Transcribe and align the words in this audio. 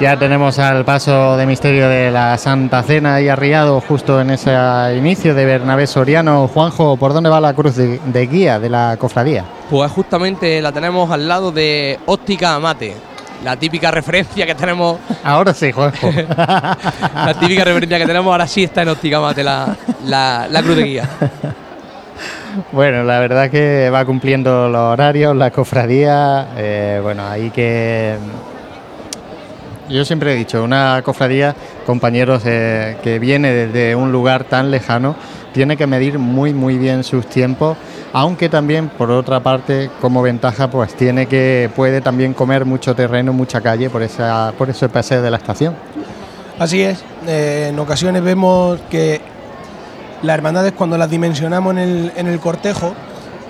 Ya 0.00 0.18
tenemos 0.18 0.58
al 0.58 0.84
paso 0.84 1.36
de 1.36 1.46
misterio 1.46 1.88
de 1.88 2.10
la 2.10 2.36
Santa 2.36 2.82
Cena 2.82 3.14
ahí 3.14 3.28
arriado 3.28 3.80
justo 3.80 4.20
en 4.20 4.30
ese 4.30 4.52
inicio 4.96 5.36
de 5.36 5.44
Bernabé 5.44 5.86
Soriano. 5.86 6.48
Juanjo, 6.48 6.96
¿por 6.96 7.14
dónde 7.14 7.30
va 7.30 7.40
la 7.40 7.54
cruz 7.54 7.76
de, 7.76 8.26
guía 8.26 8.58
de 8.58 8.68
la 8.68 8.96
cofradía? 8.98 9.44
Pues 9.70 9.90
justamente 9.92 10.60
la 10.60 10.72
tenemos 10.72 11.10
al 11.12 11.28
lado 11.28 11.52
de 11.52 12.00
Óptica 12.06 12.56
Amate, 12.56 12.96
la 13.44 13.56
típica 13.56 13.92
referencia 13.92 14.44
que 14.44 14.56
tenemos. 14.56 14.98
Ahora 15.22 15.54
sí, 15.54 15.70
Juanjo. 15.70 16.10
la 16.36 17.36
típica 17.38 17.62
referencia 17.62 17.98
que 17.98 18.06
tenemos 18.06 18.32
ahora 18.32 18.48
sí 18.48 18.64
está 18.64 18.82
en 18.82 18.88
Óptica 18.88 19.18
Amate, 19.18 19.44
la, 19.44 19.76
la, 20.04 20.62
cruz 20.62 20.76
de 20.76 20.82
guía. 20.82 21.08
Bueno, 22.70 23.02
la 23.02 23.18
verdad 23.18 23.50
que 23.50 23.90
va 23.90 24.04
cumpliendo 24.04 24.68
los 24.68 24.80
horarios, 24.80 25.34
la 25.34 25.50
cofradía. 25.50 26.46
Eh, 26.56 27.00
bueno, 27.02 27.26
hay 27.26 27.50
que 27.50 28.16
yo 29.88 30.04
siempre 30.04 30.32
he 30.32 30.36
dicho, 30.36 30.62
una 30.62 31.00
cofradía, 31.04 31.54
compañeros, 31.86 32.42
que 32.42 33.18
viene 33.20 33.52
desde 33.52 33.94
un 33.94 34.12
lugar 34.12 34.44
tan 34.44 34.70
lejano, 34.70 35.16
tiene 35.52 35.76
que 35.76 35.86
medir 35.86 36.18
muy, 36.18 36.52
muy 36.52 36.78
bien 36.78 37.04
sus 37.04 37.26
tiempos, 37.26 37.76
aunque 38.12 38.48
también, 38.48 38.88
por 38.88 39.10
otra 39.10 39.40
parte, 39.40 39.90
como 40.00 40.20
ventaja, 40.20 40.68
pues 40.68 40.94
tiene 40.94 41.26
que, 41.26 41.70
puede 41.76 42.00
también 42.00 42.34
comer 42.34 42.64
mucho 42.64 42.94
terreno, 42.94 43.32
mucha 43.32 43.60
calle 43.60 43.88
por, 43.88 44.02
esa, 44.02 44.52
por 44.58 44.68
ese 44.68 44.88
paseo 44.88 45.22
de 45.22 45.30
la 45.30 45.36
estación. 45.36 45.74
Así 46.58 46.82
es, 46.82 47.04
eh, 47.26 47.68
en 47.70 47.78
ocasiones 47.78 48.22
vemos 48.22 48.80
que 48.90 49.20
las 50.22 50.34
hermandades, 50.34 50.72
cuando 50.72 50.98
las 50.98 51.08
dimensionamos 51.08 51.72
en 51.72 51.78
el, 51.78 52.12
en 52.16 52.26
el 52.26 52.40
cortejo, 52.40 52.92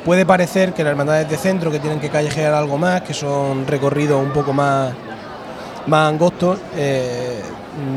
puede 0.04 0.26
parecer 0.26 0.74
que 0.74 0.84
las 0.84 0.90
hermandades 0.90 1.28
de 1.30 1.36
centro, 1.38 1.70
que 1.70 1.78
tienen 1.78 2.00
que 2.00 2.10
callejear 2.10 2.52
algo 2.52 2.76
más, 2.76 3.00
que 3.02 3.14
son 3.14 3.66
recorridos 3.66 4.22
un 4.22 4.32
poco 4.32 4.52
más 4.52 4.92
más 5.86 6.08
angostos, 6.10 6.58
eh, 6.76 7.42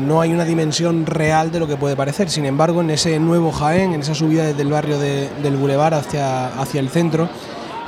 no 0.06 0.20
hay 0.20 0.32
una 0.32 0.44
dimensión 0.44 1.06
real 1.06 1.50
de 1.50 1.60
lo 1.60 1.66
que 1.66 1.76
puede 1.76 1.96
parecer. 1.96 2.30
Sin 2.30 2.44
embargo, 2.44 2.80
en 2.80 2.90
ese 2.90 3.18
nuevo 3.18 3.52
Jaén, 3.52 3.92
en 3.92 4.00
esa 4.00 4.14
subida 4.14 4.44
desde 4.44 4.62
el 4.62 4.70
barrio 4.70 4.98
del 4.98 5.56
Boulevard 5.56 5.94
hacia, 5.94 6.48
hacia 6.60 6.80
el 6.80 6.88
centro, 6.88 7.28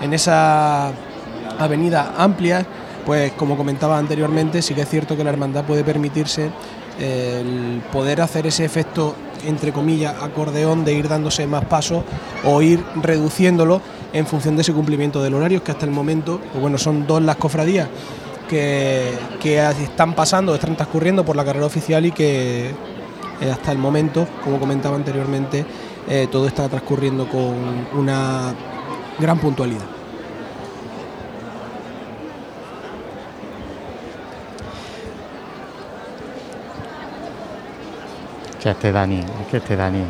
en 0.01 0.15
esa 0.15 0.93
avenida 1.59 2.15
amplia, 2.17 2.65
pues 3.05 3.33
como 3.33 3.57
comentaba 3.57 3.99
anteriormente, 3.99 4.63
sí 4.63 4.75
que 4.75 4.83
es 4.83 4.89
cierto 4.89 5.17
que 5.17 5.25
la 5.25 5.31
hermandad 5.31 5.65
puede 5.65 5.85
permitirse 5.85 6.51
eh, 6.99 7.41
el 7.41 7.83
poder 7.93 8.21
hacer 8.21 8.47
ese 8.47 8.65
efecto, 8.65 9.15
entre 9.47 9.73
comillas, 9.73 10.15
acordeón 10.23 10.85
de 10.85 10.95
ir 10.95 11.09
dándose 11.09 11.47
más 11.47 11.65
pasos 11.65 12.05
o 12.45 12.63
ir 12.63 12.83
reduciéndolo 12.97 13.81
en 14.13 14.27
función 14.27 14.57
de 14.57 14.63
ese 14.63 14.73
cumplimiento 14.73 15.23
del 15.23 15.35
horario, 15.35 15.63
que 15.63 15.73
hasta 15.73 15.87
el 15.87 15.93
momento, 15.93 16.41
pues 16.53 16.61
bueno, 16.61 16.79
son 16.79 17.07
dos 17.07 17.23
las 17.23 17.37
cofradías 17.37 17.89
que, 18.51 19.59
están 19.83 20.15
pasando, 20.15 20.55
están 20.55 20.77
transcurriendo 20.77 21.25
por 21.25 21.37
la 21.37 21.45
carrera 21.45 21.67
oficial 21.67 22.05
y 22.05 22.11
que 22.11 22.71
eh, 23.41 23.51
hasta 23.51 23.71
el 23.73 23.79
momento, 23.79 24.27
como 24.43 24.59
comentaba 24.59 24.97
anteriormente, 24.97 25.65
eh, 26.09 26.29
todo 26.31 26.47
está 26.47 26.69
transcurriendo 26.69 27.29
con 27.29 27.55
una 27.95 28.53
gran 29.19 29.39
puntualidad. 29.39 29.85
Que 38.61 38.71
este 38.71 38.93
Dani, 38.93 39.25
que 39.51 39.57
este 39.57 39.77
Dani, 39.77 40.05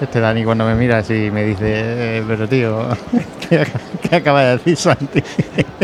este 0.00 0.20
Dani 0.20 0.44
cuando 0.44 0.64
me 0.64 0.74
mira 0.74 0.98
así 0.98 1.30
me 1.32 1.44
dice, 1.44 2.18
eh, 2.18 2.24
pero 2.26 2.48
tío, 2.48 2.88
¿qué, 3.50 4.16
acaba 4.16 4.42
de 4.42 4.58
decir 4.58 4.76
Santi? 4.76 5.22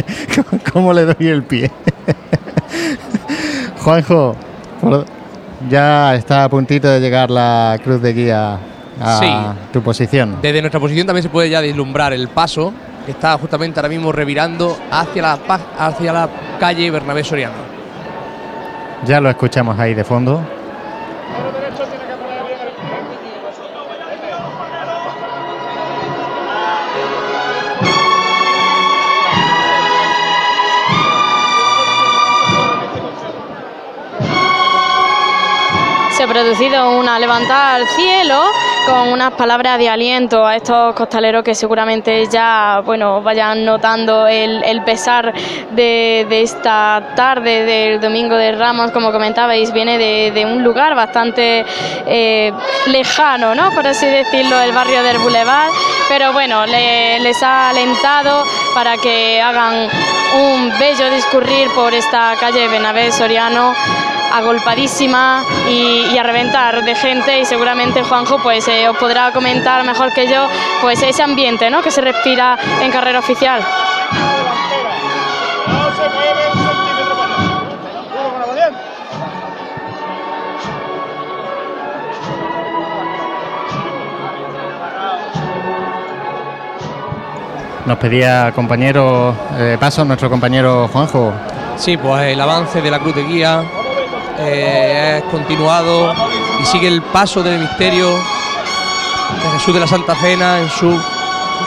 ¿Cómo, 0.73 0.93
le 0.93 1.05
doy 1.05 1.29
el 1.29 1.43
pie? 1.43 1.71
Juanjo, 3.83 4.37
ya 5.69 6.15
está 6.15 6.45
a 6.45 6.49
puntito 6.49 6.89
de 6.89 7.01
llegar 7.01 7.31
la 7.31 7.79
cruz 7.83 8.01
de 8.01 8.13
guía 8.13 8.59
a 9.01 9.55
tu 9.73 9.83
posición. 9.83 10.39
Desde 10.41 10.61
nuestra 10.61 10.81
posición 10.81 11.07
también 11.07 11.23
se 11.23 11.29
puede 11.29 11.51
ya 11.51 11.61
vislumbrar 11.61 12.13
el 12.13 12.29
paso 12.29 12.73
que 13.05 13.13
está 13.13 13.37
justamente 13.37 13.79
ahora 13.79 13.89
mismo 13.89 14.13
revirando 14.13 14.77
hacia 14.91 15.23
la, 15.23 15.39
hacia 15.79 16.13
la 16.13 16.29
calle 16.59 16.91
Bernabé 16.91 17.23
Soriano. 17.25 17.75
Ya 19.05 19.21
lo 19.21 19.29
escuchamos 19.29 19.79
ahí 19.79 19.93
de 19.93 20.05
fondo. 20.05 20.43
Producido 36.35 36.99
una 36.99 37.17
levantada 37.21 37.77
al 37.77 37.87
cielo 37.87 38.43
con 38.87 39.13
unas 39.13 39.35
palabras 39.35 39.79
de 39.79 39.89
aliento 39.89 40.45
a 40.45 40.57
estos 40.57 40.93
costaleros 40.93 41.45
que 41.45 41.55
seguramente 41.55 42.27
ya 42.27 42.83
bueno 42.85 43.23
vayan 43.23 43.65
notando 43.65 44.27
el, 44.27 44.83
pesar 44.85 45.33
de, 45.71 46.27
esta 46.43 47.13
tarde 47.15 47.65
del 47.65 48.01
domingo 48.01 48.35
de 48.35 48.51
Ramos, 48.51 48.91
como 48.91 49.13
comentabais, 49.13 49.73
viene 49.73 49.97
de, 49.97 50.45
un 50.45 50.65
lugar 50.65 50.97
bastante 50.97 51.65
eh, 52.05 52.53
lejano, 52.87 53.55
¿no? 53.55 53.71
por 53.71 53.87
así 53.87 54.07
decirlo, 54.07 54.61
el 54.61 54.73
barrio 54.73 55.05
del 55.05 55.19
Boulevard, 55.19 55.71
pero 56.09 56.33
bueno, 56.33 56.67
les 56.67 57.43
ha 57.45 57.69
alentado 57.69 58.43
para 58.75 58.97
que 58.97 59.41
hagan 59.41 59.89
un 60.37 60.73
bello 60.81 61.11
discurrir 61.11 61.69
por 61.77 61.95
esta 61.95 62.35
calle 62.41 62.67
Benavés 62.67 63.15
Soriano 63.15 63.73
agolpadísima 64.35 65.45
y, 65.71 66.19
a 66.19 66.23
reventar 66.23 66.85
de 66.85 66.95
gente 66.95 67.41
y 67.41 67.45
seguramente 67.45 68.03
Juanjo 68.03 68.39
pues 68.43 68.67
eh, 68.69 68.89
os 68.89 68.97
podrá 68.97 69.33
comentar 69.33 69.85
mejor 69.85 70.13
que 70.13 70.27
yo 70.27 70.49
pues 70.81 71.03
ese 71.03 71.23
ambiente 71.23 71.71
¿no? 71.71 71.83
que 71.83 71.91
se 71.91 72.01
respira 72.01 72.59
en 72.83 72.91
carrera 72.91 73.21
oficial. 73.21 73.63
Nos 87.87 87.99
pedía 87.99 88.51
compañero 88.53 89.35
eh, 89.59 89.77
paso 89.79 90.05
nuestro 90.05 90.31
compañero 90.31 90.89
Juanjo. 90.89 91.33
Sí, 91.77 91.97
pues 91.97 92.23
el 92.33 92.41
avance 92.41 92.81
de 92.81 92.91
la 92.91 92.99
cruz 92.99 93.15
de 93.15 93.25
guía 93.25 93.63
eh, 94.39 95.19
es 95.19 95.31
continuado 95.31 96.13
y 96.61 96.67
sigue 96.67 96.89
el 96.89 97.03
paso 97.03 97.43
del 97.43 97.61
misterio 97.61 98.11
de 98.11 99.51
Jesús 99.59 99.75
de 99.75 99.81
la 99.81 99.87
Santa 99.87 100.15
Cena 100.15 100.61
en 100.61 100.69
su 100.69 100.99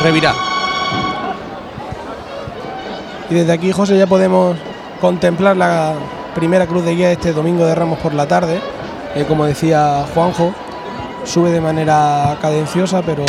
revirá. 0.02 0.34
Y 3.30 3.36
desde 3.36 3.52
aquí, 3.52 3.72
José, 3.72 3.98
ya 3.98 4.08
podemos 4.08 4.58
contemplar 5.02 5.58
la 5.58 5.94
primera 6.36 6.66
cruz 6.66 6.84
de 6.86 6.96
guía 6.96 7.12
este 7.12 7.34
domingo 7.34 7.66
de 7.66 7.76
Ramos 7.76 8.00
por 8.00 8.14
la 8.14 8.28
tarde. 8.28 8.62
Eh, 9.16 9.26
como 9.28 9.46
decía 9.46 10.06
Juanjo, 10.14 10.54
sube 11.26 11.52
de 11.52 11.62
manera 11.62 12.38
cadenciosa, 12.42 13.02
pero 13.02 13.26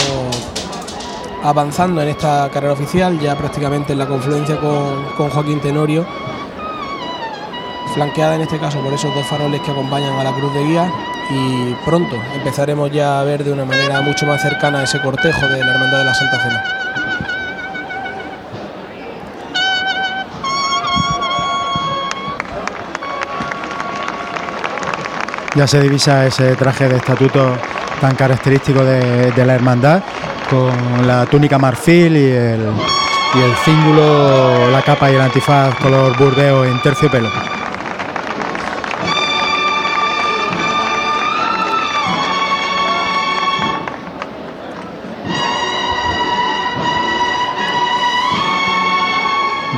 avanzando 1.42 2.02
en 2.02 2.08
esta 2.08 2.48
carrera 2.52 2.72
oficial, 2.72 3.18
ya 3.18 3.36
prácticamente 3.36 3.92
en 3.92 3.98
la 3.98 4.06
confluencia 4.06 4.56
con, 4.58 5.04
con 5.16 5.30
Joaquín 5.30 5.60
Tenorio 5.60 6.06
flanqueada 7.88 8.36
en 8.36 8.42
este 8.42 8.58
caso 8.58 8.80
por 8.80 8.92
esos 8.92 9.14
dos 9.14 9.26
faroles 9.26 9.60
que 9.60 9.70
acompañan 9.70 10.18
a 10.18 10.24
la 10.24 10.32
cruz 10.32 10.52
de 10.54 10.64
guía 10.64 10.90
y 11.30 11.74
pronto 11.84 12.16
empezaremos 12.34 12.90
ya 12.90 13.20
a 13.20 13.24
ver 13.24 13.44
de 13.44 13.52
una 13.52 13.64
manera 13.64 14.00
mucho 14.00 14.26
más 14.26 14.40
cercana 14.40 14.82
ese 14.82 15.00
cortejo 15.00 15.46
de 15.46 15.64
la 15.64 15.72
Hermandad 15.72 15.98
de 15.98 16.04
la 16.04 16.14
Santa 16.14 16.38
Cena. 16.40 16.64
Ya 25.54 25.66
se 25.66 25.80
divisa 25.80 26.24
ese 26.24 26.54
traje 26.54 26.88
de 26.88 26.98
estatuto 26.98 27.56
tan 28.00 28.14
característico 28.14 28.84
de, 28.84 29.44
la 29.44 29.54
hermandad, 29.54 30.02
con 30.48 31.06
la 31.06 31.26
túnica 31.26 31.58
marfil 31.58 32.16
y 32.16 32.30
el, 32.30 32.60
y 33.34 33.38
el 33.40 33.54
cíngulo, 33.64 34.70
la 34.70 34.82
capa 34.82 35.10
y 35.10 35.16
el 35.16 35.20
antifaz 35.20 35.74
color 35.76 36.16
burdeo 36.16 36.64
en 36.64 36.80
terciopelo. 36.80 37.57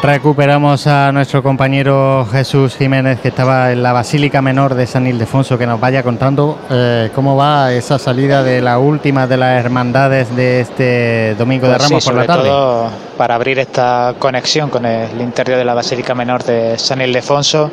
Recuperamos 0.02 0.86
a 0.86 1.12
nuestro 1.12 1.42
compañero 1.42 2.26
Jesús 2.32 2.76
Jiménez 2.76 3.20
que 3.20 3.28
estaba 3.28 3.70
en 3.70 3.82
la 3.82 3.92
Basílica 3.92 4.40
Menor 4.40 4.74
de 4.74 4.86
San 4.86 5.06
Ildefonso 5.06 5.58
que 5.58 5.66
nos 5.66 5.78
vaya 5.78 6.02
contando 6.02 6.58
eh, 6.70 7.10
cómo 7.14 7.36
va 7.36 7.72
esa 7.72 7.98
salida 7.98 8.42
de 8.42 8.62
la 8.62 8.78
última 8.78 9.26
de 9.26 9.36
las 9.36 9.62
hermandades 9.62 10.34
de 10.34 10.60
este 10.60 11.34
Domingo 11.38 11.66
de 11.66 11.74
Pues 11.76 11.88
Ramos 11.88 12.04
sí, 12.04 12.10
por 12.10 12.18
la 12.18 12.26
tarde. 12.26 12.48
todo 12.48 13.09
para 13.20 13.34
abrir 13.34 13.58
esta 13.58 14.14
conexión 14.18 14.70
con 14.70 14.86
el 14.86 15.20
interior 15.20 15.58
de 15.58 15.64
la 15.66 15.74
Basílica 15.74 16.14
Menor 16.14 16.42
de 16.42 16.78
San 16.78 17.02
Ildefonso, 17.02 17.70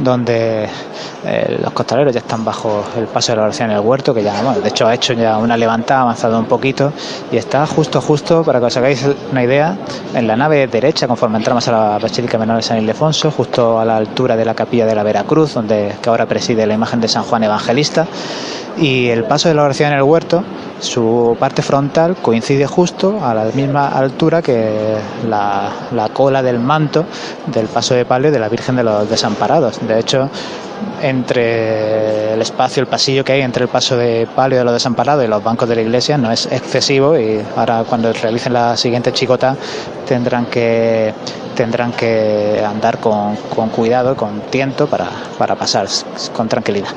donde 0.00 0.66
eh, 1.22 1.58
los 1.62 1.70
costaleros 1.74 2.14
ya 2.14 2.20
están 2.20 2.46
bajo 2.46 2.82
el 2.96 3.06
paso 3.06 3.32
de 3.32 3.36
la 3.36 3.42
oración 3.42 3.70
en 3.70 3.76
el 3.76 3.82
huerto, 3.82 4.14
que 4.14 4.22
ya, 4.22 4.54
de 4.54 4.66
hecho 4.66 4.86
ha 4.86 4.94
hecho 4.94 5.12
ya 5.12 5.36
una 5.36 5.54
levantada, 5.54 6.00
ha 6.00 6.02
avanzado 6.04 6.38
un 6.38 6.46
poquito, 6.46 6.94
y 7.30 7.36
está 7.36 7.66
justo, 7.66 8.00
justo, 8.00 8.42
para 8.42 8.58
que 8.58 8.64
os 8.64 8.76
hagáis 8.78 9.06
una 9.30 9.44
idea, 9.44 9.76
en 10.14 10.26
la 10.26 10.34
nave 10.34 10.66
derecha, 10.66 11.06
conforme 11.06 11.36
entramos 11.36 11.68
a 11.68 11.72
la 11.72 11.98
Basílica 11.98 12.38
Menor 12.38 12.56
de 12.56 12.62
San 12.62 12.78
Ildefonso, 12.78 13.30
justo 13.30 13.78
a 13.78 13.84
la 13.84 13.98
altura 13.98 14.34
de 14.34 14.46
la 14.46 14.54
capilla 14.54 14.86
de 14.86 14.94
la 14.94 15.02
Veracruz, 15.02 15.52
donde 15.52 15.94
que 16.00 16.08
ahora 16.08 16.24
preside 16.24 16.66
la 16.66 16.72
imagen 16.72 17.02
de 17.02 17.08
San 17.08 17.24
Juan 17.24 17.44
Evangelista, 17.44 18.06
y 18.78 19.08
el 19.08 19.24
paso 19.24 19.48
de 19.48 19.54
la 19.54 19.64
oración 19.64 19.92
en 19.92 19.98
el 19.98 20.02
huerto, 20.02 20.44
su 20.80 21.36
parte 21.38 21.62
frontal 21.62 22.16
coincide 22.16 22.66
justo 22.66 23.24
a 23.24 23.34
la 23.34 23.44
misma 23.46 23.88
altura 23.88 24.42
que 24.42 24.96
la, 25.28 25.70
la 25.92 26.08
cola 26.10 26.42
del 26.42 26.58
manto 26.58 27.04
del 27.46 27.66
paso 27.66 27.94
de 27.94 28.04
palio 28.04 28.30
de 28.30 28.38
la 28.38 28.48
Virgen 28.48 28.76
de 28.76 28.84
los 28.84 29.08
Desamparados. 29.08 29.86
De 29.86 29.98
hecho, 29.98 30.28
entre 31.02 32.34
el 32.34 32.42
espacio, 32.42 32.82
el 32.82 32.86
pasillo 32.86 33.24
que 33.24 33.32
hay 33.32 33.40
entre 33.40 33.64
el 33.64 33.68
paso 33.68 33.96
de 33.96 34.28
palio 34.34 34.58
de 34.58 34.64
los 34.64 34.74
desamparados 34.74 35.24
y 35.24 35.28
los 35.28 35.42
bancos 35.42 35.68
de 35.68 35.76
la 35.76 35.82
iglesia 35.82 36.18
no 36.18 36.30
es 36.30 36.46
excesivo 36.46 37.18
y 37.18 37.40
ahora 37.56 37.84
cuando 37.88 38.12
realicen 38.12 38.52
la 38.52 38.76
siguiente 38.76 39.12
chicota 39.12 39.56
tendrán 40.06 40.46
que 40.46 41.14
tendrán 41.54 41.92
que 41.92 42.62
andar 42.66 42.98
con, 42.98 43.36
con 43.54 43.70
cuidado, 43.70 44.14
con 44.14 44.40
tiento 44.50 44.86
para, 44.86 45.08
para 45.38 45.54
pasar 45.54 45.86
con 46.34 46.48
tranquilidad. 46.48 46.90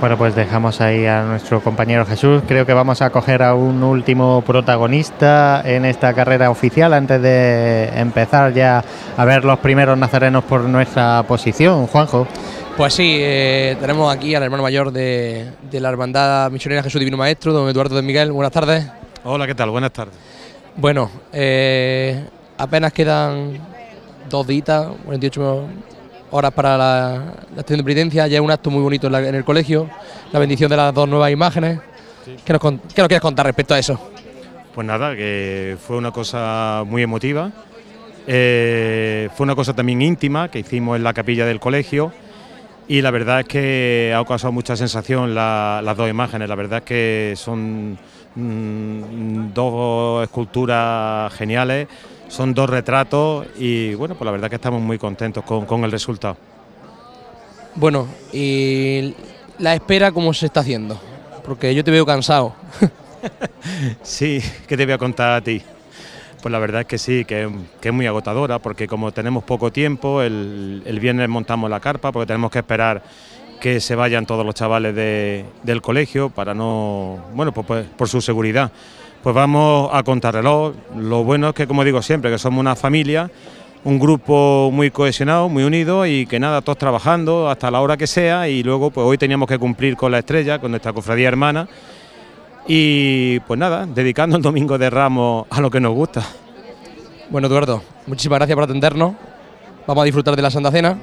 Bueno, 0.00 0.18
pues 0.18 0.34
dejamos 0.34 0.80
ahí 0.80 1.06
a 1.06 1.22
nuestro 1.22 1.60
compañero 1.62 2.04
Jesús. 2.04 2.42
Creo 2.46 2.66
que 2.66 2.74
vamos 2.74 3.00
a 3.00 3.10
coger 3.10 3.42
a 3.42 3.54
un 3.54 3.82
último 3.82 4.42
protagonista 4.42 5.62
en 5.64 5.84
esta 5.84 6.12
carrera 6.12 6.50
oficial 6.50 6.92
antes 6.92 7.22
de 7.22 7.90
empezar 7.94 8.52
ya 8.52 8.84
a 9.16 9.24
ver 9.24 9.44
los 9.44 9.58
primeros 9.60 9.96
nazarenos 9.96 10.44
por 10.44 10.62
nuestra 10.62 11.22
posición. 11.22 11.86
Juanjo. 11.86 12.26
Pues 12.76 12.92
sí, 12.92 13.18
eh, 13.20 13.76
tenemos 13.80 14.14
aquí 14.14 14.34
al 14.34 14.42
hermano 14.42 14.64
mayor 14.64 14.90
de, 14.90 15.52
de 15.70 15.80
la 15.80 15.90
Hermandad 15.90 16.50
Misionera 16.50 16.82
Jesús 16.82 16.98
Divino 16.98 17.16
Maestro, 17.16 17.52
don 17.52 17.68
Eduardo 17.68 17.94
de 17.94 18.02
Miguel. 18.02 18.32
Buenas 18.32 18.52
tardes. 18.52 18.86
Hola, 19.22 19.46
¿qué 19.46 19.54
tal? 19.54 19.70
Buenas 19.70 19.92
tardes. 19.92 20.14
Bueno, 20.76 21.08
eh, 21.32 22.28
apenas 22.58 22.92
quedan 22.92 23.58
dos 24.28 24.46
días, 24.46 24.86
48 25.06 25.66
horas 26.34 26.52
para 26.52 26.76
la, 26.76 27.10
la 27.54 27.60
estación 27.60 27.78
de 27.78 27.84
penitencia. 27.84 28.26
Ya 28.26 28.38
es 28.38 28.40
un 28.44 28.50
acto 28.50 28.68
muy 28.70 28.82
bonito 28.82 29.06
en, 29.06 29.12
la- 29.12 29.28
en 29.28 29.34
el 29.36 29.44
colegio, 29.44 29.88
la 30.32 30.38
bendición 30.40 30.68
de 30.68 30.76
las 30.76 30.92
dos 30.92 31.08
nuevas 31.08 31.30
imágenes. 31.30 31.78
¿Qué, 32.44 32.52
nos, 32.52 32.60
qué 32.60 32.70
nos 33.02 33.08
quieres 33.08 33.20
contar 33.20 33.46
respecto 33.46 33.74
a 33.74 33.78
eso? 33.78 34.10
Pues 34.74 34.86
nada, 34.86 35.14
que 35.14 35.76
fue 35.86 35.96
una 35.96 36.10
cosa 36.10 36.82
muy 36.86 37.02
emotiva. 37.02 37.50
Eh, 38.26 39.28
fue 39.36 39.44
una 39.44 39.54
cosa 39.54 39.74
también 39.74 40.02
íntima 40.02 40.48
que 40.48 40.58
hicimos 40.60 40.96
en 40.96 41.04
la 41.04 41.12
capilla 41.12 41.46
del 41.46 41.60
colegio. 41.60 42.12
Y 42.88 43.00
la 43.00 43.10
verdad 43.10 43.40
es 43.40 43.46
que 43.46 44.14
ha 44.16 44.24
causado 44.24 44.52
mucha 44.52 44.76
sensación 44.76 45.34
la- 45.34 45.80
las 45.84 45.96
dos 45.96 46.10
imágenes. 46.10 46.48
La 46.48 46.54
verdad 46.56 46.78
es 46.78 46.84
que 46.84 47.34
son 47.36 47.96
mm, 48.34 49.52
dos 49.54 50.24
esculturas 50.24 51.32
geniales, 51.34 51.86
son 52.34 52.52
dos 52.52 52.68
retratos 52.68 53.46
y 53.56 53.94
bueno, 53.94 54.16
pues 54.16 54.26
la 54.26 54.32
verdad 54.32 54.48
que 54.50 54.56
estamos 54.56 54.82
muy 54.82 54.98
contentos 54.98 55.44
con, 55.44 55.66
con 55.66 55.84
el 55.84 55.92
resultado. 55.92 56.36
Bueno, 57.76 58.08
y 58.32 59.14
la 59.58 59.74
espera, 59.74 60.10
¿cómo 60.10 60.34
se 60.34 60.46
está 60.46 60.60
haciendo? 60.60 61.00
Porque 61.44 61.72
yo 61.74 61.84
te 61.84 61.90
veo 61.90 62.04
cansado. 62.04 62.54
Sí, 64.02 64.38
¿qué 64.68 64.76
te 64.76 64.84
voy 64.84 64.92
a 64.92 64.98
contar 64.98 65.32
a 65.32 65.40
ti? 65.40 65.62
Pues 66.42 66.52
la 66.52 66.58
verdad 66.58 66.82
es 66.82 66.86
que 66.86 66.98
sí, 66.98 67.24
que, 67.24 67.48
que 67.80 67.88
es 67.88 67.94
muy 67.94 68.06
agotadora, 68.06 68.58
porque 68.58 68.86
como 68.86 69.12
tenemos 69.12 69.44
poco 69.44 69.72
tiempo, 69.72 70.20
el, 70.20 70.82
el 70.84 71.00
viernes 71.00 71.26
montamos 71.30 71.70
la 71.70 71.80
carpa, 71.80 72.12
porque 72.12 72.26
tenemos 72.26 72.50
que 72.50 72.58
esperar 72.58 73.02
que 73.62 73.80
se 73.80 73.94
vayan 73.94 74.26
todos 74.26 74.44
los 74.44 74.54
chavales 74.54 74.94
de- 74.94 75.46
del 75.62 75.80
colegio 75.80 76.28
para 76.28 76.52
no, 76.52 77.18
bueno, 77.32 77.52
pues, 77.52 77.66
pues, 77.66 77.86
por 77.96 78.08
su 78.10 78.20
seguridad. 78.20 78.70
Pues 79.24 79.34
vamos 79.34 79.88
a 79.90 80.02
contrarreloj. 80.02 80.74
Lo 80.98 81.24
bueno 81.24 81.48
es 81.48 81.54
que, 81.54 81.66
como 81.66 81.82
digo 81.82 82.02
siempre, 82.02 82.30
que 82.30 82.36
somos 82.36 82.60
una 82.60 82.76
familia, 82.76 83.30
un 83.82 83.98
grupo 83.98 84.68
muy 84.70 84.90
cohesionado, 84.90 85.48
muy 85.48 85.64
unido 85.64 86.04
y 86.04 86.26
que 86.26 86.38
nada, 86.38 86.60
todos 86.60 86.76
trabajando 86.76 87.48
hasta 87.48 87.70
la 87.70 87.80
hora 87.80 87.96
que 87.96 88.06
sea 88.06 88.50
y 88.50 88.62
luego 88.62 88.90
pues 88.90 89.06
hoy 89.06 89.16
teníamos 89.16 89.48
que 89.48 89.58
cumplir 89.58 89.96
con 89.96 90.12
la 90.12 90.18
estrella, 90.18 90.58
con 90.58 90.72
nuestra 90.72 90.92
cofradía 90.92 91.28
hermana 91.28 91.66
y 92.68 93.40
pues 93.40 93.58
nada, 93.58 93.86
dedicando 93.86 94.36
el 94.36 94.42
domingo 94.42 94.76
de 94.76 94.90
Ramos 94.90 95.46
a 95.48 95.58
lo 95.62 95.70
que 95.70 95.80
nos 95.80 95.94
gusta. 95.94 96.22
Bueno, 97.30 97.46
Eduardo, 97.46 97.82
muchísimas 98.06 98.40
gracias 98.40 98.54
por 98.54 98.64
atendernos. 98.64 99.14
Vamos 99.86 100.02
a 100.02 100.04
disfrutar 100.04 100.36
de 100.36 100.42
la 100.42 100.50
Santa 100.50 100.70
Cena. 100.70 100.98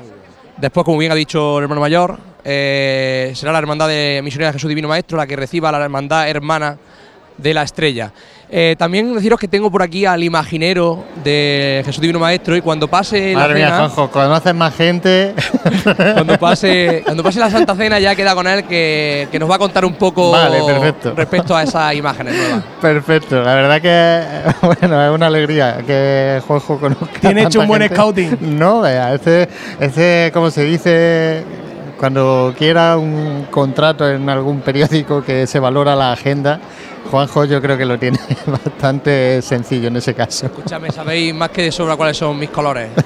Después, 0.57 0.85
como 0.85 1.00
bien 1.00 1.12
ha 1.12 1.15
dicho 1.15 1.57
el 1.57 1.63
hermano 1.63 1.81
mayor, 1.81 2.19
eh, 2.44 3.31
será 3.33 3.51
la 3.51 3.57
Hermandad 3.57 3.88
de 3.88 4.21
Misionera 4.23 4.53
Jesús 4.53 4.69
Divino 4.69 4.88
Maestro 4.88 5.18
la 5.18 5.25
que 5.25 5.35
reciba 5.35 5.69
a 5.69 5.71
la 5.71 5.83
Hermandad 5.83 6.29
Hermana 6.29 6.77
de 7.42 7.54
la 7.54 7.64
Estrella. 7.64 8.12
Eh, 8.54 8.76
también 8.78 9.14
deciros 9.14 9.40
que 9.40 9.48
tengo 9.48 9.72
por 9.72 9.82
aquí 9.82 10.06
al 10.06 10.22
imaginero 10.24 11.06
de 11.24 11.84
Jesús 11.86 12.02
Divino 12.02 12.20
Maestro 12.20 12.54
y 12.58 12.60
cuando 12.62 12.90
pase 12.90 13.34
Madre 13.34 13.54
la 13.54 13.56
mía, 13.56 13.66
cena, 13.68 13.78
Juanjo, 13.78 14.12
conoces 14.12 14.54
más 14.54 14.76
gente. 14.76 15.34
cuando 16.14 16.38
pase, 16.38 17.02
cuando 17.06 17.24
pase 17.24 17.40
la 17.40 17.50
Santa 17.50 17.76
Cena 17.76 17.98
ya 18.00 18.14
queda 18.14 18.36
con 18.36 18.48
él 18.48 18.66
que, 18.66 19.30
que 19.32 19.40
nos 19.40 19.50
va 19.50 19.56
a 19.56 19.58
contar 19.60 19.86
un 19.86 19.94
poco 19.94 20.32
Vale, 20.32 20.62
perfecto. 20.66 21.14
respecto 21.16 21.56
a 21.56 21.64
esas 21.64 21.96
imágenes 21.96 22.36
nuevas. 22.36 22.64
Perfecto, 22.82 23.42
la 23.42 23.56
verdad 23.56 23.82
que 23.82 24.66
bueno, 24.82 25.02
es 25.02 25.16
una 25.16 25.28
alegría 25.28 25.78
que 25.88 26.42
Juanjo 26.46 26.78
conozca. 26.78 27.20
Tiene 27.22 27.44
hecho 27.44 27.62
un 27.62 27.68
buen 27.68 27.82
gente. 27.84 27.96
scouting. 27.96 28.38
No, 28.60 28.82
vea, 28.82 29.14
este, 29.14 29.48
este, 29.80 30.30
como 30.34 30.52
se 30.52 30.66
dice, 30.66 31.46
cuando 31.98 32.54
quiera 32.58 32.98
un 32.98 33.48
contrato 33.50 34.10
en 34.10 34.30
algún 34.30 34.60
periódico 34.60 35.24
que 35.24 35.48
se 35.48 35.60
valora 35.60 35.96
la 35.96 36.12
agenda, 36.12 36.60
Juanjo 37.12 37.44
yo 37.44 37.62
creo 37.62 37.78
que 37.78 37.86
lo 37.86 38.00
tiene 38.00 38.18
bastante 38.48 39.42
sencillo 39.42 39.90
en 39.90 39.98
ese 39.98 40.13
caso. 40.13 40.46
Escúchame, 40.46 40.90
sabéis 40.92 41.36
más 41.36 41.50
que 41.50 41.63
de 41.63 41.72
sobra 41.72 41.98
cuáles 41.98 42.18
son 42.18 42.40
mis 42.40 42.50
colores. 42.50 42.90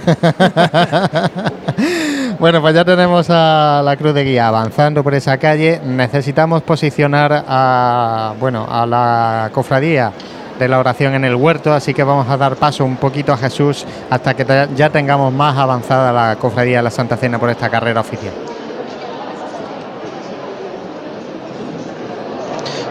Bueno, 2.37 2.61
pues 2.61 2.75
ya 2.75 2.83
tenemos 2.83 3.27
a 3.29 3.81
la 3.83 3.95
Cruz 3.95 4.13
de 4.13 4.25
Guía 4.25 4.49
avanzando 4.49 5.01
por 5.03 5.13
esa 5.13 5.37
calle. 5.37 5.79
Necesitamos 5.85 6.63
posicionar 6.63 7.45
a, 7.47 8.33
bueno, 8.39 8.67
a 8.69 8.85
la 8.85 9.49
cofradía 9.53 10.11
de 10.59 10.67
la 10.67 10.79
oración 10.79 11.15
en 11.15 11.23
el 11.23 11.35
huerto, 11.35 11.73
así 11.73 11.93
que 11.93 12.03
vamos 12.03 12.27
a 12.29 12.35
dar 12.35 12.57
paso 12.57 12.83
un 12.83 12.97
poquito 12.97 13.31
a 13.31 13.37
Jesús 13.37 13.85
hasta 14.09 14.33
que 14.33 14.67
ya 14.75 14.89
tengamos 14.89 15.33
más 15.33 15.57
avanzada 15.57 16.11
la 16.11 16.35
cofradía 16.35 16.77
de 16.77 16.83
la 16.83 16.91
Santa 16.91 17.15
Cena 17.15 17.39
por 17.39 17.49
esta 17.49 17.69
carrera 17.69 18.01
oficial. 18.01 18.33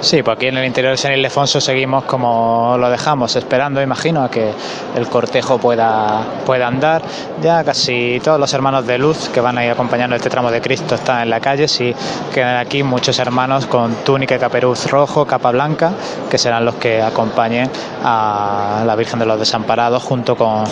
Sí, 0.04 0.22
pues 0.22 0.36
aquí 0.36 0.48
en 0.48 0.58
el 0.58 0.66
interior 0.66 0.92
de 0.92 0.98
San 0.98 1.14
Ildefonso 1.14 1.62
seguimos 1.62 2.04
como 2.04 2.76
lo 2.78 2.90
dejamos, 2.90 3.36
esperando, 3.36 3.80
imagino, 3.80 4.22
a 4.22 4.30
que 4.30 4.52
el 4.94 5.08
cortejo 5.08 5.56
pueda, 5.56 6.22
pueda 6.44 6.66
andar. 6.66 7.00
Ya 7.40 7.64
casi 7.64 8.20
todos 8.22 8.38
los 8.38 8.52
hermanos 8.52 8.86
de 8.86 8.98
luz 8.98 9.30
que 9.30 9.40
van 9.40 9.56
a 9.56 9.64
ir 9.64 9.70
acompañando 9.70 10.14
este 10.14 10.28
tramo 10.28 10.50
de 10.50 10.60
Cristo 10.60 10.96
están 10.96 11.22
en 11.22 11.30
la 11.30 11.40
calle. 11.40 11.68
Sí, 11.68 11.94
quedan 12.34 12.58
aquí 12.58 12.82
muchos 12.82 13.18
hermanos 13.18 13.64
con 13.64 13.94
túnica 14.04 14.34
y 14.34 14.38
caperuz 14.38 14.90
rojo, 14.90 15.24
capa 15.24 15.50
blanca, 15.52 15.92
que 16.30 16.36
serán 16.36 16.66
los 16.66 16.74
que 16.74 17.00
acompañen 17.00 17.70
a 18.04 18.82
la 18.84 18.96
Virgen 18.96 19.20
de 19.20 19.24
los 19.24 19.38
Desamparados 19.38 20.02
junto 20.02 20.36
con, 20.36 20.64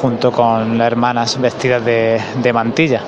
junto 0.00 0.32
con 0.32 0.80
hermanas 0.80 1.40
vestidas 1.40 1.84
de, 1.84 2.20
de 2.34 2.52
mantilla. 2.52 3.02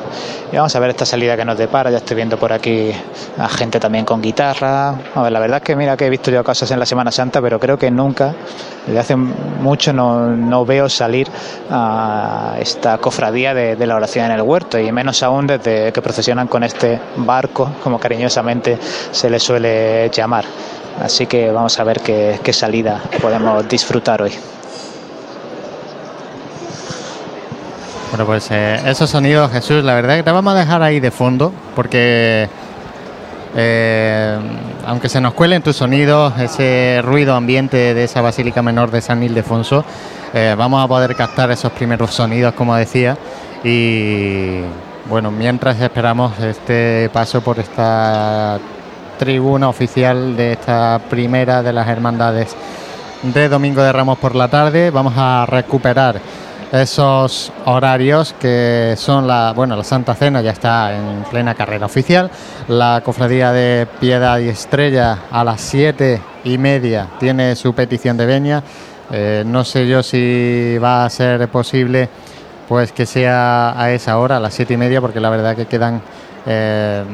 Y 0.52 0.56
vamos 0.56 0.76
a 0.76 0.78
ver 0.78 0.90
esta 0.90 1.04
salida 1.04 1.36
que 1.36 1.44
nos 1.44 1.58
depara. 1.58 1.90
Ya 1.90 1.96
estoy 1.96 2.14
viendo 2.14 2.36
por 2.36 2.52
aquí 2.52 2.92
a 3.38 3.48
gente 3.48 3.80
también 3.80 4.04
con 4.04 4.22
guitarra. 4.22 4.94
A 5.12 5.22
ver, 5.22 5.32
la 5.32 5.40
verdad 5.40 5.63
que 5.64 5.74
mira 5.74 5.96
que 5.96 6.06
he 6.06 6.10
visto 6.10 6.30
yo 6.30 6.44
cosas 6.44 6.70
en 6.70 6.78
la 6.78 6.86
Semana 6.86 7.10
Santa, 7.10 7.40
pero 7.40 7.58
creo 7.58 7.76
que 7.76 7.90
nunca, 7.90 8.34
desde 8.86 8.98
hace 8.98 9.16
mucho, 9.16 9.92
no, 9.92 10.30
no 10.30 10.64
veo 10.64 10.88
salir 10.88 11.28
a 11.70 12.56
esta 12.60 12.98
cofradía 12.98 13.54
de, 13.54 13.86
la 13.86 13.96
oración 13.96 14.26
en 14.26 14.32
el 14.32 14.42
huerto, 14.42 14.78
y 14.78 14.92
menos 14.92 15.22
aún 15.22 15.46
desde 15.46 15.92
que 15.92 16.02
procesionan 16.02 16.46
con 16.46 16.62
este 16.62 17.00
barco, 17.16 17.72
como 17.82 17.98
cariñosamente 17.98 18.78
se 19.10 19.28
le 19.28 19.40
suele 19.40 20.10
llamar. 20.10 20.44
Así 21.02 21.26
que 21.26 21.50
vamos 21.50 21.78
a 21.80 21.84
ver 21.84 22.00
qué, 22.00 22.38
qué 22.42 22.52
salida 22.52 23.02
podemos 23.20 23.66
disfrutar 23.68 24.22
hoy. 24.22 24.32
Bueno, 28.14 28.26
pues 28.26 28.48
eh, 28.52 28.80
esos 28.86 29.10
sonidos, 29.10 29.50
Jesús, 29.50 29.82
la 29.82 29.92
verdad 29.94 30.14
que 30.14 30.22
te 30.22 30.30
vamos 30.30 30.54
a 30.54 30.56
dejar 30.56 30.84
ahí 30.84 31.00
de 31.00 31.10
fondo 31.10 31.52
porque 31.74 32.48
eh, 33.56 34.36
aunque 34.86 35.08
se 35.08 35.20
nos 35.20 35.34
cuelen 35.34 35.62
tus 35.62 35.76
sonidos, 35.76 36.38
ese 36.38 37.00
ruido 37.02 37.34
ambiente 37.34 37.94
de 37.94 38.04
esa 38.04 38.20
Basílica 38.20 38.62
Menor 38.62 38.90
de 38.90 39.00
San 39.00 39.22
Ildefonso, 39.22 39.84
eh, 40.32 40.54
vamos 40.58 40.84
a 40.84 40.88
poder 40.88 41.14
captar 41.14 41.50
esos 41.50 41.72
primeros 41.72 42.12
sonidos, 42.12 42.54
como 42.54 42.74
decía, 42.74 43.16
y 43.62 44.60
bueno, 45.08 45.30
mientras 45.30 45.80
esperamos 45.80 46.38
este 46.40 47.08
paso 47.12 47.40
por 47.40 47.58
esta 47.58 48.58
tribuna 49.18 49.68
oficial 49.68 50.36
de 50.36 50.52
esta 50.52 51.00
primera 51.08 51.62
de 51.62 51.72
las 51.72 51.86
hermandades 51.88 52.56
de 53.22 53.48
Domingo 53.48 53.82
de 53.82 53.92
Ramos 53.92 54.18
por 54.18 54.34
la 54.34 54.48
tarde, 54.48 54.90
vamos 54.90 55.14
a 55.16 55.46
recuperar 55.46 56.20
esos 56.72 57.52
horarios 57.64 58.34
que 58.38 58.94
son 58.96 59.26
la, 59.26 59.52
bueno, 59.54 59.76
la 59.76 59.84
Santa 59.84 60.14
Cena 60.14 60.42
ya 60.42 60.50
está 60.50 60.96
en 60.96 61.24
plena 61.30 61.54
carrera 61.54 61.86
oficial, 61.86 62.30
la 62.68 63.02
cofradía 63.04 63.52
de 63.52 63.86
Piedad 64.00 64.38
y 64.38 64.48
Estrella 64.48 65.18
a 65.30 65.44
las 65.44 65.60
siete 65.60 66.20
y 66.44 66.58
media 66.58 67.08
tiene 67.18 67.56
su 67.56 67.74
petición 67.74 68.16
de 68.16 68.26
veña, 68.26 68.62
eh, 69.10 69.44
no 69.46 69.64
sé 69.64 69.86
yo 69.86 70.02
si 70.02 70.78
va 70.82 71.04
a 71.04 71.10
ser 71.10 71.48
posible 71.48 72.08
pues 72.68 72.92
que 72.92 73.06
sea 73.06 73.78
a 73.80 73.90
esa 73.90 74.18
hora, 74.18 74.38
a 74.38 74.40
las 74.40 74.54
siete 74.54 74.74
y 74.74 74.76
media, 74.76 75.00
porque 75.00 75.20
la 75.20 75.30
verdad 75.30 75.54
que 75.54 75.66
quedan 75.66 76.00
eh, 76.46 77.04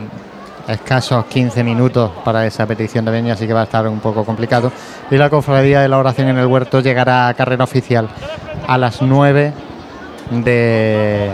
escasos 0.71 1.25
15 1.27 1.65
minutos 1.65 2.11
para 2.25 2.47
esa 2.47 2.67
petición 2.67 3.05
de 3.05 3.11
veña, 3.11 3.35
así 3.35 3.47
que 3.47 3.53
va 3.53 3.63
a 3.63 3.65
estar 3.65 3.87
un 3.89 4.01
poco 4.01 4.25
complicado. 4.25 4.73
Y 5.11 5.17
la 5.17 5.29
cofradía 5.31 5.81
de 5.81 5.89
la 5.89 5.99
oración 5.99 6.29
en 6.29 6.39
el 6.39 6.47
huerto 6.47 6.81
llegará 6.81 7.29
a 7.29 7.35
carrera 7.35 7.65
oficial 7.65 8.09
a 8.67 8.79
las 8.79 9.03
9 9.03 9.53
de 10.31 11.31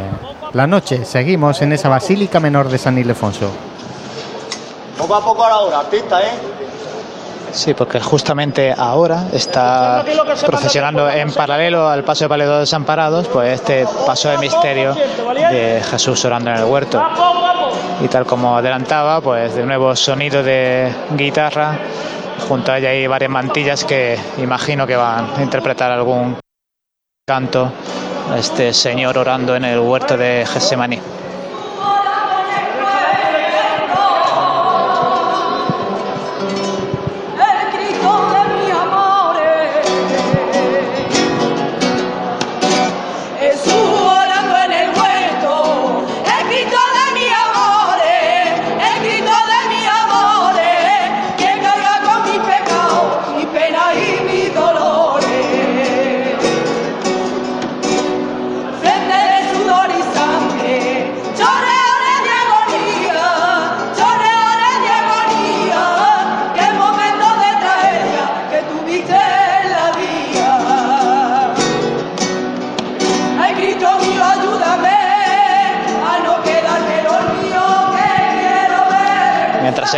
la 0.53 0.67
noche. 0.67 1.05
Seguimos 1.05 1.61
en 1.63 1.73
esa 1.73 1.89
Basílica 1.89 2.41
Menor 2.41 2.69
de 2.69 2.79
San 2.79 2.99
Ildefonso. 2.99 3.51
Poco 4.99 5.15
a 5.15 5.21
poco 5.25 5.45
a 5.45 5.71
la 5.71 5.79
artista, 5.81 6.23
¿eh? 6.23 6.66
Sí, 7.57 7.73
porque 7.73 8.01
justamente 8.01 8.75
ahora 8.77 9.29
está 9.33 10.05
procesionando 10.45 11.09
en 11.09 11.33
paralelo 11.33 11.89
al 11.89 12.05
paso 12.05 12.25
de 12.25 12.29
palio 12.29 12.53
de 12.53 12.59
desamparados, 12.61 13.29
pues 13.29 13.55
este 13.55 13.87
paso 14.07 14.29
de 14.29 14.37
misterio 14.37 14.95
de 14.95 15.83
Jesús 15.91 16.23
orando 16.27 16.51
en 16.51 16.57
el 16.57 16.65
huerto. 16.65 17.03
Y 18.05 18.09
tal 18.09 18.27
como 18.27 18.59
adelantaba, 18.59 19.23
pues 19.23 19.55
de 19.55 19.65
nuevo 19.65 19.97
sonido 19.97 20.43
de 20.43 20.93
guitarra, 21.17 21.79
junto 22.47 22.73
a 22.73 22.79
ella 22.79 22.91
hay 22.91 23.07
varias 23.07 23.31
mantillas 23.31 23.85
que 23.85 24.19
imagino 24.37 24.87
que 24.87 24.97
van 24.97 25.27
a 25.39 25.43
interpretar 25.43 25.91
algún 25.91 26.37
canto 27.27 27.73
a 28.31 28.39
este 28.39 28.75
señor 28.75 29.17
orando 29.17 29.57
en 29.57 29.65
el 29.65 29.79
huerto 29.79 30.19
de 30.19 30.45
Gesemaní. 30.47 31.16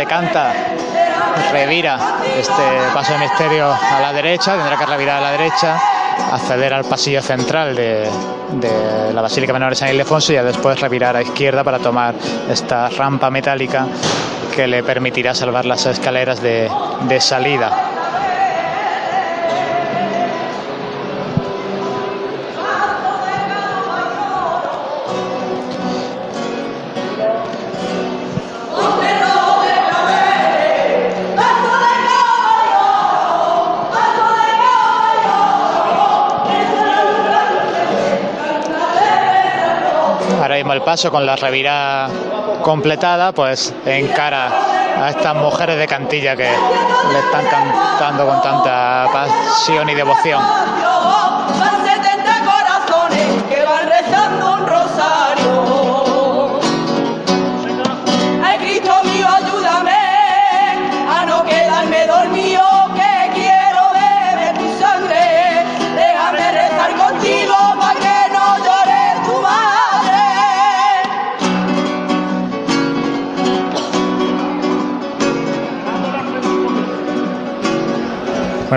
Ver 0.09 0.19
Mientras 0.21 0.53
se 0.53 0.87
canta, 1.35 1.51
revira 1.51 1.99
este 2.37 2.93
paso 2.93 3.13
de 3.13 3.19
misterio 3.19 3.71
a 3.71 3.99
la 4.01 4.13
derecha, 4.13 4.55
tendrá 4.55 4.77
que 4.77 4.85
revirar 4.85 5.17
a 5.17 5.21
la 5.21 5.31
derecha, 5.31 5.79
acceder 6.31 6.73
al 6.73 6.85
pasillo 6.85 7.21
central 7.21 7.75
de, 7.75 8.09
la 9.13 9.21
Basílica 9.21 9.53
Menor 9.53 9.71
de 9.71 9.75
San 9.75 9.89
Ildefonso 9.89 10.31
y 10.31 10.35
ya 10.35 10.43
después 10.43 10.79
revirar 10.79 11.15
a 11.15 11.21
izquierda 11.21 11.63
para 11.63 11.79
tomar 11.79 12.15
esta 12.49 12.89
rampa 12.89 13.29
metálica 13.29 13.85
que 14.55 14.67
le 14.67 14.83
permitirá 14.83 15.35
salvar 15.35 15.65
las 15.65 15.85
escaleras 15.85 16.41
de 16.41 16.69
salida. 17.19 17.98
El 40.79 40.85
paso 40.85 41.11
con 41.11 41.25
la 41.25 41.35
revirada 41.35 42.09
completada, 42.63 43.33
pues 43.33 43.73
encara 43.85 44.49
a 44.97 45.09
estas 45.09 45.35
mujeres 45.35 45.77
de 45.77 45.87
cantilla 45.87 46.37
que 46.37 46.43
le 46.43 47.19
están 47.19 47.45
cantando 47.47 48.25
con 48.25 48.41
tanta 48.41 49.07
pasión 49.11 49.89
y 49.89 49.95
devoción. 49.95 50.41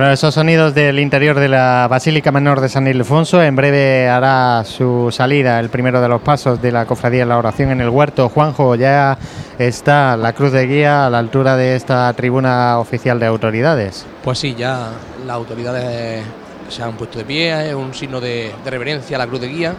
Bueno, 0.03 0.15
esos 0.15 0.35
sonidos 0.35 0.75
del 0.75 0.99
interior 0.99 1.39
de 1.39 1.47
la 1.49 1.87
Basílica 1.89 2.33
Menor 2.33 2.61
de 2.61 2.69
San 2.69 2.89
Ildefonso. 2.89 3.41
En 3.41 3.55
breve 3.55 4.09
hará 4.09 4.65
su 4.65 5.13
salida 5.13 5.61
el 5.61 5.69
primero 5.69 6.01
de 6.01 6.09
los 6.09 6.21
pasos 6.21 6.61
de 6.61 6.73
la 6.73 6.87
Cofradía 6.87 7.21
de 7.21 7.27
la 7.27 7.39
Oración 7.39 7.71
en 7.71 7.81
el 7.81 7.89
Huerto. 7.89 8.29
Juanjo, 8.29 8.75
ya 8.75 9.17
está 9.61 10.17
la 10.17 10.33
cruz 10.33 10.51
de 10.51 10.67
guía 10.67 11.07
a 11.07 11.11
la 11.11 11.21
altura 11.21 11.57
de 11.57 11.77
esta 11.77 12.13
tribuna 12.15 12.81
oficial 12.81 13.21
de 13.21 13.27
autoridades. 13.27 14.05
Pues 14.25 14.41
sí, 14.41 14.57
ya 14.59 14.91
las 15.25 15.37
autoridades 15.37 16.25
se 16.69 16.83
han 16.83 16.97
puesto 16.97 17.19
de 17.19 17.25
pie, 17.25 17.69
es 17.69 17.75
un 17.77 17.95
signo 17.95 18.21
de, 18.21 18.53
reverencia 18.67 19.17
a 19.17 19.19
la 19.19 19.29
cruz 19.29 19.41
de 19.41 19.49
guía 19.51 19.73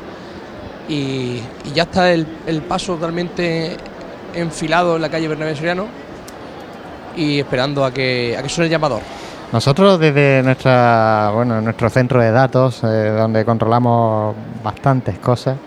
y, 0.88 1.42
ya 1.74 1.84
está 1.84 2.13
el, 2.13 2.25
el 2.48 2.62
paso 2.62 2.96
totalmente 2.96 3.75
enfilado 4.34 4.96
en 4.96 5.01
la 5.01 5.10
calle 5.10 5.27
Bernabé 5.27 5.53
Soriano 5.53 5.86
y 7.13 7.39
esperando 7.39 7.84
a 7.84 7.94
que, 7.94 8.38
a 8.39 8.42
que 8.42 8.48
suene 8.48 8.68
el 8.68 8.72
llamador. 8.72 9.01
Nosotros 9.53 10.00
desde 10.00 10.41
nuestro 10.41 11.89
centro 11.91 12.19
de 12.19 12.31
datos, 12.31 12.83
eh, 12.83 13.13
donde 13.15 13.45
controlamos 13.45 14.36
bastantes 14.63 15.19
cosas, 15.19 15.57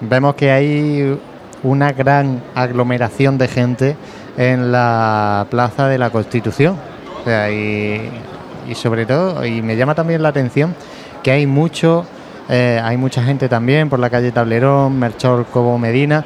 vemos 0.00 0.34
que 0.36 0.50
hay 0.50 1.20
una 1.62 1.92
gran 1.92 2.42
aglomeración 2.54 3.36
de 3.36 3.46
gente 3.46 3.94
en 4.38 4.72
la 4.72 5.46
Plaza 5.50 5.86
de 5.86 5.98
la 5.98 6.08
Constitución. 6.08 6.78
Y, 7.26 8.74
sobre 8.74 9.04
todo, 9.04 9.44
y 9.44 9.60
me 9.60 9.76
llama 9.76 9.94
también 9.94 10.22
la 10.22 10.30
atención 10.30 10.74
que 11.22 11.30
hay 11.30 11.46
mucho, 11.46 12.06
eh, 12.48 12.80
hay 12.82 12.96
mucha 12.96 13.22
gente 13.22 13.50
también 13.50 13.90
por 13.90 13.98
la 13.98 14.08
calle 14.08 14.32
Tablerón, 14.32 14.98
Merchor, 14.98 15.44
Cobo, 15.44 15.76
Medina. 15.76 16.24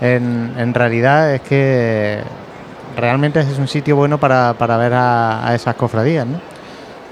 En, 0.00 0.72
realidad 0.74 1.34
es 1.34 1.40
que 1.40 2.20
realmente 2.96 3.40
es 3.40 3.58
un 3.58 3.66
sitio 3.66 3.96
bueno 3.96 4.18
para, 4.18 4.54
para 4.56 4.76
ver 4.76 4.92
a, 4.94 5.48
a 5.48 5.56
esas 5.56 5.74
cofradías, 5.74 6.24
¿no? 6.24 6.51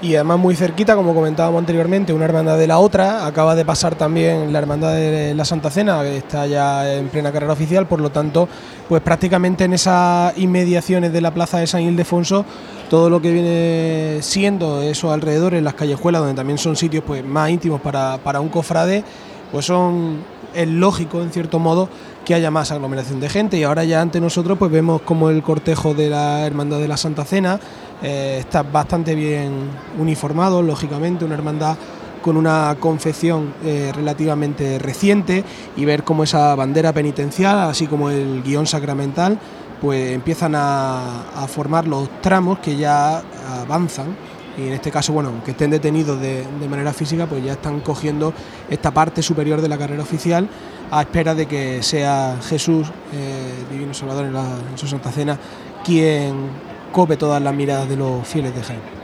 Y 0.01 0.15
además 0.15 0.39
muy 0.39 0.55
cerquita, 0.55 0.95
como 0.95 1.13
comentábamos 1.13 1.59
anteriormente, 1.59 2.11
una 2.11 2.25
hermandad 2.25 2.57
de 2.57 2.65
la 2.65 2.79
otra. 2.79 3.27
Acaba 3.27 3.53
de 3.53 3.63
pasar 3.63 3.93
también 3.93 4.51
la 4.51 4.57
hermandad 4.57 4.93
de 4.93 5.35
la 5.35 5.45
Santa 5.45 5.69
Cena, 5.69 6.01
que 6.01 6.17
está 6.17 6.47
ya 6.47 6.91
en 6.95 7.09
plena 7.09 7.31
carrera 7.31 7.53
oficial, 7.53 7.85
por 7.85 8.01
lo 8.01 8.09
tanto, 8.09 8.49
pues 8.89 9.03
prácticamente 9.03 9.65
en 9.65 9.73
esas 9.73 10.35
inmediaciones 10.39 11.13
de 11.13 11.21
la 11.21 11.31
plaza 11.31 11.59
de 11.59 11.67
San 11.67 11.83
Ildefonso, 11.83 12.45
todo 12.89 13.11
lo 13.11 13.21
que 13.21 13.31
viene 13.31 14.17
siendo 14.21 14.81
esos 14.81 15.13
alrededores, 15.13 15.61
las 15.61 15.75
callejuelas, 15.75 16.21
donde 16.21 16.35
también 16.35 16.57
son 16.57 16.75
sitios 16.75 17.03
pues 17.05 17.23
más 17.23 17.51
íntimos 17.51 17.79
para, 17.79 18.17
para 18.23 18.41
un 18.41 18.49
cofrade, 18.49 19.03
pues 19.51 19.65
son 19.65 20.23
es 20.53 20.67
lógico 20.67 21.21
en 21.21 21.31
cierto 21.31 21.59
modo 21.59 21.89
que 22.25 22.33
haya 22.33 22.51
más 22.51 22.71
aglomeración 22.71 23.19
de 23.19 23.29
gente. 23.29 23.57
Y 23.57 23.63
ahora 23.63 23.83
ya 23.83 24.01
ante 24.01 24.19
nosotros 24.19 24.57
pues 24.57 24.71
vemos 24.71 25.01
como 25.01 25.29
el 25.29 25.41
cortejo 25.43 25.93
de 25.93 26.09
la 26.09 26.45
Hermandad 26.45 26.79
de 26.79 26.87
la 26.87 26.97
Santa 26.97 27.25
Cena 27.25 27.59
eh, 28.01 28.37
está 28.39 28.63
bastante 28.63 29.13
bien 29.13 29.51
uniformado, 29.99 30.61
lógicamente, 30.61 31.23
una 31.23 31.35
hermandad 31.35 31.77
con 32.21 32.37
una 32.37 32.75
confección 32.79 33.53
eh, 33.63 33.91
relativamente 33.95 34.79
reciente 34.79 35.43
y 35.75 35.85
ver 35.85 36.03
cómo 36.03 36.23
esa 36.23 36.55
bandera 36.55 36.93
penitencial, 36.93 37.59
así 37.59 37.87
como 37.87 38.09
el 38.09 38.43
guion 38.43 38.67
sacramental, 38.67 39.39
pues 39.79 40.11
empiezan 40.13 40.53
a, 40.55 41.29
a 41.35 41.47
formar 41.47 41.87
los 41.87 42.09
tramos 42.21 42.59
que 42.59 42.75
ya 42.75 43.23
avanzan. 43.61 44.15
Y 44.57 44.67
en 44.67 44.73
este 44.73 44.91
caso, 44.91 45.13
bueno, 45.13 45.29
aunque 45.29 45.51
estén 45.51 45.71
detenidos 45.71 46.19
de, 46.19 46.45
de 46.59 46.67
manera 46.67 46.93
física, 46.93 47.25
pues 47.25 47.43
ya 47.43 47.53
están 47.53 47.79
cogiendo 47.79 48.33
esta 48.69 48.91
parte 48.91 49.21
superior 49.21 49.61
de 49.61 49.69
la 49.69 49.77
carrera 49.77 50.03
oficial 50.03 50.47
a 50.91 51.01
espera 51.01 51.33
de 51.33 51.45
que 51.45 51.81
sea 51.81 52.35
Jesús, 52.47 52.87
eh, 53.13 53.63
Divino 53.71 53.93
Salvador 53.93 54.25
en, 54.25 54.33
la- 54.33 54.57
su 54.75 54.87
Santa 54.87 55.09
Cena, 55.11 55.37
quien 55.83 56.49
cope 56.91 57.15
todas 57.17 57.41
las 57.41 57.53
miradas 57.53 57.87
de 57.89 57.95
los 57.95 58.27
fieles 58.27 58.53
de 58.53 58.61
Jaén. 58.61 59.01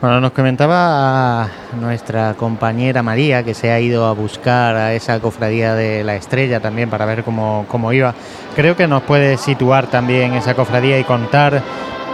Bueno, 0.00 0.20
nos 0.20 0.32
comentaba 0.32 1.48
nuestra 1.80 2.34
compañera 2.34 3.04
María 3.04 3.44
que 3.44 3.54
se 3.54 3.70
ha 3.70 3.78
ido 3.78 4.06
a 4.06 4.12
buscar 4.12 4.74
a 4.74 4.94
esa 4.94 5.20
cofradía 5.20 5.74
de 5.74 6.02
la 6.02 6.16
estrella 6.16 6.58
también 6.58 6.90
para 6.90 7.04
ver 7.06 7.22
cómo, 7.22 7.66
cómo 7.68 7.92
iba. 7.92 8.12
Creo 8.56 8.76
que 8.76 8.88
nos 8.88 9.02
puede 9.04 9.36
situar 9.36 9.86
también 9.86 10.34
esa 10.34 10.54
cofradía 10.54 10.98
y 10.98 11.04
contar 11.04 11.62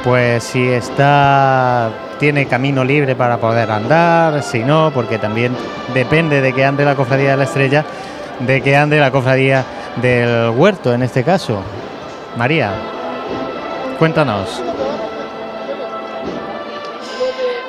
pues 0.04 0.44
si 0.44 0.68
está 0.68 1.90
tiene 2.18 2.46
camino 2.46 2.84
libre 2.84 3.14
para 3.14 3.38
poder 3.38 3.70
andar, 3.70 4.42
si 4.42 4.60
no, 4.60 4.90
porque 4.92 5.18
también 5.18 5.56
depende 5.94 6.40
de 6.40 6.52
que 6.52 6.64
ande 6.64 6.84
la 6.84 6.96
cofradía 6.96 7.30
de 7.32 7.36
la 7.36 7.44
estrella, 7.44 7.84
de 8.40 8.60
que 8.60 8.76
ande 8.76 8.98
la 8.98 9.10
cofradía 9.10 9.64
del 9.96 10.50
huerto 10.50 10.92
en 10.92 11.02
este 11.02 11.22
caso. 11.22 11.60
María, 12.36 12.72
cuéntanos. 13.98 14.62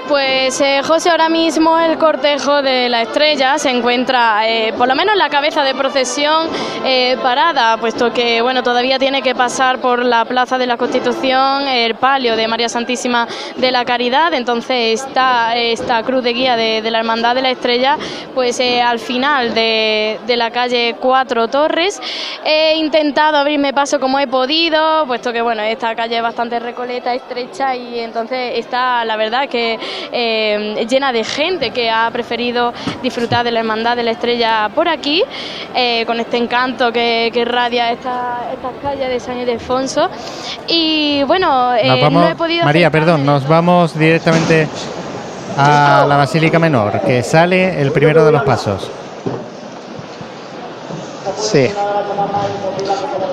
Pues 0.10 0.60
eh, 0.60 0.82
José, 0.84 1.12
ahora 1.12 1.30
mismo 1.30 1.78
el 1.78 2.00
cortejo 2.00 2.64
de 2.64 2.90
la 2.90 3.04
estrella 3.04 3.60
se 3.60 3.70
encuentra, 3.70 4.50
eh, 4.50 4.74
por 4.76 4.88
lo 4.88 4.96
menos 4.96 5.16
la 5.16 5.30
cabeza 5.30 5.62
de 5.62 5.76
procesión, 5.76 6.48
eh, 6.84 7.16
parada, 7.22 7.78
puesto 7.78 8.12
que 8.12 8.42
bueno 8.42 8.64
todavía 8.64 8.98
tiene 8.98 9.22
que 9.22 9.36
pasar 9.36 9.80
por 9.80 10.04
la 10.04 10.26
Plaza 10.26 10.58
de 10.58 10.66
la 10.66 10.78
Constitución, 10.78 11.68
el 11.68 11.94
palio 11.94 12.36
de 12.36 12.48
María 12.48 12.70
Santísima 12.70 13.28
de 13.58 13.72
la 13.72 13.86
Caridad. 13.86 14.34
Entonces 14.34 15.00
está 15.00 15.56
esta 15.56 16.02
cruz 16.02 16.24
de 16.24 16.34
guía 16.34 16.56
de, 16.56 16.82
la 16.90 16.98
Hermandad 16.98 17.36
de 17.36 17.44
la 17.44 17.52
Estrella, 17.52 17.96
pues 18.34 18.60
al 18.60 18.98
final 18.98 19.54
de, 19.54 20.20
de 20.26 20.38
la 20.38 20.50
calle 20.50 20.96
Cuatro 21.00 21.50
Torres. 21.50 22.02
He 22.44 22.78
intentado 22.78 23.38
abrirme 23.38 23.74
paso 23.74 24.00
como 24.00 24.18
he 24.18 24.26
podido, 24.26 25.06
puesto 25.06 25.32
que 25.32 25.44
bueno 25.44 25.62
esta 25.62 25.94
calle 25.94 26.18
es 26.18 26.24
bastante 26.24 26.60
recoleta, 26.60 27.14
estrecha 27.14 27.76
y 27.76 28.00
entonces 28.00 28.54
está 28.56 29.06
la 29.06 29.16
verdad 29.16 29.48
que 29.48 29.78
eh, 30.12 30.86
llena 30.90 31.12
de 31.12 31.24
gente 31.24 31.72
que 31.72 31.90
ha 31.90 32.10
preferido 32.12 32.74
disfrutar 33.02 33.44
de 33.44 33.52
la 33.52 33.60
Hermandad 33.60 33.96
de 33.96 34.04
la 34.04 34.12
Estrella 34.12 34.70
por 34.74 34.88
aquí, 34.88 35.24
eh, 35.76 36.06
con 36.06 36.20
este 36.20 36.38
encanto 36.38 36.92
que, 36.92 37.30
que 37.34 37.40
irradia 37.42 37.92
esta, 37.92 38.40
estas 38.54 38.72
calles 38.82 39.10
de 39.10 39.20
San 39.20 39.38
Ildefonso. 39.40 40.10
Y 40.68 41.24
bueno, 41.24 41.74
eh, 41.76 42.02
vamos- 42.02 42.24
no 42.24 42.30
he 42.30 42.36
podido. 42.36 42.66
María, 42.66 42.90
perdón, 42.90 43.26
nos 43.26 43.48
vamos 43.48 43.98
directamente 43.98 44.68
a 45.58 46.06
la 46.08 46.16
Basílica 46.18 46.60
Menor, 46.60 47.02
que 47.02 47.22
sale 47.24 47.82
el 47.82 47.92
primero 47.92 48.24
de 48.26 48.32
los 48.32 48.44
pasos. 48.44 48.90
Sí. 51.38 51.70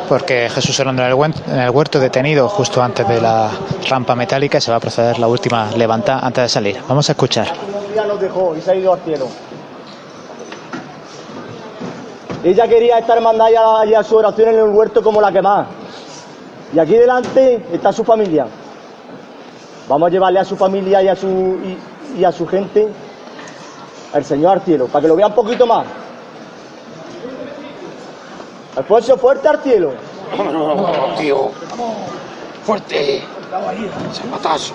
Porque 0.09 0.49
Jesús 0.49 0.79
Hernando 0.79 1.03
en 1.03 1.59
el, 1.59 1.71
huerto 1.71 1.99
detenido 1.99 2.49
justo 2.49 2.83
antes 2.83 3.07
de 3.09 3.21
la 3.21 3.51
rampa 3.89 4.15
metálica 4.15 4.59
y 4.59 4.61
se 4.61 4.71
va 4.71 4.77
a 4.77 4.81
proceder 4.81 5.19
la 5.19 5.27
última 5.27 5.71
levantada 5.77 6.21
antes 6.25 6.45
de 6.45 6.49
salir. 6.49 6.81
Vamos 6.89 7.09
a 7.09 7.13
escuchar. 7.13 7.49
Día 7.93 8.05
nos 8.05 8.21
dejó 8.21 8.55
y 8.57 8.61
se 8.61 8.71
ha 8.71 8.75
ido 8.75 8.93
al 8.93 9.01
cielo. 9.01 9.29
Ella 12.45 12.69
quería 12.69 12.99
estar 12.99 13.21
mandada 13.21 13.51
ya, 13.51 13.91
ya 13.91 14.03
su 14.05 14.17
oración 14.17 14.51
en 14.51 14.59
el 14.59 14.69
huerto 14.69 15.03
como 15.03 15.21
la 15.21 15.33
que 15.33 15.43
más. 15.43 15.67
Y 16.73 16.79
aquí 16.79 16.95
delante 16.95 17.67
está 17.73 17.93
su 17.93 18.05
familia. 18.05 18.47
Vamos 19.89 20.07
a 20.07 20.11
llevarle 20.11 20.39
a 20.39 20.45
su 20.45 20.57
familia 20.57 21.03
y 21.03 21.09
a 21.09 21.17
su, 21.17 21.27
y, 21.27 22.21
y 22.21 22.25
a 22.25 22.31
su 22.31 22.47
gente 22.47 22.89
al 24.13 24.25
Señor 24.25 24.53
al 24.53 24.61
cielo, 24.63 24.87
para 24.87 25.03
que 25.03 25.09
lo 25.09 25.17
vea 25.17 25.27
un 25.27 25.35
poquito 25.35 25.67
más. 25.67 25.87
Alfonso, 28.77 29.17
fuerte 29.17 29.49
al 29.49 29.63
cielo. 29.63 29.93
No, 30.37 31.15
tío. 31.19 31.51
Fuerte. 32.65 33.23
Zapatazo. 34.13 34.75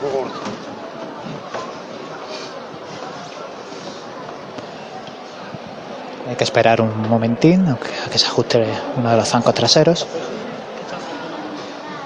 Hay 6.28 6.36
que 6.36 6.44
esperar 6.44 6.82
un 6.82 7.10
momentín 7.10 7.68
a 7.68 7.76
que, 7.78 7.90
a 8.08 8.10
que 8.10 8.18
se 8.18 8.26
ajuste 8.26 8.66
uno 8.98 9.10
de 9.10 9.18
los 9.18 9.28
zancos 9.28 9.54
traseros. 9.54 10.08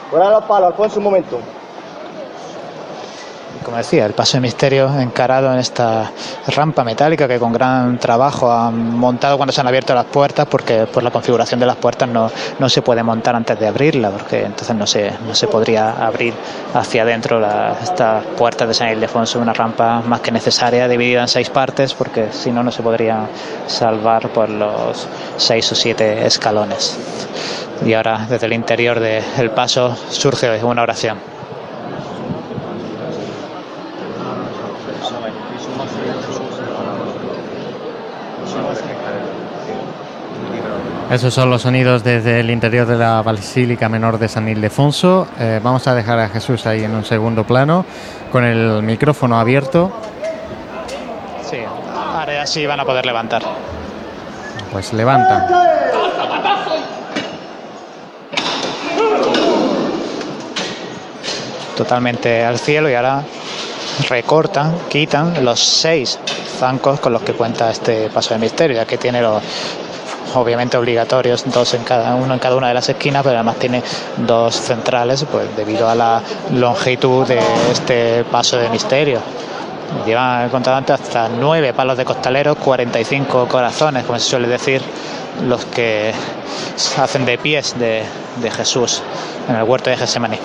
Fuera 0.09 0.31
los 0.31 0.43
palos, 0.45 0.71
Alfonso, 0.71 0.97
un 0.97 1.03
momento. 1.03 1.39
Como 3.63 3.77
decía, 3.77 4.05
el 4.05 4.13
paso 4.13 4.37
de 4.37 4.41
misterio 4.41 4.89
encarado 4.99 5.51
en 5.51 5.59
esta 5.59 6.11
rampa 6.47 6.83
metálica 6.83 7.27
que 7.27 7.39
con 7.39 7.51
gran 7.51 7.97
trabajo 7.97 8.51
han 8.51 8.97
montado 8.97 9.37
cuando 9.37 9.51
se 9.51 9.61
han 9.61 9.67
abierto 9.67 9.95
las 9.95 10.05
puertas, 10.05 10.47
porque 10.47 10.85
por 10.85 11.03
la 11.03 11.11
configuración 11.11 11.59
de 11.59 11.65
las 11.65 11.75
puertas 11.77 12.07
no, 12.07 12.29
no 12.59 12.69
se 12.69 12.81
puede 12.81 13.01
montar 13.01 13.35
antes 13.35 13.59
de 13.59 13.67
abrirla, 13.67 14.11
porque 14.11 14.43
entonces 14.43 14.75
no 14.75 14.85
se, 14.85 15.11
no 15.25 15.33
se 15.33 15.47
podría 15.47 15.91
abrir 15.91 16.33
hacia 16.73 17.03
adentro 17.03 17.41
estas 17.81 18.23
puertas 18.37 18.67
de 18.67 18.73
San 18.73 18.89
Ildefonso, 18.89 19.39
una 19.39 19.53
rampa 19.53 20.01
más 20.01 20.21
que 20.21 20.31
necesaria, 20.31 20.87
dividida 20.87 21.21
en 21.21 21.27
seis 21.27 21.49
partes, 21.49 21.93
porque 21.93 22.31
si 22.31 22.51
no, 22.51 22.63
no 22.63 22.71
se 22.71 22.83
podría 22.83 23.27
salvar 23.67 24.29
por 24.29 24.49
los 24.49 25.07
seis 25.37 25.71
o 25.71 25.75
siete 25.75 26.25
escalones. 26.25 26.97
Y 27.85 27.93
ahora, 27.93 28.25
desde 28.29 28.45
el 28.45 28.53
interior 28.53 28.99
del 28.99 29.51
paso, 29.51 29.95
surge 30.09 30.63
una 30.63 30.83
oración. 30.83 31.34
Esos 41.15 41.33
son 41.33 41.49
los 41.49 41.61
sonidos 41.61 42.03
desde 42.03 42.41
el 42.41 42.51
interior 42.51 42.85
de 42.85 42.97
la 42.97 43.21
Basílica 43.21 43.87
Menor 43.87 44.19
de 44.19 44.27
San 44.27 44.49
Ildefonso. 44.49 45.29
Eh, 45.39 45.61
vamos 45.63 45.87
a 45.87 45.95
dejar 45.95 46.19
a 46.19 46.27
Jesús 46.27 46.65
ahí 46.65 46.83
en 46.83 46.93
un 46.93 47.05
segundo 47.05 47.45
plano, 47.45 47.85
con 48.33 48.43
el 48.43 48.83
micrófono 48.83 49.39
abierto. 49.39 49.93
Sí, 51.49 51.59
ahora 51.95 52.33
ya 52.33 52.45
sí 52.45 52.65
van 52.65 52.81
a 52.81 52.83
poder 52.83 53.05
levantar. 53.05 53.43
Pues 54.73 54.91
levanta. 54.91 55.47
Totalmente 61.77 62.43
al 62.43 62.59
cielo 62.59 62.89
y 62.89 62.93
ahora 62.93 63.23
recortan, 64.09 64.75
quitan 64.89 65.45
los 65.45 65.61
seis 65.61 66.19
zancos 66.59 66.99
con 66.99 67.13
los 67.13 67.21
que 67.21 67.31
cuenta 67.31 67.71
este 67.71 68.09
paso 68.09 68.33
de 68.33 68.41
misterio, 68.41 68.75
ya 68.75 68.85
que 68.85 68.97
tiene 68.97 69.21
los 69.21 69.41
obviamente 70.35 70.77
obligatorios, 70.77 71.43
dos 71.51 71.73
en 71.73 71.83
cada 71.83 72.15
uno 72.15 72.33
en 72.33 72.39
cada 72.39 72.55
una 72.55 72.67
de 72.67 72.73
las 72.73 72.87
esquinas, 72.89 73.23
pero 73.23 73.35
además 73.35 73.57
tiene 73.57 73.81
dos 74.17 74.55
centrales, 74.55 75.25
pues 75.31 75.55
debido 75.55 75.89
a 75.89 75.95
la 75.95 76.21
longitud 76.53 77.27
de 77.27 77.39
este 77.71 78.23
paso 78.25 78.57
de 78.57 78.69
misterio. 78.69 79.19
Llevan 80.05 80.49
contado 80.49 80.77
antes 80.77 80.99
hasta 80.99 81.29
nueve 81.29 81.73
palos 81.73 81.97
de 81.97 82.05
costaleros, 82.05 82.57
45 82.57 83.47
corazones, 83.47 84.03
como 84.03 84.19
se 84.19 84.29
suele 84.29 84.47
decir, 84.47 84.81
los 85.47 85.65
que 85.65 86.11
hacen 86.97 87.25
de 87.25 87.37
pies 87.37 87.77
de, 87.77 88.03
de 88.41 88.51
Jesús 88.51 89.01
en 89.47 89.55
el 89.55 89.63
huerto 89.63 89.89
de 89.89 89.97
Getsemaní. 89.97 90.37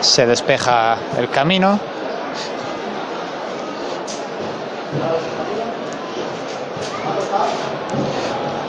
Se 0.00 0.26
despeja 0.26 0.96
el 1.18 1.28
camino. 1.30 1.78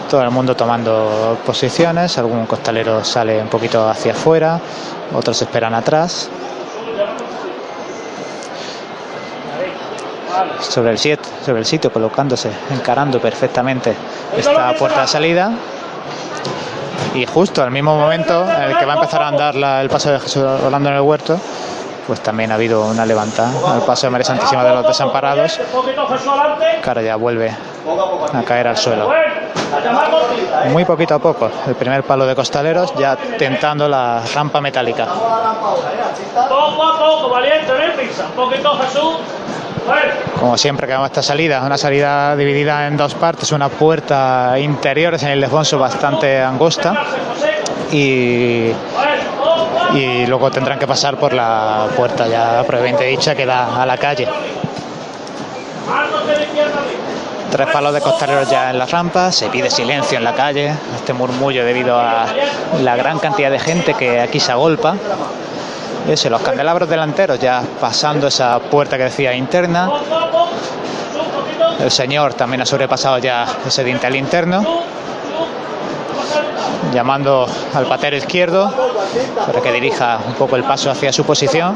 Todo 0.10 0.22
el 0.24 0.30
mundo 0.32 0.56
tomando 0.56 1.38
posiciones, 1.46 2.18
algún 2.18 2.46
costalero 2.46 3.04
sale 3.04 3.42
un 3.42 3.48
poquito 3.48 3.88
hacia 3.90 4.12
afuera, 4.12 4.60
otros 5.16 5.42
esperan 5.42 5.74
atrás. 5.74 6.30
Sobre 10.60 10.92
el, 10.92 10.98
siet- 10.98 11.20
sobre 11.46 11.60
el 11.60 11.66
sitio, 11.66 11.92
colocándose, 11.92 12.52
encarando 12.72 13.20
perfectamente 13.20 13.96
esta 14.38 14.74
puerta 14.76 15.02
de 15.02 15.08
salida. 15.08 15.52
Y 17.14 17.26
justo 17.26 17.62
al 17.62 17.72
mismo 17.72 17.98
momento 17.98 18.48
en 18.50 18.72
el 18.72 18.78
que 18.78 18.86
va 18.86 18.94
a 18.94 18.96
empezar 18.98 19.22
a 19.24 19.28
andar 19.28 19.56
la- 19.56 19.82
el 19.82 19.90
paso 19.90 20.12
de 20.12 20.20
Jesús 20.20 20.44
Orlando 20.44 20.90
en 20.90 20.96
el 20.96 21.02
huerto, 21.02 21.38
pues 22.12 22.20
también 22.20 22.52
ha 22.52 22.56
habido 22.56 22.84
una 22.88 23.06
levantada 23.06 23.74
al 23.74 23.84
paso 23.84 24.06
de 24.06 24.12
María 24.12 24.26
Santísima 24.26 24.66
de 24.66 24.76
los 24.76 24.86
Desamparados, 24.86 25.58
ahora 26.86 27.02
ya 27.02 27.16
vuelve 27.16 27.56
a 28.34 28.44
caer 28.44 28.68
al 28.68 28.76
suelo. 28.76 29.10
Muy 30.74 30.84
poquito 30.84 31.16
a 31.16 31.20
poco, 31.20 31.50
el 31.66 31.76
primer 31.76 32.04
palo 32.04 32.26
de 32.26 32.36
costaleros 32.36 32.94
ya 32.96 33.16
tentando 33.16 33.88
la 33.88 34.24
rampa 34.36 34.60
metálica. 34.60 35.08
Como 40.38 40.58
siempre 40.58 40.88
que 40.88 40.92
vemos 40.92 41.08
esta 41.08 41.24
salida, 41.24 41.62
una 41.66 41.78
salida 41.78 42.36
dividida 42.36 42.88
en 42.88 42.98
dos 42.98 43.16
partes, 43.16 43.54
una 43.54 43.70
puerta 43.70 44.60
interior 44.60 45.14
de 45.14 45.20
San 45.20 45.32
Ildefonso 45.32 45.80
bastante 45.80 46.42
angosta 46.42 46.94
y, 47.90 48.74
y 49.94 50.26
luego 50.26 50.50
tendrán 50.52 50.80
que 50.80 50.88
pasar 50.88 51.18
por 51.18 51.34
la 51.34 51.88
puerta 51.96 52.28
ya 52.28 52.64
previamente 52.66 53.04
dicha 53.06 53.36
que 53.36 53.46
da 53.46 53.82
a 53.82 53.86
la 53.86 53.98
calle. 53.98 54.28
Tres 57.52 57.68
palos 57.68 57.94
de 57.94 58.00
costaleros 58.00 58.50
ya 58.50 58.70
en 58.70 58.80
la 58.80 58.86
rampa, 58.86 59.32
se 59.32 59.50
pide 59.50 59.70
silencio 59.70 60.18
en 60.18 60.24
la 60.24 60.34
calle, 60.34 60.74
este 60.96 61.12
murmullo 61.12 61.66
debido 61.66 62.00
a 62.00 62.26
la 62.82 62.96
gran 62.96 63.20
cantidad 63.20 63.52
de 63.52 63.60
gente 63.60 63.94
que 63.94 64.22
aquí 64.22 64.40
se 64.40 64.54
agolpa. 64.54 64.96
Eso, 66.08 66.30
los 66.30 66.42
candelabros 66.42 66.90
delanteros 66.90 67.40
ya 67.40 67.62
pasando 67.80 68.28
esa 68.28 68.58
puerta 68.60 68.98
que 68.98 69.04
decía 69.04 69.34
interna. 69.36 69.90
El 71.80 71.92
señor 71.92 72.34
también 72.36 72.62
ha 72.62 72.66
sobrepasado 72.66 73.18
ya 73.18 73.46
ese 73.68 73.84
dintel 73.84 74.16
interno, 74.16 74.64
llamando 76.94 77.48
al 77.74 77.86
patero 77.86 78.16
izquierdo 78.18 78.72
para 79.46 79.62
que 79.62 79.72
dirija 79.72 80.20
un 80.28 80.34
poco 80.34 80.56
el 80.56 80.64
paso 80.64 80.92
hacia 80.92 81.12
su 81.12 81.24
posición. 81.24 81.76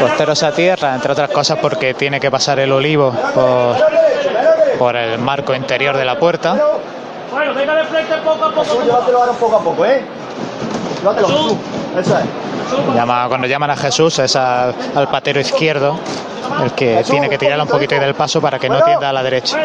Costeros 0.00 0.42
a 0.42 0.52
tierra, 0.52 0.94
entre 0.94 1.12
otras 1.12 1.30
cosas 1.30 1.58
porque 1.60 1.94
tiene 1.94 2.18
que 2.18 2.30
pasar 2.30 2.58
el 2.58 2.72
olivo 2.72 3.12
por, 3.34 3.76
por 4.78 4.96
el 4.96 5.18
marco 5.18 5.54
interior 5.54 5.96
de 5.96 6.04
la 6.04 6.18
puerta. 6.18 6.56
Bueno, 7.30 7.54
venga 7.54 7.74
de 7.74 7.84
frente 7.84 8.14
poco 8.24 8.44
a 8.44 8.52
poco. 8.52 8.82
Llévatelo 8.82 9.18
ahora 9.18 9.32
poco 9.32 9.56
a 9.56 9.60
poco, 9.60 9.84
¿eh? 9.84 10.02
Llévatelo. 11.00 11.28
Eso 11.98 12.18
es. 12.18 12.51
Llama, 12.94 13.26
cuando 13.28 13.46
llaman 13.46 13.70
a 13.70 13.76
Jesús 13.76 14.18
es 14.18 14.36
al, 14.36 14.74
al 14.94 15.08
patero 15.08 15.40
izquierdo 15.40 15.98
el 16.62 16.72
que 16.72 17.02
tiene 17.08 17.28
que 17.28 17.38
tirarle 17.38 17.62
un 17.62 17.68
poquito 17.68 17.94
del 17.94 18.14
paso 18.14 18.40
para 18.40 18.58
que 18.58 18.68
no 18.68 18.80
tienda 18.82 19.08
a 19.08 19.12
la 19.12 19.22
derecha. 19.22 19.58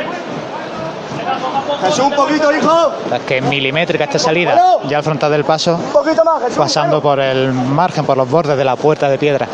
Jesús, 1.82 2.00
un 2.00 2.14
poquito, 2.14 2.52
hijo. 2.52 2.92
Es 3.14 3.22
que 3.22 3.38
es 3.38 3.44
milimétrica 3.44 4.06
esta 4.06 4.18
salida, 4.20 4.60
ya 4.88 4.98
al 4.98 5.04
frontal 5.04 5.32
del 5.32 5.44
paso, 5.44 5.76
Un 5.76 5.92
poquito 5.92 6.24
más, 6.24 6.42
Jesús. 6.42 6.58
pasando 6.58 7.02
por 7.02 7.20
el 7.20 7.52
margen, 7.52 8.06
por 8.06 8.18
los 8.18 8.30
bordes 8.30 8.58
de 8.58 8.64
la 8.64 8.76
puerta 8.76 9.10
de 9.10 9.18
piedra. 9.18 9.48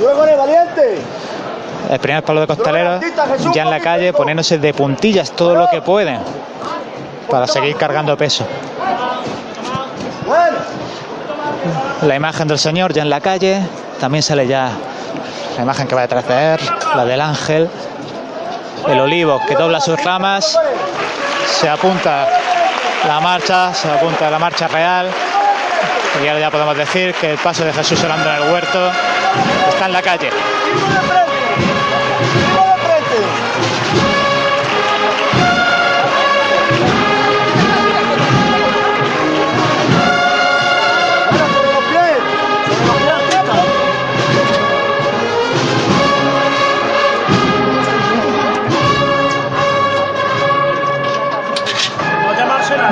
Con 0.00 0.28
él, 0.28 0.36
valiente. 0.36 0.98
El 1.90 1.98
primer 1.98 2.24
palo 2.24 2.40
de 2.40 2.46
costalero 2.46 3.00
ya 3.52 3.62
en 3.62 3.70
la 3.70 3.80
calle, 3.80 4.12
poniéndose 4.12 4.58
de 4.58 4.74
puntillas 4.74 5.30
todo 5.32 5.54
lo 5.54 5.68
que 5.68 5.80
pueden 5.82 6.18
para 7.30 7.46
seguir 7.46 7.76
cargando 7.76 8.16
peso. 8.16 8.44
Bueno. 10.26 10.81
La 12.02 12.16
imagen 12.16 12.48
del 12.48 12.58
Señor 12.58 12.92
ya 12.92 13.02
en 13.02 13.10
la 13.10 13.20
calle, 13.20 13.60
también 14.00 14.22
sale 14.22 14.46
ya 14.46 14.70
la 15.56 15.62
imagen 15.62 15.86
que 15.86 15.94
va 15.94 16.06
de 16.06 16.54
él, 16.54 16.60
la 16.96 17.04
del 17.04 17.20
ángel, 17.20 17.68
el 18.88 19.00
olivo 19.00 19.40
que 19.46 19.54
dobla 19.54 19.80
sus 19.80 20.02
ramas, 20.02 20.58
se 21.46 21.68
apunta 21.68 22.26
la 23.06 23.20
marcha, 23.20 23.72
se 23.74 23.88
apunta 23.88 24.30
la 24.30 24.38
marcha 24.38 24.66
real, 24.68 25.08
y 26.22 26.26
ahora 26.26 26.40
ya 26.40 26.50
podemos 26.50 26.76
decir 26.76 27.14
que 27.14 27.32
el 27.32 27.38
paso 27.38 27.64
de 27.64 27.72
Jesús 27.72 28.02
orando 28.02 28.28
en 28.28 28.42
el 28.42 28.52
huerto 28.52 28.90
está 29.70 29.86
en 29.86 29.92
la 29.92 30.02
calle. 30.02 30.30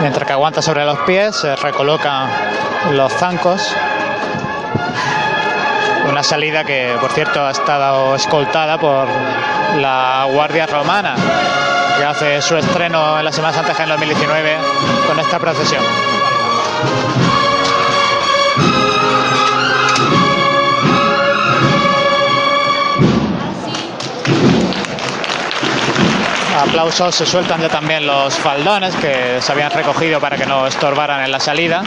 Mientras 0.00 0.26
que 0.26 0.32
aguanta 0.32 0.62
sobre 0.62 0.84
los 0.86 0.98
pies, 1.00 1.36
se 1.36 1.54
recolocan 1.56 2.30
los 2.92 3.12
zancos. 3.12 3.74
Una 6.08 6.22
salida 6.22 6.64
que, 6.64 6.96
por 7.00 7.12
cierto, 7.12 7.46
ha 7.46 7.50
estado 7.50 8.14
escoltada 8.16 8.78
por 8.78 9.06
la 9.78 10.26
Guardia 10.32 10.66
Romana, 10.66 11.14
que 11.98 12.04
hace 12.04 12.40
su 12.40 12.56
estreno 12.56 13.18
en 13.18 13.26
la 13.26 13.32
Semana 13.32 13.52
Santa 13.52 13.82
en 13.82 13.90
2019 13.90 14.56
con 15.06 15.20
esta 15.20 15.38
procesión. 15.38 15.84
Aplausos, 26.61 27.14
se 27.14 27.25
sueltan 27.25 27.62
ya 27.62 27.70
también 27.70 28.07
los 28.07 28.35
faldones 28.35 28.94
que 28.96 29.40
se 29.40 29.51
habían 29.51 29.70
recogido 29.70 30.20
para 30.20 30.37
que 30.37 30.44
no 30.44 30.66
estorbaran 30.66 31.25
en 31.25 31.33
la 31.33 31.40
salida. 31.40 31.83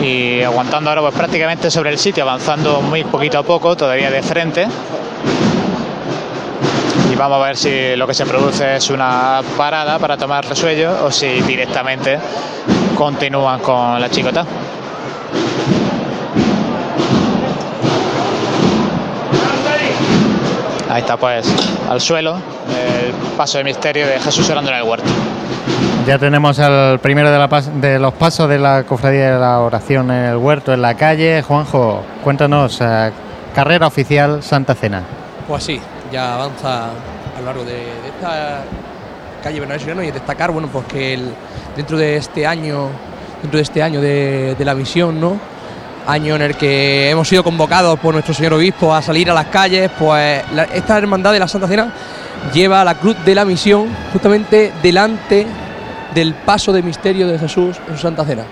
Y 0.00 0.40
aguantando 0.42 0.90
ahora 0.90 1.02
pues 1.02 1.14
prácticamente 1.14 1.68
sobre 1.68 1.90
el 1.90 1.98
sitio, 1.98 2.22
avanzando 2.22 2.80
muy 2.80 3.02
poquito 3.02 3.38
a 3.38 3.42
poco, 3.42 3.76
todavía 3.76 4.08
de 4.08 4.22
frente. 4.22 4.68
Y 7.12 7.16
vamos 7.16 7.42
a 7.42 7.46
ver 7.46 7.56
si 7.56 7.96
lo 7.96 8.06
que 8.06 8.14
se 8.14 8.24
produce 8.24 8.76
es 8.76 8.88
una 8.90 9.40
parada 9.56 9.98
para 9.98 10.16
tomar 10.16 10.46
resuello 10.46 11.06
o 11.06 11.10
si 11.10 11.40
directamente 11.40 12.20
continúan 12.96 13.58
con 13.58 14.00
la 14.00 14.08
chicota. 14.08 14.46
Ahí 20.90 21.02
está 21.02 21.16
pues 21.16 21.46
al 21.88 22.00
suelo 22.00 22.34
el 22.36 23.12
paso 23.36 23.58
de 23.58 23.64
misterio 23.64 24.06
de 24.06 24.18
Jesús 24.18 24.48
orando 24.50 24.70
en 24.72 24.78
el 24.78 24.82
huerto. 24.82 25.06
Ya 26.06 26.18
tenemos 26.18 26.58
el 26.58 26.98
primero 26.98 27.30
de, 27.30 27.38
la 27.38 27.48
pas- 27.48 27.70
de 27.72 27.98
los 27.98 28.12
pasos 28.14 28.48
de 28.48 28.58
la 28.58 28.82
cofradía 28.84 29.34
de 29.34 29.38
la 29.40 29.60
oración 29.60 30.10
en 30.10 30.24
el 30.24 30.36
huerto, 30.36 30.72
en 30.72 30.82
la 30.82 30.94
calle. 30.94 31.42
Juanjo, 31.42 32.02
cuéntanos, 32.24 32.78
eh, 32.80 33.12
carrera 33.54 33.86
oficial 33.86 34.42
Santa 34.42 34.74
Cena. 34.74 35.02
Pues 35.46 35.62
sí, 35.62 35.80
ya 36.10 36.34
avanza 36.34 36.86
a 36.86 37.40
lo 37.40 37.46
largo 37.46 37.64
de, 37.64 37.72
de 37.74 38.08
esta 38.08 38.62
calle 39.44 39.60
Bernabé 39.60 39.78
Soriano 39.80 40.02
y 40.02 40.10
destacar, 40.10 40.50
bueno, 40.50 40.68
pues 40.72 40.86
que 40.86 41.14
el- 41.14 41.32
dentro 41.76 41.96
de 41.98 42.16
este 42.16 42.46
año, 42.46 42.88
dentro 43.42 43.58
de 43.58 43.62
este 43.62 43.82
año 43.82 44.00
de, 44.00 44.56
de 44.58 44.64
la 44.64 44.74
misión, 44.74 45.20
¿no? 45.20 45.38
Año 46.06 46.34
en 46.36 46.42
el 46.42 46.56
que 46.56 47.10
hemos 47.10 47.28
sido 47.28 47.44
convocados 47.44 47.98
por 48.00 48.14
nuestro 48.14 48.34
señor 48.34 48.54
obispo 48.54 48.94
a 48.94 49.02
salir 49.02 49.30
a 49.30 49.34
las 49.34 49.46
calles, 49.46 49.90
pues 49.98 50.42
esta 50.72 50.98
hermandad 50.98 51.32
de 51.32 51.38
la 51.38 51.46
Santa 51.46 51.68
Cena 51.68 51.92
lleva 52.52 52.82
la 52.84 52.94
cruz 52.94 53.16
de 53.24 53.34
la 53.34 53.44
misión 53.44 53.88
justamente 54.12 54.72
delante 54.82 55.46
del 56.14 56.34
paso 56.34 56.72
de 56.72 56.82
misterio 56.82 57.28
de 57.28 57.38
Jesús 57.38 57.76
en 57.86 57.94
su 57.96 58.02
Santa 58.02 58.24
Cena. 58.24 58.44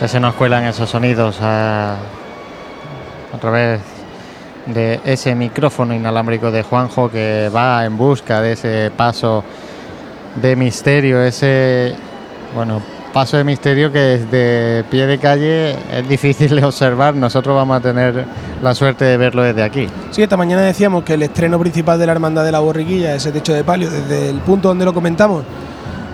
Ya 0.00 0.08
se 0.08 0.18
nos 0.18 0.34
cuelan 0.34 0.64
esos 0.64 0.90
sonidos 0.90 1.36
a 1.40 1.96
través 3.40 3.80
de 4.66 5.00
ese 5.04 5.34
micrófono 5.34 5.94
inalámbrico 5.94 6.50
de 6.50 6.62
Juanjo 6.62 7.10
que 7.10 7.50
va 7.54 7.84
en 7.84 7.96
busca 7.96 8.40
de 8.40 8.52
ese 8.52 8.90
paso 8.96 9.44
de 10.36 10.56
misterio, 10.56 11.22
ese 11.22 11.94
bueno 12.54 12.80
paso 13.12 13.36
de 13.36 13.44
misterio 13.44 13.92
que 13.92 13.98
desde 13.98 14.84
pie 14.84 15.06
de 15.06 15.18
calle 15.18 15.76
es 15.92 16.08
difícil 16.08 16.56
de 16.56 16.64
observar. 16.64 17.14
Nosotros 17.14 17.54
vamos 17.54 17.76
a 17.76 17.80
tener 17.80 18.24
la 18.62 18.74
suerte 18.74 19.04
de 19.04 19.16
verlo 19.16 19.42
desde 19.42 19.62
aquí. 19.62 19.88
Sí, 20.10 20.22
esta 20.22 20.36
mañana 20.36 20.62
decíamos 20.62 21.04
que 21.04 21.14
el 21.14 21.22
estreno 21.22 21.58
principal 21.58 21.98
de 21.98 22.06
la 22.06 22.12
Hermandad 22.12 22.44
de 22.44 22.52
la 22.52 22.60
Borriquilla, 22.60 23.14
ese 23.14 23.32
techo 23.32 23.52
de 23.52 23.64
palio, 23.64 23.90
desde 23.90 24.30
el 24.30 24.38
punto 24.38 24.68
donde 24.68 24.84
lo 24.84 24.94
comentamos, 24.94 25.44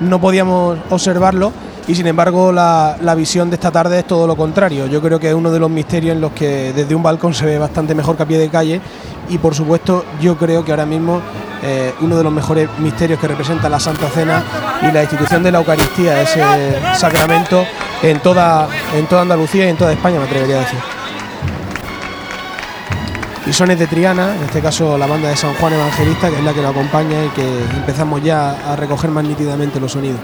no 0.00 0.20
podíamos 0.20 0.78
observarlo 0.90 1.52
y 1.88 1.94
sin 1.94 2.07
embargo 2.07 2.53
la, 2.53 3.14
visión 3.16 3.48
de 3.48 3.57
esta 3.57 3.72
tarde 3.72 4.01
es 4.01 4.07
todo 4.07 4.27
lo 4.27 4.37
contrario. 4.37 4.87
Yo 4.87 5.01
creo 5.01 5.18
que 5.18 5.31
es 5.31 5.35
uno 5.35 5.51
de 5.51 5.59
los 5.59 5.70
misterios 5.70 6.14
en 6.14 6.20
los 6.20 6.33
que 6.33 6.72
desde 6.74 6.94
un 6.94 7.03
balcón 7.03 7.33
se 7.33 7.46
ve 7.46 7.59
bastante 7.59 7.94
mejor 7.94 8.16
que 8.16 8.22
a 8.22 8.27
pie 8.27 8.38
de 8.38 8.51
calle 8.51 8.81
y 9.31 9.38
por 9.38 9.55
supuesto 9.55 10.05
yo 10.20 10.37
creo 10.37 10.64
que 10.64 10.70
ahora 10.70 10.85
mismo 10.85 11.20
eh, 11.62 11.94
uno 12.03 12.16
de 12.16 12.22
los 12.22 12.33
mejores 12.33 12.68
misterios 12.79 13.18
que 13.18 13.27
representa 13.27 13.70
la 13.70 13.81
Santa 13.81 14.07
Cena 14.11 14.44
y 14.83 14.92
la 14.92 15.01
institución 15.01 15.42
de 15.42 15.51
la 15.51 15.59
Eucaristía, 15.59 16.20
ese 16.20 16.42
sacramento 16.94 17.64
en 18.03 18.20
toda, 18.20 18.68
en 18.94 19.07
toda 19.07 19.22
Andalucía 19.22 19.64
y 19.64 19.70
en 19.70 19.77
toda 19.77 19.92
España, 19.92 20.18
me 20.18 20.27
atrevería 20.27 20.57
a 20.57 20.61
decir. 20.61 20.79
y 23.46 23.53
sones 23.53 23.79
de 23.79 23.87
Triana, 23.87 24.37
en 24.37 24.42
este 24.42 24.61
caso 24.61 24.98
la 24.98 25.07
banda 25.07 25.31
de 25.31 25.37
San 25.37 25.55
Juan 25.55 25.72
Evangelista, 25.72 26.29
que 26.29 26.37
es 26.37 26.44
la 26.44 26.53
que 26.53 26.61
nos 26.61 26.70
acompaña 26.70 27.24
y 27.24 27.29
que 27.31 27.62
empezamos 27.77 28.22
ya 28.22 28.51
a 28.70 28.77
recoger 28.77 29.11
más 29.11 29.24
nítidamente 29.24 29.81
los 29.81 29.92
sonidos. 29.92 30.20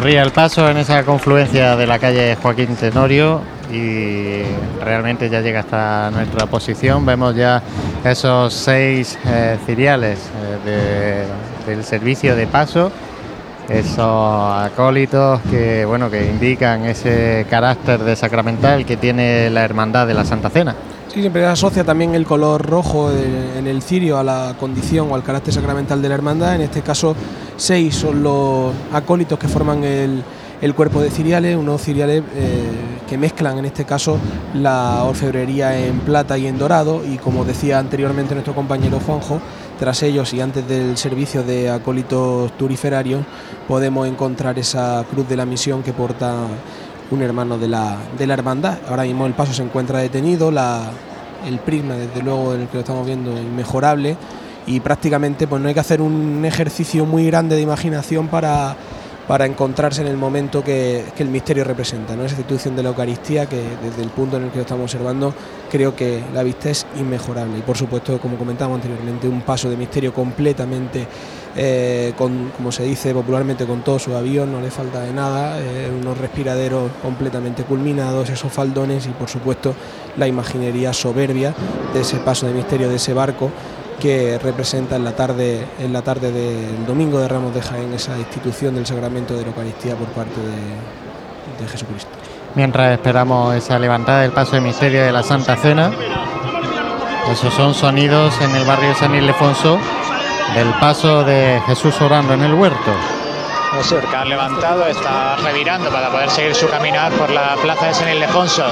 Ría 0.00 0.22
el 0.22 0.30
paso 0.32 0.68
en 0.68 0.78
esa 0.78 1.02
confluencia 1.04 1.76
de 1.76 1.86
la 1.86 1.98
calle 1.98 2.36
Joaquín 2.40 2.74
Tenorio 2.76 3.40
y 3.72 4.42
realmente 4.82 5.28
ya 5.28 5.40
llega 5.40 5.60
hasta 5.60 6.10
nuestra 6.10 6.46
posición. 6.46 7.04
Vemos 7.06 7.34
ya 7.36 7.62
esos 8.04 8.52
seis 8.54 9.18
eh, 9.26 9.58
ciriales 9.66 10.18
eh, 10.64 11.26
de- 11.66 11.70
del 11.74 11.84
servicio 11.84 12.34
de 12.34 12.46
paso, 12.46 12.90
esos 13.68 14.52
acólitos 14.64 15.40
que 15.50 15.84
bueno 15.84 16.10
que 16.10 16.26
indican 16.28 16.84
ese 16.86 17.46
carácter 17.48 18.00
de 18.00 18.16
sacramental 18.16 18.84
que 18.84 18.96
tiene 18.96 19.50
la 19.50 19.62
hermandad 19.64 20.06
de 20.06 20.14
la 20.14 20.24
Santa 20.24 20.50
Cena. 20.50 20.74
Sí, 21.08 21.20
siempre 21.20 21.44
asocia 21.44 21.82
también 21.84 22.14
el 22.14 22.24
color 22.24 22.64
rojo 22.64 23.10
en 23.10 23.66
el 23.66 23.82
cirio 23.82 24.16
a 24.18 24.22
la 24.24 24.54
condición 24.58 25.10
o 25.10 25.14
al 25.16 25.24
carácter 25.24 25.52
sacramental 25.52 26.00
de 26.00 26.08
la 26.08 26.14
hermandad. 26.14 26.54
En 26.54 26.60
este 26.62 26.82
caso, 26.82 27.16
seis 27.60 27.94
son 27.94 28.22
los 28.22 28.72
acólitos 28.90 29.38
que 29.38 29.46
forman 29.46 29.84
el, 29.84 30.22
el 30.62 30.74
cuerpo 30.74 31.00
de 31.00 31.10
ciriales, 31.10 31.56
unos 31.56 31.82
ciriales 31.82 32.22
eh, 32.34 32.62
que 33.06 33.18
mezclan 33.18 33.58
en 33.58 33.66
este 33.66 33.84
caso 33.84 34.18
la 34.54 35.04
orfebrería 35.04 35.78
en 35.78 36.00
plata 36.00 36.38
y 36.38 36.46
en 36.46 36.58
dorado. 36.58 37.02
Y 37.04 37.18
como 37.18 37.44
decía 37.44 37.78
anteriormente 37.78 38.34
nuestro 38.34 38.54
compañero 38.54 38.98
Juanjo, 38.98 39.40
tras 39.78 40.02
ellos 40.02 40.32
y 40.32 40.40
antes 40.40 40.66
del 40.66 40.96
servicio 40.96 41.42
de 41.42 41.70
acólitos 41.70 42.52
turiferarios, 42.56 43.24
podemos 43.68 44.08
encontrar 44.08 44.58
esa 44.58 45.04
cruz 45.10 45.28
de 45.28 45.36
la 45.36 45.44
misión 45.44 45.82
que 45.82 45.92
porta 45.92 46.34
un 47.10 47.22
hermano 47.22 47.58
de 47.58 47.68
la, 47.68 47.96
de 48.18 48.26
la 48.26 48.34
hermandad. 48.34 48.78
Ahora 48.88 49.02
mismo 49.02 49.26
el 49.26 49.34
paso 49.34 49.52
se 49.52 49.62
encuentra 49.62 49.98
detenido, 49.98 50.50
la, 50.50 50.90
el 51.46 51.58
prisma, 51.58 51.94
desde 51.94 52.22
luego, 52.22 52.54
en 52.54 52.62
el 52.62 52.68
que 52.68 52.74
lo 52.74 52.80
estamos 52.80 53.04
viendo, 53.06 53.32
inmejorable. 53.32 54.16
Y 54.70 54.78
prácticamente 54.78 55.48
pues 55.48 55.60
no 55.60 55.66
hay 55.66 55.74
que 55.74 55.80
hacer 55.80 56.00
un 56.00 56.44
ejercicio 56.44 57.04
muy 57.04 57.26
grande 57.26 57.56
de 57.56 57.62
imaginación 57.62 58.28
para, 58.28 58.76
para 59.26 59.44
encontrarse 59.44 60.00
en 60.00 60.06
el 60.06 60.16
momento 60.16 60.62
que, 60.62 61.04
el 61.18 61.28
misterio 61.28 61.64
representa, 61.64 62.14
¿no? 62.14 62.24
esa 62.24 62.34
institución 62.34 62.76
de 62.76 62.84
la 62.84 62.90
Eucaristía 62.90 63.46
que 63.46 63.62
desde 63.82 64.02
el 64.02 64.10
punto 64.10 64.36
en 64.36 64.44
el 64.44 64.50
que 64.50 64.56
lo 64.56 64.62
estamos 64.62 64.84
observando 64.84 65.34
creo 65.70 65.96
que 65.96 66.22
la 66.32 66.44
vista 66.44 66.70
es 66.70 66.86
inmejorable 66.98 67.58
y 67.58 67.62
por 67.62 67.76
supuesto 67.76 68.20
como 68.20 68.36
comentábamos 68.36 68.76
anteriormente 68.76 69.28
un 69.28 69.42
paso 69.42 69.68
de 69.68 69.76
misterio 69.76 70.14
completamente 70.14 71.06
eh, 71.56 72.12
con, 72.16 72.52
como 72.56 72.70
se 72.70 72.84
dice 72.84 73.12
popularmente 73.12 73.66
con 73.66 73.82
todo 73.82 73.98
su 73.98 74.14
avión, 74.16 74.52
no 74.52 74.60
le 74.60 74.70
falta 74.70 75.00
de 75.00 75.12
nada, 75.12 75.60
eh, 75.60 75.90
unos 76.00 76.16
respiraderos 76.16 76.92
completamente 77.02 77.64
culminados, 77.64 78.30
esos 78.30 78.52
faldones 78.52 79.06
y 79.06 79.10
por 79.10 79.28
supuesto 79.28 79.74
la 80.16 80.28
imaginería 80.28 80.92
soberbia 80.92 81.54
de 81.92 82.02
ese 82.02 82.18
paso 82.18 82.46
de 82.46 82.52
misterio 82.52 82.88
de 82.88 82.96
ese 82.96 83.14
barco 83.14 83.50
que 84.00 84.38
representa 84.42 84.96
en 84.96 85.04
la 85.04 85.12
tarde, 85.12 85.66
en 85.78 85.92
la 85.92 86.02
tarde 86.02 86.32
del 86.32 86.86
domingo 86.86 87.20
de 87.20 87.28
Ramos 87.28 87.54
de 87.54 87.62
Jaén 87.62 87.92
esa 87.92 88.18
institución 88.18 88.74
del 88.74 88.86
sacramento 88.86 89.34
de 89.34 89.42
la 89.42 89.48
Eucaristía 89.48 89.94
por 89.94 90.08
parte 90.08 90.40
de, 90.40 91.62
de 91.62 91.68
Jesucristo. 91.70 92.10
Mientras 92.54 92.92
esperamos 92.92 93.54
esa 93.54 93.78
levantada 93.78 94.22
del 94.22 94.32
paso 94.32 94.56
de 94.56 94.62
misterio 94.62 95.04
de 95.04 95.12
la 95.12 95.22
Santa 95.22 95.54
Cena, 95.56 95.92
esos 97.30 97.54
son 97.54 97.74
sonidos 97.74 98.34
en 98.40 98.56
el 98.56 98.64
barrio 98.64 98.92
San 98.96 99.14
Ildefonso 99.14 99.78
del 100.54 100.68
paso 100.80 101.22
de 101.22 101.62
Jesús 101.66 102.00
orando 102.00 102.34
en 102.34 102.42
el 102.42 102.54
huerto. 102.54 102.92
Porque 103.88 104.16
han 104.16 104.28
levantado, 104.28 104.84
está 104.86 105.36
revirando 105.36 105.90
para 105.90 106.10
poder 106.10 106.28
seguir 106.28 106.54
su 106.56 106.68
caminar 106.68 107.12
por 107.12 107.30
la 107.30 107.54
plaza 107.62 107.86
de 107.86 107.94
San 107.94 108.08
Ildefonso. 108.08 108.64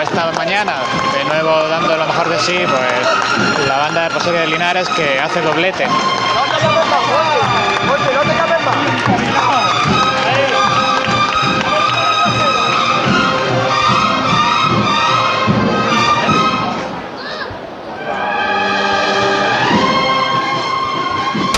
Esta 0.00 0.30
mañana, 0.32 0.74
de 1.12 1.24
nuevo 1.24 1.68
dando 1.68 1.96
lo 1.96 2.06
mejor 2.06 2.28
de 2.28 2.38
sí, 2.38 2.58
pues 2.58 3.66
la 3.66 3.78
banda 3.78 4.02
de 4.02 4.08
Rosario 4.10 4.40
de 4.40 4.46
Linares 4.48 4.88
que 4.90 5.18
hace 5.18 5.40
doblete. 5.40 5.86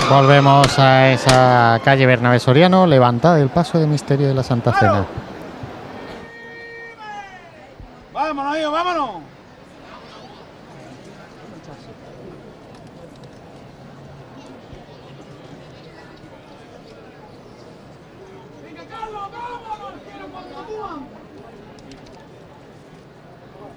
Volvemos 0.09 0.79
a 0.79 1.09
esa 1.11 1.81
calle 1.85 2.07
Bernabé 2.07 2.39
Soriano, 2.39 2.87
levantada 2.87 3.37
del 3.37 3.49
paso 3.49 3.79
de 3.79 3.87
misterio 3.87 4.29
de 4.29 4.35
la 4.35 4.45
Santa 4.45 4.73
Cena. 4.73 5.05
Vámonos, 8.27 8.59
hijo, 8.59 8.71
vámonos. 8.73 9.11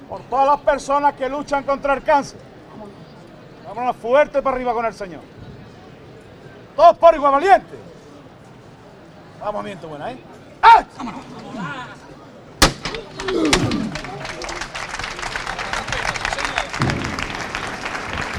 Por 0.09 0.21
todas 0.21 0.47
las 0.47 0.59
personas 0.61 1.13
que 1.13 1.29
luchan 1.29 1.63
contra 1.63 1.93
el 1.93 2.01
cáncer. 2.01 2.39
Vámonos 3.67 3.95
fuerte 3.97 4.41
para 4.41 4.55
arriba 4.55 4.73
con 4.73 4.83
el 4.83 4.93
Señor. 4.95 5.21
Todos 6.75 6.97
por 6.97 7.13
igual 7.13 7.33
valiente. 7.33 7.77
Vamos, 9.39 9.63
miento 9.63 9.87
buena, 9.87 10.11
¿eh? 10.11 10.17
¡Ah! 10.63 10.83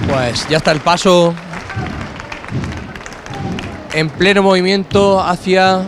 Pues 0.08 0.48
ya 0.48 0.58
está 0.58 0.72
el 0.72 0.80
paso 0.80 1.34
en 3.92 4.08
pleno 4.10 4.42
movimiento 4.42 5.20
hacia 5.20 5.82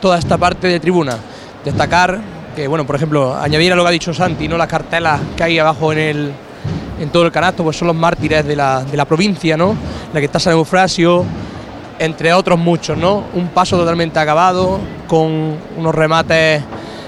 toda 0.00 0.18
esta 0.18 0.38
parte 0.38 0.66
de 0.66 0.80
tribuna. 0.80 1.16
Destacar 1.64 2.20
que, 2.54 2.68
bueno, 2.68 2.86
por 2.86 2.96
ejemplo, 2.96 3.34
añadir 3.34 3.72
a 3.72 3.76
lo 3.76 3.82
que 3.82 3.88
ha 3.88 3.92
dicho 3.92 4.12
Santi, 4.12 4.48
¿no? 4.48 4.56
Las 4.56 4.68
cartelas 4.68 5.20
que 5.36 5.44
hay 5.44 5.58
abajo 5.58 5.92
en 5.92 5.98
el 5.98 6.32
en 7.00 7.10
todo 7.10 7.24
el 7.26 7.32
canasto, 7.32 7.64
pues 7.64 7.76
son 7.76 7.88
los 7.88 7.96
mártires 7.96 8.46
de 8.46 8.54
la, 8.54 8.84
de 8.84 8.96
la 8.96 9.04
provincia, 9.04 9.56
¿no? 9.56 9.74
La 10.12 10.20
que 10.20 10.26
está 10.26 10.38
San 10.38 10.52
Eufrasio, 10.52 11.24
entre 11.98 12.32
otros 12.32 12.58
muchos, 12.58 12.96
¿no? 12.96 13.24
Un 13.34 13.48
paso 13.48 13.76
totalmente 13.76 14.20
acabado, 14.20 14.78
con 15.08 15.56
unos 15.76 15.94
remates 15.94 16.62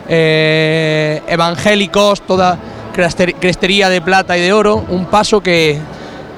eh, 0.08 1.22
evangélicos, 1.28 2.22
toda 2.22 2.58
crestería 2.94 3.88
de 3.88 4.00
plata 4.00 4.38
y 4.38 4.40
de 4.40 4.52
oro, 4.52 4.84
un 4.88 5.06
paso 5.06 5.40
que, 5.40 5.78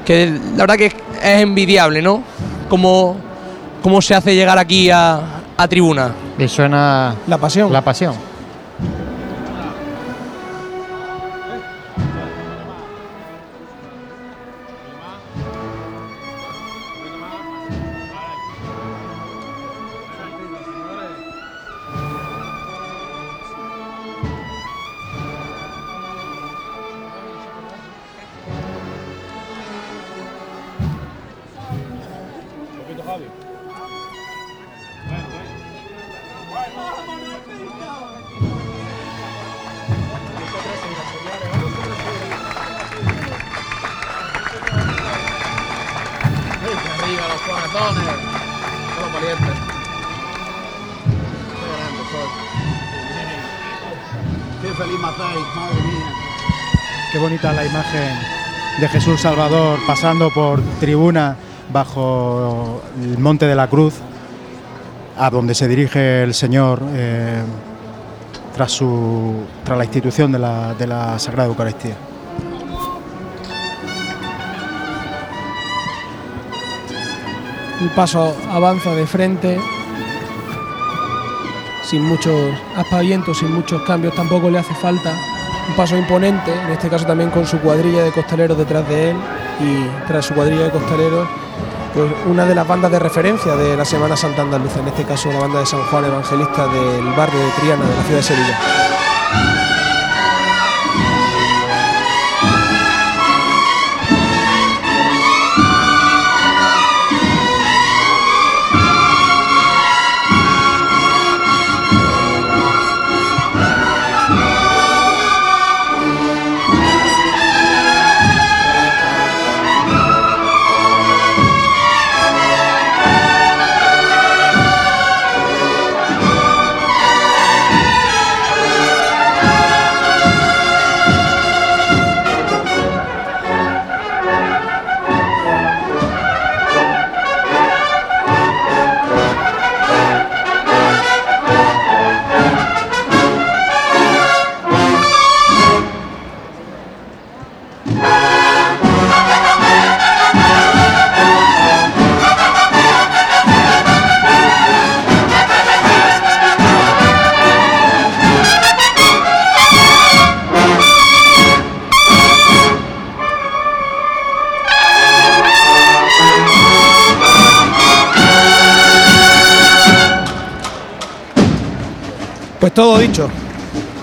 que 0.05 0.27
la 0.57 0.65
verdad 0.65 0.77
que 0.77 0.87
es 0.87 0.95
envidiable, 1.23 2.03
¿no? 2.03 2.23
Cómo, 2.69 3.17
cómo 3.83 4.03
se 4.03 4.15
hace 4.15 4.35
llegar 4.35 4.59
aquí 4.59 4.91
a, 4.91 5.21
a 5.57 5.69
tribuna. 5.69 6.13
Y 6.39 6.49
suena 6.49 7.15
la 7.27 7.39
pasión. 7.39 7.73
La 7.73 7.83
pasión. 7.83 8.15
Salvador 59.27 59.81
pasando 59.89 60.31
por 60.31 60.63
tribuna 60.79 61.35
bajo 61.73 62.81
el 63.03 63.19
Monte 63.19 63.47
de 63.47 63.57
la 63.57 63.67
Cruz, 63.67 63.95
a 65.19 65.31
donde 65.31 65.53
se 65.53 65.67
dirige 65.67 66.23
el 66.23 66.33
Señor 66.33 66.81
eh, 66.93 67.43
tras, 68.55 68.71
su, 68.71 69.35
tras 69.65 69.79
la 69.79 69.83
institución 69.83 70.31
de 70.31 70.39
la, 70.39 70.75
de 70.75 70.87
la 70.87 71.19
Sagrada 71.19 71.49
Eucaristía. 71.49 71.97
El 77.81 77.91
paso 77.97 78.33
avanza 78.53 78.95
de 78.95 79.09
frente, 79.09 79.59
sin 81.83 82.03
muchos 82.03 82.55
aspavientos, 82.77 83.39
sin 83.39 83.53
muchos 83.53 83.83
cambios, 83.83 84.15
tampoco 84.15 84.51
le 84.51 84.61
hace 84.61 84.75
falta. 84.77 85.36
Un 85.69 85.75
paso 85.75 85.97
imponente, 85.97 86.53
en 86.53 86.73
este 86.73 86.89
caso 86.89 87.07
también 87.07 87.31
con 87.31 87.47
su 87.47 87.59
cuadrilla 87.59 88.03
de 88.03 88.13
costaleros 88.13 88.57
detrás 88.57 88.89
de 88.89 89.11
él 89.11 89.17
y 89.61 90.07
tras 90.07 90.27
su 90.27 90.35
cuadrilla 90.35 90.65
de 90.65 90.71
costaleros, 90.71 91.29
pues 91.93 92.11
una 92.27 92.45
de 92.45 92.55
las 92.55 92.67
bandas 92.67 92.91
de 92.91 92.99
referencia 92.99 93.57
de 93.57 93.77
la 93.77 93.85
Semana 93.85 94.17
Santa 94.17 94.43
Andaluza, 94.43 94.81
en 94.81 94.89
este 94.89 95.05
caso 95.05 95.33
la 95.33 95.41
banda 95.41 95.61
de 95.61 95.67
San 95.67 95.81
Juan 95.81 96.05
Evangelista 96.05 96.67
del 96.69 97.05
barrio 97.17 97.41
de 97.41 97.51
Triana, 97.61 97.85
de 97.85 97.97
la 97.97 98.03
ciudad 98.03 98.19
de 98.19 98.23
Sevilla. 98.23 98.96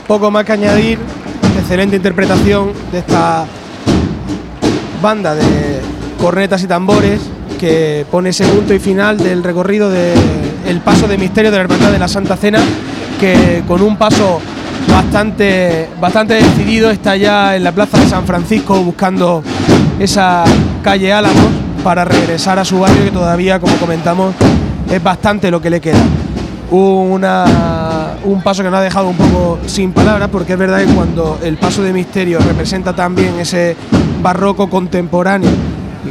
Poco 0.07 0.31
más 0.31 0.43
que 0.45 0.53
añadir, 0.53 0.97
excelente 1.59 1.95
interpretación 1.95 2.71
de 2.91 2.99
esta 2.99 3.45
banda 5.01 5.35
de 5.35 5.81
cornetas 6.19 6.63
y 6.63 6.67
tambores 6.67 7.19
que 7.59 8.05
pone 8.09 8.29
ese 8.29 8.45
punto 8.45 8.73
y 8.73 8.79
final 8.79 9.17
del 9.17 9.43
recorrido 9.43 9.89
del 9.89 10.81
paso 10.83 11.07
de 11.07 11.17
misterio 11.17 11.51
de 11.51 11.57
la 11.57 11.63
Hermandad 11.63 11.91
de 11.91 11.99
la 11.99 12.07
Santa 12.07 12.35
Cena, 12.37 12.59
que 13.19 13.63
con 13.67 13.81
un 13.81 13.97
paso 13.97 14.41
bastante, 14.89 15.89
bastante 15.99 16.33
decidido 16.33 16.89
está 16.89 17.15
ya 17.15 17.55
en 17.55 17.63
la 17.63 17.71
plaza 17.71 17.99
de 17.99 18.07
San 18.07 18.25
Francisco 18.25 18.81
buscando 18.81 19.43
esa 19.99 20.43
calle 20.83 21.13
Álamos 21.13 21.45
para 21.83 22.03
regresar 22.03 22.57
a 22.59 22.65
su 22.65 22.79
barrio 22.79 23.03
que 23.03 23.11
todavía, 23.11 23.59
como 23.59 23.75
comentamos, 23.75 24.33
es 24.89 25.03
bastante 25.03 25.51
lo 25.51 25.61
que 25.61 25.69
le 25.69 25.81
queda. 25.81 26.03
Una, 26.71 27.82
un 28.23 28.41
paso 28.41 28.63
que 28.63 28.69
nos 28.69 28.79
ha 28.79 28.83
dejado 28.83 29.07
un 29.09 29.17
poco 29.17 29.59
sin 29.65 29.91
palabras, 29.91 30.29
porque 30.31 30.53
es 30.53 30.59
verdad 30.59 30.79
que 30.79 30.93
cuando 30.93 31.39
el 31.43 31.57
paso 31.57 31.83
de 31.83 31.93
misterio 31.93 32.39
representa 32.39 32.95
también 32.95 33.39
ese 33.39 33.75
barroco 34.21 34.69
contemporáneo, 34.69 35.49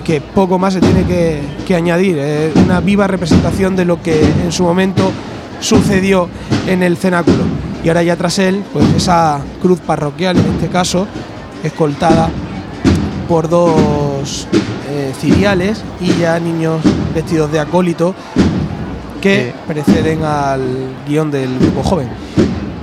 que 0.05 0.21
poco 0.21 0.59
más 0.59 0.75
se 0.75 0.81
tiene 0.81 1.05
que, 1.05 1.41
que 1.67 1.75
añadir, 1.75 2.19
es 2.19 2.57
una 2.57 2.81
viva 2.81 3.07
representación 3.07 3.77
de 3.77 3.85
lo 3.85 4.03
que 4.03 4.23
en 4.23 4.53
su 4.53 4.63
momento 4.65 5.13
sucedió 5.61 6.29
en 6.67 6.83
el 6.83 6.97
cenáculo. 6.97 7.45
Y 7.85 7.89
ahora 7.89 8.03
ya 8.03 8.17
tras 8.17 8.39
él, 8.39 8.63
pues 8.73 8.87
esa 8.97 9.41
cruz 9.61 9.81
parroquial 9.81 10.37
en 10.37 10.47
este 10.55 10.69
caso, 10.69 11.07
escoltada 11.63 12.29
por 13.29 13.49
dos 13.49 14.47
eh, 14.89 15.13
ciriales 15.21 15.83
y 16.01 16.13
ya 16.21 16.39
niños 16.39 16.81
vestidos 17.15 17.51
de 17.51 17.61
acólito 17.61 18.15
que 19.23 19.55
preceden 19.69 20.25
al 20.25 20.61
guion 21.07 21.31
del 21.31 21.59
grupo 21.59 21.83
joven. 21.83 22.09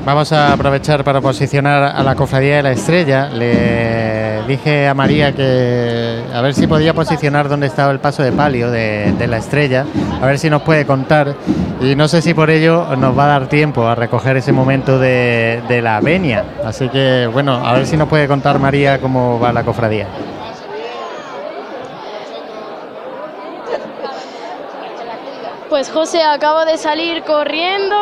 Vamos 0.05 0.31
a 0.31 0.53
aprovechar 0.53 1.03
para 1.03 1.19
posicionar 1.19 1.83
a 1.83 2.01
la 2.01 2.15
Cofradía 2.15 2.55
de 2.55 2.63
la 2.63 2.71
Estrella. 2.71 3.29
Le 3.29 4.41
dije 4.47 4.87
a 4.87 4.93
María 4.93 5.35
que 5.35 6.23
a 6.33 6.41
ver 6.41 6.55
si 6.55 6.65
podía 6.65 6.93
posicionar 6.93 7.49
dónde 7.49 7.67
estaba 7.67 7.91
el 7.91 7.99
paso 7.99 8.23
de 8.23 8.31
palio 8.31 8.71
de, 8.71 9.13
de 9.19 9.27
la 9.27 9.37
Estrella, 9.37 9.85
a 10.21 10.25
ver 10.25 10.39
si 10.39 10.49
nos 10.49 10.61
puede 10.61 10.85
contar. 10.85 11.35
Y 11.81 11.95
no 11.95 12.07
sé 12.07 12.21
si 12.21 12.33
por 12.33 12.49
ello 12.49 12.95
nos 12.95 13.17
va 13.17 13.25
a 13.25 13.27
dar 13.27 13.47
tiempo 13.47 13.85
a 13.87 13.93
recoger 13.93 14.37
ese 14.37 14.53
momento 14.53 14.97
de, 14.97 15.61
de 15.67 15.81
la 15.81 15.99
venia. 15.99 16.43
Así 16.65 16.87
que, 16.87 17.29
bueno, 17.31 17.55
a 17.55 17.73
ver 17.73 17.85
si 17.85 17.97
nos 17.97 18.07
puede 18.07 18.27
contar 18.27 18.59
María 18.59 18.99
cómo 18.99 19.39
va 19.39 19.51
la 19.51 19.63
cofradía. 19.63 20.07
Pues 25.79 25.91
José, 25.91 26.21
acabo 26.21 26.65
de 26.65 26.77
salir 26.77 27.23
corriendo 27.23 27.95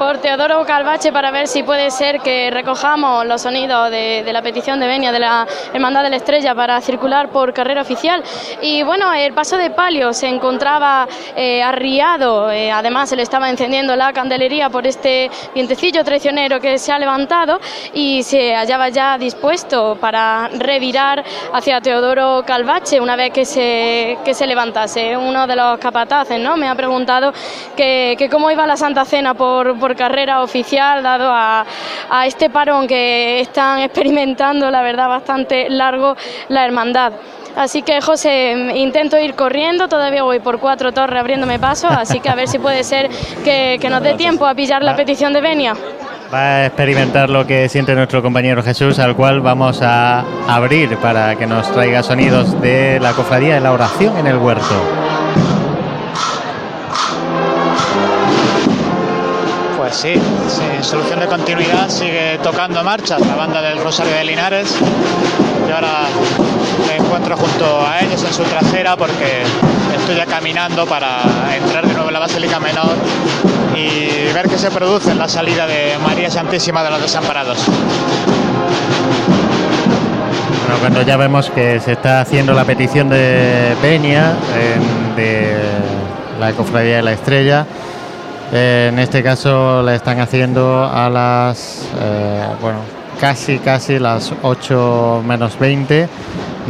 por 0.00 0.18
Teodoro 0.18 0.64
Calvache 0.66 1.12
para 1.12 1.30
ver 1.30 1.46
si 1.46 1.62
puede 1.62 1.92
ser 1.92 2.18
que 2.22 2.50
recojamos 2.50 3.24
los 3.24 3.42
sonidos 3.42 3.88
de, 3.88 4.28
la 4.32 4.42
petición 4.42 4.80
de 4.80 4.88
venia 4.88 5.12
de 5.12 5.20
la 5.20 5.46
Hermandad 5.72 6.02
de 6.02 6.10
la 6.10 6.16
Estrella 6.16 6.56
para 6.56 6.80
circular 6.80 7.28
por 7.28 7.54
carrera 7.54 7.82
oficial. 7.82 8.20
Y 8.62 8.82
bueno, 8.82 9.14
el 9.14 9.32
paso 9.32 9.56
de 9.58 9.70
palio 9.70 10.12
se 10.12 10.26
encontraba 10.26 11.06
eh, 11.36 11.62
arriado, 11.62 12.50
eh, 12.50 12.72
además 12.72 13.10
se 13.10 13.14
le 13.14 13.22
estaba 13.22 13.48
encendiendo 13.48 13.94
la 13.94 14.12
candelería 14.12 14.68
por 14.68 14.84
este 14.88 15.30
vientecillo 15.54 16.02
traicionero 16.02 16.58
que 16.58 16.78
se 16.78 16.90
ha 16.90 16.98
levantado 16.98 17.60
y 17.94 18.24
se 18.24 18.56
hallaba 18.56 18.88
ya 18.88 19.16
dispuesto 19.18 19.96
para 20.00 20.48
revirar 20.48 21.22
hacia 21.52 21.80
Teodoro 21.80 22.42
Calvache 22.44 23.00
una 23.00 23.14
vez 23.14 23.32
que 23.32 23.44
se, 23.44 24.18
que 24.24 24.34
se 24.34 24.48
levantase. 24.48 25.16
Uno 25.16 25.46
de 25.46 25.54
los 25.54 25.78
capataces 25.78 26.40
¿no? 26.40 26.56
me 26.56 26.66
ha 26.66 26.74
preguntado 26.74 27.19
que, 27.76 28.14
que 28.18 28.28
cómo 28.28 28.50
iba 28.50 28.66
la 28.66 28.76
Santa 28.76 29.04
Cena 29.04 29.34
por, 29.34 29.78
por 29.78 29.96
carrera 29.96 30.42
oficial, 30.42 31.02
dado 31.02 31.30
a, 31.32 31.64
a 32.10 32.26
este 32.26 32.50
parón 32.50 32.86
que 32.86 33.40
están 33.40 33.80
experimentando, 33.82 34.70
la 34.70 34.82
verdad, 34.82 35.08
bastante 35.08 35.68
largo 35.68 36.16
la 36.48 36.64
hermandad. 36.64 37.12
Así 37.56 37.82
que 37.82 38.00
José, 38.00 38.52
intento 38.76 39.18
ir 39.18 39.34
corriendo, 39.34 39.88
todavía 39.88 40.22
voy 40.22 40.38
por 40.38 40.60
cuatro 40.60 40.92
torres 40.92 41.18
abriéndome 41.18 41.58
paso, 41.58 41.88
así 41.88 42.20
que 42.20 42.28
a 42.28 42.34
ver 42.34 42.48
si 42.48 42.58
puede 42.58 42.84
ser 42.84 43.10
que, 43.44 43.78
que 43.80 43.90
nos 43.90 44.02
dé 44.02 44.14
tiempo 44.14 44.46
a 44.46 44.54
pillar 44.54 44.82
la 44.82 44.94
petición 44.94 45.32
de 45.32 45.40
venia. 45.40 45.74
Va 46.32 46.38
a 46.38 46.66
experimentar 46.66 47.28
lo 47.28 47.44
que 47.44 47.68
siente 47.68 47.92
nuestro 47.94 48.22
compañero 48.22 48.62
Jesús, 48.62 49.00
al 49.00 49.16
cual 49.16 49.40
vamos 49.40 49.82
a 49.82 50.24
abrir 50.48 50.96
para 50.98 51.34
que 51.34 51.46
nos 51.46 51.70
traiga 51.72 52.04
sonidos 52.04 52.60
de 52.60 53.00
la 53.00 53.12
cofradía 53.14 53.54
de 53.54 53.60
la 53.60 53.72
oración 53.72 54.16
en 54.16 54.28
el 54.28 54.36
huerto. 54.36 55.09
Pues 59.90 60.02
sí, 60.02 60.14
sin 60.48 60.84
solución 60.84 61.18
de 61.18 61.26
continuidad 61.26 61.88
sigue 61.88 62.38
tocando 62.44 62.84
marchas 62.84 63.20
la 63.26 63.34
banda 63.34 63.60
del 63.60 63.82
Rosario 63.82 64.14
de 64.14 64.22
Linares. 64.22 64.72
Y 65.68 65.72
ahora 65.72 66.04
me 66.86 66.94
encuentro 66.94 67.36
junto 67.36 67.84
a 67.84 67.98
ellos 67.98 68.22
en 68.22 68.32
su 68.32 68.44
trasera 68.44 68.96
porque 68.96 69.42
estoy 69.92 70.14
ya 70.14 70.26
caminando 70.26 70.86
para 70.86 71.22
entrar 71.56 71.88
de 71.88 71.92
nuevo 71.92 72.06
en 72.06 72.12
la 72.12 72.20
Basílica 72.20 72.60
Menor 72.60 72.94
y 73.74 74.32
ver 74.32 74.48
qué 74.48 74.58
se 74.58 74.70
produce 74.70 75.10
en 75.10 75.18
la 75.18 75.28
salida 75.28 75.66
de 75.66 75.98
María 76.04 76.30
Santísima 76.30 76.84
de 76.84 76.90
los 76.90 77.02
Desamparados. 77.02 77.58
Bueno, 80.66 80.78
cuando 80.78 81.02
ya 81.02 81.16
vemos 81.16 81.50
que 81.50 81.80
se 81.80 81.92
está 81.92 82.20
haciendo 82.20 82.52
la 82.52 82.64
petición 82.64 83.08
de 83.08 83.74
Peña, 83.82 84.34
eh, 84.54 84.76
de 85.16 85.56
la 86.38 86.52
Cofradía 86.52 86.98
de 86.98 87.02
la 87.02 87.12
Estrella. 87.12 87.66
Eh, 88.52 88.88
en 88.92 88.98
este 88.98 89.22
caso 89.22 89.80
la 89.82 89.94
están 89.94 90.18
haciendo 90.18 90.84
a 90.84 91.08
las, 91.08 91.88
eh, 92.00 92.46
bueno, 92.60 92.78
casi, 93.20 93.58
casi 93.58 94.00
las 94.00 94.32
8 94.42 95.22
menos 95.24 95.56
20 95.56 96.08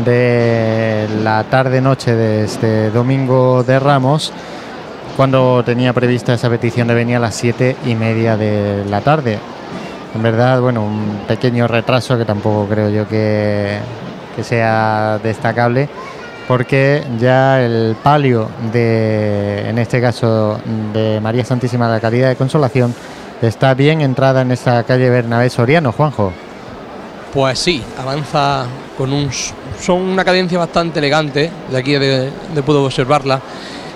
de 0.04 1.08
la 1.22 1.42
tarde-noche 1.44 2.14
de 2.14 2.44
este 2.44 2.90
domingo 2.90 3.62
de 3.62 3.78
Ramos, 3.78 4.30
cuando 5.16 5.62
tenía 5.64 5.94
prevista 5.94 6.34
esa 6.34 6.50
petición 6.50 6.86
de 6.86 6.94
venir 6.94 7.16
a 7.16 7.20
las 7.20 7.34
7 7.34 7.76
y 7.86 7.94
media 7.94 8.36
de 8.36 8.84
la 8.84 9.00
tarde. 9.00 9.38
En 10.14 10.22
verdad, 10.22 10.60
bueno, 10.60 10.82
un 10.82 11.20
pequeño 11.26 11.66
retraso 11.66 12.18
que 12.18 12.26
tampoco 12.26 12.66
creo 12.68 12.90
yo 12.90 13.08
que, 13.08 13.78
que 14.36 14.44
sea 14.44 15.18
destacable 15.22 15.88
porque 16.50 17.04
ya 17.20 17.62
el 17.62 17.94
palio 18.02 18.50
de, 18.72 19.68
en 19.68 19.78
este 19.78 20.00
caso, 20.00 20.60
de 20.92 21.20
María 21.20 21.44
Santísima 21.44 21.86
de 21.86 21.92
la 21.92 22.00
Caridad 22.00 22.28
de 22.28 22.34
Consolación 22.34 22.92
está 23.40 23.72
bien 23.74 24.00
entrada 24.00 24.42
en 24.42 24.50
esta 24.50 24.82
calle 24.82 25.10
Bernabé 25.10 25.48
Soriano, 25.48 25.92
Juanjo. 25.92 26.32
Pues 27.32 27.56
sí, 27.56 27.80
avanza 27.96 28.66
con 28.98 29.12
un 29.12 29.30
son 29.80 30.00
una 30.00 30.24
cadencia 30.24 30.58
bastante 30.58 30.98
elegante, 30.98 31.48
de 31.70 31.78
aquí 31.78 31.92
de, 31.92 32.32
de 32.52 32.62
puedo 32.64 32.84
observarla. 32.84 33.40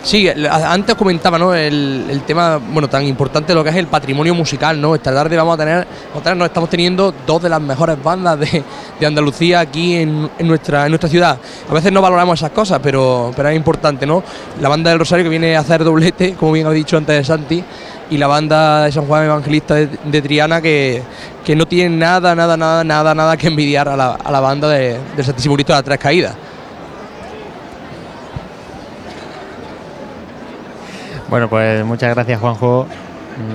Sí, 0.05 0.29
antes 0.29 0.95
comentaba 0.97 1.39
¿no? 1.39 1.55
el, 1.55 2.23
tema 2.27 2.59
bueno 2.59 2.89
tan 2.89 3.07
importante 3.07 3.55
lo 3.55 3.65
que 3.65 3.71
es 3.71 3.77
el 3.77 3.87
patrimonio 3.87 4.35
musical, 4.35 4.79
¿no? 4.79 4.95
Esta 4.95 5.15
tarde 5.15 5.35
vamos 5.35 5.55
a 5.55 5.57
tener, 5.57 5.87
vamos 6.09 6.21
a 6.21 6.23
tener- 6.23 6.37
no, 6.37 6.45
estamos 6.45 6.69
teniendo 6.69 7.15
dos 7.27 7.43
de 7.43 7.49
las 7.49 7.61
mejores 7.61 8.03
bandas 8.03 8.39
de, 8.39 8.63
de 9.01 9.07
Andalucía 9.07 9.61
aquí 9.61 9.97
en, 9.97 10.29
nuestra, 10.41 10.85
en 10.85 10.91
nuestra 10.91 11.09
ciudad. 11.09 11.39
A 11.71 11.73
veces 11.73 11.91
no 11.91 12.03
valoramos 12.03 12.39
esas 12.39 12.51
cosas, 12.51 12.81
pero, 12.83 13.33
pero 13.35 13.49
es 13.49 13.57
importante, 13.57 14.05
¿no? 14.05 14.23
La 14.61 14.69
banda 14.69 14.91
del 14.91 14.99
Rosario 14.99 15.25
que 15.25 15.31
viene 15.31 15.57
a 15.57 15.61
hacer 15.61 15.83
doblete, 15.83 16.35
como 16.35 16.53
bien 16.53 16.67
ha 16.67 16.71
dicho 16.71 16.99
antes 16.99 17.27
Santi, 17.27 17.65
y 18.11 18.19
la 18.19 18.27
banda 18.27 18.85
de 18.85 18.93
San 18.93 19.07
Juan 19.07 19.25
Evangelista 19.25 19.75
de, 19.75 19.89
de 20.05 20.21
Triana 20.21 20.61
que, 20.61 21.03
que 21.43 21.57
no 21.57 21.67
tiene 21.67 21.97
nada, 21.97 22.35
nada, 22.35 22.59
nada, 22.59 22.85
nada, 22.85 23.15
nada 23.15 23.37
que 23.39 23.47
envidiar 23.47 23.89
a 23.89 23.97
la, 23.97 24.13
a 24.13 24.31
la 24.31 24.41
banda 24.41 24.69
de, 24.69 24.99
Santísimo 25.23 25.55
Cristo 25.55 25.73
de 25.73 25.79
las 25.79 25.85
Tres 25.85 25.99
Caídas. 25.99 26.35
Bueno, 31.29 31.49
pues 31.49 31.85
muchas 31.85 32.15
gracias, 32.15 32.41
Juanjo. 32.41 32.87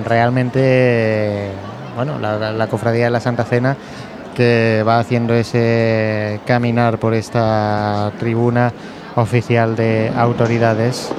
Realmente, 0.04 1.50
bueno, 1.96 2.18
la, 2.18 2.66
cofradía 2.66 3.04
de 3.04 3.10
la 3.10 3.20
Santa 3.20 3.44
Cena 3.44 3.76
que 4.34 4.84
va 4.86 4.98
haciendo 4.98 5.34
ese 5.34 6.40
caminar 6.46 6.98
por 6.98 7.14
esta 7.14 8.12
tribuna 8.18 8.72
oficial 9.16 9.76
de 9.76 10.12
autoridades. 10.16 11.10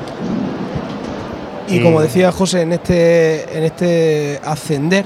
Y 1.68 1.82
como 1.82 2.02
decía 2.02 2.32
José, 2.32 2.62
en 2.62 2.74
este, 2.74 3.58
en 3.58 3.64
este 3.64 4.40
ascender 4.44 5.06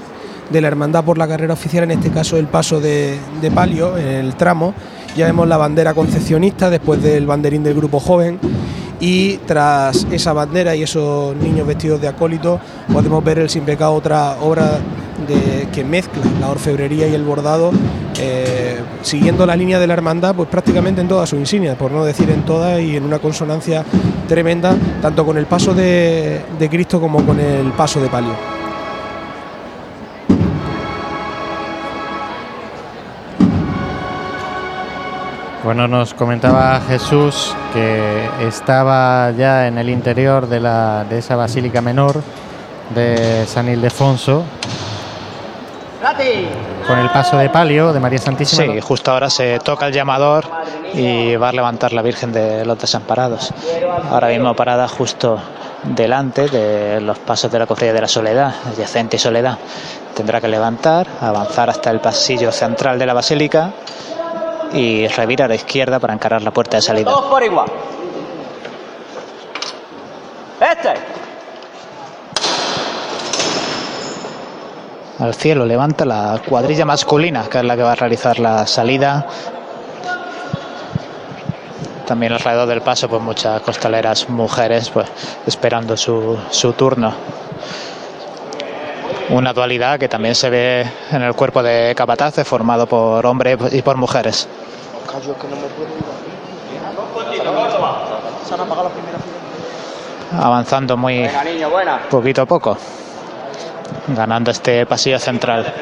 de 0.49 0.61
la 0.61 0.67
hermandad 0.67 1.03
por 1.03 1.17
la 1.17 1.27
carrera 1.27 1.53
oficial, 1.53 1.83
en 1.85 1.91
este 1.91 2.09
caso 2.09 2.37
el 2.37 2.47
paso 2.47 2.79
de, 2.79 3.17
de 3.41 3.51
palio, 3.51 3.97
en 3.97 4.07
el 4.07 4.35
tramo, 4.35 4.73
ya 5.15 5.25
vemos 5.25 5.47
la 5.47 5.57
bandera 5.57 5.93
concepcionista 5.93 6.69
después 6.69 7.01
del 7.01 7.25
banderín 7.25 7.63
del 7.63 7.75
grupo 7.75 7.99
joven. 7.99 8.39
Y 8.99 9.37
tras 9.45 10.07
esa 10.11 10.33
bandera 10.33 10.75
y 10.75 10.83
esos 10.83 11.35
niños 11.35 11.67
vestidos 11.67 12.01
de 12.01 12.07
acólito, 12.07 12.59
podemos 12.91 13.23
ver 13.23 13.39
el 13.39 13.49
Sin 13.49 13.63
Pecado, 13.63 13.93
otra 13.93 14.37
obra 14.41 14.79
que 15.73 15.83
mezcla 15.83 16.23
la 16.39 16.49
orfebrería 16.49 17.07
y 17.07 17.13
el 17.13 17.23
bordado, 17.23 17.71
eh, 18.19 18.79
siguiendo 19.01 19.45
la 19.45 19.55
línea 19.55 19.79
de 19.79 19.87
la 19.87 19.93
hermandad, 19.93 20.35
pues 20.35 20.49
prácticamente 20.49 21.01
en 21.01 21.07
todas 21.07 21.29
sus 21.29 21.39
insignias, 21.39 21.77
por 21.77 21.91
no 21.91 22.05
decir 22.05 22.29
en 22.29 22.43
todas, 22.43 22.81
y 22.81 22.95
en 22.95 23.03
una 23.03 23.19
consonancia 23.19 23.83
tremenda, 24.27 24.75
tanto 25.01 25.25
con 25.25 25.37
el 25.37 25.45
paso 25.45 25.73
de 25.73 26.67
Cristo 26.69 26.99
como 26.99 27.25
con 27.25 27.39
el 27.39 27.71
paso 27.73 28.01
de 28.01 28.09
palio. 28.09 28.55
Bueno, 35.66 35.88
nos 35.88 36.13
comentaba 36.13 36.80
Jesús 36.88 37.55
que 37.74 38.30
estaba 38.41 39.32
ya 39.32 39.66
en 39.66 39.80
el 39.80 39.89
interior 39.89 40.47
de, 40.47 40.59
la, 40.59 41.05
de 41.09 41.18
esa 41.18 41.36
basílica 41.36 41.82
menor 41.82 42.22
de 42.93 43.47
San 43.47 43.68
Ildefonso 43.68 44.43
con 46.86 46.99
el 46.99 47.09
paso 47.09 47.39
de 47.39 47.49
palio 47.49 47.91
de 47.93 47.99
María 47.99 48.20
Santísima. 48.20 48.74
Sí, 48.74 48.80
justo 48.80 49.09
ahora 49.09 49.28
se 49.32 49.57
toca 49.57 49.88
el 49.88 49.93
llamador 49.93 50.45
y 50.93 51.36
va 51.36 51.49
a 51.49 51.51
levantar 51.51 51.93
la 51.93 52.03
Virgen 52.03 52.32
de 52.32 52.63
los 52.63 52.78
Desamparados. 52.78 53.51
Ahora 54.11 54.28
mismo 54.28 54.55
parada 54.55 54.88
justo 54.88 55.39
delante 55.82 56.47
de 56.47 57.01
los 57.01 57.18
pasos 57.18 57.51
de 57.51 57.57
la 57.57 57.66
Cofradía 57.66 57.93
de 57.93 58.01
la 58.01 58.07
Soledad, 58.07 58.53
adyacente 58.72 59.16
y 59.16 59.20
Soledad. 59.20 59.57
Tendrá 60.13 60.39
que 60.39 60.47
levantar, 60.47 61.07
avanzar 61.22 61.72
hasta 61.72 61.89
el 61.89 62.01
pasillo 62.01 62.51
central 62.51 62.99
de 62.99 63.05
la 63.07 63.16
Basílica 63.16 63.72
y 64.74 65.07
revirar 65.07 65.45
a 65.45 65.49
la 65.49 65.55
izquierda 65.55 65.99
para 65.99 66.13
encarar 66.13 66.41
la 66.41 66.51
puerta 66.51 66.78
de 66.78 66.82
salida. 66.82 67.11
Todos 67.11 67.26
por 67.26 67.43
igual. 67.43 67.68
Este. 70.59 70.93
Al 75.20 75.34
cielo 75.34 75.66
levanta 75.66 76.03
la 76.03 76.41
cuadrilla 76.45 76.86
masculina, 76.86 77.47
que 77.49 77.59
es 77.59 77.63
la 77.63 77.76
que 77.76 77.84
va 77.84 77.93
a 77.93 77.95
realizar 77.95 78.39
la 78.39 78.68
salida. 78.68 79.26
También 82.05 82.34
alrededor 82.34 82.68
del 82.68 82.82
paso, 82.82 83.07
pues 83.07 83.22
muchas 83.22 83.61
costaleras 83.61 84.30
mujeres, 84.30 84.89
pues 84.89 85.07
esperando 85.47 85.95
su, 85.95 86.38
su 86.51 86.74
turno. 86.74 87.13
Una 89.30 89.53
dualidad 89.53 89.99
que 89.99 90.07
también 90.07 90.36
se 90.36 90.49
ve 90.49 90.86
en 91.11 91.21
el 91.21 91.34
cuerpo 91.34 91.63
de 91.63 91.93
capataces, 91.95 92.47
formado 92.47 92.86
por 92.86 93.26
hombres 93.26 93.57
y 93.73 93.82
por 93.82 93.97
mujeres. 93.97 94.47
Avanzando 100.39 100.97
muy 100.97 101.28
poquito 102.09 102.41
a 102.43 102.45
poco, 102.45 102.78
ganando 104.07 104.51
este 104.51 104.86
pasillo 104.86 105.19
central. 105.19 105.73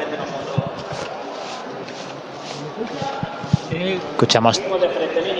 Escuchamos 4.12 4.60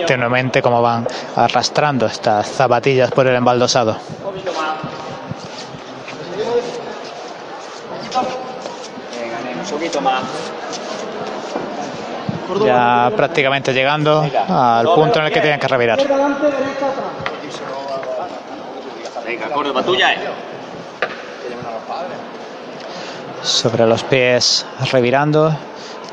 tenuemente 0.05 0.61
cómo 0.61 0.81
van 0.81 1.07
arrastrando 1.35 2.05
estas 2.05 2.47
zapatillas 2.47 3.09
por 3.11 3.25
el 3.27 3.35
embaldosado. 3.35 3.97
Venga, 9.19 9.39
nene, 9.41 9.61
un 9.61 9.65
poquito 9.65 9.84
más. 9.84 9.84
Ya 12.63 13.11
prácticamente 13.15 13.73
llegando 13.73 14.27
al 14.47 14.85
punto 14.85 15.19
en 15.19 15.25
el 15.25 15.31
que 15.31 15.41
tienen 15.41 15.59
que 15.59 15.67
revirar. 15.67 15.99
Venga, 19.25 19.49
Córdoba, 19.49 19.83
tuya 19.83 20.13
es. 20.13 20.19
Sobre 23.41 23.87
los 23.87 24.03
pies 24.03 24.65
revirando. 24.91 25.55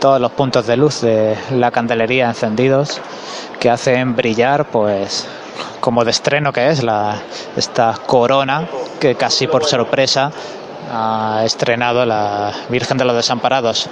Todos 0.01 0.20
los 0.20 0.33
puntos 0.33 0.66
de 0.66 0.76
luz 0.76 1.01
de 1.03 1.37
la 1.53 1.70
candelería 1.70 2.26
encendidos 2.26 3.01
que 3.61 3.70
hacen 3.70 4.16
brillar 4.16 4.64
pues 4.64 5.28
como 5.78 6.05
de 6.05 6.11
estreno 6.11 6.53
que 6.53 6.70
es 6.70 6.83
la, 6.83 7.22
esta 7.57 7.95
corona 8.05 8.66
que 8.99 9.14
casi 9.14 9.47
por 9.47 9.64
sorpresa 9.64 10.33
ha 10.91 11.43
estrenado 11.45 12.05
la 12.05 12.53
Virgen 12.68 12.99
de 12.99 13.05
los 13.05 13.16
Desamparados. 13.16 13.89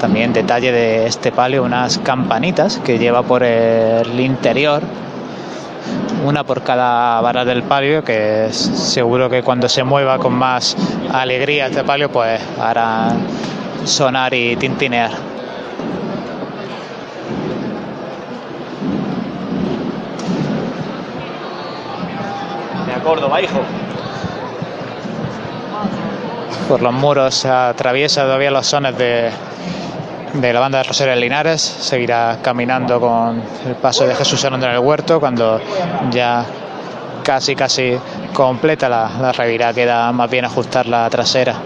También 0.00 0.32
detalle 0.32 0.70
de 0.70 1.06
este 1.06 1.32
palio, 1.32 1.62
unas 1.62 1.98
campanitas 1.98 2.78
que 2.78 2.98
lleva 2.98 3.22
por 3.22 3.42
el 3.42 4.20
interior, 4.20 4.82
una 6.26 6.44
por 6.44 6.62
cada 6.62 7.20
vara 7.20 7.44
del 7.44 7.62
palio, 7.62 8.04
que 8.04 8.48
seguro 8.52 9.30
que 9.30 9.42
cuando 9.42 9.68
se 9.68 9.82
mueva 9.82 10.18
con 10.18 10.34
más 10.34 10.76
alegría 11.10 11.68
este 11.68 11.84
palio, 11.84 12.10
pues 12.10 12.40
hará 12.60 13.12
sonar 13.84 14.34
y 14.34 14.56
tintinear. 14.56 15.33
Córdoba, 23.04 23.40
hijo. 23.42 23.60
Por 26.68 26.80
los 26.80 26.92
muros 26.94 27.44
atraviesa 27.44 28.22
todavía 28.22 28.50
los 28.50 28.66
sones 28.66 28.96
de, 28.96 29.30
la 30.40 30.60
banda 30.60 30.78
de 30.78 30.84
Rosario 30.84 31.14
Linares. 31.14 31.60
Seguirá 31.60 32.38
caminando 32.40 32.98
con 32.98 33.42
el 33.66 33.74
paso 33.74 34.06
de 34.06 34.14
Jesús 34.14 34.40
Sanón 34.40 34.64
en 34.64 34.70
el 34.70 34.78
huerto 34.78 35.20
cuando 35.20 35.60
ya 36.10 36.46
casi 37.22 37.54
casi 37.54 37.98
completa 38.32 38.88
la, 38.88 39.10
la 39.20 39.32
revirá. 39.32 39.74
Queda 39.74 40.10
más 40.10 40.30
bien 40.30 40.46
ajustar 40.46 40.86
la 40.86 41.08
trasera. 41.10 41.56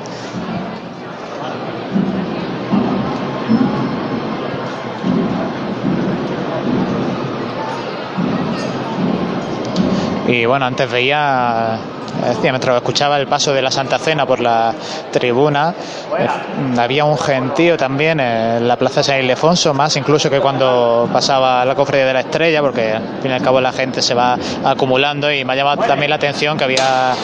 Y 10.28 10.44
bueno, 10.44 10.66
antes 10.66 10.90
veía, 10.90 11.78
mientras 12.42 12.76
escuchaba 12.76 13.18
el 13.18 13.26
paso 13.26 13.54
de 13.54 13.62
la 13.62 13.70
Santa 13.70 13.98
Cena 13.98 14.26
por 14.26 14.40
la 14.40 14.74
tribuna, 15.10 15.74
eh, 16.18 16.28
había 16.78 17.06
un 17.06 17.16
gentío 17.16 17.78
también 17.78 18.20
en 18.20 18.68
la 18.68 18.76
plaza 18.76 19.02
San 19.02 19.20
Ildefonso, 19.20 19.72
más 19.72 19.96
incluso 19.96 20.28
que 20.28 20.38
cuando 20.38 21.08
pasaba 21.10 21.64
la 21.64 21.74
cofradía 21.74 22.04
de 22.04 22.12
la 22.12 22.20
estrella, 22.20 22.60
porque 22.60 22.92
al 22.92 23.22
fin 23.22 23.30
y 23.30 23.34
al 23.34 23.40
cabo 23.40 23.58
la 23.62 23.72
gente 23.72 24.02
se 24.02 24.12
va 24.12 24.36
acumulando 24.64 25.32
y 25.32 25.46
me 25.46 25.54
ha 25.54 25.56
llamado 25.56 25.84
también 25.84 26.10
la 26.10 26.16
atención 26.16 26.58
que 26.58 26.64
había 26.64 27.14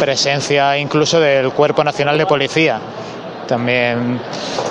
presencia 0.00 0.76
incluso 0.76 1.20
del 1.20 1.52
Cuerpo 1.52 1.84
Nacional 1.84 2.18
de 2.18 2.26
Policía 2.26 2.80
también 3.46 4.20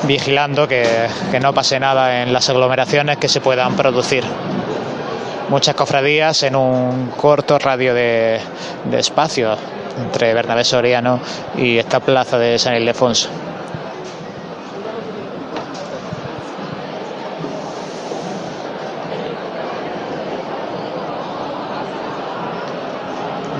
vigilando 0.03 0.65
que 0.65 1.09
no 1.41 1.53
pase 1.53 1.80
nada 1.82 2.23
en 2.23 2.32
las 2.32 2.49
aglomeraciones 2.49 3.17
que 3.17 3.27
se 3.27 3.41
puedan 3.41 3.75
producir 3.75 4.23
muchas 5.50 5.76
cofradías 5.76 6.43
en 6.43 6.56
un 6.56 7.12
corto 7.18 7.58
radio 7.58 7.93
de, 7.93 8.39
espacio 8.91 9.58
entre 9.97 10.34
Bernabé 10.34 10.64
Soriano 10.64 11.20
y 11.58 11.78
esta 11.78 12.00
plaza 12.00 12.38
de 12.38 12.58
San 12.60 12.76
Ildefonso. 12.76 13.30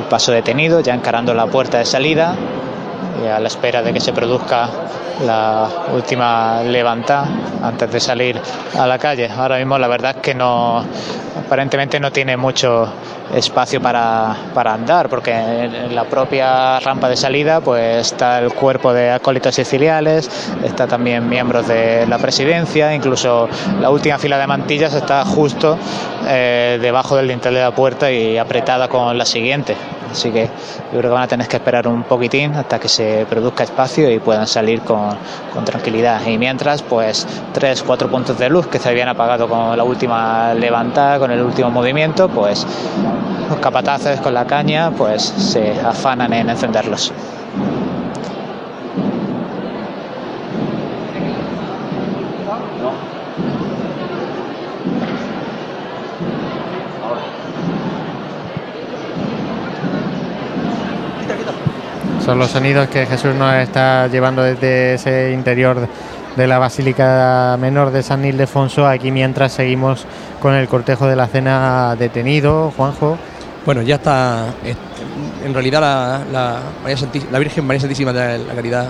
Paso 0.10 0.32
detenido, 0.32 0.80
ya 0.80 0.96
encarando 0.96 1.36
la 1.36 1.46
puerta 1.46 1.78
de 1.78 1.86
salida 1.86 2.36
y 3.24 3.28
a 3.28 3.40
la 3.40 3.48
espera 3.48 3.82
de 3.82 3.94
que 3.94 4.00
se 4.00 4.14
produzca 4.14 4.70
la 5.26 5.68
última 5.94 6.62
levantada 6.64 7.28
antes 7.64 7.92
de 7.92 8.00
salir 8.00 8.40
a 8.78 8.88
la 8.88 8.98
calle. 8.98 9.30
Ahora 9.30 9.58
mismo 9.58 9.78
la 9.78 9.88
verdad 9.88 10.16
es 10.18 10.22
que 10.22 10.34
no 10.34 10.84
aparentemente 11.38 12.00
no 12.00 12.12
tiene 12.12 12.38
mucho 12.38 12.92
espacio 13.34 13.82
para, 13.82 14.36
para 14.54 14.74
andar 14.74 15.10
porque 15.10 15.32
en 15.32 15.96
la 15.96 16.06
propia 16.06 16.80
rampa 16.80 17.10
de 17.10 17.16
salida 17.16 17.62
pues 17.62 18.08
está 18.12 18.40
el 18.40 18.54
cuerpo 18.54 18.94
de 18.94 19.12
acólitos 19.12 19.56
siciliales, 19.56 20.30
está 20.64 20.88
también 20.88 21.28
miembros 21.28 21.68
de 21.68 22.06
la 22.08 22.18
presidencia, 22.18 22.94
incluso 22.94 23.48
la 23.80 23.90
última 23.90 24.18
fila 24.18 24.38
de 24.38 24.48
mantillas 24.48 24.94
está 24.94 25.24
justo 25.26 25.78
eh, 26.28 26.80
debajo 26.82 27.16
del 27.16 27.28
dintel 27.28 27.54
de 27.54 27.62
la 27.62 27.72
puerta 27.72 28.12
y 28.12 28.38
apretada 28.38 28.88
con 28.88 29.18
la 29.18 29.26
siguiente. 29.26 29.76
Así 30.12 30.32
que 30.32 30.46
yo 30.46 31.00
creo 31.00 31.02
que 31.02 31.10
van 31.10 31.24
a 31.24 31.28
tener 31.28 31.48
que 31.48 31.58
esperar 31.58 31.88
un 31.88 32.04
poquitín 32.04 32.56
hasta 32.56 32.80
que 32.80 32.90
se 32.90 33.28
produzca 33.30 33.64
espacio 33.64 34.10
y 34.10 34.20
puedan 34.20 34.48
salir 34.48 34.82
con, 34.82 35.10
con 35.54 35.64
tranquilidad. 35.64 36.26
Y 36.26 36.38
mientras, 36.38 36.82
pues 36.82 37.28
tres, 37.54 37.84
cuatro 37.84 38.10
puntos 38.10 38.38
de 38.40 38.50
luz 38.50 38.68
que 38.68 38.80
se 38.80 38.90
habían 38.90 39.08
apagado 39.08 39.48
con 39.48 39.78
la 39.78 39.84
última 39.84 40.54
levantada, 40.56 41.20
con 41.20 41.32
el 41.32 41.42
último 41.42 41.70
movimiento, 41.70 42.28
pues 42.28 42.66
los 43.50 43.60
capataces 43.60 44.20
con 44.22 44.34
la 44.34 44.46
caña, 44.46 44.92
pues 44.92 45.22
se 45.24 45.80
afanan 45.82 46.34
en 46.34 46.50
encenderlos. 46.50 47.14
Son 62.24 62.38
los 62.38 62.52
sonidos 62.52 62.88
que 62.90 63.08
Jesús 63.08 63.34
nos 63.34 63.56
está 63.56 64.06
llevando 64.06 64.44
desde 64.44 64.94
ese 64.94 65.32
interior 65.32 65.88
de 66.36 66.48
la 66.48 66.60
Basílica 66.60 67.58
Menor 67.60 67.90
de 67.90 68.04
San 68.04 68.24
Ildefonso, 68.24 68.88
aquí 68.88 69.10
mientras 69.12 69.52
seguimos 69.52 70.06
con 70.40 70.54
el 70.54 70.68
cortejo 70.68 71.08
de 71.08 71.16
la 71.16 71.28
cena 71.28 71.96
detenido, 71.98 72.72
Juanjo. 72.76 73.18
Bueno, 73.66 73.82
ya 73.82 73.96
está. 73.96 74.48
eh, 74.64 74.76
En 75.46 75.54
realidad, 75.54 76.24
la, 76.32 76.60
Virgen 77.40 77.66
María 77.66 77.80
Santísima 77.82 78.14
de 78.14 78.40
la 78.40 78.54
Caridad 78.54 78.90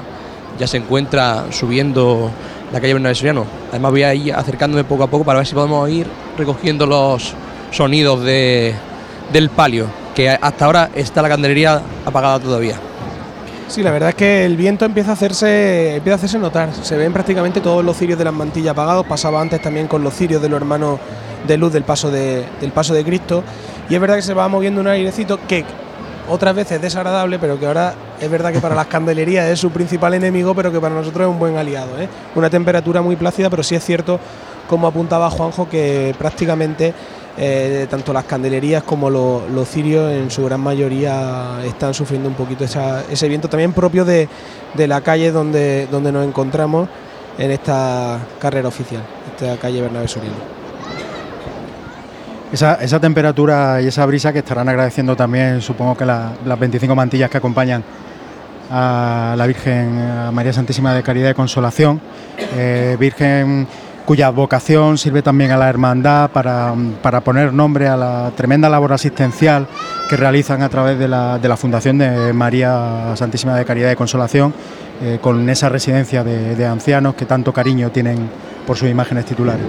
ya 0.57 0.67
se 0.67 0.77
encuentra 0.77 1.45
subiendo 1.51 2.31
la 2.71 2.79
calle 2.79 2.93
Bernabé 2.93 3.15
Soriano. 3.15 3.45
Además, 3.69 3.91
voy 3.91 4.03
a 4.03 4.13
ir 4.13 4.33
acercándome 4.33 4.83
poco 4.83 5.03
a 5.03 5.07
poco 5.07 5.23
para 5.23 5.39
ver 5.39 5.47
si 5.47 5.55
podemos 5.55 5.89
ir 5.89 6.07
recogiendo 6.37 6.85
los 6.85 7.33
sonidos 7.71 8.23
de, 8.23 8.73
del 9.31 9.49
palio, 9.49 9.87
que 10.15 10.29
hasta 10.29 10.65
ahora 10.65 10.89
está 10.95 11.21
la 11.21 11.29
candelería 11.29 11.81
apagada 12.05 12.39
todavía. 12.39 12.75
Sí, 13.69 13.83
la 13.83 13.91
verdad 13.91 14.09
es 14.09 14.15
que 14.15 14.45
el 14.45 14.57
viento 14.57 14.83
empieza 14.83 15.11
a 15.11 15.13
hacerse 15.13 15.97
empieza 15.97 16.15
a 16.15 16.17
hacerse 16.17 16.39
notar. 16.39 16.73
Se 16.73 16.97
ven 16.97 17.13
prácticamente 17.13 17.61
todos 17.61 17.85
los 17.85 17.95
cirios 17.95 18.17
de 18.17 18.25
las 18.25 18.33
mantillas 18.33 18.71
apagados. 18.71 19.05
Pasaba 19.05 19.39
antes 19.39 19.61
también 19.61 19.85
con 19.87 20.03
los 20.03 20.15
cirios 20.15 20.41
de 20.41 20.49
los 20.49 20.57
hermanos 20.57 20.99
de 21.47 21.55
luz 21.55 21.71
del 21.71 21.83
paso 21.83 22.09
de, 22.09 22.45
del 22.59 22.71
paso 22.71 22.95
de 22.95 23.03
Cristo. 23.03 23.43
Y 23.87 23.93
es 23.93 24.01
verdad 24.01 24.15
que 24.15 24.23
se 24.23 24.33
va 24.33 24.47
moviendo 24.47 24.81
un 24.81 24.87
airecito 24.87 25.39
que 25.47 25.65
otras 26.27 26.55
veces 26.55 26.77
es 26.77 26.81
desagradable, 26.81 27.37
pero 27.37 27.59
que 27.59 27.67
ahora 27.67 27.93
es 28.19 28.29
verdad 28.29 28.51
que 28.51 28.59
para 28.59 28.73
las 28.73 28.87
candelerías 28.87 29.47
es 29.47 29.59
su 29.59 29.69
principal 29.69 30.15
enemigo, 30.15 30.55
pero 30.55 30.71
que 30.71 30.79
para 30.79 30.95
nosotros 30.95 31.27
es 31.27 31.31
un 31.31 31.37
buen 31.37 31.55
aliado. 31.55 31.99
¿eh? 31.99 32.09
Una 32.33 32.49
temperatura 32.49 33.03
muy 33.03 33.17
plácida, 33.17 33.51
pero 33.51 33.61
sí 33.61 33.75
es 33.75 33.85
cierto, 33.85 34.19
como 34.67 34.87
apuntaba 34.87 35.29
Juanjo, 35.29 35.69
que 35.69 36.15
prácticamente 36.17 36.95
eh, 37.41 37.87
tanto 37.89 38.11
las 38.11 38.25
candelerías 38.25 38.83
como 38.83 39.09
lo- 39.09 39.43
los 39.47 39.67
cirios 39.69 40.11
en 40.11 40.29
su 40.29 40.43
gran 40.43 40.59
mayoría 40.59 41.59
están 41.65 41.93
sufriendo 41.93 42.27
un 42.27 42.35
poquito 42.35 42.65
ese 42.65 43.27
viento 43.29 43.47
también 43.47 43.71
propio 43.71 44.03
de, 44.03 44.27
la 44.75 44.99
calle 45.01 45.31
donde, 45.31 45.87
nos 45.91 46.27
encontramos 46.27 46.89
en 47.37 47.51
esta 47.51 48.19
carrera 48.39 48.67
oficial, 48.67 49.01
esta 49.31 49.55
calle 49.57 49.81
Bernabé 49.81 50.07
Soriano. 50.09 50.59
Esa, 52.51 52.99
temperatura 52.99 53.79
y 53.81 53.87
esa 53.87 54.05
brisa 54.05 54.33
que 54.33 54.39
estarán 54.39 54.67
agradeciendo 54.67 55.15
también, 55.15 55.61
supongo 55.61 55.95
que 55.95 56.05
la- 56.05 56.31
las 56.45 56.59
25 56.59 56.95
mantillas 56.95 57.29
que 57.29 57.37
acompañan 57.37 57.83
a 58.71 59.35
la 59.37 59.47
Virgen 59.47 60.33
María 60.33 60.51
Santísima 60.51 60.93
de 60.93 61.03
Caridad 61.03 61.29
y 61.29 61.33
Consolación, 61.35 62.01
eh, 62.57 62.97
Virgen 62.99 63.67
cuya 64.09 64.31
vocación 64.31 64.97
sirve 64.97 65.21
también 65.21 65.51
a 65.51 65.57
la 65.57 65.69
hermandad 65.69 66.31
para, 66.31 66.73
para 67.03 67.21
poner 67.21 67.53
nombre 67.53 67.87
a 67.87 67.95
la 67.95 68.31
tremenda 68.35 68.67
labor 68.67 68.91
asistencial 68.91 69.67
que 70.09 70.17
realizan 70.17 70.63
a 70.63 70.69
través 70.69 70.97
de 70.97 71.07
la, 71.07 71.37
de 71.37 71.47
la 71.47 71.55
Fundación 71.55 71.99
de 71.99 72.33
María 72.33 73.13
Santísima 73.15 73.55
de 73.55 73.65
Caridad 73.65 73.91
y 73.91 73.95
Consolación, 73.95 74.51
eh, 75.03 75.19
con 75.21 75.47
esa 75.47 75.69
residencia 75.69 76.23
de, 76.23 76.55
de 76.55 76.65
ancianos 76.65 77.13
que 77.13 77.27
tanto 77.27 77.53
cariño 77.53 77.91
tienen 77.91 78.27
por 78.65 78.77
sus 78.77 78.89
imágenes 78.89 79.25
titulares. 79.25 79.61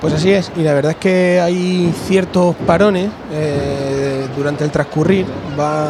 Pues 0.00 0.12
así 0.14 0.32
es, 0.32 0.50
y 0.56 0.62
la 0.62 0.74
verdad 0.74 0.90
es 0.90 0.98
que 0.98 1.40
hay 1.40 1.94
ciertos 2.08 2.56
parones 2.66 3.10
eh, 3.30 4.26
durante 4.36 4.64
el 4.64 4.72
transcurrir, 4.72 5.24
va 5.56 5.84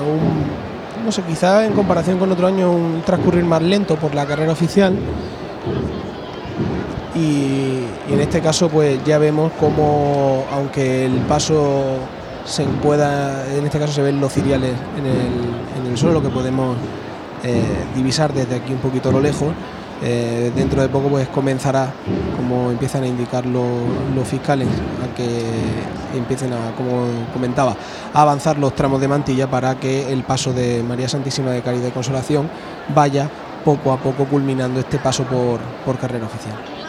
un, 0.00 1.04
no 1.04 1.12
sé, 1.12 1.20
quizá 1.24 1.66
en 1.66 1.74
comparación 1.74 2.18
con 2.18 2.32
otro 2.32 2.46
año 2.46 2.72
un 2.72 3.02
transcurrir 3.04 3.44
más 3.44 3.60
lento 3.60 3.96
por 3.96 4.14
la 4.14 4.24
carrera 4.24 4.52
oficial. 4.52 4.94
Y, 7.14 7.84
en 8.08 8.20
este 8.20 8.40
caso 8.40 8.68
pues 8.68 9.02
ya 9.04 9.18
vemos 9.18 9.52
como 9.58 10.44
aunque 10.52 11.06
el 11.06 11.18
paso 11.20 11.98
se 12.44 12.64
pueda, 12.64 13.46
en 13.54 13.64
este 13.64 13.78
caso 13.78 13.92
se 13.92 14.02
ven 14.02 14.20
los 14.20 14.32
ciriales 14.32 14.72
en 14.98 15.06
el, 15.06 15.84
en 15.84 15.90
el 15.90 15.98
suelo 15.98 16.22
que 16.22 16.28
podemos 16.28 16.76
eh, 17.42 17.62
divisar 17.94 18.32
desde 18.32 18.56
aquí 18.56 18.72
un 18.72 18.78
poquito 18.78 19.08
a 19.08 19.12
lo 19.12 19.20
lejos. 19.20 19.48
Eh, 20.02 20.50
dentro 20.56 20.80
de 20.80 20.88
poco 20.88 21.08
pues 21.08 21.28
comenzará, 21.28 21.92
como 22.36 22.70
empiezan 22.70 23.02
a 23.02 23.06
indicar 23.06 23.44
los 23.44 24.26
fiscales, 24.26 24.68
a 24.68 25.14
que 25.14 25.44
empiecen 26.16 26.52
a, 26.54 26.74
como 26.74 27.04
comentaba, 27.34 27.76
a 28.14 28.22
avanzar 28.22 28.58
los 28.58 28.74
tramos 28.74 29.00
de 29.00 29.08
mantilla 29.08 29.48
para 29.50 29.78
que 29.78 30.10
el 30.10 30.22
paso 30.22 30.52
de 30.52 30.82
María 30.82 31.08
Santísima 31.08 31.50
de 31.50 31.60
Caridad 31.60 31.88
y 31.88 31.90
Consolación 31.90 32.48
vaya 32.94 33.28
poco 33.64 33.92
a 33.92 33.98
poco 33.98 34.24
culminando 34.24 34.80
este 34.80 34.98
paso 34.98 35.24
por, 35.24 35.60
por 35.84 35.98
carrera 35.98 36.24
oficial. 36.24 36.79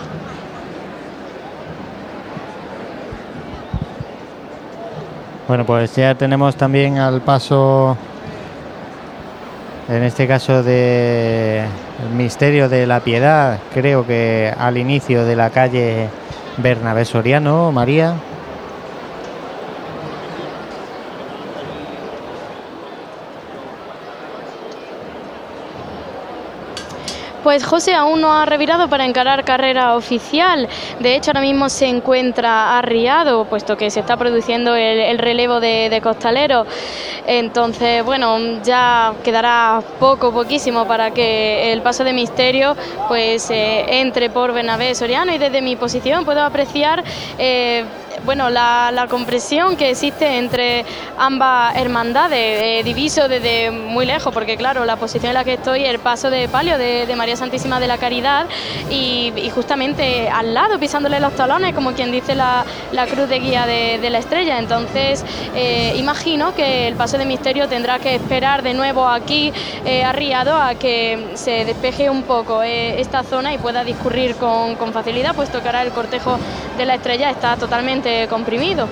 Bueno, 5.48 5.66
pues 5.66 5.96
ya 5.96 6.16
tenemos 6.16 6.56
también 6.56 6.98
al 6.98 7.22
paso, 7.22 7.98
en 9.90 10.04
este 10.04 10.28
caso 10.28 10.64
de 10.64 11.64
misterio 12.16 12.70
de 12.70 12.88
la 12.88 13.02
piedad, 13.02 13.60
creo 13.74 14.06
que 14.06 14.54
al 14.58 14.78
inicio 14.78 15.26
de 15.26 15.36
la 15.36 15.50
calle 15.50 16.08
Bernabé 16.58 17.06
Soriano, 17.06 17.72
María. 17.72 18.14
Pues 27.44 27.66
José 27.66 27.94
aún 27.94 28.22
no 28.22 28.34
ha 28.34 28.46
revirado 28.46 28.88
para 28.88 29.06
encarar 29.06 29.44
carrera 29.44 29.96
oficial. 29.96 30.68
De 31.00 31.16
hecho, 31.16 31.32
ahora 31.32 31.42
mismo 31.42 31.70
se 31.70 31.88
encuentra 31.88 32.78
arriado, 32.78 33.46
puesto 33.46 33.78
que 33.78 33.90
se 33.90 34.00
está 34.00 34.18
produciendo 34.18 34.76
el, 34.76 35.00
el 35.00 35.18
relevo 35.18 35.60
de, 35.60 35.90
de 35.90 36.02
costalero. 36.02 36.66
Entonces, 37.26 38.04
bueno, 38.04 38.62
ya 38.64 39.14
quedará 39.24 39.82
poco, 40.00 40.32
poquísimo 40.32 40.86
para 40.86 41.12
que 41.12 41.72
el 41.74 41.82
paso 41.82 42.04
de 42.04 42.14
misterio 42.14 42.76
pues 43.08 43.50
eh, 43.52 44.00
entre 44.02 44.30
por 44.30 44.54
Bernabé 44.54 44.96
Soriano 44.96 45.34
y 45.34 45.38
desde 45.38 45.62
mi 45.62 45.76
posición 45.76 46.26
puedo 46.26 46.42
apreciar 46.42 47.04
eh, 47.38 47.86
bueno, 48.26 48.50
la, 48.50 48.92
la 48.94 49.08
compresión 49.08 49.76
que 49.76 49.90
existe 49.90 50.38
entre 50.38 50.86
ambas 51.18 51.76
hermandades. 51.76 52.62
Eh, 52.62 52.82
diviso 52.84 53.28
desde 53.28 53.72
muy 53.72 54.06
lejos, 54.06 54.34
porque 54.34 54.58
claro, 54.58 54.86
la 54.86 54.96
posición 54.96 55.30
en 55.30 55.34
la 55.36 55.44
que 55.44 55.54
estoy, 55.54 55.86
el 55.86 56.00
paso 56.00 56.30
de 56.30 56.48
palio 56.48 56.78
de, 56.78 57.12
María 57.16 57.36
Santísima 57.36 57.80
de 57.80 57.88
la 57.88 57.98
Caridad 57.98 58.48
y, 58.90 59.34
justamente 59.54 60.30
al 60.30 60.54
lado, 60.54 60.80
pisándole 60.80 61.20
los 61.20 61.36
talones, 61.36 61.76
como 61.76 61.92
quien 61.92 62.12
dice 62.12 62.36
la, 62.36 62.66
la 62.92 63.06
cruz 63.06 63.28
de 63.28 63.40
guía 63.40 63.66
de, 63.66 64.10
la 64.10 64.18
estrella. 64.18 64.60
Entonces, 64.60 65.24
eh, 65.56 65.94
imagino 65.98 66.54
que 66.56 66.88
el 66.88 66.96
paso 66.96 67.18
de 67.18 67.26
misterio 67.26 67.68
tendrá 67.68 68.00
que 68.00 68.16
esperar 68.16 68.62
de 68.62 68.74
nuevo 68.74 69.08
aquí 69.08 69.54
eh, 69.86 70.04
arriado 70.04 70.56
a 70.56 70.76
que 70.76 71.32
se 71.36 71.66
despeje 71.66 72.10
un 72.10 72.24
poco 72.24 72.62
esta 72.64 73.24
zona 73.24 73.54
y 73.54 73.58
pueda 73.58 73.84
discurrir 73.84 74.36
con, 74.36 74.76
con 74.76 74.94
facilidad, 74.94 75.36
puesto 75.36 75.62
que 75.62 75.68
ahora 75.68 75.84
el 75.84 75.92
cortejo 75.92 76.38
de 76.78 76.86
la 76.86 76.96
estrella 76.96 77.30
está 77.30 77.56
totalmente 77.58 78.11
comprimido. 78.30 78.88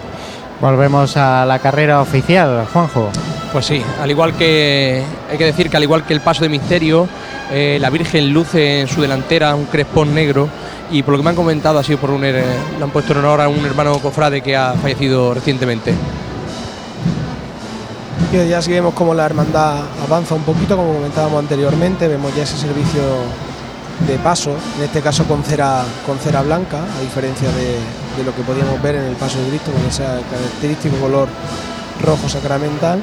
Volvemos 0.61 1.15
a 1.15 1.45
la 1.45 1.59
carrera 1.59 2.01
oficial, 2.01 2.65
Juanjo. 2.73 3.09
Pues 3.53 3.65
sí, 3.65 3.81
al 4.01 4.11
igual 4.11 4.33
que 4.33 5.03
hay 5.31 5.37
que 5.37 5.45
decir 5.45 5.69
que 5.69 5.77
al 5.77 5.83
igual 5.83 6.03
que 6.05 6.13
el 6.13 6.21
paso 6.21 6.41
de 6.43 6.49
misterio, 6.49 7.07
eh, 7.51 7.77
la 7.81 7.89
Virgen 7.89 8.31
luce 8.33 8.81
en 8.81 8.87
su 8.87 9.01
delantera 9.01 9.55
un 9.55 9.65
crespón 9.65 10.13
negro 10.13 10.47
y 10.91 11.01
por 11.01 11.13
lo 11.13 11.17
que 11.19 11.23
me 11.23 11.29
han 11.31 11.35
comentado 11.35 11.79
ha 11.79 11.83
sido 11.83 11.97
por 11.99 12.11
un 12.11 12.23
her- 12.23 12.43
le 12.77 12.83
han 12.83 12.91
puesto 12.91 13.13
en 13.13 13.19
honor 13.19 13.41
a 13.41 13.47
un 13.47 13.65
hermano 13.65 13.97
cofrade 13.99 14.41
que 14.41 14.55
ha 14.55 14.73
fallecido 14.73 15.33
recientemente. 15.33 15.93
Y 18.31 18.47
ya 18.47 18.61
sí 18.61 18.71
vemos 18.71 18.93
como 18.93 19.13
la 19.15 19.25
hermandad 19.25 19.77
avanza 20.05 20.35
un 20.35 20.43
poquito, 20.43 20.75
como 20.77 20.93
comentábamos 20.93 21.39
anteriormente, 21.39 22.07
vemos 22.07 22.35
ya 22.35 22.43
ese 22.43 22.57
servicio 22.57 23.01
de 24.07 24.17
paso, 24.19 24.55
en 24.77 24.83
este 24.83 25.01
caso 25.01 25.25
con 25.25 25.43
cera, 25.43 25.83
con 26.05 26.17
cera 26.19 26.41
blanca, 26.41 26.83
a 26.83 27.01
diferencia 27.01 27.49
de, 27.51 27.77
de 28.17 28.23
lo 28.25 28.33
que 28.35 28.41
podíamos 28.43 28.81
ver 28.81 28.95
en 28.95 29.03
el 29.03 29.15
paso 29.15 29.39
de 29.41 29.49
Cristo, 29.49 29.71
con 29.71 29.85
ese 29.85 30.03
característico 30.03 30.97
color 30.97 31.27
rojo 32.01 32.29
sacramental. 32.29 33.01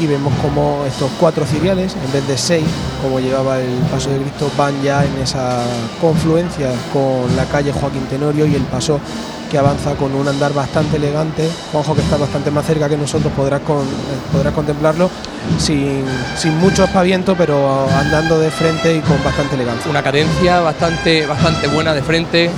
Y 0.00 0.06
vemos 0.06 0.32
como 0.40 0.84
estos 0.86 1.10
cuatro 1.18 1.44
ciriales, 1.44 1.94
en 2.06 2.12
vez 2.12 2.26
de 2.28 2.38
seis, 2.38 2.64
como 3.02 3.18
llevaba 3.18 3.58
el 3.58 3.74
paso 3.90 4.10
de 4.10 4.18
Cristo, 4.20 4.48
van 4.56 4.80
ya 4.80 5.04
en 5.04 5.18
esa 5.20 5.58
confluencia 6.00 6.70
con 6.92 7.34
la 7.36 7.44
calle 7.46 7.72
Joaquín 7.72 8.06
Tenorio 8.08 8.46
y 8.46 8.54
el 8.54 8.62
paso 8.62 9.00
que 9.50 9.58
avanza 9.58 9.94
con 9.94 10.14
un 10.14 10.28
andar 10.28 10.52
bastante 10.54 10.98
elegante. 10.98 11.50
Juanjo, 11.72 11.96
que 11.96 12.02
está 12.02 12.16
bastante 12.16 12.50
más 12.52 12.64
cerca 12.64 12.88
que 12.88 12.96
nosotros, 12.96 13.32
podrás, 13.36 13.60
con- 13.62 13.78
eh, 13.82 14.20
podrás 14.30 14.54
contemplarlo 14.54 15.10
sin, 15.58 16.04
sin 16.36 16.56
mucho 16.58 16.84
espaviento, 16.84 17.34
pero 17.36 17.88
andando 17.98 18.38
de 18.38 18.50
frente 18.52 18.94
y 18.94 19.00
con 19.00 19.22
bastante 19.24 19.56
elegancia. 19.56 19.90
Una 19.90 20.02
cadencia 20.04 20.60
bastante, 20.60 21.26
bastante 21.26 21.66
buena 21.66 21.92
de 21.92 22.02
frente. 22.02 22.50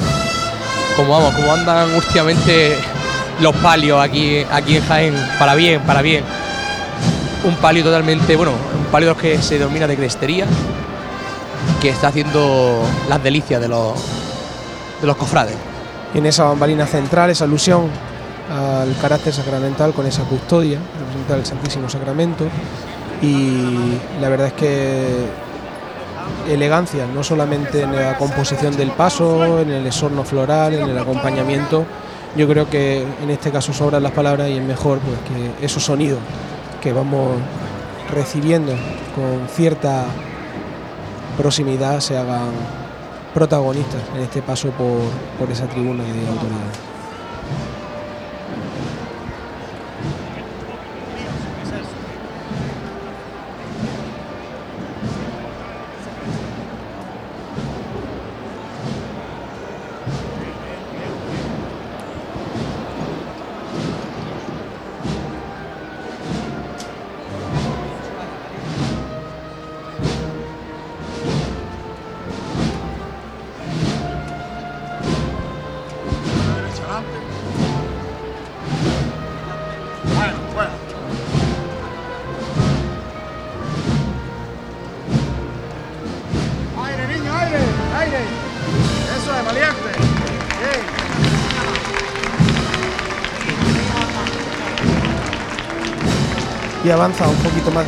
Como 0.96 1.12
vamos, 1.12 1.32
como 1.34 1.54
andan 1.54 1.94
últimamente 1.94 2.76
los 3.40 3.54
palios 3.56 4.02
aquí, 4.02 4.44
aquí 4.52 4.76
en 4.76 4.84
Jaén, 4.86 5.14
para 5.38 5.54
bien, 5.54 5.80
para 5.82 6.02
bien. 6.02 6.22
Un 7.42 7.56
palio 7.56 7.82
totalmente, 7.82 8.36
bueno, 8.36 8.52
un 8.52 8.84
palio 8.92 9.16
que 9.16 9.40
se 9.40 9.58
denomina 9.58 9.86
de 9.86 9.96
crestería, 9.96 10.44
que 11.80 11.88
está 11.88 12.08
haciendo 12.08 12.82
las 13.08 13.22
delicias 13.22 13.60
de 13.62 13.68
los, 13.68 13.94
de 15.00 15.06
los 15.06 15.16
cofrades. 15.16 15.56
En 16.12 16.26
esa 16.26 16.44
bambalina 16.44 16.86
central, 16.86 17.30
esa 17.30 17.44
alusión 17.44 17.88
al 18.50 18.94
carácter 19.00 19.32
sacramental 19.32 19.94
con 19.94 20.06
esa 20.06 20.24
custodia, 20.24 20.78
representa 20.98 21.36
el 21.36 21.46
Santísimo 21.46 21.88
Sacramento. 21.88 22.44
Y 23.22 23.96
la 24.20 24.28
verdad 24.28 24.48
es 24.48 24.52
que 24.52 25.08
elegancia, 26.50 27.06
no 27.06 27.22
solamente 27.22 27.82
en 27.82 27.96
la 27.96 28.18
composición 28.18 28.76
del 28.76 28.90
paso, 28.90 29.60
en 29.60 29.70
el 29.70 29.86
esorno 29.86 30.24
floral, 30.24 30.74
en 30.74 30.90
el 30.90 30.98
acompañamiento. 30.98 31.86
Yo 32.36 32.46
creo 32.46 32.68
que 32.68 33.02
en 33.22 33.30
este 33.30 33.50
caso 33.50 33.72
sobran 33.72 34.02
las 34.02 34.12
palabras 34.12 34.48
y 34.50 34.58
es 34.58 34.62
mejor 34.62 34.98
pues, 34.98 35.18
que 35.20 35.64
esos 35.64 35.82
sonidos 35.82 36.18
que 36.80 36.92
vamos 36.92 37.38
recibiendo 38.10 38.72
con 39.14 39.48
cierta 39.48 40.04
proximidad 41.36 42.00
se 42.00 42.16
hagan 42.16 42.50
protagonistas 43.34 44.02
en 44.14 44.22
este 44.22 44.42
paso 44.42 44.70
por, 44.70 44.98
por 45.38 45.50
esa 45.50 45.66
tribuna 45.66 46.02
de 46.04 46.26
autoridad. 46.26 46.89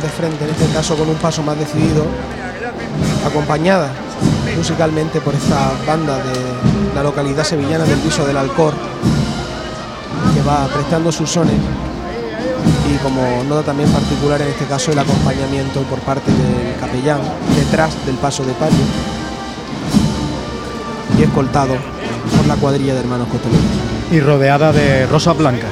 De 0.01 0.09
frente, 0.09 0.43
en 0.43 0.51
este 0.51 0.67
caso 0.73 0.95
con 0.95 1.07
un 1.07 1.15
paso 1.15 1.43
más 1.43 1.57
decidido, 1.57 2.05
acompañada 3.25 3.89
musicalmente 4.57 5.21
por 5.21 5.33
esta 5.33 5.71
banda 5.85 6.17
de 6.17 6.95
la 6.95 7.03
localidad 7.03 7.43
sevillana 7.43 7.85
del 7.85 7.99
Viso 7.99 8.25
del 8.25 8.37
Alcor, 8.37 8.73
que 10.33 10.41
va 10.41 10.67
prestando 10.67 11.11
sus 11.11 11.29
sones 11.29 11.55
y 12.89 12.97
como 12.97 13.43
nota 13.47 13.63
también 13.63 13.89
particular 13.89 14.41
en 14.41 14.49
este 14.49 14.65
caso 14.65 14.91
el 14.91 14.99
acompañamiento 14.99 15.81
por 15.83 15.99
parte 15.99 16.31
del 16.31 16.79
capellán 16.79 17.21
detrás 17.55 17.93
del 18.05 18.15
paso 18.15 18.43
de 18.43 18.53
palio 18.53 18.77
y 21.17 21.23
escoltado 21.23 21.75
por 22.37 22.47
la 22.47 22.55
cuadrilla 22.55 22.93
de 22.93 22.99
hermanos 23.01 23.27
costaleros. 23.27 23.63
Y 24.11 24.19
rodeada 24.19 24.71
de 24.71 25.05
rosas 25.07 25.37
blancas. 25.37 25.69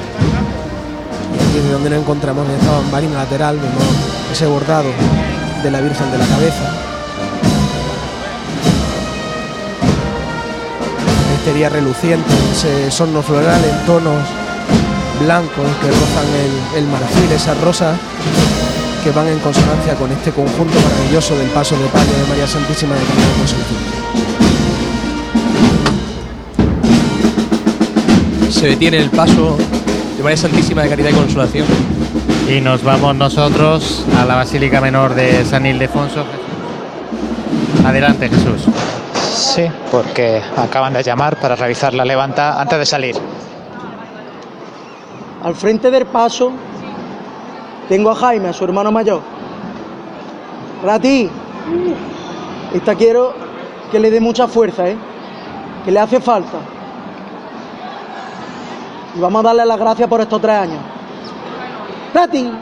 Y 1.54 1.58
donde 1.70 1.90
nos 1.90 2.00
encontramos 2.00 2.48
en 2.48 2.54
esta 2.54 2.70
bambalina 2.70 3.18
lateral, 3.18 3.56
vemos 3.56 3.84
ese 4.32 4.46
bordado 4.46 4.88
de 5.62 5.70
la 5.70 5.80
Virgen 5.80 6.10
de 6.10 6.18
la 6.18 6.26
Cabeza. 6.26 6.72
Estería 11.36 11.68
reluciente, 11.68 12.32
ese 12.52 12.90
sorno 12.90 13.22
floral 13.22 13.62
en 13.64 13.86
tonos 13.86 14.22
blancos 15.22 15.66
que 15.80 15.88
rozan 15.88 16.26
el, 16.74 16.78
el 16.78 16.86
marfil, 16.88 17.32
esas 17.32 17.60
rosas 17.60 17.98
que 19.04 19.10
van 19.10 19.26
en 19.28 19.38
consonancia 19.40 19.94
con 19.94 20.10
este 20.12 20.30
conjunto 20.30 20.78
maravilloso 20.80 21.36
del 21.36 21.48
paso 21.48 21.76
de 21.76 21.86
palio 21.88 22.12
de 22.12 22.24
María 22.28 22.46
Santísima 22.46 22.94
de 22.94 23.00
y 23.02 23.06
Consolación. 23.38 23.80
Se 28.50 28.66
detiene 28.68 28.98
el 28.98 29.10
paso 29.10 29.58
de 30.22 30.24
María 30.24 30.36
Santísima 30.36 30.82
de 30.82 30.88
Caridad 30.88 31.10
y 31.10 31.14
Consolación. 31.14 31.66
Y 32.48 32.60
nos 32.60 32.84
vamos 32.84 33.16
nosotros 33.16 34.06
a 34.16 34.24
la 34.24 34.36
Basílica 34.36 34.80
Menor 34.80 35.14
de 35.16 35.44
San 35.44 35.66
Ildefonso. 35.66 36.24
Adelante, 37.84 38.28
Jesús. 38.28 38.68
Sí, 39.14 39.64
porque 39.90 40.40
acaban 40.56 40.92
de 40.92 41.02
llamar 41.02 41.40
para 41.40 41.56
realizar 41.56 41.92
la 41.92 42.04
levanta 42.04 42.60
antes 42.60 42.78
de 42.78 42.86
salir. 42.86 43.16
Al 45.42 45.56
frente 45.56 45.90
del 45.90 46.06
paso 46.06 46.52
tengo 47.88 48.10
a 48.10 48.14
Jaime, 48.14 48.50
a 48.50 48.52
su 48.52 48.62
hermano 48.62 48.92
mayor. 48.92 49.22
Rati, 50.84 51.28
esta 52.72 52.94
quiero 52.94 53.34
que 53.90 53.98
le 53.98 54.08
dé 54.08 54.20
mucha 54.20 54.46
fuerza, 54.46 54.88
¿eh? 54.88 54.96
Que 55.84 55.90
le 55.90 55.98
hace 55.98 56.20
falta. 56.20 56.58
Y 59.14 59.20
vamos 59.20 59.40
a 59.40 59.48
darle 59.48 59.66
las 59.66 59.78
gracias 59.78 60.08
por 60.08 60.20
estos 60.20 60.40
tres 60.40 60.56
años. 60.56 60.78
Rati, 62.14 62.52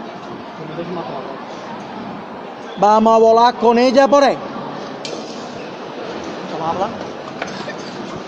vamos 2.79 3.15
a 3.15 3.19
volar 3.19 3.55
con 3.55 3.79
ella 3.79 4.09
por 4.09 4.25
ahí. 4.25 4.37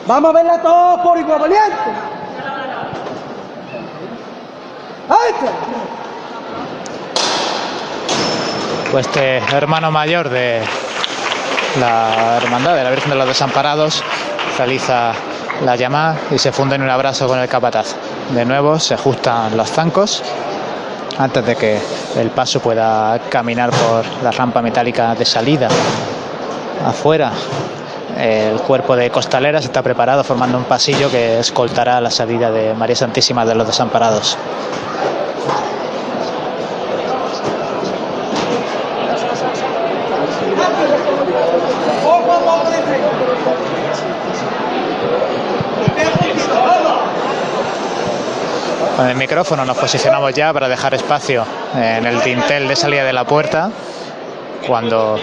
Vamos 0.07 0.31
a 0.31 0.33
verla 0.33 0.63
todos 0.63 1.01
por 1.01 1.19
igual 1.19 1.41
valiente. 1.41 2.13
Pues 8.91 9.07
este 9.07 9.39
hermano 9.39 9.91
mayor 9.91 10.29
de 10.29 10.63
la 11.81 12.37
Hermandad 12.37 12.77
de 12.77 12.85
la 12.85 12.91
Virgen 12.91 13.11
de 13.11 13.17
los 13.17 13.27
Desamparados 13.27 14.03
realiza 14.59 15.13
la 15.65 15.77
llamada 15.77 16.19
y 16.31 16.39
se 16.39 16.53
funde 16.53 16.77
en 16.77 16.83
un 16.83 16.91
abrazo 16.91 17.27
con 17.27 17.39
el 17.39 17.49
capataz. 17.49 17.95
De 18.35 18.47
nuevo 18.47 18.79
se 18.79 18.95
ajustan 18.95 19.55
los 19.59 19.71
zancos 19.71 20.23
antes 21.19 21.45
de 21.45 21.55
que 21.55 21.79
el 22.17 22.31
paso 22.31 22.61
pueda 22.61 23.19
caminar 23.29 23.71
por 23.71 24.05
la 24.23 24.31
rampa 24.31 24.63
metálica 24.63 25.15
de 25.15 25.27
salida 25.27 25.69
afuera. 26.87 27.31
El 28.19 28.57
cuerpo 28.61 28.97
de 28.97 29.11
costaleras 29.11 29.65
está 29.65 29.83
preparado 29.83 30.25
formando 30.25 30.57
un 30.57 30.65
pasillo 30.65 31.11
que 31.11 31.41
escoltará 31.41 32.01
la 32.01 32.11
salida 32.11 32.51
de 32.51 32.73
María 32.73 32.97
Santísima 32.97 33.45
de 33.45 33.55
los 33.55 33.67
Desamparados. 33.67 34.39
Con 49.03 49.11
el 49.11 49.17
micrófono 49.17 49.65
nos 49.65 49.77
posicionamos 49.77 50.33
ya 50.33 50.53
para 50.53 50.69
dejar 50.69 50.95
espacio 50.95 51.45
en 51.75 52.07
el 52.07 52.23
dintel 52.23 52.69
de 52.69 52.77
salida 52.77 53.03
de 53.03 53.13
la 53.13 53.25
puerta 53.25 53.69
cuando 54.65 55.19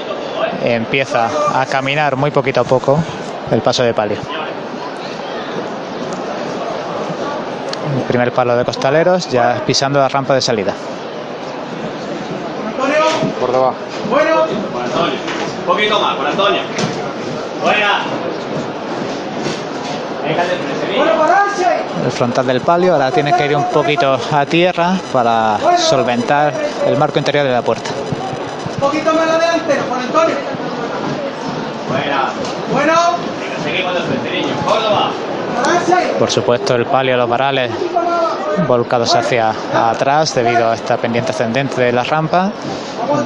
empieza 0.61 1.29
a 1.53 1.65
caminar 1.65 2.17
muy 2.17 2.29
poquito 2.29 2.59
a 2.59 2.65
poco 2.65 3.01
el 3.49 3.61
paso 3.61 3.83
de 3.83 3.93
palio. 3.93 4.17
El 7.95 8.03
primer 8.03 8.33
palo 8.33 8.57
de 8.57 8.65
costaleros 8.65 9.29
ya 9.29 9.63
pisando 9.65 9.97
la 9.97 10.09
rampa 10.09 10.35
de 10.35 10.41
salida. 10.41 10.73
Por 13.39 13.49
debajo. 13.49 13.75
Bueno. 14.09 14.43
Antonio. 14.83 15.19
Un 15.59 15.65
poquito 15.65 16.01
más, 16.01 16.17
Juan 16.17 16.27
Antonio. 16.27 16.61
Déjate 20.27 20.49
frente, 20.49 20.78
El 22.03 22.11
frontal 22.11 22.47
del 22.47 22.61
palio 22.61 22.93
ahora 22.93 23.11
tiene 23.11 23.33
que 23.33 23.45
ir 23.45 23.55
un 23.55 23.65
poquito 23.65 24.17
a 24.31 24.45
tierra 24.45 24.97
para 25.11 25.57
solventar 25.77 26.53
el 26.85 26.97
marco 26.97 27.19
interior 27.19 27.45
de 27.45 27.51
la 27.51 27.61
puerta. 27.61 27.91
Un 28.75 28.79
poquito 28.79 29.13
más 29.13 29.29
adelante, 29.29 29.77
Juan 29.87 30.01
Antonio. 30.01 30.35
Buena. 31.89 32.29
Bueno. 32.71 33.39
Por 36.17 36.31
supuesto 36.31 36.75
el 36.75 36.85
palio, 36.85 37.17
los 37.17 37.29
varales 37.29 37.71
volcados 38.67 39.15
hacia 39.15 39.53
atrás 39.73 40.35
debido 40.35 40.69
a 40.69 40.75
esta 40.75 40.97
pendiente 40.97 41.31
ascendente 41.31 41.81
de 41.81 41.91
la 41.91 42.03
rampa. 42.03 42.51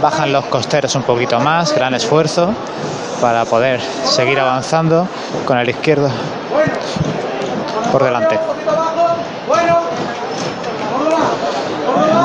Bajan 0.01 0.31
los 0.31 0.45
costeros 0.45 0.95
un 0.95 1.03
poquito 1.03 1.39
más, 1.39 1.73
gran 1.73 1.93
esfuerzo 1.93 2.53
para 3.21 3.45
poder 3.45 3.81
seguir 3.81 4.39
avanzando 4.39 5.07
con 5.45 5.57
el 5.57 5.69
izquierdo 5.69 6.09
por 7.93 8.03
delante. 8.03 8.39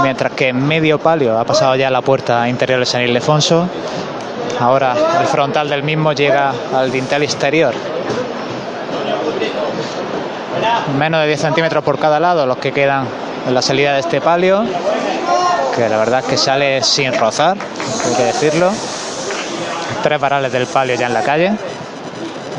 Mientras 0.03 0.33
que 0.33 0.55
medio 0.55 0.99
palio 0.99 1.39
ha 1.39 1.45
pasado 1.45 1.77
ya 1.77 1.91
la 1.91 2.01
puerta 2.01 2.49
interior 2.49 2.81
de 2.81 2.87
San 2.87 3.03
Ildefonso, 3.03 3.69
ahora 4.59 4.95
el 5.21 5.27
frontal 5.27 5.69
del 5.69 5.83
mismo 5.83 6.14
llega 6.14 6.55
al 6.75 6.91
dintel 6.91 7.23
exterior. 7.23 7.75
Menos 10.99 11.21
de 11.21 11.27
10 11.27 11.39
centímetros 11.39 11.85
por 11.85 11.99
cada 11.99 12.19
lado 12.19 12.47
los 12.47 12.57
que 12.57 12.73
quedan 12.73 13.07
en 13.47 13.53
la 13.53 13.61
salida 13.61 13.93
de 13.93 14.01
este 14.01 14.23
palio, 14.23 14.64
que 15.77 15.87
la 15.87 15.99
verdad 15.99 16.21
es 16.21 16.25
que 16.25 16.39
sale 16.39 16.83
sin 16.83 17.12
rozar, 17.12 17.59
hay 18.07 18.14
que 18.16 18.25
decirlo. 18.25 18.71
Tres 20.03 20.19
varales 20.19 20.51
del 20.51 20.66
palio 20.66 20.95
ya 20.95 21.09
en 21.09 21.14
la 21.14 21.23
calle, 21.23 21.53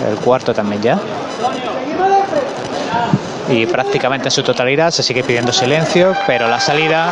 el 0.07 0.17
cuarto 0.17 0.53
también 0.53 0.83
ya. 0.83 0.99
Y 3.49 3.65
prácticamente 3.65 4.27
en 4.27 4.31
su 4.31 4.43
totalidad 4.43 4.91
se 4.91 5.01
sigue 5.01 5.23
pidiendo 5.23 5.51
silencio, 5.51 6.15
pero 6.27 6.47
la 6.47 6.59
salida 6.59 7.11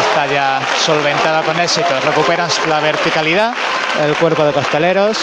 está 0.00 0.26
ya 0.26 0.60
solventada 0.84 1.42
con 1.42 1.58
éxito. 1.58 1.88
Recuperan 2.04 2.48
la 2.68 2.80
verticalidad, 2.80 3.54
el 4.04 4.14
cuerpo 4.16 4.44
de 4.44 4.52
costaleros. 4.52 5.18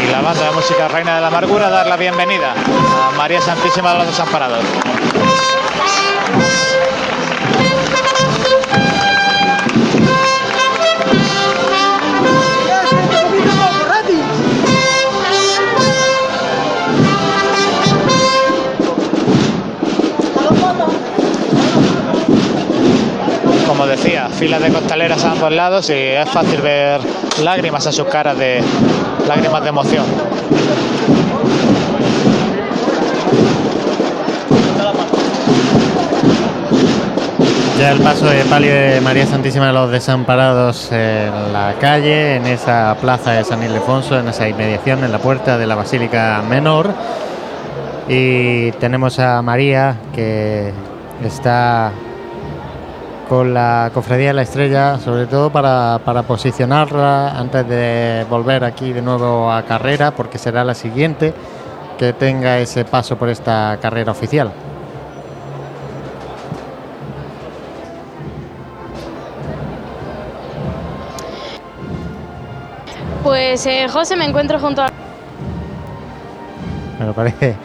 Y 0.00 0.12
la 0.12 0.20
banda 0.20 0.44
de 0.44 0.50
música 0.52 0.86
Reina 0.86 1.16
de 1.16 1.20
la 1.22 1.26
Amargura 1.28 1.70
dar 1.70 1.86
la 1.86 1.96
bienvenida 1.96 2.52
a 2.52 3.10
María 3.16 3.40
Santísima 3.40 3.92
de 3.92 3.98
los 3.98 4.06
Desamparados. 4.08 4.64
Como 23.68 23.86
decía, 23.86 24.28
filas 24.30 24.62
de 24.62 24.72
costaleras 24.72 25.22
a 25.26 25.32
ambos 25.32 25.52
lados 25.52 25.90
y 25.90 25.92
es 25.92 26.28
fácil 26.30 26.62
ver 26.62 27.00
lágrimas 27.44 27.84
en 27.84 27.92
sus 27.92 28.06
caras 28.06 28.36
de 28.38 28.62
lágrimas 29.28 29.62
de 29.62 29.68
emoción. 29.68 30.04
Ya 37.78 37.92
el 37.92 38.00
paso 38.00 38.24
de 38.24 38.42
palio 38.46 38.72
de 38.72 39.02
María 39.02 39.26
Santísima 39.26 39.66
de 39.66 39.74
los 39.74 39.90
Desamparados 39.90 40.90
en 40.90 41.52
la 41.52 41.74
calle, 41.78 42.36
en 42.36 42.46
esa 42.46 42.96
plaza 43.00 43.32
de 43.32 43.44
San 43.44 43.62
Ildefonso, 43.62 44.18
en 44.18 44.28
esa 44.28 44.48
inmediación, 44.48 45.04
en 45.04 45.12
la 45.12 45.18
puerta 45.18 45.58
de 45.58 45.66
la 45.66 45.74
Basílica 45.74 46.42
Menor. 46.48 46.90
Y 48.08 48.72
tenemos 48.72 49.18
a 49.18 49.42
María 49.42 49.98
que 50.14 50.72
está 51.22 51.92
con 53.28 53.52
la 53.52 53.90
Cofradía 53.92 54.28
de 54.28 54.34
la 54.34 54.42
Estrella, 54.42 54.98
sobre 54.98 55.26
todo 55.26 55.50
para, 55.50 56.00
para 56.04 56.22
posicionarla 56.22 57.30
antes 57.38 57.68
de 57.68 58.26
volver 58.28 58.64
aquí 58.64 58.92
de 58.92 59.02
nuevo 59.02 59.52
a 59.52 59.62
carrera, 59.62 60.12
porque 60.12 60.38
será 60.38 60.64
la 60.64 60.74
siguiente 60.74 61.34
que 61.98 62.12
tenga 62.12 62.58
ese 62.58 62.84
paso 62.84 63.16
por 63.16 63.28
esta 63.28 63.78
carrera 63.80 64.12
oficial. 64.12 64.50
Pues 73.22 73.66
eh, 73.66 73.86
José, 73.88 74.16
me 74.16 74.24
encuentro 74.24 74.58
junto 74.58 74.82
al 74.82 74.92
Me 76.98 77.06
lo 77.06 77.12
parece. 77.12 77.56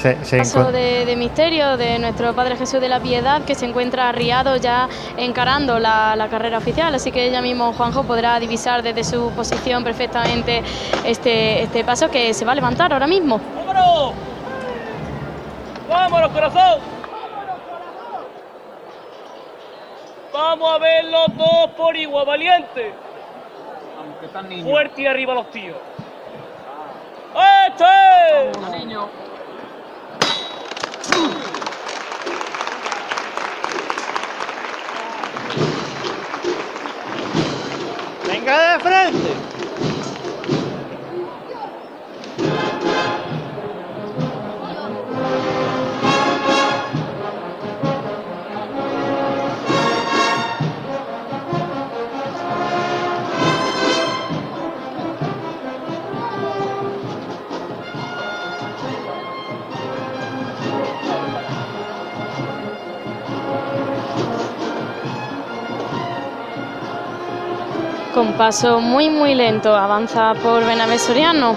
Se, 0.00 0.24
se 0.24 0.38
paso 0.38 0.72
de, 0.72 1.04
de 1.04 1.14
misterio 1.14 1.76
de 1.76 1.98
nuestro 1.98 2.32
Padre 2.34 2.56
Jesús 2.56 2.80
de 2.80 2.88
la 2.88 3.00
Piedad, 3.00 3.42
que 3.42 3.54
se 3.54 3.66
encuentra 3.66 4.08
arriado 4.08 4.56
ya 4.56 4.88
encarando 5.18 5.78
la, 5.78 6.16
la 6.16 6.28
carrera 6.28 6.56
oficial. 6.56 6.94
Así 6.94 7.12
que 7.12 7.26
ella 7.26 7.42
mismo, 7.42 7.74
Juanjo, 7.74 8.04
podrá 8.04 8.40
divisar 8.40 8.82
desde 8.82 9.04
su 9.04 9.30
posición 9.32 9.84
perfectamente 9.84 10.62
este, 11.04 11.62
este 11.64 11.84
paso 11.84 12.10
que 12.10 12.32
se 12.32 12.46
va 12.46 12.52
a 12.52 12.54
levantar 12.54 12.94
ahora 12.94 13.06
mismo. 13.06 13.40
¡Vámonos! 13.54 14.14
¡Vámonos, 15.86 16.30
corazón! 16.30 16.78
Vamos 20.32 20.72
a 20.72 20.78
verlo 20.78 21.26
todos 21.36 21.70
por 21.76 21.94
igual, 21.94 22.24
valiente. 22.24 22.94
Fuerte 24.62 25.02
y 25.02 25.06
arriba 25.06 25.34
los 25.34 25.50
tíos. 25.50 25.76
¡Este! 27.68 28.78
niño! 28.78 29.29
¡Venga 38.26 38.72
de 38.72 38.80
frente! 38.80 39.49
Con 68.20 68.34
paso 68.34 68.82
muy 68.82 69.08
muy 69.08 69.34
lento 69.34 69.74
avanza 69.74 70.34
por 70.42 70.66
Benavés 70.66 71.00
Soriano. 71.00 71.56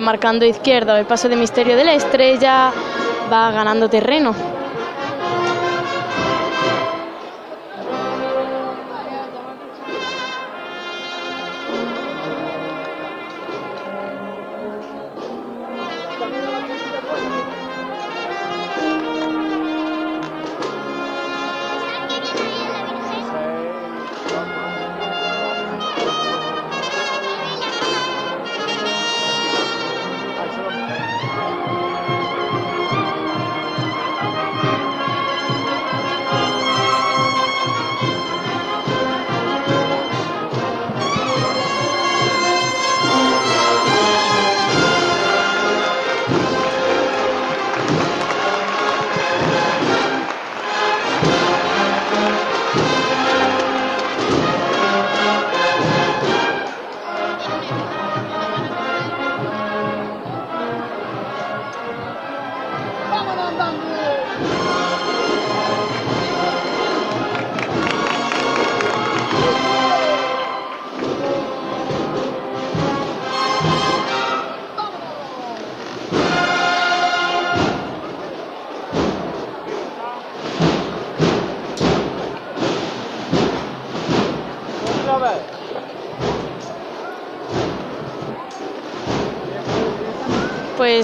Marcando 0.00 0.44
izquierdo 0.44 0.96
el 0.96 1.06
paso 1.06 1.28
de 1.28 1.36
misterio 1.36 1.76
de 1.76 1.84
la 1.84 1.94
estrella 1.94 2.72
va 3.32 3.50
ganando 3.50 3.88
terreno. 3.88 4.53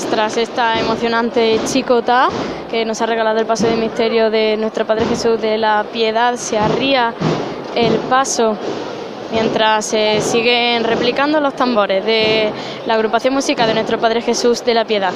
Tras 0.09 0.37
esta 0.37 0.79
emocionante 0.81 1.61
chicota 1.67 2.29
que 2.71 2.85
nos 2.85 3.01
ha 3.03 3.07
regalado 3.07 3.39
el 3.39 3.47
paso 3.47 3.67
de 3.67 3.77
misterio 3.77 4.31
de 4.31 4.57
nuestro 4.57 4.87
Padre 4.87 5.05
Jesús 5.07 5.41
de 5.41 5.59
la 5.59 5.85
Piedad, 5.93 6.37
se 6.37 6.59
arría 6.59 7.13
el 7.75 7.95
paso 8.09 8.57
mientras 9.33 9.87
se 9.87 10.21
siguen 10.21 10.85
replicando 10.85 11.41
los 11.41 11.55
tambores 11.55 12.05
de 12.05 12.53
la 12.87 12.95
agrupación 12.95 13.35
musical 13.35 13.67
de 13.67 13.75
nuestro 13.75 13.99
Padre 13.99 14.23
Jesús 14.23 14.65
de 14.65 14.75
la 14.75 14.85
Piedad. 14.85 15.13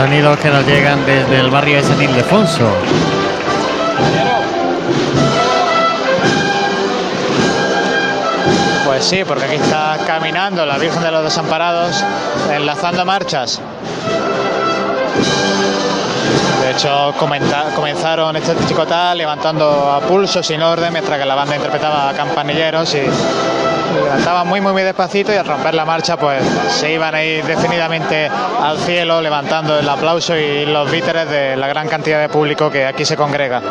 Sonidos 0.00 0.38
que 0.38 0.48
nos 0.48 0.66
llegan 0.66 1.04
desde 1.04 1.40
el 1.40 1.50
barrio 1.50 1.76
de 1.76 1.82
San 1.82 2.00
Ildefonso. 2.00 2.66
Pues 8.86 9.04
sí, 9.04 9.24
porque 9.28 9.44
aquí 9.44 9.56
está 9.56 9.98
caminando 10.06 10.64
la 10.64 10.78
Virgen 10.78 11.02
de 11.02 11.10
los 11.10 11.22
Desamparados, 11.22 12.02
enlazando 12.50 13.04
marchas. 13.04 13.60
De 16.62 16.70
hecho, 16.70 17.14
comenzaron 17.18 18.36
este 18.36 18.56
chicotal 18.66 19.18
levantando 19.18 19.92
a 19.92 20.00
pulso 20.00 20.42
sin 20.42 20.62
orden, 20.62 20.94
mientras 20.94 21.18
que 21.18 21.26
la 21.26 21.34
banda 21.34 21.56
interpretaba 21.56 22.14
campanilleros 22.14 22.94
y 22.94 23.02
levantaban 24.10 24.48
muy, 24.48 24.60
muy, 24.60 24.72
muy 24.72 24.82
despacito 24.82 25.32
y 25.32 25.36
al 25.36 25.46
romper 25.46 25.72
la 25.72 25.84
marcha, 25.84 26.16
pues 26.16 26.42
se 26.70 26.92
iban 26.92 27.14
a 27.14 27.22
ir 27.22 27.44
definidamente 27.44 28.26
al 28.26 28.76
cielo, 28.78 29.20
levantando 29.20 29.78
el 29.78 29.88
aplauso 29.88 30.36
y 30.36 30.66
los 30.66 30.90
víteres 30.90 31.30
de 31.30 31.56
la 31.56 31.68
gran 31.68 31.86
cantidad 31.86 32.20
de 32.20 32.28
público 32.28 32.70
que 32.70 32.84
aquí 32.84 33.04
se 33.04 33.16
congrega. 33.16 33.62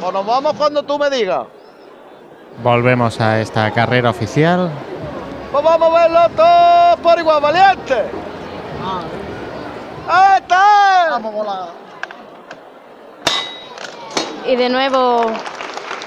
Pues 0.00 0.12
nos 0.12 0.26
vamos 0.26 0.52
cuando 0.58 0.82
tú 0.82 0.98
me 0.98 1.08
digas. 1.08 1.46
Volvemos 2.62 3.18
a 3.22 3.40
esta 3.40 3.70
carrera 3.70 4.10
oficial. 4.10 4.70
Pues 5.50 5.64
vamos 5.64 5.88
a 5.96 6.02
verlo 6.02 6.20
todos 6.36 7.00
por 7.00 7.18
igual, 7.18 7.40
valiente. 7.40 8.21
¡Ahí 8.84 10.38
está! 10.40 11.10
Vamos 11.10 11.32
a 11.32 11.36
volar. 11.36 11.68
Y 14.46 14.56
de 14.56 14.68
nuevo 14.68 15.30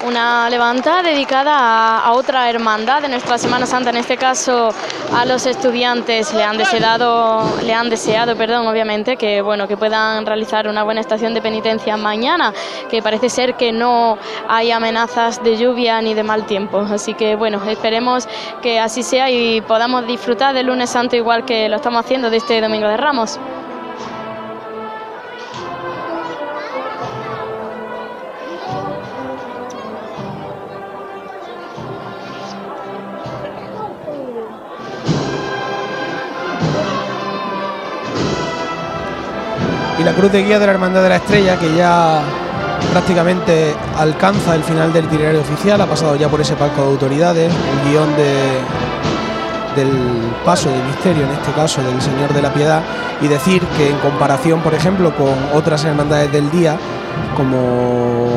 una 0.05 0.49
levanta 0.49 1.01
dedicada 1.01 1.57
a, 1.57 2.05
a 2.05 2.13
otra 2.13 2.49
hermandad 2.49 3.01
de 3.01 3.09
nuestra 3.09 3.37
Semana 3.37 3.65
Santa, 3.65 3.89
en 3.89 3.97
este 3.97 4.17
caso 4.17 4.69
a 5.13 5.25
los 5.25 5.45
estudiantes. 5.45 6.33
Le 6.33 6.43
han 6.43 6.57
deseado, 6.57 7.59
le 7.63 7.73
han 7.73 7.89
deseado, 7.89 8.35
perdón, 8.35 8.67
obviamente, 8.67 9.17
que 9.17 9.41
bueno, 9.41 9.67
que 9.67 9.77
puedan 9.77 10.25
realizar 10.25 10.67
una 10.67 10.83
buena 10.83 11.01
estación 11.01 11.33
de 11.33 11.41
penitencia 11.41 11.97
mañana, 11.97 12.53
que 12.89 13.01
parece 13.01 13.29
ser 13.29 13.55
que 13.55 13.71
no 13.71 14.17
hay 14.47 14.71
amenazas 14.71 15.43
de 15.43 15.57
lluvia 15.57 16.01
ni 16.01 16.13
de 16.13 16.23
mal 16.23 16.45
tiempo. 16.45 16.79
Así 16.79 17.13
que 17.13 17.35
bueno, 17.35 17.61
esperemos 17.67 18.27
que 18.61 18.79
así 18.79 19.03
sea 19.03 19.29
y 19.29 19.61
podamos 19.61 20.05
disfrutar 20.05 20.53
del 20.53 20.67
lunes 20.67 20.89
santo 20.89 21.15
igual 21.15 21.45
que 21.45 21.67
lo 21.69 21.77
estamos 21.77 22.05
haciendo 22.05 22.29
de 22.29 22.37
este 22.37 22.61
domingo 22.61 22.87
de 22.87 22.97
Ramos. 22.97 23.39
Cruz 40.15 40.31
de 40.31 40.43
guía 40.43 40.59
de 40.59 40.65
la 40.65 40.71
Hermandad 40.71 41.03
de 41.03 41.09
la 41.09 41.15
Estrella, 41.17 41.59
que 41.59 41.75
ya 41.75 42.21
prácticamente 42.91 43.73
alcanza 43.97 44.55
el 44.55 44.63
final 44.63 44.93
del 44.93 45.05
itinerario 45.05 45.41
oficial, 45.41 45.81
ha 45.81 45.85
pasado 45.85 46.15
ya 46.15 46.29
por 46.29 46.39
ese 46.41 46.55
palco 46.55 46.81
de 46.81 46.87
autoridades, 46.87 47.53
el 47.53 47.91
guion 47.91 48.15
de, 48.15 48.61
del 49.75 49.91
paso 50.45 50.69
de 50.69 50.81
misterio, 50.83 51.23
en 51.23 51.31
este 51.31 51.51
caso 51.51 51.83
del 51.83 52.01
Señor 52.01 52.33
de 52.33 52.41
la 52.41 52.53
Piedad, 52.53 52.81
y 53.21 53.27
decir 53.27 53.61
que 53.77 53.89
en 53.89 53.97
comparación, 53.97 54.61
por 54.61 54.73
ejemplo, 54.73 55.13
con 55.15 55.33
otras 55.53 55.83
hermandades 55.83 56.31
del 56.31 56.49
día, 56.49 56.77
como 57.35 58.27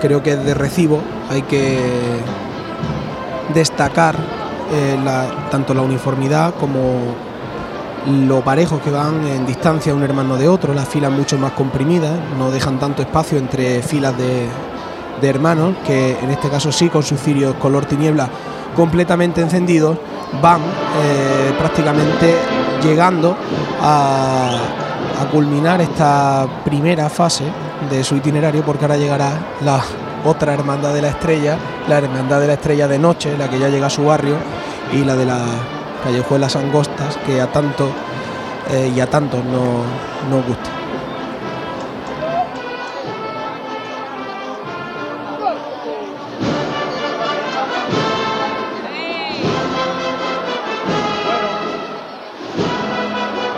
creo 0.00 0.22
que 0.22 0.32
es 0.32 0.44
de 0.44 0.54
recibo, 0.54 1.00
hay 1.30 1.42
que 1.42 1.78
destacar 3.54 4.16
eh, 4.72 4.98
tanto 5.50 5.72
la 5.72 5.82
uniformidad 5.82 6.54
como 6.58 7.25
lo 8.06 8.42
parejos 8.42 8.80
que 8.80 8.90
van 8.90 9.26
en 9.26 9.46
distancia 9.46 9.94
un 9.94 10.02
hermano 10.02 10.36
de 10.36 10.48
otro, 10.48 10.72
las 10.74 10.88
filas 10.88 11.10
mucho 11.10 11.38
más 11.38 11.52
comprimidas, 11.52 12.12
no 12.38 12.50
dejan 12.50 12.78
tanto 12.78 13.02
espacio 13.02 13.38
entre 13.38 13.82
filas 13.82 14.14
de, 14.16 14.48
hermanos, 15.28 15.74
que 15.84 16.16
en 16.18 16.30
este 16.30 16.48
caso 16.48 16.70
sí 16.70 16.88
con 16.88 17.02
sus 17.02 17.20
cirios 17.20 17.54
color 17.56 17.84
tiniebla 17.86 18.28
completamente 18.76 19.40
encendidos, 19.40 19.96
van 20.40 20.60
eh, 20.60 21.52
prácticamente 21.58 22.34
llegando 22.82 23.36
a, 23.82 24.50
a 25.20 25.30
culminar 25.30 25.80
esta 25.80 26.46
primera 26.64 27.08
fase 27.08 27.44
de 27.90 28.04
su 28.04 28.16
itinerario, 28.16 28.62
porque 28.62 28.84
ahora 28.84 28.96
llegará 28.96 29.30
la 29.62 29.82
otra 30.24 30.54
hermandad 30.54 30.94
de 30.94 31.02
la 31.02 31.08
estrella, 31.08 31.56
la 31.88 31.98
hermandad 31.98 32.40
de 32.40 32.46
la 32.46 32.52
estrella 32.54 32.86
de 32.86 32.98
noche, 32.98 33.36
la 33.36 33.48
que 33.48 33.58
ya 33.58 33.68
llega 33.68 33.86
a 33.86 33.90
su 33.90 34.04
barrio, 34.04 34.36
y 34.92 35.04
la 35.04 35.16
de 35.16 35.26
la 35.26 35.40
callejuelas 36.06 36.54
angostas 36.54 37.16
que 37.26 37.40
a 37.40 37.48
tanto 37.48 37.90
eh, 38.70 38.92
y 38.94 39.00
a 39.00 39.10
tantos 39.10 39.44
no, 39.44 39.82
no 40.30 40.36
gusta. 40.46 40.70
Bueno, 45.40 45.60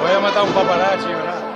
voy 0.03 0.12
a 0.12 0.20
matar 0.20 0.42
un 0.44 0.53
paparazzi, 0.53 1.09
¿verdad? 1.09 1.47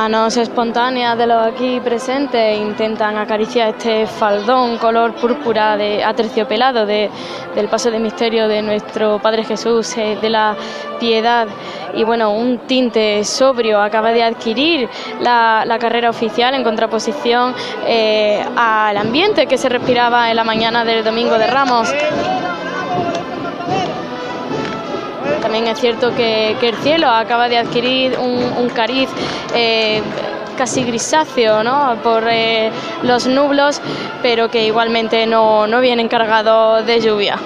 Manos 0.00 0.38
espontáneas 0.38 1.18
de 1.18 1.26
los 1.26 1.46
aquí 1.46 1.78
presentes 1.78 2.58
intentan 2.58 3.18
acariciar 3.18 3.68
este 3.68 4.06
faldón 4.06 4.78
color 4.78 5.12
púrpura 5.14 5.76
de 5.76 6.02
aterciopelado 6.02 6.86
de- 6.86 7.10
del 7.54 7.68
paso 7.68 7.90
de 7.90 7.98
misterio 7.98 8.48
de 8.48 8.62
nuestro 8.62 9.18
Padre 9.18 9.44
Jesús 9.44 9.94
eh, 9.98 10.16
de 10.22 10.30
la 10.30 10.56
piedad 10.98 11.46
y 11.92 12.04
bueno, 12.04 12.30
un 12.30 12.60
tinte 12.60 13.22
sobrio 13.24 13.78
acaba 13.82 14.10
de 14.12 14.22
adquirir 14.22 14.88
la, 15.20 15.64
la 15.66 15.78
carrera 15.78 16.08
oficial 16.08 16.54
en 16.54 16.64
contraposición 16.64 17.54
eh, 17.86 18.42
al 18.56 18.96
ambiente 18.96 19.44
que 19.46 19.58
se 19.58 19.68
respiraba 19.68 20.30
en 20.30 20.36
la 20.36 20.44
mañana 20.44 20.82
del 20.82 21.04
Domingo 21.04 21.36
de 21.36 21.46
Ramos. 21.46 21.92
También 25.50 25.66
es 25.66 25.80
cierto 25.80 26.14
que, 26.14 26.52
el 26.62 26.76
cielo 26.76 27.08
acaba 27.08 27.48
de 27.48 27.58
adquirir 27.58 28.16
un, 28.20 28.40
un 28.56 28.68
cariz 28.68 29.08
eh, 29.52 30.00
casi 30.56 30.84
grisáceo 30.84 31.64
¿no? 31.64 31.96
por 32.04 32.22
eh, 32.30 32.70
los 33.02 33.26
nublos, 33.26 33.80
pero 34.22 34.48
que 34.48 34.64
igualmente 34.64 35.26
no, 35.26 35.66
no 35.66 35.80
vienen 35.80 36.06
cargados 36.06 36.86
de 36.86 37.00
lluvia. 37.00 37.36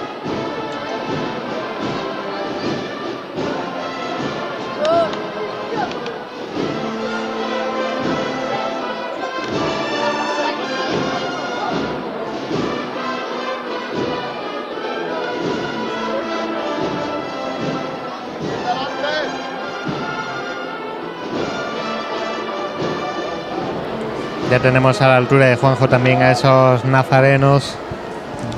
Ya 24.54 24.60
tenemos 24.60 25.02
a 25.02 25.08
la 25.08 25.16
altura 25.16 25.46
de 25.46 25.56
Juanjo 25.56 25.88
también 25.88 26.22
a 26.22 26.30
esos 26.30 26.84
nazarenos, 26.84 27.74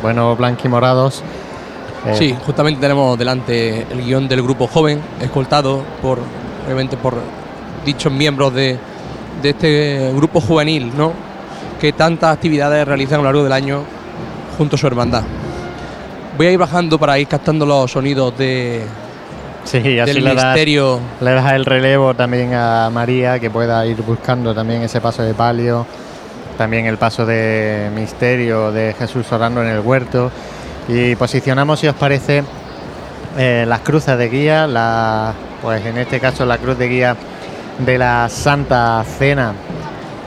bueno, 0.02 0.36
blanquimorados. 0.36 1.22
Eh, 2.04 2.14
Sí, 2.14 2.36
justamente 2.44 2.82
tenemos 2.82 3.18
delante 3.18 3.86
el 3.90 4.04
guion 4.04 4.28
del 4.28 4.42
grupo 4.42 4.66
joven, 4.66 5.00
escoltado 5.22 5.82
por, 6.02 6.18
obviamente, 6.66 6.98
por 6.98 7.14
dichos 7.86 8.12
miembros 8.12 8.52
de, 8.52 8.78
de 9.40 9.48
este 9.48 10.12
grupo 10.14 10.42
juvenil, 10.42 10.92
¿no? 10.94 11.14
Que 11.80 11.94
tantas 11.94 12.34
actividades 12.34 12.86
realizan 12.86 13.20
a 13.20 13.22
lo 13.22 13.28
largo 13.28 13.44
del 13.44 13.54
año 13.54 13.80
junto 14.58 14.76
a 14.76 14.78
su 14.78 14.86
hermandad. 14.86 15.22
Voy 16.36 16.48
a 16.48 16.50
ir 16.50 16.58
bajando 16.58 16.98
para 16.98 17.18
ir 17.18 17.26
captando 17.26 17.64
los 17.64 17.90
sonidos 17.90 18.36
de, 18.36 18.84
Sí, 19.66 19.98
así 19.98 20.12
del 20.12 20.24
le 20.24 20.34
das, 20.34 20.44
misterio. 20.44 21.00
le 21.20 21.32
das 21.32 21.52
el 21.52 21.64
relevo 21.64 22.14
también 22.14 22.54
a 22.54 22.88
María, 22.90 23.40
que 23.40 23.50
pueda 23.50 23.84
ir 23.84 24.00
buscando 24.02 24.54
también 24.54 24.82
ese 24.82 25.00
paso 25.00 25.24
de 25.24 25.34
palio, 25.34 25.84
también 26.56 26.86
el 26.86 26.98
paso 26.98 27.26
de 27.26 27.90
misterio 27.92 28.70
de 28.70 28.94
Jesús 28.96 29.30
orando 29.32 29.62
en 29.62 29.68
el 29.68 29.80
huerto. 29.80 30.30
Y 30.88 31.16
posicionamos, 31.16 31.80
si 31.80 31.88
os 31.88 31.96
parece, 31.96 32.44
eh, 33.36 33.64
las 33.66 33.80
cruces 33.80 34.16
de 34.16 34.28
guía, 34.28 34.68
la, 34.68 35.34
pues 35.60 35.84
en 35.84 35.98
este 35.98 36.20
caso 36.20 36.46
la 36.46 36.58
cruz 36.58 36.78
de 36.78 36.88
guía 36.88 37.16
de 37.80 37.98
la 37.98 38.28
Santa 38.28 39.04
Cena, 39.18 39.52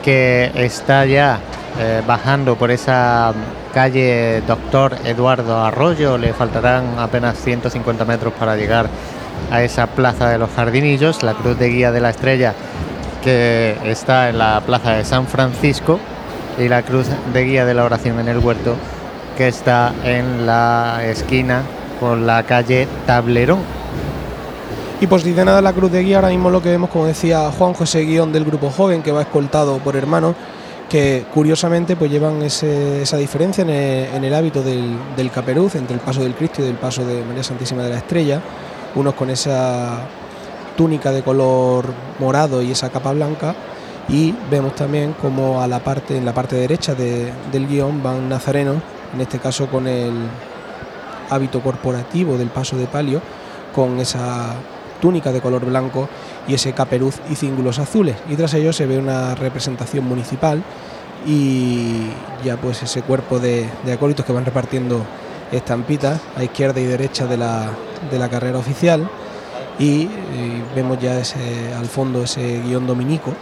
que 0.04 0.52
está 0.54 1.06
ya 1.06 1.38
eh, 1.78 2.02
bajando 2.06 2.56
por 2.56 2.70
esa 2.70 3.32
calle 3.72 4.42
Doctor 4.46 4.96
Eduardo 5.04 5.64
Arroyo, 5.64 6.18
le 6.18 6.34
faltarán 6.34 6.98
apenas 6.98 7.38
150 7.38 8.04
metros 8.04 8.34
para 8.34 8.54
llegar 8.54 8.90
a 9.50 9.62
esa 9.62 9.86
plaza 9.86 10.28
de 10.28 10.38
los 10.38 10.50
jardinillos, 10.50 11.22
la 11.22 11.34
cruz 11.34 11.58
de 11.58 11.68
guía 11.68 11.92
de 11.92 12.00
la 12.00 12.10
estrella 12.10 12.54
que 13.22 13.76
está 13.84 14.28
en 14.30 14.38
la 14.38 14.62
plaza 14.64 14.92
de 14.92 15.04
San 15.04 15.26
Francisco 15.26 16.00
y 16.58 16.68
la 16.68 16.82
cruz 16.82 17.06
de 17.32 17.44
guía 17.44 17.64
de 17.64 17.74
la 17.74 17.84
oración 17.84 18.18
en 18.18 18.28
el 18.28 18.38
huerto 18.38 18.76
que 19.36 19.48
está 19.48 19.92
en 20.04 20.46
la 20.46 21.00
esquina 21.04 21.62
con 21.98 22.26
la 22.26 22.42
calle 22.42 22.88
Tablerón. 23.06 23.60
Y 25.00 25.06
posicionada 25.06 25.62
la 25.62 25.72
cruz 25.72 25.90
de 25.90 26.02
guía, 26.02 26.16
ahora 26.16 26.28
mismo 26.28 26.50
lo 26.50 26.60
que 26.62 26.68
vemos, 26.68 26.90
como 26.90 27.06
decía 27.06 27.50
Juan 27.56 27.72
José 27.72 28.04
Guión 28.04 28.32
del 28.32 28.44
grupo 28.44 28.70
joven, 28.70 29.02
que 29.02 29.12
va 29.12 29.22
escoltado 29.22 29.78
por 29.78 29.96
hermanos, 29.96 30.34
que 30.90 31.24
curiosamente 31.32 31.96
pues 31.96 32.10
llevan 32.10 32.42
esa 32.42 33.16
diferencia 33.16 33.62
en 33.62 33.70
el, 33.70 34.24
el 34.24 34.34
hábito 34.34 34.62
del, 34.62 35.30
caperuz, 35.32 35.76
entre 35.76 35.94
el 35.94 36.00
paso 36.00 36.22
del 36.22 36.34
Cristo 36.34 36.60
y 36.60 36.66
del 36.66 36.74
paso 36.74 37.02
de 37.06 37.24
María 37.24 37.42
Santísima 37.42 37.82
de 37.82 37.90
la 37.90 37.96
Estrella, 37.96 38.42
unos 38.94 39.14
con 39.14 39.30
esa 39.30 40.00
túnica 40.76 41.12
de 41.12 41.22
color 41.22 41.84
morado 42.18 42.62
y 42.62 42.72
esa 42.72 42.90
capa 42.90 43.12
blanca, 43.12 43.54
y 44.08 44.34
vemos 44.50 44.74
también 44.74 45.14
como 45.20 45.60
a 45.62 45.66
la 45.68 45.78
parte, 45.80 46.16
en 46.16 46.24
la 46.24 46.32
parte 46.34 46.56
derecha 46.56 46.94
de- 46.94 47.32
del 47.52 47.66
guion 47.68 48.02
van 48.02 48.28
nazarenos, 48.28 48.76
en 49.14 49.20
este 49.20 49.38
caso 49.38 49.66
con 49.68 49.86
el 49.86 50.12
hábito 51.30 51.60
corporativo 51.60 52.36
del 52.36 52.48
paso 52.48 52.76
de 52.76 52.86
palio, 52.86 53.20
con 53.74 54.00
esa 54.00 54.54
túnica 55.00 55.30
de 55.32 55.40
color 55.40 55.64
blanco 55.64 56.08
y 56.48 56.54
ese 56.54 56.72
caperuz 56.72 57.20
y 57.30 57.34
cíngulos 57.36 57.78
azules. 57.78 58.16
Y 58.28 58.34
tras 58.36 58.52
ello 58.54 58.72
se 58.72 58.86
ve 58.86 58.98
una 58.98 59.34
representación 59.34 60.06
municipal 60.06 60.62
y 61.26 62.08
ya 62.44 62.56
pues 62.56 62.82
ese 62.82 63.02
cuerpo 63.02 63.38
de, 63.38 63.68
de 63.84 63.92
acólitos 63.92 64.24
que 64.26 64.32
van 64.32 64.44
repartiendo 64.44 65.04
estampitas 65.52 66.20
a 66.36 66.44
izquierda 66.44 66.80
y 66.80 66.84
derecha 66.84 67.26
de 67.26 67.36
la, 67.36 67.70
de 68.10 68.18
la 68.18 68.28
carrera 68.28 68.58
oficial 68.58 69.08
y, 69.78 70.08
vemos 70.74 70.98
ya 71.00 71.18
ese, 71.18 71.72
al 71.74 71.86
fondo 71.86 72.22
ese 72.22 72.60
guion 72.60 72.86
dominico, 72.86 73.32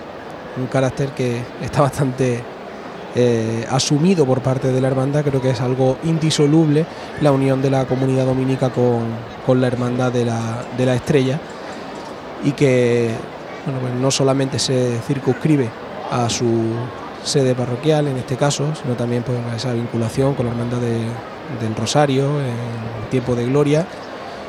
un 0.57 0.67
carácter 0.67 1.11
que 1.11 1.43
está 1.61 1.83
bastante 1.83 2.43
eh, 3.15 3.67
asumido 3.71 4.25
por 4.25 4.41
parte 4.41 4.71
de 4.73 4.81
la 4.81 4.89
hermandad, 4.89 5.25
creo 5.25 5.41
que 5.41 5.51
es 5.51 5.61
algo 5.61 5.97
indisoluble 6.05 6.87
la 7.21 7.33
unión 7.33 7.61
de 7.61 7.71
la 7.71 7.85
comunidad 7.87 8.25
dominica 8.27 8.71
con, 8.71 9.01
con 9.45 9.61
la 9.61 9.67
hermandad 9.67 10.13
de 10.13 10.25
la, 10.25 10.65
de 10.77 10.87
la 10.87 10.95
estrella 10.95 11.41
y 12.45 12.53
que 12.53 13.11
bueno, 13.65 13.81
pues 13.81 13.95
no 13.95 14.11
solamente 14.11 14.59
se 14.59 15.01
circunscribe 15.07 15.69
a 16.11 16.31
su 16.31 16.47
sede 17.25 17.55
parroquial 17.55 18.07
en 18.07 18.17
este 18.17 18.37
caso, 18.37 18.73
sino 18.81 18.95
también 18.95 19.23
pues, 19.25 19.39
a 19.53 19.57
esa 19.57 19.73
vinculación 19.73 20.35
con 20.35 20.47
la 20.47 20.53
hermandad 20.53 20.79
de- 20.79 21.09
del 21.61 21.75
Rosario 21.75 22.41
en 22.41 23.11
tiempo 23.11 23.35
de 23.35 23.47
gloria 23.47 23.87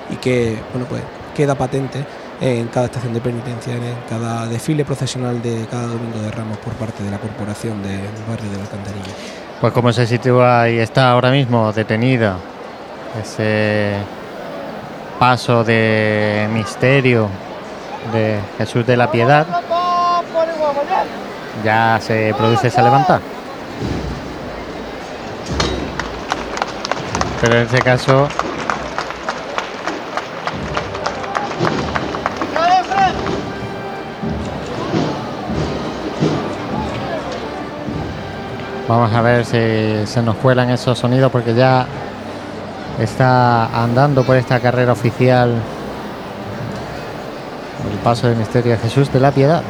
y 0.10 0.16
que 0.18 0.58
bueno 0.74 0.88
pues 0.88 1.02
queda 1.36 1.56
patente 1.56 2.06
en 2.42 2.68
cada 2.68 2.86
estación 2.86 3.14
de 3.14 3.22
penitencia, 3.22 3.74
en 3.76 3.82
cada 4.10 4.48
desfile 4.48 4.86
procesional 4.86 5.42
de 5.42 5.66
cada 5.70 5.88
domingo 5.88 6.20
de 6.20 6.32
Ramos 6.32 6.58
por 6.60 6.74
parte 6.74 7.04
de 7.04 7.12
la 7.12 7.18
corporación 7.18 7.84
del 7.84 8.02
barrio 8.28 8.50
de 8.50 8.58
la 8.58 8.64
Alcantarilla. 8.64 9.14
Pues 9.60 9.74
como 9.74 9.92
se 9.92 10.08
sitúa 10.08 10.70
y 10.70 10.80
está 10.80 11.12
ahora 11.12 11.32
mismo 11.32 11.74
detenida 11.74 12.38
ese 13.22 13.96
paso 15.20 15.64
de 15.64 16.48
misterio 16.54 17.28
de 18.14 18.40
Jesús 18.58 18.86
de 18.86 18.96
la 18.96 19.12
Piedad, 19.12 19.46
ya 21.64 22.00
se 22.02 22.34
produce 22.38 22.68
esa 22.68 22.82
levantada. 22.82 23.20
Pero 27.42 27.56
en 27.56 27.62
este 27.64 27.82
caso 27.82 28.28
Vamos 38.90 39.14
a 39.14 39.22
ver 39.22 39.46
si 39.46 40.08
se 40.12 40.22
nos 40.24 40.36
cuelan 40.38 40.72
esos 40.72 40.98
sonidos 40.98 41.32
porque 41.32 41.54
ya 41.54 41.86
está 43.00 43.66
andando 43.84 44.24
por 44.24 44.36
esta 44.36 44.60
carrera 44.60 44.94
oficial 44.94 45.54
el 47.92 47.98
paso 48.00 48.28
del 48.28 48.38
misterio 48.38 48.72
de 48.72 48.80
Jesús 48.80 49.14
de 49.14 49.20
la 49.20 49.30
Piedad. 49.32 49.62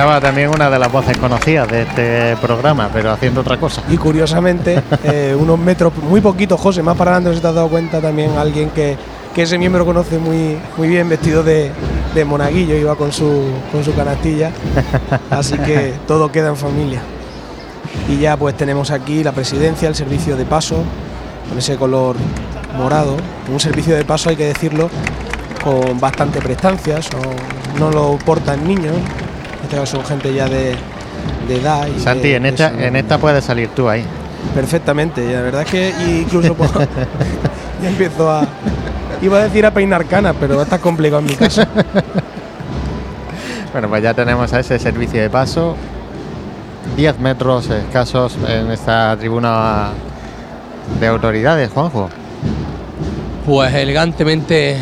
Escuchaba 0.00 0.20
también 0.20 0.48
una 0.48 0.70
de 0.70 0.78
las 0.78 0.90
voces 0.90 1.18
conocidas 1.18 1.68
de 1.68 1.82
este 1.82 2.36
programa, 2.40 2.88
pero 2.90 3.10
haciendo 3.10 3.42
otra 3.42 3.58
cosa. 3.58 3.82
Y 3.90 3.98
curiosamente, 3.98 4.82
eh, 5.04 5.36
unos 5.38 5.58
metros, 5.58 5.92
muy 6.08 6.22
poquitos, 6.22 6.58
José, 6.58 6.82
más 6.82 6.96
para 6.96 7.12
adelante, 7.16 7.36
si 7.36 7.42
te 7.42 7.48
has 7.48 7.54
dado 7.54 7.68
cuenta 7.68 8.00
también 8.00 8.30
alguien 8.38 8.70
que, 8.70 8.96
que 9.34 9.42
ese 9.42 9.58
miembro 9.58 9.84
conoce 9.84 10.18
muy, 10.18 10.56
muy 10.78 10.88
bien, 10.88 11.06
vestido 11.06 11.42
de, 11.42 11.70
de 12.14 12.24
monaguillo, 12.24 12.76
iba 12.76 12.96
con 12.96 13.12
su, 13.12 13.50
con 13.70 13.84
su 13.84 13.94
canastilla. 13.94 14.50
Así 15.30 15.58
que 15.58 15.92
todo 16.06 16.32
queda 16.32 16.48
en 16.48 16.56
familia. 16.56 17.02
Y 18.08 18.20
ya 18.20 18.38
pues 18.38 18.56
tenemos 18.56 18.90
aquí 18.92 19.22
la 19.22 19.32
presidencia, 19.32 19.86
el 19.86 19.94
servicio 19.94 20.34
de 20.34 20.46
paso, 20.46 20.76
con 21.46 21.58
ese 21.58 21.76
color 21.76 22.16
morado. 22.74 23.16
Un 23.52 23.60
servicio 23.60 23.94
de 23.94 24.06
paso, 24.06 24.30
hay 24.30 24.36
que 24.36 24.46
decirlo, 24.46 24.88
con 25.62 26.00
bastante 26.00 26.40
prestancia, 26.40 27.02
son- 27.02 27.60
no 27.78 27.90
lo 27.90 28.18
portan 28.24 28.66
niños, 28.66 28.94
son 29.86 30.04
gente 30.04 30.32
ya 30.34 30.48
de, 30.48 30.74
de 31.48 31.56
edad. 31.60 31.86
y 31.86 32.00
Santi, 32.00 32.28
de- 32.30 32.36
en 32.36 32.46
esta, 32.46 32.68
en 32.70 32.96
esta 32.96 33.18
puedes 33.18 33.44
salir 33.44 33.68
tú 33.70 33.88
ahí. 33.88 34.04
Perfectamente, 34.54 35.24
y 35.24 35.32
la 35.32 35.42
verdad 35.42 35.62
es 35.62 35.70
que 35.70 35.92
incluso 36.20 36.54
pues, 36.56 36.70
ya 37.82 37.88
empiezo 37.88 38.30
a. 38.30 38.46
Iba 39.22 39.38
a 39.38 39.42
decir 39.44 39.66
a 39.66 39.70
peinar 39.70 40.06
canas, 40.06 40.34
pero 40.40 40.62
está 40.62 40.78
complicado 40.78 41.20
en 41.20 41.26
mi 41.26 41.34
caso. 41.34 41.62
Bueno, 43.72 43.88
pues 43.88 44.02
ya 44.02 44.14
tenemos 44.14 44.52
a 44.52 44.58
ese 44.60 44.78
servicio 44.80 45.20
de 45.22 45.30
paso. 45.30 45.76
10 46.96 47.20
metros 47.20 47.70
escasos 47.70 48.36
en 48.48 48.68
esta 48.72 49.16
tribuna 49.16 49.90
de 50.98 51.06
autoridades, 51.06 51.70
Juanjo. 51.70 52.08
Pues 53.46 53.72
elegantemente 53.74 54.76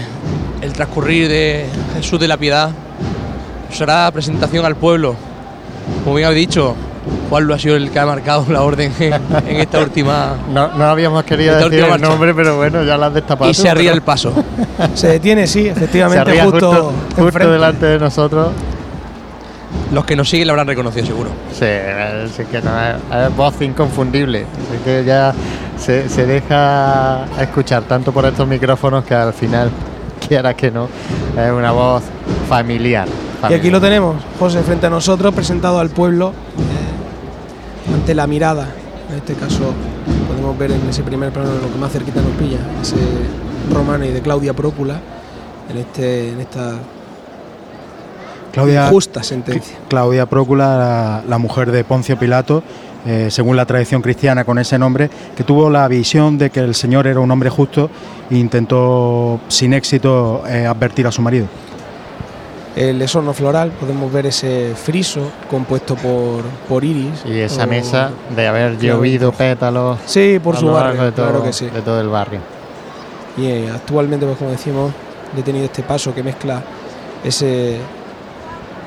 el 0.62 0.72
transcurrir 0.72 1.28
de 1.28 1.66
Jesús 1.96 2.18
de 2.18 2.28
la 2.28 2.38
Piedad 2.38 2.70
será 3.70 4.10
presentación 4.10 4.64
al 4.64 4.76
pueblo. 4.76 5.14
Como 6.04 6.16
bien 6.16 6.28
habéis 6.28 6.48
dicho, 6.48 6.74
Juan 7.28 7.46
lo 7.46 7.54
ha 7.54 7.58
sido 7.58 7.76
el 7.76 7.90
que 7.90 7.98
ha 7.98 8.06
marcado 8.06 8.46
la 8.48 8.62
orden 8.62 8.92
en, 8.98 9.12
en 9.46 9.56
esta 9.56 9.78
última. 9.82 10.36
No, 10.52 10.68
no 10.68 10.84
habíamos 10.84 11.24
querido 11.24 11.56
decir 11.56 11.80
el 11.84 11.90
marcha. 11.90 12.06
nombre, 12.06 12.34
pero 12.34 12.56
bueno, 12.56 12.82
ya 12.84 12.96
lo 12.96 13.06
has 13.06 13.14
destapado. 13.14 13.50
Y 13.50 13.54
tú, 13.54 13.62
se 13.62 13.68
arría 13.68 13.92
el 13.92 14.02
paso. 14.02 14.32
Se 14.94 15.08
detiene, 15.08 15.46
sí, 15.46 15.68
efectivamente, 15.68 16.40
justo, 16.42 16.70
justo, 16.70 16.92
justo 17.08 17.22
enfrente. 17.22 17.52
delante 17.52 17.86
de 17.86 17.98
nosotros. 17.98 18.48
Los 19.92 20.04
que 20.04 20.16
nos 20.16 20.28
siguen 20.28 20.46
lo 20.48 20.52
habrán 20.52 20.66
reconocido 20.66 21.06
seguro. 21.06 21.30
Sí, 21.52 21.64
es 21.64 22.46
que 22.50 22.60
no, 22.60 22.70
es, 22.82 22.96
es 23.26 23.36
voz 23.36 23.60
inconfundible. 23.60 24.44
Así 24.44 24.82
que 24.84 25.04
ya 25.04 25.34
se, 25.78 26.08
se 26.08 26.26
deja 26.26 27.24
escuchar 27.40 27.84
tanto 27.84 28.12
por 28.12 28.26
estos 28.26 28.46
micrófonos 28.46 29.04
que 29.04 29.14
al 29.14 29.32
final, 29.32 29.70
quiera 30.28 30.54
que 30.54 30.70
no, 30.70 30.88
es 31.36 31.52
una 31.52 31.72
voz 31.72 32.02
familiar. 32.48 33.08
Y 33.50 33.54
aquí 33.54 33.70
lo 33.70 33.80
tenemos, 33.80 34.16
José, 34.38 34.62
frente 34.62 34.86
a 34.86 34.90
nosotros, 34.90 35.32
presentado 35.32 35.78
al 35.78 35.90
pueblo 35.90 36.30
eh, 36.30 37.94
ante 37.94 38.14
la 38.14 38.26
mirada. 38.26 38.68
En 39.10 39.16
este 39.16 39.34
caso, 39.34 39.72
podemos 40.28 40.58
ver 40.58 40.72
en 40.72 40.88
ese 40.88 41.02
primer 41.02 41.30
plano 41.32 41.50
lo 41.62 41.72
que 41.72 41.78
más 41.78 41.92
cerquita 41.92 42.20
nos 42.20 42.32
pilla, 42.32 42.58
ese 42.82 42.96
romano 43.72 44.04
y 44.04 44.08
de 44.08 44.20
Claudia 44.20 44.54
Prócula, 44.54 45.00
en, 45.70 45.76
este, 45.76 46.30
en 46.32 46.40
esta 46.40 46.74
Claudia, 48.52 48.88
justa 48.88 49.22
sentencia. 49.22 49.78
Claudia 49.88 50.26
Prócula, 50.26 50.76
la, 50.76 51.22
la 51.26 51.38
mujer 51.38 51.70
de 51.70 51.84
Poncio 51.84 52.18
Pilato, 52.18 52.62
eh, 53.06 53.28
según 53.30 53.56
la 53.56 53.64
tradición 53.64 54.02
cristiana 54.02 54.44
con 54.44 54.58
ese 54.58 54.78
nombre, 54.78 55.08
que 55.36 55.44
tuvo 55.44 55.70
la 55.70 55.86
visión 55.86 56.36
de 56.36 56.50
que 56.50 56.60
el 56.60 56.74
Señor 56.74 57.06
era 57.06 57.20
un 57.20 57.30
hombre 57.30 57.48
justo 57.48 57.88
e 58.30 58.36
intentó 58.36 59.40
sin 59.48 59.72
éxito 59.72 60.42
eh, 60.46 60.66
advertir 60.66 61.06
a 61.06 61.12
su 61.12 61.22
marido. 61.22 61.46
El 62.78 63.02
esorno 63.02 63.32
floral, 63.34 63.72
podemos 63.72 64.12
ver 64.12 64.26
ese 64.26 64.72
friso 64.76 65.32
compuesto 65.50 65.96
por, 65.96 66.42
por 66.68 66.84
iris. 66.84 67.24
Y 67.24 67.40
esa 67.40 67.64
o- 67.64 67.66
mesa 67.66 68.10
de 68.36 68.46
haber 68.46 68.78
llovido 68.78 69.32
pétalos 69.32 69.98
Sí, 70.06 70.38
por 70.42 70.56
su 70.56 70.68
barrio, 70.68 71.02
de 71.02 71.10
todo, 71.12 71.26
claro 71.28 71.42
que 71.44 71.52
sí. 71.52 71.66
de 71.66 71.82
todo 71.82 72.00
el 72.00 72.08
barrio. 72.08 72.38
Y 73.36 73.46
eh, 73.46 73.70
actualmente, 73.74 74.26
pues 74.26 74.38
como 74.38 74.50
decimos, 74.50 74.92
he 75.36 75.42
tenido 75.42 75.64
este 75.64 75.82
paso 75.82 76.14
que 76.14 76.22
mezcla 76.22 76.62
ese, 77.24 77.78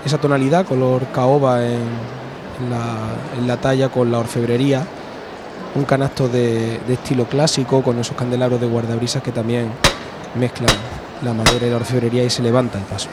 esa 0.06 0.18
tonalidad, 0.20 0.66
color 0.66 1.08
caoba 1.14 1.62
en, 1.66 1.74
en 2.62 2.70
la, 2.70 2.98
en 3.40 3.46
la 3.48 3.58
talla 3.58 3.90
con 3.90 4.10
la 4.10 4.20
orfebrería, 4.20 4.86
un 5.76 5.84
canasto 5.84 6.30
de, 6.30 6.80
de 6.88 6.94
estilo 6.94 7.26
clásico 7.26 7.82
con 7.84 8.00
esos 8.00 8.16
candelabros 8.16 8.62
de 8.62 8.68
guardabrisas 8.68 9.22
que 9.22 9.34
también 9.34 9.68
mezclan 10.36 10.72
la 11.24 11.34
madera 11.34 11.68
y 11.68 11.70
la 11.70 11.76
orfebrería 11.76 12.24
y 12.24 12.30
se 12.30 12.42
levanta 12.42 12.78
el 12.78 12.86
paso. 12.86 13.10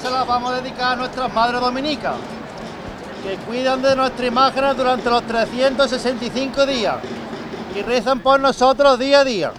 Se 0.00 0.10
las 0.10 0.26
vamos 0.26 0.52
a 0.52 0.60
dedicar 0.60 0.92
a 0.92 0.96
nuestras 0.96 1.32
madres 1.32 1.60
dominicas, 1.60 2.14
que 3.22 3.36
cuidan 3.46 3.80
de 3.80 3.94
nuestra 3.94 4.26
imagen 4.26 4.76
durante 4.76 5.08
los 5.08 5.22
365 5.22 6.66
días 6.66 6.96
y 7.74 7.82
rezan 7.82 8.20
por 8.20 8.40
nosotros 8.40 8.98
día 8.98 9.20
a 9.20 9.24
día. 9.24 9.52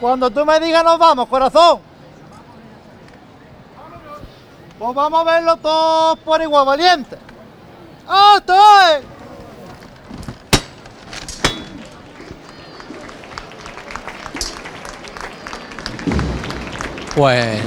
Cuando 0.00 0.30
tú 0.30 0.44
me 0.44 0.60
digas 0.60 0.84
nos 0.84 0.98
vamos, 0.98 1.28
corazón, 1.28 1.80
pues 4.78 4.94
vamos 4.94 5.20
a 5.20 5.24
verlo 5.24 5.56
todos 5.56 6.18
por 6.20 6.40
igual 6.42 6.66
valiente. 6.66 7.18
¡Ah, 8.08 8.40
Pues 17.14 17.60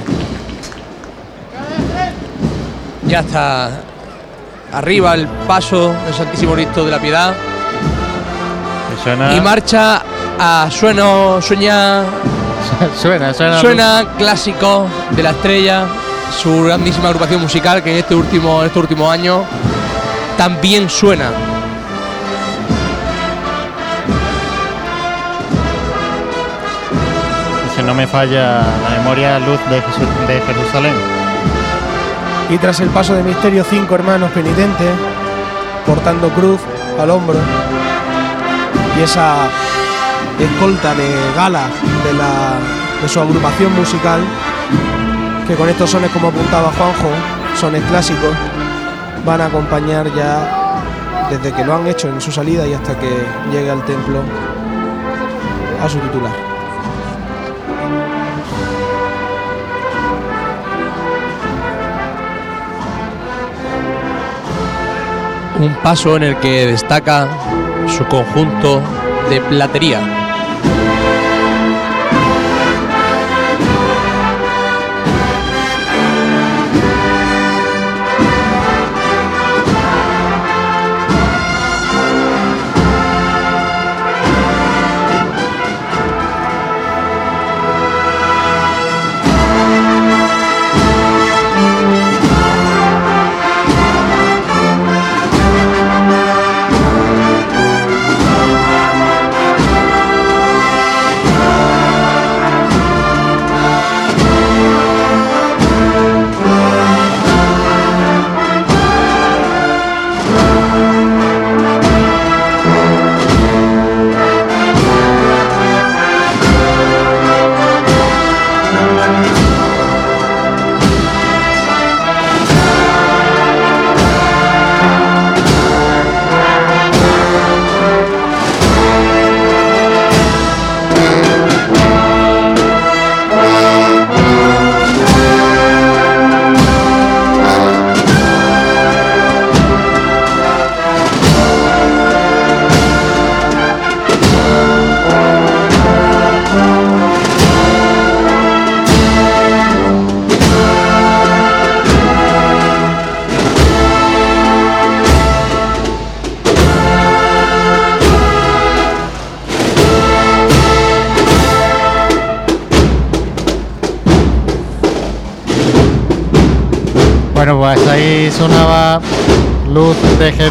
ya 3.06 3.20
está 3.20 3.70
arriba 4.72 5.14
el 5.14 5.26
paso 5.46 5.92
del 6.04 6.14
Santísimo 6.14 6.54
Cristo 6.54 6.84
de 6.84 6.90
la 6.90 6.98
Piedad 6.98 7.34
Suena, 9.02 9.36
y 9.36 9.40
marcha 9.40 10.02
a 10.38 10.68
sueno, 10.70 11.40
sueña, 11.40 12.02
suena, 13.00 13.32
suena. 13.32 13.60
suena 13.60 14.04
clásico 14.18 14.88
de 15.10 15.22
la 15.22 15.30
estrella, 15.30 15.86
su 16.42 16.64
grandísima 16.64 17.08
agrupación 17.08 17.40
musical 17.40 17.82
que 17.82 17.92
en 17.92 17.98
este 17.98 18.14
último, 18.14 18.60
en 18.60 18.66
este 18.66 18.78
último 18.78 19.10
año 19.10 19.44
también 20.36 20.90
suena. 20.90 21.30
No 27.86 27.94
me 27.94 28.06
falla 28.08 28.62
la 28.82 28.98
memoria, 28.98 29.38
luz 29.38 29.60
de, 29.70 30.40
Jerusalén. 30.40 30.94
Y 32.50 32.58
tras 32.58 32.80
el 32.80 32.88
paso 32.88 33.14
de 33.14 33.22
misterio, 33.22 33.64
cinco 33.68 33.94
hermanos 33.94 34.30
penitentes, 34.32 34.90
portando 35.86 36.28
cruz 36.30 36.60
al 37.00 37.10
hombro, 37.10 37.38
y 38.98 39.02
esa 39.02 39.36
escolta 40.38 40.94
de 40.94 41.08
gala 41.36 41.68
de, 42.02 43.02
de 43.02 43.08
su 43.08 43.20
agrupación 43.20 43.72
musical, 43.74 44.20
que 45.46 45.54
con 45.54 45.68
estos 45.68 45.88
sones, 45.88 46.10
como 46.10 46.28
apuntaba 46.28 46.72
Juanjo, 46.76 47.10
sones 47.58 47.84
clásicos, 47.84 48.34
van 49.24 49.40
a 49.40 49.46
acompañar 49.46 50.12
ya 50.12 50.82
desde 51.30 51.52
que 51.52 51.64
lo 51.64 51.76
han 51.76 51.86
hecho 51.86 52.08
en 52.08 52.20
su 52.20 52.32
salida 52.32 52.66
y 52.66 52.74
hasta 52.74 52.98
que 52.98 53.10
llegue 53.52 53.70
al 53.70 53.84
templo 53.84 54.22
a 55.82 55.88
su 55.88 55.98
titular. 55.98 56.55
Un 65.58 65.74
paso 65.82 66.16
en 66.16 66.22
el 66.22 66.36
que 66.36 66.66
destaca 66.66 67.28
su 67.88 68.04
conjunto 68.06 68.82
de 69.30 69.40
platería. 69.40 70.25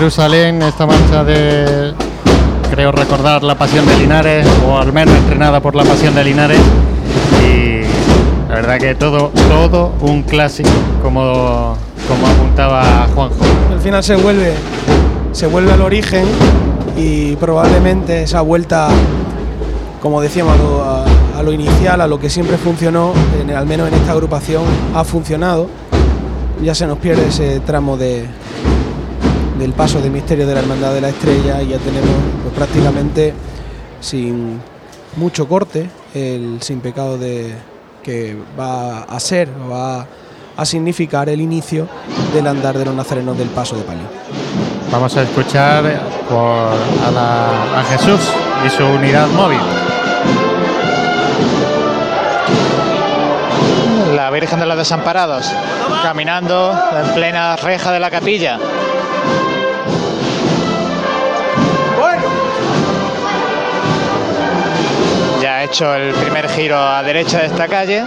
Jerusalén, 0.05 0.61
esta 0.61 0.85
marcha 0.85 1.23
de, 1.23 1.91
creo 2.69 2.91
recordar, 2.91 3.41
La 3.41 3.55
Pasión 3.55 3.87
de 3.87 3.97
Linares, 3.97 4.45
o 4.69 4.77
al 4.77 4.93
menos 4.93 5.15
entrenada 5.15 5.59
por 5.61 5.73
La 5.73 5.83
Pasión 5.83 6.13
de 6.13 6.23
Linares. 6.23 6.59
Y 7.43 7.81
la 8.47 8.53
verdad 8.53 8.77
que 8.77 8.93
todo, 8.93 9.31
todo 9.49 9.93
un 10.01 10.21
clásico, 10.21 10.69
como, 11.01 11.75
como 12.07 12.27
apuntaba 12.27 13.07
Juanjo. 13.15 13.35
Al 13.73 13.79
final 13.81 14.03
se 14.03 14.15
vuelve, 14.15 14.53
se 15.31 15.47
vuelve 15.47 15.73
al 15.73 15.81
origen 15.81 16.25
y 16.95 17.35
probablemente 17.37 18.21
esa 18.21 18.41
vuelta, 18.41 18.89
como 20.03 20.21
decíamos, 20.21 20.53
a 20.85 21.03
a 21.39 21.41
lo 21.43 21.51
inicial, 21.51 21.99
a 21.99 22.07
lo 22.07 22.19
que 22.19 22.29
siempre 22.29 22.57
funcionó, 22.57 23.11
en- 23.41 23.49
al 23.55 23.65
menos 23.65 23.87
en 23.87 23.95
esta 23.95 24.11
agrupación, 24.11 24.61
ha 24.93 25.03
funcionado. 25.03 25.67
Ya 26.63 26.75
se 26.75 26.85
nos 26.85 26.99
pierde 26.99 27.27
ese 27.29 27.59
tramo 27.61 27.97
de, 27.97 28.25
del 29.59 29.73
paso 29.73 30.01
de 30.01 30.09
misterio 30.09 30.45
de 30.47 30.53
la 30.53 30.59
Hermandad 30.61 30.93
de 30.93 31.01
la 31.01 31.09
Estrella 31.09 31.61
y 31.61 31.69
ya 31.69 31.77
tenemos 31.77 32.09
pues, 32.43 32.53
prácticamente 32.55 33.33
sin 34.01 34.59
mucho 35.15 35.47
corte 35.47 35.89
el 36.13 36.57
sin 36.61 36.81
pecado 36.81 37.17
de 37.17 37.53
que 38.03 38.35
va 38.59 39.03
a 39.03 39.19
ser, 39.19 39.49
va 39.71 40.05
a 40.57 40.65
significar 40.65 41.27
el 41.29 41.41
inicio 41.41 41.87
del 42.33 42.47
andar 42.47 42.77
de 42.77 42.85
los 42.85 42.93
nazarenos 42.95 43.37
del 43.37 43.47
paso 43.49 43.75
de 43.75 43.81
palio. 43.83 44.03
Vamos 44.91 45.15
a 45.17 45.23
escuchar 45.23 45.83
por, 46.29 46.37
a, 46.39 47.11
la- 47.11 47.79
a 47.79 47.83
Jesús 47.85 48.21
y 48.65 48.69
su 48.69 48.83
unidad 48.85 49.27
móvil. 49.29 49.59
La 54.15 54.29
Virgen 54.31 54.59
de 54.59 54.65
los 54.65 54.77
Desamparados, 54.77 55.51
caminando 56.03 56.73
en 57.03 57.13
plena 57.13 57.55
reja 57.57 57.91
de 57.91 57.99
la 57.99 58.09
capilla. 58.09 58.57
Ya 65.41 65.57
ha 65.57 65.63
hecho 65.63 65.93
el 65.95 66.13
primer 66.13 66.49
giro 66.49 66.77
a 66.77 67.03
derecha 67.03 67.39
de 67.39 67.47
esta 67.47 67.67
calle. 67.67 68.03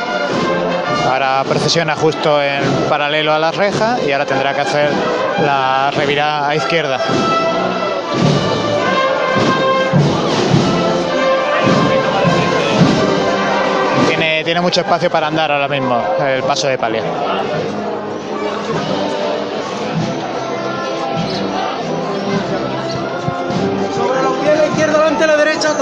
Ahora 1.11 1.43
procesiona 1.49 1.95
justo 1.95 2.43
en 2.43 2.62
paralelo 2.89 3.32
a 3.32 3.39
la 3.39 3.51
reja 3.51 3.97
y 4.07 4.12
ahora 4.12 4.27
tendrá 4.27 4.55
que 4.55 4.61
hacer 4.61 4.90
la 5.45 5.90
revirada 5.90 6.49
a 6.49 6.55
izquierda. 6.57 6.99
Tiene, 14.09 14.45
tiene 14.45 14.61
mucho 14.61 14.81
espacio 14.81 15.11
para 15.11 15.28
andar 15.28 15.51
ahora 15.51 15.69
mismo 15.69 16.03
el 16.27 16.43
paso 16.43 16.66
de 16.66 16.77
palio. 16.77 17.03
derecha. 25.59 25.74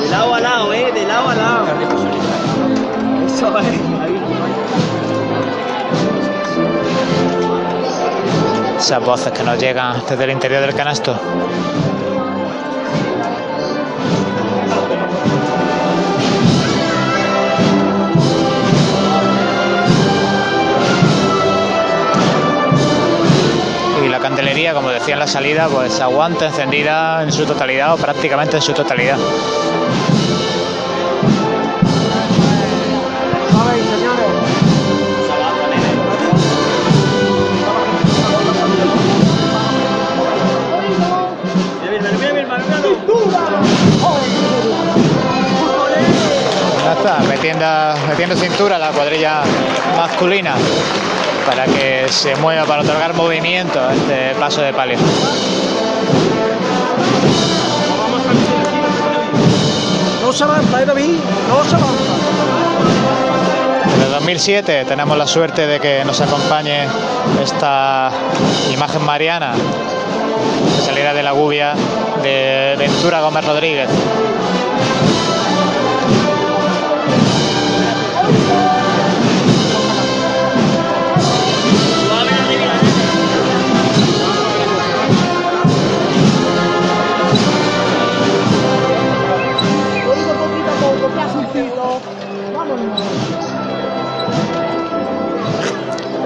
De 0.00 0.08
lado 0.08 0.34
a 0.34 0.40
lado, 0.40 0.72
eh, 0.72 0.92
de 0.92 1.06
lado 1.06 1.28
a 1.28 1.34
lado. 1.34 1.66
Esas 8.78 9.04
voces 9.04 9.32
que 9.32 9.42
nos 9.42 9.58
llegan 9.58 10.02
desde 10.08 10.24
el 10.24 10.30
interior 10.30 10.60
del 10.60 10.74
canasto. 10.74 11.18
Como 24.74 24.90
decía 24.90 25.14
en 25.14 25.20
la 25.20 25.26
salida, 25.26 25.68
pues 25.68 26.00
aguanta 26.00 26.46
encendida 26.46 27.22
en 27.22 27.32
su 27.32 27.44
totalidad 27.44 27.94
o 27.94 27.96
prácticamente 27.96 28.56
en 28.56 28.62
su 28.62 28.72
totalidad. 28.72 29.18
Metiendo, 47.28 47.66
metiendo 48.08 48.36
cintura 48.36 48.78
la 48.78 48.90
cuadrilla 48.90 49.42
masculina 49.96 50.54
para 51.46 51.64
que 51.64 52.06
se 52.08 52.34
mueva, 52.36 52.64
para 52.64 52.82
otorgar 52.82 53.14
movimiento 53.14 53.80
a 53.80 53.94
este 53.94 54.34
paso 54.38 54.60
de 54.62 54.72
palio. 54.72 54.98
No 60.22 60.32
se 60.32 60.44
avanza, 60.44 60.82
¿eh, 60.82 60.86
David? 60.86 61.16
No 61.48 61.64
se 61.64 61.76
avanza. 61.76 62.02
Desde 63.96 64.10
2007 64.10 64.84
tenemos 64.86 65.18
la 65.18 65.26
suerte 65.26 65.66
de 65.66 65.80
que 65.80 66.04
nos 66.04 66.20
acompañe 66.20 66.86
esta 67.42 68.10
imagen 68.72 69.04
mariana 69.04 69.52
de 69.54 70.82
salida 70.84 71.12
de 71.12 71.22
la 71.22 71.32
gubia 71.32 71.74
de 72.22 72.76
Ventura 72.78 73.20
Gómez 73.20 73.44
Rodríguez. 73.44 73.88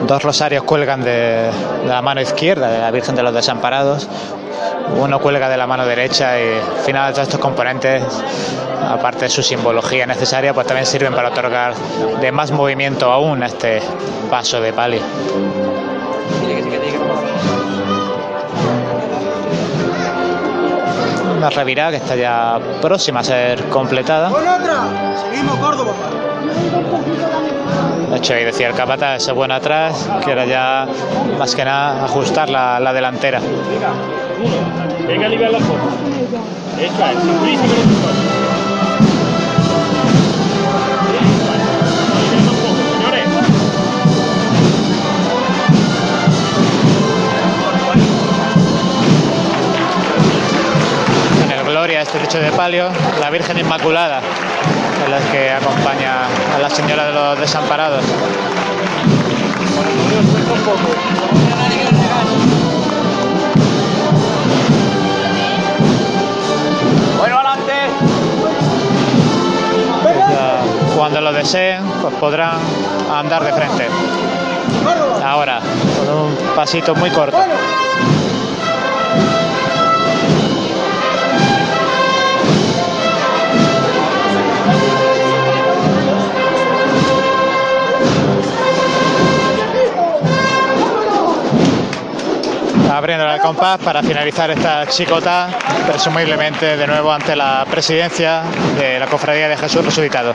Dos 0.07 0.23
rosarios 0.23 0.63
cuelgan 0.63 1.03
de, 1.03 1.51
la 1.85 2.01
mano 2.01 2.21
izquierda 2.21 2.71
de 2.71 2.79
la 2.79 2.91
Virgen 2.93 3.17
de 3.17 3.25
los 3.25 3.35
Desamparados. 3.35 4.09
Uno 4.97 5.19
cuelga 5.19 5.49
de 5.49 5.57
la 5.57 5.67
mano 5.67 5.85
derecha 5.85 6.41
y 6.41 6.55
al 6.55 6.85
final 6.85 7.13
todos 7.13 7.27
estos 7.27 7.41
componentes, 7.41 8.05
aparte 8.89 9.25
de 9.25 9.31
su 9.31 9.43
simbología 9.43 10.07
necesaria, 10.07 10.55
pues 10.55 10.67
también 10.67 10.87
sirven 10.87 11.13
para 11.13 11.31
otorgar 11.31 11.75
de 12.21 12.31
más 12.31 12.53
movimiento 12.53 13.11
aún 13.11 13.43
a 13.43 13.47
este 13.47 13.83
paso 14.31 14.61
de 14.61 14.73
palio. 14.73 15.01
Una 21.47 21.55
revirada 21.55 21.93
que 21.93 21.99
está 21.99 22.17
ya 22.17 22.59
próxima 22.83 23.21
a 23.21 23.23
ser 23.23 23.69
completada. 23.69 24.31
Con 24.31 24.41
otra. 24.49 24.89
Seguimos, 25.31 25.55
Córdoba. 25.59 25.93
De 28.11 28.17
hecho, 28.17 28.35
ahí 28.35 28.43
decía 28.45 28.67
el 28.67 28.75
capata, 28.75 29.15
ese 29.15 29.31
bueno 29.31 29.55
atrás, 29.55 30.11
que 30.25 30.33
era 30.33 30.45
ya 30.45 30.89
más 31.39 31.55
que 31.55 31.65
nada 31.65 32.05
ajustar 32.05 32.49
la, 32.49 32.81
la 32.81 32.93
delantera. 32.93 33.41
Venga 35.07 35.23
a 35.23 35.27
aliviar 35.27 35.53
la 35.53 35.61
foto. 35.61 35.89
Eso 36.81 37.05
es, 37.07 38.46
Gloria, 51.97 52.13
este 52.13 52.27
techo 52.27 52.39
de 52.39 52.53
palio, 52.53 52.91
la 53.23 53.31
Virgen 53.31 53.57
Inmaculada, 53.57 54.21
es 55.03 55.09
la 55.09 55.19
que 55.33 55.51
acompaña 55.51 56.27
a 56.55 56.59
la 56.59 56.69
Señora 56.69 57.07
de 57.07 57.13
los 57.15 57.41
Desamparados. 57.41 58.05
Bueno, 67.19 67.37
adelante. 67.39 67.73
Ya, 70.05 70.95
Cuando 70.95 71.21
lo 71.23 71.33
deseen, 71.33 71.83
pues 72.03 72.15
podrán 72.17 72.59
andar 73.11 73.43
de 73.43 73.53
frente. 73.55 73.89
Ahora, 75.25 75.61
con 75.97 76.15
un 76.15 76.37
pasito 76.55 76.95
muy 76.95 77.09
corto. 77.09 77.39
Abriendo 92.97 93.31
el 93.31 93.41
compás 93.41 93.79
para 93.79 94.03
finalizar 94.03 94.51
esta 94.51 94.87
chicota, 94.87 95.49
presumiblemente 95.87 96.79
de 96.79 96.87
nuevo 96.87 97.13
ante 97.13 97.37
la 97.37 97.67
presidencia 97.71 98.43
de 98.79 98.99
la 98.99 99.07
Cofradía 99.07 99.49
de 99.49 99.57
Jesús 99.59 99.85
Resucitado. 99.85 100.35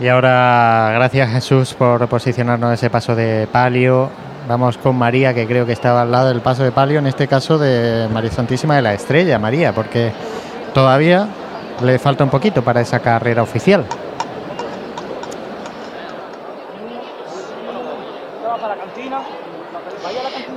Y 0.00 0.08
ahora, 0.08 0.92
gracias 0.94 1.30
Jesús 1.30 1.74
por 1.74 2.08
posicionarnos 2.08 2.72
ese 2.72 2.88
paso 2.88 3.14
de 3.14 3.46
palio. 3.50 4.08
Vamos 4.48 4.78
con 4.78 4.96
María, 4.96 5.34
que 5.34 5.46
creo 5.46 5.66
que 5.66 5.72
estaba 5.72 6.02
al 6.02 6.10
lado 6.10 6.28
del 6.28 6.40
paso 6.40 6.62
de 6.62 6.72
palio, 6.72 7.00
en 7.00 7.06
este 7.06 7.28
caso 7.28 7.58
de 7.58 8.08
María 8.10 8.30
Santísima 8.30 8.76
de 8.76 8.82
la 8.82 8.94
Estrella, 8.94 9.38
María, 9.38 9.74
porque 9.74 10.12
todavía 10.72 11.26
le 11.82 11.98
falta 11.98 12.24
un 12.24 12.30
poquito 12.30 12.62
para 12.62 12.80
esa 12.80 13.00
carrera 13.00 13.42
oficial. 13.42 13.84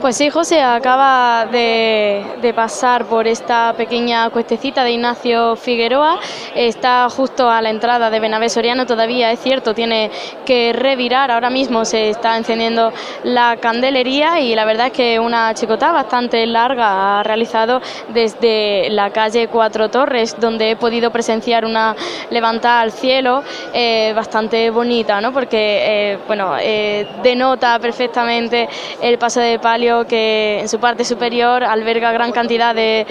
Pues 0.01 0.17
sí, 0.17 0.31
José, 0.31 0.63
acaba 0.63 1.45
de, 1.45 2.51
pasar 2.55 3.05
por 3.05 3.27
esta 3.27 3.71
pequeña 3.77 4.31
cuestecita 4.31 4.83
de 4.83 4.93
Ignacio 4.93 5.55
Figueroa. 5.55 6.19
Está 6.55 7.07
justo 7.07 7.47
a 7.47 7.61
la 7.61 7.69
entrada 7.69 8.09
de 8.09 8.19
Benavés 8.19 8.53
Soriano. 8.53 8.87
Todavía 8.87 9.31
es 9.31 9.39
cierto, 9.41 9.75
tiene 9.75 10.09
que 10.43 10.73
revirar. 10.73 11.29
Ahora 11.29 11.51
mismo 11.51 11.85
se 11.85 12.09
está 12.09 12.35
encendiendo 12.35 12.91
la 13.23 13.57
candelería 13.57 14.39
y 14.39 14.55
la 14.55 14.65
verdad 14.65 14.87
es 14.87 14.93
que 14.93 15.19
una 15.19 15.53
chicota 15.53 15.91
bastante 15.91 16.47
larga 16.47 17.19
ha 17.19 17.23
realizado 17.23 17.79
desde 18.09 18.89
la 18.89 19.11
calle 19.11 19.49
Cuatro 19.49 19.89
Torres, 19.89 20.35
donde 20.39 20.71
he 20.71 20.75
podido 20.75 21.11
presenciar 21.11 21.63
una 21.63 21.95
levantada 22.31 22.81
al 22.81 22.91
cielo 22.91 23.43
eh, 23.71 24.13
bastante 24.15 24.71
bonita, 24.71 25.21
¿no? 25.21 25.31
Porque, 25.31 26.13
eh, 26.13 26.19
bueno, 26.25 26.55
eh, 26.59 27.07
denota 27.21 27.77
perfectamente 27.77 28.67
el 28.99 29.19
paso 29.19 29.39
de 29.39 29.59
palio 29.59 29.90
que 30.07 30.59
en 30.61 30.69
su 30.69 30.79
parte 30.79 31.05
superior 31.05 31.63
alberga 31.63 32.11
gran 32.11 32.31
cantidad 32.31 32.73
de, 32.73 33.05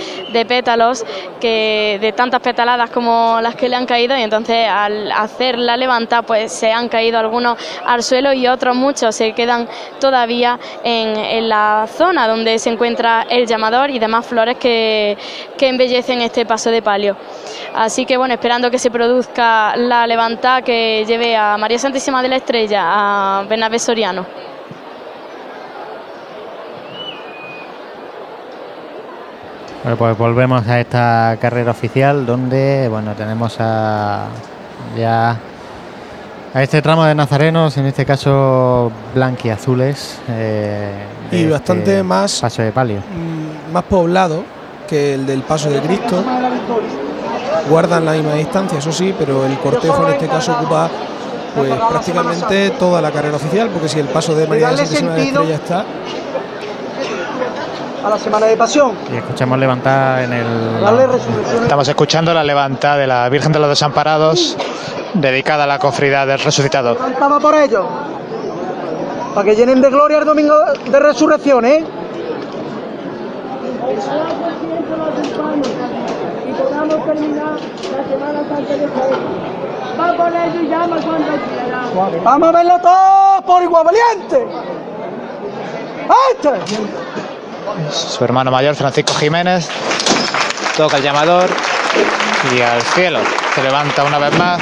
pétalos, 0.49 1.05
que 1.41 1.99
de 2.01 2.13
tantas 2.13 2.41
petaladas 2.41 2.91
como 2.91 3.39
las 3.43 3.55
que 3.55 3.69
le 3.69 3.77
han 3.77 3.87
caído 3.87 4.17
y 4.17 4.23
entonces 4.23 4.67
al 4.69 5.13
hacer 5.13 5.59
la 5.59 5.77
levanta 5.77 6.23
pues 6.23 6.53
se 6.53 6.73
han 6.73 6.89
caído 6.89 7.19
algunos 7.19 7.59
al 7.85 8.03
suelo 8.03 8.33
y 8.33 8.47
otros 8.47 8.75
muchos 8.75 9.15
se 9.15 9.33
quedan 9.33 9.69
todavía 10.01 10.59
en, 10.83 11.17
en 11.17 11.49
la 11.49 11.87
zona 11.89 12.27
donde 12.27 12.59
se 12.59 12.71
encuentra 12.71 13.27
el 13.29 13.47
llamador 13.47 13.91
y 13.91 13.99
demás 13.99 14.27
flores 14.27 14.57
que, 14.57 15.17
que 15.57 15.69
embellecen 15.69 16.21
este 16.23 16.47
paso 16.47 16.71
de 16.71 16.83
palio. 16.83 17.17
Así 17.75 18.07
que 18.07 18.17
bueno, 18.17 18.35
esperando 18.35 18.71
que 18.71 18.79
se 18.79 18.91
produzca 18.91 19.77
la 19.77 20.07
levanta 20.07 20.63
que 20.63 21.05
lleve 21.07 21.37
a 21.37 21.57
María 21.57 21.79
Santísima 21.79 22.23
de 22.23 22.29
la 22.29 22.37
Estrella, 22.37 22.83
a 22.85 23.45
Bernabé 23.49 23.79
Soriano. 23.79 24.50
Bueno, 29.83 29.97
pues 29.97 30.17
volvemos 30.19 30.67
a 30.67 30.79
esta 30.81 31.37
carrera 31.41 31.71
oficial 31.71 32.27
donde 32.27 32.87
bueno 32.91 33.13
tenemos 33.15 33.57
a 33.61 34.27
ya 34.99 35.37
a 36.53 36.63
este 36.63 36.83
tramo 36.83 37.05
de 37.05 37.15
nazarenos, 37.15 37.77
en 37.77 37.87
este 37.87 38.05
caso 38.05 38.91
blanquiazules. 39.15 40.19
Eh, 40.29 40.91
de 41.31 41.37
Y 41.37 41.41
este 41.43 41.53
bastante 41.53 42.03
más- 42.03 42.41
paso 42.41 42.63
de 42.63 42.73
palio. 42.73 42.99
mm, 42.99 43.73
más 43.73 43.85
poblado 43.85 44.43
que 44.89 45.15
el 45.15 45.27
del 45.27 45.43
Paso 45.43 45.71
de 45.71 45.81
Cristo. 45.81 46.25
Guardan 47.69 48.05
la 48.05 48.13
misma 48.13 48.35
distancia, 48.35 48.79
eso 48.81 48.91
sí, 48.91 49.15
pero 49.17 49.47
el 49.47 49.57
cortejo 49.61 50.05
en 50.09 50.15
este 50.15 50.27
caso 50.27 50.53
ocupa 50.55 50.91
pues 51.55 51.73
prácticamente 51.89 52.71
toda 52.71 53.01
la 53.01 53.13
carrera 53.13 53.37
oficial, 53.37 53.69
porque 53.71 53.89
si 53.89 54.01
el 54.01 54.07
paso 54.09 54.35
de 54.35 54.47
María 54.49 54.67
Darle 54.71 54.87
Santísima 54.87 55.13
de. 55.15 55.23
Estrella 55.23 55.55
está, 55.55 55.85
A 58.05 58.09
la 58.09 58.19
semana 58.19 58.47
de 58.47 58.57
pasión. 58.57 58.93
Y 59.13 59.17
escuchamos 59.17 59.59
levantar 59.59 60.23
en 60.23 60.33
el. 60.33 60.81
Darle 60.81 61.07
resurrección. 61.07 61.63
Estamos 61.65 61.87
escuchando 61.89 62.33
la 62.33 62.43
levanta 62.43 62.97
de 62.97 63.07
la 63.07 63.29
Virgen 63.29 63.53
de 63.53 63.59
los 63.59 63.69
Desamparados, 63.69 64.57
dedicada 65.15 65.65
a 65.65 65.67
la 65.67 65.79
cofrida 65.79 66.25
del 66.25 66.39
resucitado. 66.39 66.97
Cantaba 66.97 67.39
por 67.39 67.55
ellos. 67.55 67.85
Para 69.35 69.45
que 69.45 69.55
llenen 69.55 69.81
de 69.83 69.91
gloria 69.91 70.19
el 70.19 70.25
domingo 70.25 70.55
de 70.91 70.99
resurrección, 70.99 71.65
¿eh? 71.67 71.85
y 76.49 76.53
podamos 76.53 77.05
terminar 77.05 77.53
la 77.53 78.09
Semana 78.09 78.49
Santa 78.49 78.73
de 78.73 78.89
Jaén. 78.89 79.51
Va 80.01 80.17
por 80.17 80.33
ello 80.33 80.61
y 80.63 80.69
llama 80.69 80.97
cuando 81.03 81.29
quiera. 81.29 82.21
Vamos 82.25 82.49
a 82.49 82.53
verlo 82.53 82.79
todo 82.81 83.43
por 83.43 83.63
igual 83.63 83.85
valiente. 83.85 84.47
¡Este! 86.33 86.51
Su 87.91 88.25
hermano 88.25 88.51
mayor, 88.51 88.75
Francisco 88.75 89.15
Jiménez, 89.15 89.69
toca 90.77 90.97
el 90.97 91.03
llamador 91.03 91.49
y 92.57 92.61
al 92.61 92.83
cielo 92.83 93.21
se 93.55 93.63
levanta 93.63 94.05
una 94.05 94.19
vez 94.19 94.37
más 94.39 94.61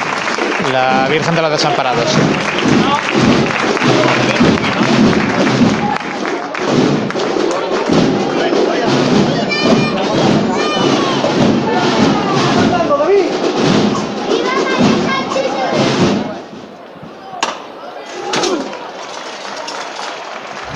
la 0.73 1.07
Virgen 1.09 1.35
de 1.35 1.43
los 1.43 1.51
Desamparados. 1.51 2.07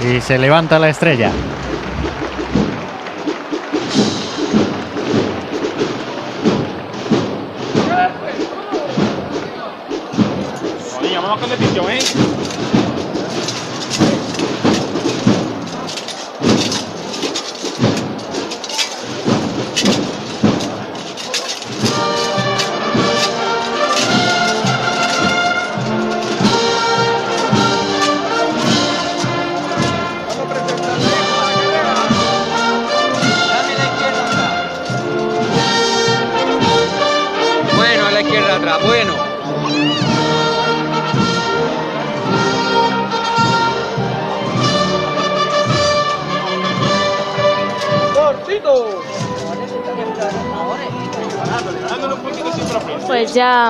Y 0.04 0.20
se 0.20 0.36
levanta 0.36 0.78
la 0.78 0.88
estrella. 0.88 1.30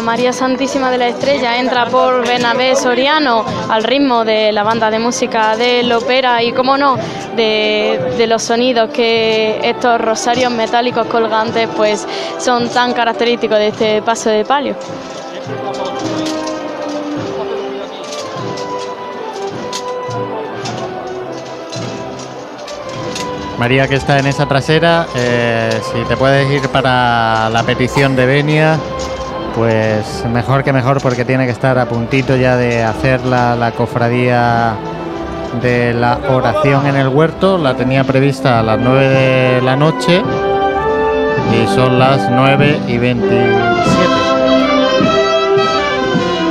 María 0.02 0.32
Santísima 0.32 0.90
de 0.90 0.98
la 0.98 1.08
Estrella 1.08 1.58
entra 1.58 1.86
por 1.86 2.26
Bernabé 2.26 2.74
Soriano 2.74 3.44
al 3.68 3.84
ritmo 3.84 4.24
de 4.24 4.52
la 4.52 4.62
banda 4.62 4.90
de 4.90 4.98
música 4.98 5.56
del 5.56 5.90
ópera 5.92 6.42
y, 6.42 6.52
como 6.52 6.76
no, 6.76 6.96
de, 7.36 8.14
de 8.18 8.26
los 8.26 8.42
sonidos 8.42 8.90
que 8.90 9.60
estos 9.62 10.00
rosarios 10.00 10.52
metálicos 10.52 11.06
colgantes 11.06 11.68
pues 11.76 12.06
son 12.38 12.68
tan 12.68 12.92
característicos 12.92 13.58
de 13.58 13.68
este 13.68 14.02
paso 14.02 14.30
de 14.30 14.44
palio. 14.44 14.74
María 23.58 23.86
que 23.86 23.94
está 23.94 24.18
en 24.18 24.26
esa 24.26 24.46
trasera, 24.46 25.06
eh, 25.14 25.70
si 25.92 26.02
te 26.08 26.16
puedes 26.16 26.50
ir 26.50 26.68
para 26.70 27.48
la 27.48 27.62
petición 27.62 28.16
de 28.16 28.26
Benia, 28.26 28.76
pues 29.56 30.24
mejor 30.32 30.64
que 30.64 30.72
mejor 30.72 31.00
porque 31.02 31.24
tiene 31.24 31.44
que 31.46 31.52
estar 31.52 31.78
a 31.78 31.86
puntito 31.86 32.36
ya 32.36 32.56
de 32.56 32.82
hacer 32.82 33.24
la, 33.24 33.54
la 33.56 33.72
cofradía 33.72 34.74
de 35.60 35.92
la 35.94 36.18
oración 36.30 36.86
en 36.86 36.96
el 36.96 37.08
huerto. 37.08 37.58
La 37.58 37.74
tenía 37.74 38.04
prevista 38.04 38.60
a 38.60 38.62
las 38.62 38.78
9 38.78 39.08
de 39.08 39.62
la 39.62 39.76
noche 39.76 40.22
y 41.52 41.74
son 41.74 41.98
las 41.98 42.30
9 42.30 42.80
y 42.88 42.98
27. 42.98 43.42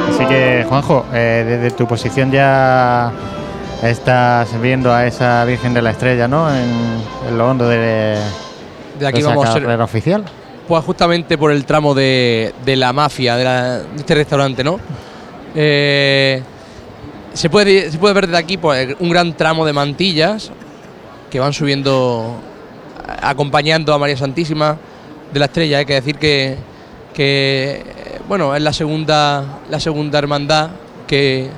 Así 0.09 0.25
que 0.25 0.65
Juanjo, 0.69 1.05
eh, 1.13 1.43
desde 1.47 1.75
tu 1.75 1.87
posición 1.87 2.31
ya 2.31 3.11
estás 3.81 4.59
viendo 4.61 4.93
a 4.93 5.05
esa 5.07 5.43
Virgen 5.45 5.73
de 5.73 5.81
la 5.81 5.91
Estrella, 5.91 6.27
¿no? 6.27 6.49
En, 6.53 6.69
en 7.29 7.37
lo 7.37 7.49
hondo 7.49 7.67
de, 7.67 8.17
De 8.99 9.07
aquí 9.07 9.19
esa 9.19 9.29
vamos 9.29 9.47
a 9.49 9.53
ser- 9.53 9.63
carrera 9.63 9.83
oficial. 9.83 10.23
Pues 10.67 10.83
justamente 10.85 11.37
por 11.37 11.51
el 11.51 11.65
tramo 11.65 11.93
de, 11.93 12.53
de 12.63 12.75
la 12.75 12.93
mafia, 12.93 13.35
de, 13.35 13.83
este 13.97 14.15
restaurante, 14.15 14.63
¿no? 14.63 14.79
Eh, 15.53 16.41
se, 17.33 17.49
puede, 17.49 17.91
se 17.91 17.97
puede 17.97 18.13
ver 18.13 18.27
desde 18.27 18.37
aquí 18.39 18.57
pues, 18.57 18.95
un 18.99 19.09
gran 19.09 19.35
tramo 19.35 19.65
de 19.65 19.73
mantillas 19.73 20.51
que 21.29 21.39
van 21.39 21.51
subiendo, 21.51 22.39
acompañando 23.21 23.93
a 23.93 23.97
María 23.97 24.15
Santísima 24.15 24.77
de 25.33 25.39
la 25.39 25.45
Estrella. 25.45 25.79
Hay 25.79 25.85
que 25.85 25.93
decir 25.95 26.17
que, 26.17 26.55
que, 27.13 27.83
bueno, 28.29 28.55
es 28.55 28.61
la 28.61 28.71
segunda, 28.71 29.59
la 29.69 29.79
segunda 29.79 30.19
hermandad 30.19 30.69
que, 31.07 31.49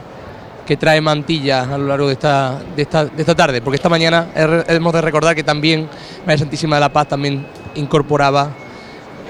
que 0.65 0.77
trae 0.77 1.01
mantillas 1.01 1.67
a 1.67 1.77
lo 1.77 1.87
largo 1.87 2.07
de 2.07 2.13
esta, 2.13 2.59
de 2.75 2.81
esta, 2.81 3.05
de 3.05 3.21
esta 3.21 3.35
tarde, 3.35 3.61
porque 3.61 3.75
esta 3.75 3.89
mañana 3.89 4.29
he- 4.35 4.75
hemos 4.75 4.93
de 4.93 5.01
recordar 5.01 5.35
que 5.35 5.43
también 5.43 5.87
María 6.25 6.39
Santísima 6.39 6.77
de 6.77 6.79
la 6.79 6.89
Paz 6.89 7.09
también 7.09 7.45
incorporaba 7.75 8.49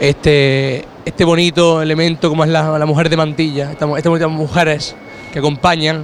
este, 0.03 0.83
este 1.05 1.23
bonito 1.23 1.81
elemento 1.81 2.27
como 2.27 2.43
es 2.43 2.49
la, 2.49 2.77
la 2.77 2.85
mujer 2.85 3.09
de 3.09 3.15
mantilla, 3.15 3.71
estas 3.71 4.03
bonitas 4.03 4.29
mujeres 4.29 4.97
que 5.31 5.39
acompañan 5.39 6.03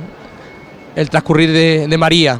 el 0.95 1.09
transcurrir 1.09 1.51
de, 1.89 1.97
María. 1.97 2.39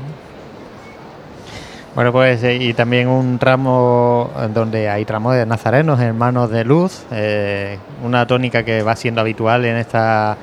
Bueno, 1.96 2.14
pues 2.14 2.42
eh, 2.44 2.56
y 2.56 2.74
también 2.74 3.10
un 3.10 3.40
tramo 3.40 4.32
donde 4.54 4.88
hay 4.88 5.04
tramos 5.04 5.36
de 5.36 5.46
nazarenos, 5.46 6.00
hermanos 6.00 6.50
de 6.50 6.64
luz, 6.64 7.04
eh, 7.12 7.78
una 8.06 8.26
tónica 8.26 8.64
que 8.64 8.82
va 8.82 8.96
siendo 8.96 9.20
habitual 9.20 9.66
en 9.66 9.76
esta 9.76 10.38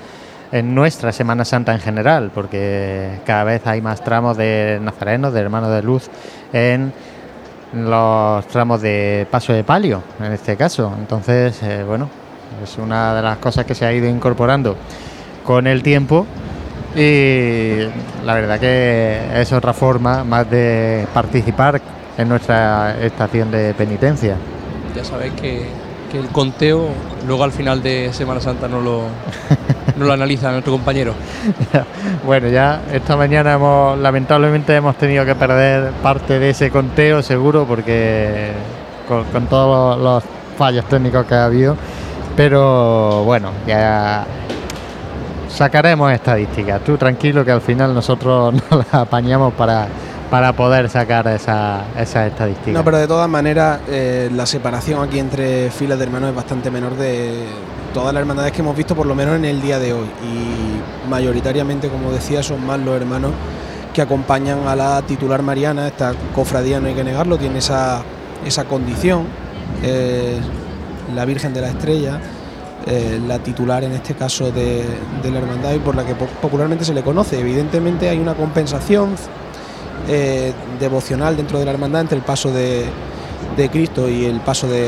en 0.52 0.74
nuestra 0.74 1.12
Semana 1.12 1.46
Santa 1.46 1.72
en 1.72 1.80
general, 1.80 2.30
porque 2.34 3.20
cada 3.24 3.44
vez 3.44 3.66
hay 3.66 3.80
más 3.80 4.04
tramos 4.04 4.36
de 4.36 4.78
nazarenos, 4.82 5.32
de 5.32 5.40
hermanos 5.40 5.70
de 5.70 5.82
luz 5.82 6.10
en 6.52 6.92
los 7.72 8.46
tramos 8.48 8.80
de 8.80 9.26
paso 9.30 9.52
de 9.52 9.64
palio, 9.64 10.02
en 10.20 10.32
este 10.32 10.56
caso. 10.56 10.92
Entonces, 10.98 11.62
eh, 11.62 11.84
bueno, 11.86 12.08
es 12.62 12.78
una 12.78 13.14
de 13.14 13.22
las 13.22 13.38
cosas 13.38 13.64
que 13.64 13.74
se 13.74 13.84
ha 13.84 13.92
ido 13.92 14.08
incorporando 14.08 14.76
con 15.44 15.66
el 15.66 15.82
tiempo 15.82 16.26
y 16.94 17.78
la 18.24 18.34
verdad 18.34 18.58
que 18.58 19.40
es 19.40 19.52
otra 19.52 19.72
forma 19.72 20.24
más 20.24 20.50
de 20.50 21.06
participar 21.12 21.80
en 22.16 22.28
nuestra 22.28 22.96
estación 23.02 23.50
de 23.50 23.74
penitencia. 23.74 24.36
Ya 24.94 25.04
sabéis 25.04 25.34
que, 25.34 25.66
que 26.10 26.18
el 26.18 26.28
conteo 26.28 26.88
luego 27.26 27.44
al 27.44 27.52
final 27.52 27.82
de 27.82 28.12
Semana 28.12 28.40
Santa 28.40 28.66
no 28.66 28.80
lo, 28.80 29.02
no 29.96 30.04
lo 30.04 30.12
analiza 30.12 30.50
nuestro 30.50 30.72
compañero. 30.72 31.14
bueno, 32.26 32.48
ya 32.48 32.82
esta 32.92 33.16
mañana 33.16 33.54
hemos 33.54 33.98
lamentablemente 33.98 34.74
hemos 34.74 34.96
tenido 34.96 35.24
que 35.24 35.34
perder 35.34 35.90
parte 36.02 36.38
de 36.38 36.50
ese 36.50 36.70
conteo 36.70 37.22
seguro 37.22 37.64
porque 37.66 38.52
con, 39.08 39.24
con 39.24 39.46
todos 39.46 39.98
los, 39.98 40.04
los 40.04 40.24
fallos 40.56 40.84
técnicos 40.86 41.26
que 41.26 41.34
ha 41.34 41.44
habido, 41.44 41.76
pero 42.36 43.24
bueno, 43.24 43.50
ya 43.66 44.26
sacaremos 45.48 46.12
estadísticas. 46.12 46.82
Tú 46.82 46.96
tranquilo 46.96 47.44
que 47.44 47.50
al 47.50 47.60
final 47.60 47.94
nosotros 47.94 48.54
nos 48.70 48.78
las 48.78 48.94
apañamos 48.94 49.54
para, 49.54 49.88
para 50.30 50.52
poder 50.52 50.88
sacar 50.88 51.26
esa, 51.28 51.84
esas 51.98 52.28
estadísticas. 52.28 52.74
No, 52.74 52.84
pero 52.84 52.98
de 52.98 53.06
todas 53.06 53.28
maneras, 53.28 53.80
eh, 53.88 54.30
la 54.32 54.46
separación 54.46 55.02
aquí 55.02 55.18
entre 55.18 55.70
filas 55.70 55.98
de 55.98 56.04
hermanos 56.04 56.30
es 56.30 56.36
bastante 56.36 56.70
menor 56.70 56.96
de 56.96 57.46
todas 58.00 58.12
las 58.12 58.20
hermandades 58.20 58.52
que 58.52 58.60
hemos 58.60 58.76
visto, 58.76 58.94
por 58.94 59.06
lo 59.06 59.14
menos 59.14 59.36
en 59.36 59.46
el 59.46 59.62
día 59.62 59.78
de 59.78 59.94
hoy. 59.94 60.06
Y 60.22 61.08
mayoritariamente, 61.08 61.88
como 61.88 62.12
decía, 62.12 62.42
son 62.42 62.64
más 62.66 62.78
los 62.78 62.94
hermanos 62.94 63.32
que 63.94 64.02
acompañan 64.02 64.68
a 64.68 64.76
la 64.76 65.00
titular 65.00 65.40
Mariana. 65.42 65.86
Esta 65.88 66.12
cofradía, 66.34 66.78
no 66.78 66.88
hay 66.88 66.94
que 66.94 67.02
negarlo, 67.04 67.38
tiene 67.38 67.58
esa, 67.60 68.02
esa 68.44 68.64
condición. 68.64 69.24
eh, 69.82 70.38
la 71.14 71.24
Virgen 71.24 71.54
de 71.54 71.60
la 71.62 71.68
Estrella. 71.68 72.20
eh, 72.86 73.18
la 73.26 73.38
titular 73.40 73.82
en 73.82 73.92
este 73.92 74.14
caso 74.14 74.52
de, 74.52 74.84
la 75.24 75.38
hermandad 75.38 75.72
y 75.74 75.78
por 75.80 75.96
la 75.96 76.04
que 76.04 76.14
po- 76.14 76.28
popularmente 76.42 76.84
se 76.84 76.92
le 76.94 77.02
conoce. 77.02 77.40
Evidentemente 77.40 78.08
hay 78.10 78.18
una 78.18 78.34
compensación 78.34 79.16
eh, 80.08 80.52
devocional 80.78 81.36
dentro 81.36 81.58
de 81.58 81.64
la 81.64 81.70
hermandad 81.72 82.02
entre 82.02 82.18
el 82.18 82.22
paso 82.24 82.52
de, 82.52 82.84
de 83.56 83.68
Cristo 83.70 84.08
y 84.08 84.24
el 84.26 84.38
paso 84.40 84.68
de, 84.68 84.82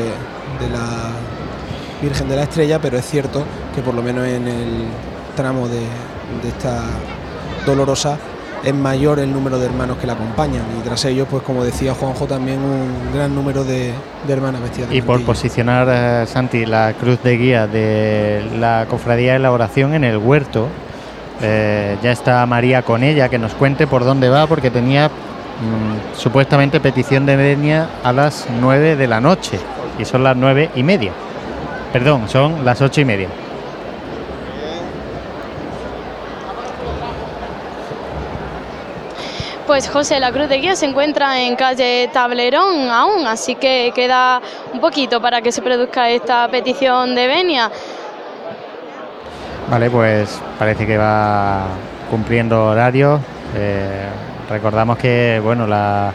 de 0.61 0.69
la 0.71 1.11
Virgen 2.01 2.29
de 2.29 2.35
la 2.35 2.43
Estrella, 2.43 2.79
pero 2.79 2.97
es 2.97 3.05
cierto 3.05 3.43
que 3.75 3.81
por 3.81 3.93
lo 3.93 4.01
menos 4.01 4.25
en 4.25 4.47
el 4.47 4.85
tramo 5.35 5.67
de, 5.67 5.79
de 5.79 6.49
esta 6.49 6.81
dolorosa 7.65 8.17
es 8.63 8.73
mayor 8.73 9.19
el 9.19 9.31
número 9.31 9.57
de 9.57 9.65
hermanos 9.65 9.97
que 9.97 10.07
la 10.07 10.13
acompañan 10.13 10.63
y 10.77 10.83
tras 10.83 11.05
ellos, 11.05 11.27
pues 11.29 11.43
como 11.43 11.63
decía 11.63 11.93
Juanjo, 11.93 12.25
también 12.25 12.59
un 12.59 13.13
gran 13.13 13.33
número 13.33 13.63
de, 13.63 13.93
de 14.27 14.33
hermanas 14.33 14.61
vestidas 14.61 14.89
de 14.89 14.97
Y 14.97 15.01
por 15.01 15.23
posicionar, 15.23 15.87
eh, 15.89 16.25
Santi, 16.27 16.65
la 16.65 16.93
cruz 16.93 17.21
de 17.23 17.37
guía 17.37 17.67
de 17.67 18.45
la 18.59 18.85
cofradía 18.89 19.33
de 19.33 19.39
la 19.39 19.51
oración 19.51 19.93
en 19.93 20.03
el 20.03 20.17
huerto, 20.17 20.67
eh, 21.41 21.97
ya 22.03 22.11
está 22.11 22.45
María 22.45 22.81
con 22.81 23.03
ella, 23.03 23.29
que 23.29 23.39
nos 23.39 23.53
cuente 23.53 23.87
por 23.87 24.03
dónde 24.03 24.29
va, 24.29 24.47
porque 24.47 24.69
tenía 24.69 25.07
mm, 25.07 26.17
supuestamente 26.17 26.79
petición 26.81 27.25
de 27.25 27.37
venia 27.37 27.89
a 28.03 28.11
las 28.11 28.47
9 28.59 28.97
de 28.97 29.07
la 29.07 29.21
noche, 29.21 29.57
y 29.97 30.05
son 30.05 30.23
las 30.23 30.35
nueve 30.35 30.69
y 30.75 30.83
media. 30.83 31.11
Perdón, 31.91 32.29
son 32.29 32.63
las 32.63 32.81
ocho 32.81 33.01
y 33.01 33.05
media. 33.05 33.27
Pues 39.65 39.87
José, 39.87 40.19
la 40.19 40.31
Cruz 40.31 40.49
de 40.49 40.57
Guía 40.57 40.75
se 40.75 40.87
encuentra 40.87 41.39
en 41.39 41.55
calle 41.55 42.09
Tablerón 42.11 42.89
aún, 42.89 43.27
así 43.27 43.53
que 43.53 43.91
queda 43.93 44.41
un 44.73 44.79
poquito 44.79 45.21
para 45.21 45.41
que 45.41 45.51
se 45.51 45.61
produzca 45.61 46.09
esta 46.09 46.47
petición 46.47 47.13
de 47.13 47.27
venia. 47.27 47.69
Vale, 49.69 49.91
pues 49.91 50.41
parece 50.57 50.87
que 50.87 50.97
va 50.97 51.67
cumpliendo 52.09 52.69
horario. 52.69 53.19
Eh, 53.55 54.07
recordamos 54.49 54.97
que 54.97 55.39
bueno 55.43 55.67
la, 55.67 56.13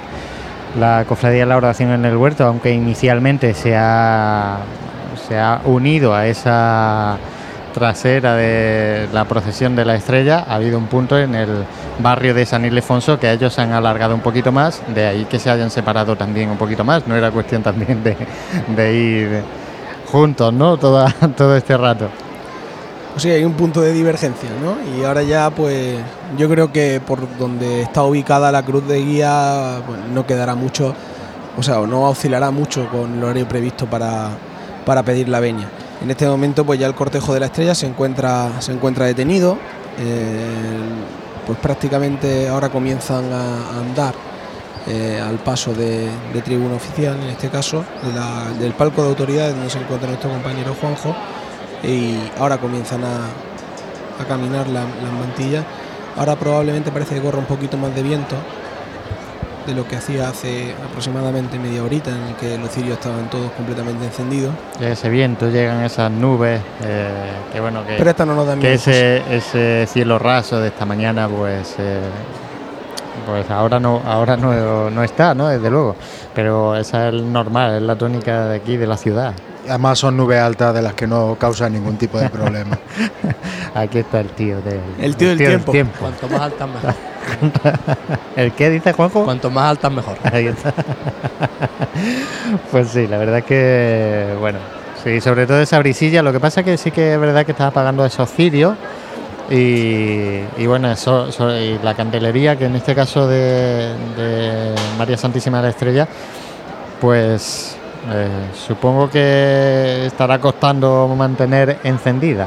la 0.79 1.05
cofradía 1.07 1.41
de 1.41 1.47
la 1.47 1.57
oración 1.57 1.93
en 1.93 2.05
el 2.05 2.17
huerto, 2.17 2.45
aunque 2.45 2.73
inicialmente 2.73 3.55
se 3.55 3.77
ha, 3.77 4.57
se 5.29 5.39
ha 5.39 5.61
unido 5.65 6.15
a 6.15 6.27
esa 6.27 7.19
trasera 7.75 8.37
de 8.37 9.09
la 9.13 9.25
procesión 9.25 9.75
de 9.75 9.85
la 9.85 9.97
estrella, 9.97 10.45
ha 10.49 10.55
habido 10.55 10.79
un 10.79 10.87
punto 10.87 11.19
en 11.19 11.35
el 11.35 11.65
barrio 11.99 12.33
de 12.33 12.47
San 12.47 12.65
Ildefonso 12.65 13.19
que 13.19 13.31
ellos 13.31 13.53
se 13.53 13.63
han 13.63 13.73
alargado 13.73 14.15
un 14.15 14.21
poquito 14.21 14.53
más, 14.53 14.81
de 14.95 15.07
ahí 15.07 15.25
que 15.25 15.41
se 15.41 15.51
hayan 15.51 15.71
separado 15.71 16.17
también 16.17 16.51
un 16.51 16.57
poquito 16.57 16.85
más, 16.85 17.07
no 17.09 17.17
era 17.17 17.33
cuestión 17.33 17.63
también 17.63 18.03
de, 18.05 18.95
ir 18.95 19.43
juntos, 20.07 20.53
¿no? 20.53 20.77
Toda, 20.77 21.11
todo 21.37 21.57
este 21.57 21.77
rato. 21.77 22.09
O 23.17 23.21
sea, 23.21 23.35
hay 23.35 23.45
un 23.45 23.55
punto 23.55 23.81
de 23.81 23.93
divergencia, 23.93 24.51
¿no? 24.63 24.77
Y 24.97 25.05
ahora 25.05 25.23
ya, 25.23 25.51
pues, 25.51 25.99
yo 26.37 26.49
creo 26.49 26.73
que 26.73 27.01
por 27.05 27.37
donde 27.39 27.83
está 27.83 28.03
ubicada 28.05 28.51
la 28.53 28.63
cruz 28.63 28.87
de 28.87 29.01
guía, 29.05 29.83
pues, 29.87 29.99
no 30.13 30.27
quedará 30.27 30.55
mucho, 30.55 30.95
o 31.57 31.63
sea, 31.63 31.81
no 31.81 32.09
oscilará 32.09 32.51
mucho 32.53 32.89
con 32.89 33.19
el 33.19 33.25
horario 33.25 33.49
previsto 33.49 33.87
para, 33.87 34.31
para 34.85 35.03
pedir 35.03 35.29
la 35.29 35.41
venia. 35.41 35.69
En 36.03 36.11
este 36.11 36.27
momento, 36.27 36.65
pues 36.65 36.79
ya 36.79 36.87
el 36.87 36.95
cortejo 36.95 37.33
de 37.35 37.41
la 37.41 37.47
estrella 37.47 37.75
se 37.75 37.87
encuentra, 37.87 38.61
se 38.61 38.73
encuentra 38.73 39.07
detenido. 39.07 39.59
eh, 39.99 40.47
pues 41.47 41.59
prácticamente 41.59 42.49
ahora 42.49 42.71
comienzan 42.71 43.31
a, 43.33 43.79
andar 43.79 44.15
eh, 44.87 45.21
al 45.23 45.37
paso 45.37 45.75
de, 45.75 46.09
tribuna 46.43 46.75
oficial, 46.77 47.17
en 47.23 47.29
este 47.29 47.49
caso, 47.51 47.85
de 48.03 48.13
la- 48.13 48.51
del 48.59 48.73
palco 48.73 49.03
de 49.03 49.09
autoridades 49.11 49.55
donde 49.55 49.71
se 49.71 49.79
encuentra 49.79 50.09
nuestro 50.09 50.31
compañero 50.31 50.75
Juanjo 50.81 51.15
y 51.83 52.17
ahora 52.39 52.57
comienzan 52.59 53.03
a, 53.05 54.25
caminar 54.27 54.67
la- 54.69 54.81
las 54.85 55.13
mantillas. 55.19 55.65
Ahora 56.17 56.35
probablemente 56.37 56.91
parece 56.91 57.15
que 57.17 57.21
corre 57.21 57.39
un 57.39 57.45
poquito 57.47 57.77
más 57.77 57.95
de 57.95 58.03
viento 58.03 58.37
de 59.67 59.75
lo 59.75 59.87
que 59.87 59.97
hacía 59.97 60.29
hace 60.29 60.75
aproximadamente 60.89 61.59
media 61.59 61.83
horita 61.83 62.11
en 62.11 62.23
el 62.23 62.35
que 62.37 62.59
los 62.59 62.71
cirios 62.71 62.99
estaban 62.99 63.29
todos 63.31 63.51
completamente 63.53 64.05
encendidos. 64.05 64.55
Ese 64.81 65.09
viento, 65.09 65.49
llegan 65.49 65.83
esas 65.83 66.11
nubes, 66.11 66.61
eh, 66.83 67.09
que 67.53 67.61
bueno, 67.61 67.85
que, 67.87 67.95
Pero 67.97 68.11
esta 68.11 68.27
no 68.27 68.35
nos 68.35 68.47
da 68.47 68.55
que 68.55 68.61
miedo, 68.61 68.75
ese, 68.75 69.23
ese 69.35 69.87
cielo 69.91 70.19
raso 70.19 70.61
de 70.61 70.69
esta 70.69 70.85
mañana, 70.85 71.29
pues, 71.29 71.77
eh, 71.79 72.01
pues 73.27 73.51
ahora 73.51 73.81
no, 73.81 74.03
ahora 74.05 74.37
no, 74.37 74.91
no 74.91 75.03
está, 75.03 75.35
¿no? 75.35 75.49
Desde 75.49 75.71
luego. 75.71 75.97
Pero 76.35 76.77
esa 76.77 77.09
es 77.09 77.15
el 77.15 77.33
normal, 77.33 77.77
es 77.77 77.83
la 77.83 77.97
tónica 77.97 78.47
de 78.47 78.57
aquí, 78.57 78.77
de 78.77 78.87
la 78.87 78.97
ciudad. 78.97 79.35
Además 79.67 79.99
son 79.99 80.17
nubes 80.17 80.41
altas 80.41 80.75
de 80.75 80.83
las 80.83 80.93
que 80.93 81.07
no 81.07 81.37
causan 81.39 81.73
ningún 81.73 81.97
tipo 81.97 82.19
de 82.19 82.29
problema. 82.29 82.79
Aquí 83.75 83.99
está 83.99 84.21
el 84.21 84.29
tío 84.29 84.61
del, 84.61 84.81
El 85.01 85.17
tío 85.17 85.29
del 85.35 85.65
tiempo. 85.65 86.01
Cuanto 86.01 86.29
más 86.29 86.41
altas 86.43 86.69
mejor. 86.69 87.14
¿El 88.37 88.53
qué 88.53 88.71
dice 88.71 88.93
Juanjo? 88.93 89.25
Cuanto 89.25 89.51
más 89.51 89.71
altas 89.71 89.93
mejor. 89.93 90.17
Ahí 90.33 90.47
está. 90.49 90.73
Pues 92.71 92.89
sí, 92.89 93.07
la 93.07 93.19
verdad 93.19 93.39
es 93.39 93.45
que, 93.45 94.35
bueno, 94.41 94.59
sí, 95.03 95.21
sobre 95.21 95.47
todo 95.47 95.61
esa 95.61 95.79
brisilla. 95.79 96.23
Lo 96.23 96.33
que 96.33 96.41
pasa 96.41 96.61
es 96.61 96.67
que 96.67 96.77
sí 96.77 96.91
que 96.91 97.15
es 97.15 97.21
verdad 97.21 97.45
que 97.45 97.53
estás 97.53 97.69
apagando 97.69 98.05
esos 98.05 98.31
cirios 98.31 98.77
y, 99.51 100.41
y 100.57 100.67
bueno, 100.67 100.91
eso, 100.91 101.29
eso- 101.29 101.57
y 101.57 101.79
la 101.83 101.95
candelería, 101.95 102.57
que 102.57 102.67
en 102.67 102.77
este 102.77 102.95
caso 102.95 103.27
de, 103.29 103.93
de 104.17 104.75
María 104.99 105.17
Santísima 105.17 105.59
de 105.59 105.63
la 105.65 105.69
Estrella, 105.71 106.09
pues 107.01 107.77
eh, 108.13 108.29
supongo 108.67 109.11
que 109.11 110.07
estará 110.07 110.39
costando 110.41 111.13
mantener 111.17 111.79
encendida. 111.85 112.47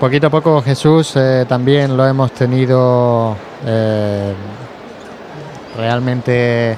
Poquito 0.00 0.26
a 0.26 0.30
poco 0.30 0.60
Jesús 0.60 1.14
eh, 1.16 1.46
también 1.48 1.96
lo 1.96 2.06
hemos 2.06 2.30
tenido 2.32 3.34
eh, 3.64 4.34
realmente 5.78 6.76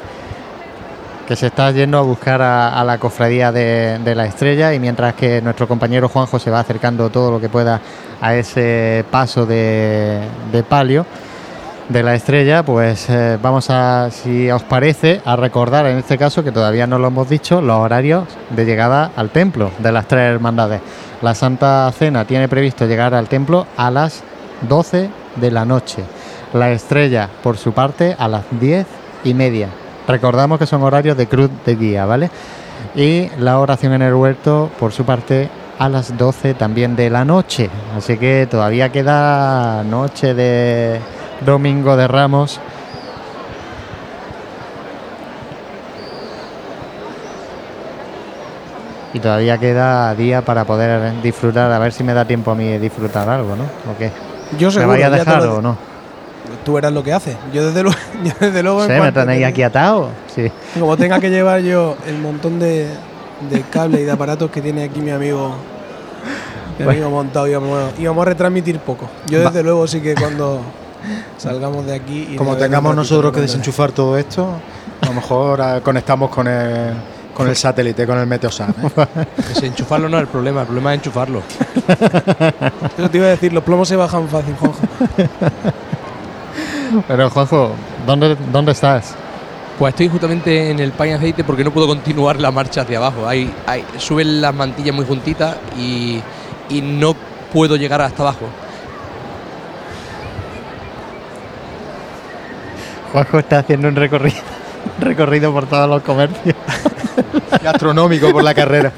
que 1.27 1.35
se 1.35 1.49
está 1.49 1.73
yendo 1.73 1.99
a 1.99 2.03
buscar 2.03 2.40
a, 2.40 2.85
la 2.85 2.99
cofradía 2.99 3.51
de, 3.51 4.15
la 4.15 4.24
estrella 4.24 4.73
y 4.73 4.78
mientras 4.78 5.15
que 5.15 5.43
nuestro 5.43 5.66
compañero 5.66 6.09
Juanjo 6.09 6.39
se 6.39 6.51
va 6.51 6.61
acercando 6.61 7.11
todo 7.11 7.32
lo 7.32 7.40
que 7.40 7.49
pueda 7.49 7.81
a 8.20 8.36
ese 8.36 9.05
paso 9.11 9.45
de 9.45 10.23
palio 10.69 11.05
de 11.89 12.02
la 12.02 12.15
estrella, 12.15 12.62
pues 12.62 13.09
eh, 13.09 13.39
vamos 13.40 13.70
a, 13.70 14.10
si 14.10 14.51
os 14.51 14.62
parece, 14.62 15.23
a 15.24 15.36
recordar 15.36 15.86
en 15.86 15.98
este 15.98 16.19
caso, 16.19 16.44
que 16.44 16.52
todavía 16.52 16.86
no 16.86 16.98
lo 16.98 17.09
hemos 17.09 17.28
dicho, 17.28 17.60
los 17.62 17.77
horarios 17.77 18.24
de 18.51 18.65
llegada 18.66 19.10
al 19.16 19.31
templo 19.31 19.70
de 19.78 19.93
las 19.93 20.06
tres 20.06 20.35
hermandades. 20.35 20.81
La 21.23 21.35
Santa 21.35 21.90
Cena 21.93 22.24
tiene 22.27 22.48
previsto 22.48 22.86
llegar 22.86 23.15
al 23.15 23.28
templo 23.28 23.66
a 23.77 23.90
las 23.90 24.23
12 24.69 25.09
de 25.36 25.51
la 25.51 25.65
noche. 25.65 26.05
La 26.52 26.70
estrella, 26.70 27.28
por 27.43 27.56
su 27.56 27.73
parte, 27.73 28.15
a 28.19 28.28
las 28.28 28.44
10 28.60 28.86
y 29.24 29.35
media. 29.35 29.69
Recordamos 30.06 30.59
que 30.59 30.66
son 30.66 30.82
horarios 30.82 31.16
de 31.16 31.27
cruz 31.27 31.51
de 31.65 31.77
guía, 31.77 32.06
¿vale? 32.06 32.31
Y 32.94 33.28
la 33.39 33.59
oración 33.59 33.94
en 33.94 34.02
el 34.02 34.15
huerto, 34.15 34.70
por 34.78 34.93
su 34.93 35.05
parte, 35.05 35.48
a 35.78 35.89
las 35.89 36.16
12 36.16 36.55
también 36.55 36.97
de 36.97 37.10
la 37.10 37.24
noche. 37.24 37.70
Así 37.97 38.16
que 38.19 38.47
todavía 38.51 38.90
queda 38.90 39.85
noche 39.85 40.35
de 40.35 41.01
Domingo 41.44 41.97
de 41.97 42.09
Ramos. 42.09 42.60
Y 49.15 49.20
todavía 49.20 49.56
queda 49.59 50.15
día 50.15 50.43
para 50.43 50.65
poder 50.65 51.23
disfrutar, 51.23 51.73
a 51.73 51.78
ver 51.78 51.93
si 51.93 52.05
me 52.05 52.12
da 52.12 52.24
tiempo 52.27 52.51
a 52.51 52.55
mí 52.55 52.65
de 52.69 52.78
disfrutar 52.78 53.28
algo, 53.28 53.56
¿no? 53.56 53.65
¿O 53.90 53.97
qué? 53.98 54.10
Yo 54.59 54.69
¿Me 54.69 54.73
seguro, 54.73 54.89
vaya 54.90 55.06
a 55.06 55.10
dejar 55.10 55.43
lo- 55.43 55.56
o 55.56 55.62
no? 55.62 55.77
Tú 56.65 56.74
verás 56.74 56.93
lo 56.93 57.02
que 57.02 57.12
hace. 57.12 57.36
Yo 57.52 57.66
desde 57.66 57.82
luego, 57.82 57.98
yo 58.24 58.32
desde 58.39 58.62
luego 58.62 58.82
Sí, 58.86 58.93
me 59.01 59.12
tenéis 59.12 59.40
te- 59.40 59.47
aquí 59.47 59.62
atado. 59.62 60.10
Sí. 60.35 60.51
Como 60.78 60.97
tenga 60.97 61.20
que 61.20 61.31
llevar 61.31 61.60
yo 61.60 61.97
el 62.06 62.19
montón 62.19 62.59
de, 62.59 62.89
de 63.51 63.62
cables 63.70 64.01
y 64.01 64.05
de 64.05 64.12
aparatos 64.12 64.51
que 64.51 64.60
tiene 64.60 64.85
aquí 64.85 65.01
mi 65.01 65.10
amigo, 65.10 65.55
mi 66.78 66.85
Bueno. 66.85 66.90
amigo 67.06 67.10
montado, 67.10 67.48
íbamos, 67.48 67.93
íbamos 67.98 68.23
a 68.23 68.24
retransmitir 68.28 68.78
poco. 68.81 69.09
Yo 69.28 69.39
Va- 69.39 69.47
desde 69.47 69.62
luego 69.62 69.86
sí 69.86 70.01
que 70.02 70.15
cuando 70.15 70.60
salgamos 71.38 71.86
de 71.86 71.94
aquí... 71.94 72.26
iré 72.28 72.36
Como 72.36 72.56
tengamos 72.56 72.94
nosotros 72.94 73.32
que 73.32 73.40
desenchufar 73.40 73.92
todo 73.92 74.16
esto, 74.18 74.48
a 75.00 75.06
lo 75.06 75.12
mejor 75.12 75.60
ah, 75.60 75.80
conectamos 75.82 76.30
con 76.30 76.46
el, 76.46 76.94
con 77.34 77.48
el 77.48 77.56
satélite, 77.56 78.06
con 78.06 78.18
el 78.18 78.26
Meteosat. 78.26 78.70
¿eh? 78.70 79.26
Desenchufarlo 79.48 80.08
no 80.08 80.16
es 80.16 80.22
el 80.22 80.28
problema, 80.28 80.60
el 80.62 80.66
problema 80.66 80.94
es 80.94 80.98
enchufarlo. 80.98 81.42
Eso 82.98 83.10
te 83.10 83.18
iba 83.18 83.26
a 83.26 83.30
decir, 83.30 83.52
los 83.52 83.62
plomos 83.62 83.88
se 83.88 83.96
bajan 83.96 84.28
fácil, 84.28 84.54
Juanjo. 84.56 84.80
Pero 87.06 87.30
Juanjo, 87.30 87.70
¿dónde, 88.06 88.36
¿dónde 88.52 88.72
estás? 88.72 89.14
Pues 89.78 89.92
estoy 89.92 90.08
justamente 90.08 90.70
en 90.70 90.80
el 90.80 90.90
paño 90.90 91.16
aceite 91.16 91.44
porque 91.44 91.62
no 91.62 91.70
puedo 91.70 91.86
continuar 91.86 92.40
la 92.40 92.50
marcha 92.50 92.80
hacia 92.80 92.98
abajo. 92.98 93.28
Hay, 93.28 93.54
hay, 93.66 93.84
suben 93.98 94.40
las 94.40 94.52
mantillas 94.52 94.94
muy 94.94 95.04
juntitas 95.04 95.56
y, 95.78 96.20
y 96.68 96.80
no 96.82 97.14
puedo 97.52 97.76
llegar 97.76 98.00
hasta 98.02 98.22
abajo. 98.24 98.46
Juanjo 103.12 103.39
está 103.39 103.60
haciendo 103.60 103.89
un 103.89 103.97
recorrido, 103.97 104.36
un 104.98 105.05
recorrido 105.05 105.52
por 105.52 105.66
todos 105.66 105.89
los 105.89 106.02
comercios. 106.02 106.55
gastronómico 107.62 108.30
por 108.30 108.43
la 108.44 108.55
carrera. 108.55 108.93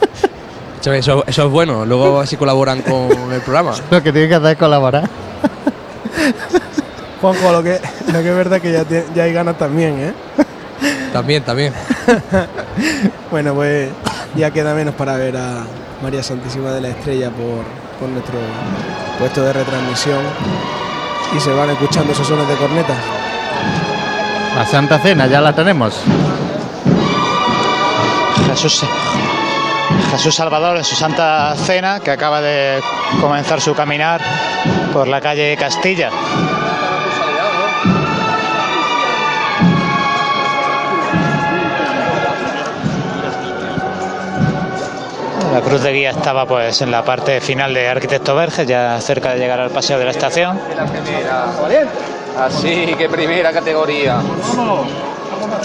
Eso, 0.81 0.93
eso- 0.93 1.25
eso 1.27 1.45
es 1.47 1.51
bueno, 1.51 1.85
luego 1.85 2.21
así 2.21 2.37
colaboran 2.37 2.83
con 2.83 3.11
el 3.33 3.41
programa. 3.43 3.73
Lo 3.91 4.03
que 4.03 4.13
tiene 4.13 4.29
que 4.29 4.35
hacer 4.35 4.53
es 4.53 4.57
colaborar. 4.59 5.09
Juanjo, 7.21 7.53
lo 7.53 7.63
que, 7.63 7.79
lo 8.07 8.13
que 8.23 8.31
es 8.31 8.35
verdad 8.37 8.61
que 8.63 8.73
ya, 8.73 8.85
ya 9.15 9.23
hay 9.25 9.33
ganas 9.35 9.59
también, 9.59 10.01
¿eh? 10.01 10.13
También, 11.13 11.43
también. 11.43 11.75
Bueno, 13.31 13.53
pues 13.55 13.91
ya 14.37 14.51
queda 14.51 14.73
menos 14.75 14.95
para 14.95 15.17
ver 15.17 15.37
a 15.37 15.65
María 16.03 16.23
Santísima 16.23 16.71
de 16.71 16.81
la 16.81 16.89
Estrella 16.89 17.29
por, 17.31 17.65
por 18.01 18.09
nuestro 18.09 18.39
puesto 19.19 19.43
de 19.43 19.53
retransmisión 19.53 20.21
y 21.37 21.41
se 21.41 21.53
van 21.53 21.69
escuchando 21.71 22.13
esos 22.13 22.27
sones 22.27 22.49
de 22.49 22.55
cornetas. 22.55 22.97
La 24.57 24.67
Santa 24.67 24.99
Cena 24.99 25.27
ya 25.27 25.41
la 25.41 25.53
tenemos. 25.53 26.01
Jesús, 28.49 28.85
Jesús 30.11 30.35
Salvador 30.35 30.77
en 30.77 30.85
su 30.85 30.97
Santa 30.97 31.55
Cena, 31.57 32.01
que 32.01 32.11
acaba 32.11 32.41
de 32.41 32.81
comenzar 33.21 33.61
su 33.61 33.75
caminar 33.75 34.21
por 34.93 35.09
la 35.09 35.21
calle 35.21 35.57
Castilla. 35.57 36.11
La 45.53 45.61
cruz 45.63 45.83
de 45.83 45.93
guía 45.93 46.11
estaba 46.11 46.47
pues 46.47 46.81
en 46.81 46.91
la 46.91 47.05
parte 47.05 47.41
final 47.41 47.75
de 47.75 47.89
Arquitecto 47.89 48.35
Verges, 48.35 48.67
ya 48.67 49.01
cerca 49.01 49.33
de 49.33 49.41
llegar 49.41 49.61
al 49.61 49.71
paseo 49.71 49.99
de 49.99 50.05
la 50.05 50.11
estación. 50.13 50.61
Así 52.39 52.95
que 52.97 53.09
primera 53.09 53.53
categoría. 53.53 54.21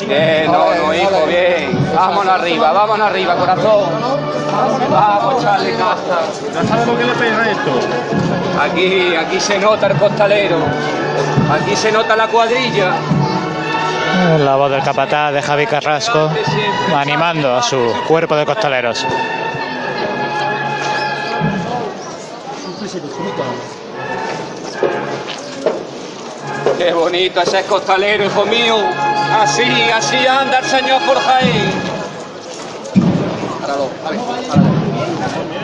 Bien, 0.08 0.52
no, 0.52 0.74
no, 0.76 0.94
hijo, 0.94 1.26
bien. 1.28 1.94
Vámonos 1.96 2.34
arriba, 2.34 2.72
vámonos 2.72 3.08
arriba, 3.08 3.36
corazón. 3.36 3.90
Vamos, 4.90 5.42
Charlie 5.42 5.74
Casta. 5.74 6.20
¿Ya 6.54 6.64
sabes 6.64 6.88
lo 6.88 6.98
que 6.98 7.06
le 7.06 7.14
pega 7.14 7.52
esto? 7.52 7.72
Aquí, 8.62 9.16
aquí 9.16 9.40
se 9.40 9.60
nota 9.60 9.88
el 9.88 9.98
costalero. 9.98 10.58
Aquí 11.52 11.76
se 11.76 11.92
nota 11.92 12.16
la 12.16 12.28
cuadrilla. 12.28 12.92
La 14.40 14.56
voz 14.56 14.72
del 14.72 14.82
capataz 14.82 15.34
de 15.34 15.42
Javi 15.42 15.68
Carrasco 15.68 16.30
animando 16.96 17.56
a 17.56 17.62
su 17.62 17.94
cuerpo 18.08 18.36
de 18.36 18.46
costaleros. 18.46 19.06
Qué 26.78 26.92
bonito 26.94 27.42
ese 27.42 27.60
es 27.60 27.66
costalero, 27.66 28.26
hijo 28.26 28.46
mío. 28.46 28.76
Así, 29.42 29.64
así 29.94 30.18
anda 30.28 30.60
el 30.60 30.66
señor 30.66 31.02
por 31.04 31.18
Jaén. 31.18 31.72
Páralo, 33.62 33.90
vale, 34.04 34.18
páralo. 34.48 34.68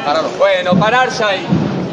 Páralo. 0.06 0.30
Bueno, 0.38 0.76
pararse 0.80 1.24
ahí. 1.24 1.46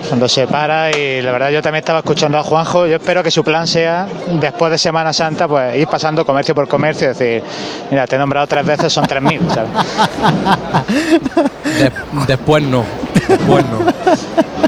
Cuando 0.08 0.28
se 0.28 0.46
para 0.46 0.90
y 0.96 1.20
la 1.20 1.32
verdad 1.32 1.50
yo 1.50 1.60
también 1.60 1.80
estaba 1.80 1.98
escuchando 1.98 2.38
a 2.38 2.42
Juanjo, 2.42 2.86
yo 2.86 2.96
espero 2.96 3.22
que 3.22 3.30
su 3.30 3.44
plan 3.44 3.66
sea 3.66 4.06
después 4.40 4.70
de 4.70 4.78
Semana 4.78 5.12
Santa 5.12 5.46
pues 5.46 5.76
ir 5.76 5.86
pasando 5.86 6.24
comercio 6.24 6.54
por 6.54 6.66
comercio 6.66 7.06
y 7.06 7.08
decir, 7.08 7.42
mira, 7.90 8.06
te 8.06 8.16
he 8.16 8.18
nombrado 8.18 8.46
tres 8.46 8.64
veces, 8.64 8.90
son 8.92 9.04
3.000, 9.04 9.52
¿sabes? 9.52 9.70
De- 11.78 11.92
después 12.26 12.62
no. 12.62 12.84
Después 13.28 13.64
no. 13.66 13.80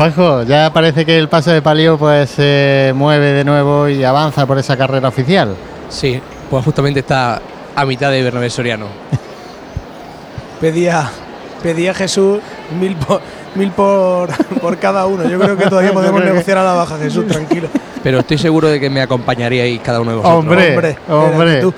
Juanjo, 0.00 0.44
ya 0.44 0.72
parece 0.72 1.04
que 1.04 1.18
el 1.18 1.28
paso 1.28 1.50
de 1.50 1.60
palio 1.60 1.98
pues 1.98 2.30
se 2.30 2.90
mueve 2.94 3.34
de 3.34 3.44
nuevo 3.44 3.86
y 3.86 4.02
avanza 4.02 4.46
por 4.46 4.56
esa 4.56 4.74
carrera 4.74 5.08
oficial. 5.08 5.54
Sí, 5.90 6.18
pues 6.48 6.64
justamente 6.64 7.00
está 7.00 7.42
a 7.76 7.84
mitad 7.84 8.10
de 8.10 8.22
Bernabé 8.22 8.48
Soriano. 8.48 8.86
Pedía, 10.58 11.10
pedía 11.62 11.92
Jesús 11.92 12.38
mil 12.80 12.96
por, 12.96 13.20
mil 13.54 13.70
por, 13.72 14.30
por 14.62 14.78
cada 14.78 15.04
uno. 15.04 15.28
Yo 15.28 15.38
creo 15.38 15.58
que 15.58 15.66
todavía 15.66 15.92
podemos 15.92 16.24
negociar 16.24 16.56
a 16.56 16.64
la 16.64 16.72
baja, 16.72 16.96
Jesús, 16.96 17.26
tranquilo. 17.26 17.68
Pero 18.02 18.20
estoy 18.20 18.38
seguro 18.38 18.68
de 18.68 18.80
que 18.80 18.88
me 18.88 19.02
acompañaríais 19.02 19.82
cada 19.82 20.00
uno 20.00 20.12
de 20.12 20.16
vosotros. 20.16 20.38
Hombre, 20.38 20.76
Hombre, 20.76 20.98
hombre. 21.10 21.74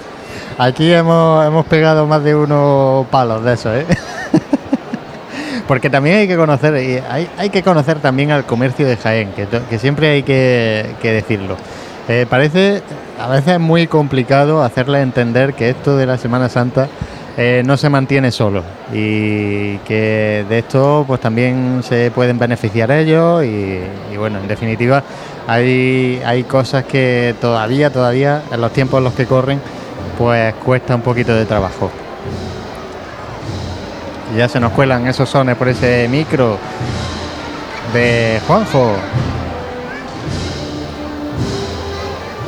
Aquí 0.59 0.93
hemos, 0.93 1.44
hemos 1.44 1.66
pegado 1.66 2.07
más 2.07 2.23
de 2.23 2.36
unos 2.36 3.05
palos 3.09 3.43
de 3.43 3.55
eso, 3.55 3.74
¿eh? 3.74 3.85
Porque 5.73 5.89
también 5.89 6.16
hay 6.16 6.28
que 6.28 6.36
conocer, 6.36 7.03
hay, 7.39 7.49
que 7.49 7.62
conocer 7.62 7.99
también 7.99 8.31
al 8.31 8.44
comercio 8.44 8.86
de 8.86 8.99
Jaén, 8.99 9.31
que, 9.32 9.78
siempre 9.78 10.11
hay 10.11 10.23
que, 10.23 10.94
decirlo. 11.03 11.57
Eh, 12.09 12.27
parece 12.28 12.82
a 13.19 13.27
veces 13.28 13.59
muy 13.59 13.86
complicado 13.86 14.62
hacerle 14.62 15.01
entender 15.01 15.55
que 15.55 15.70
esto 15.70 15.97
de 15.97 16.05
la 16.05 16.19
Semana 16.19 16.51
Santa 16.51 16.89
eh, 17.39 17.62
no 17.65 17.78
se 17.78 17.89
mantiene 17.89 18.31
solo 18.32 18.62
y 18.93 19.78
que 19.78 20.44
de 20.47 20.59
esto 20.59 21.07
pues 21.07 21.23
también 21.23 21.81
se 21.82 22.11
pueden 22.11 22.39
beneficiar 22.39 22.90
ellos 22.90 23.43
y, 23.43 23.81
y, 24.12 24.16
bueno, 24.19 24.40
en 24.40 24.49
definitiva 24.49 25.03
hay, 25.47 26.20
hay 26.27 26.43
cosas 26.44 26.85
que 26.85 27.35
todavía, 27.40 27.89
todavía 27.89 28.43
en 28.53 28.61
los 28.61 28.74
tiempos 28.74 28.99
en 28.99 29.05
los 29.05 29.15
que 29.15 29.24
corren 29.24 29.59
pues 30.19 30.53
cuesta 30.53 30.94
un 30.94 31.01
poquito 31.01 31.35
de 31.35 31.47
trabajo. 31.47 31.90
Ya 34.37 34.49
se 34.49 34.59
nos 34.61 34.73
cuelan 34.73 35.07
esos 35.07 35.29
sones 35.29 35.57
por 35.57 35.69
ese 35.69 36.09
micro 36.09 36.59
de 37.93 38.41
Juanjo. 38.47 38.93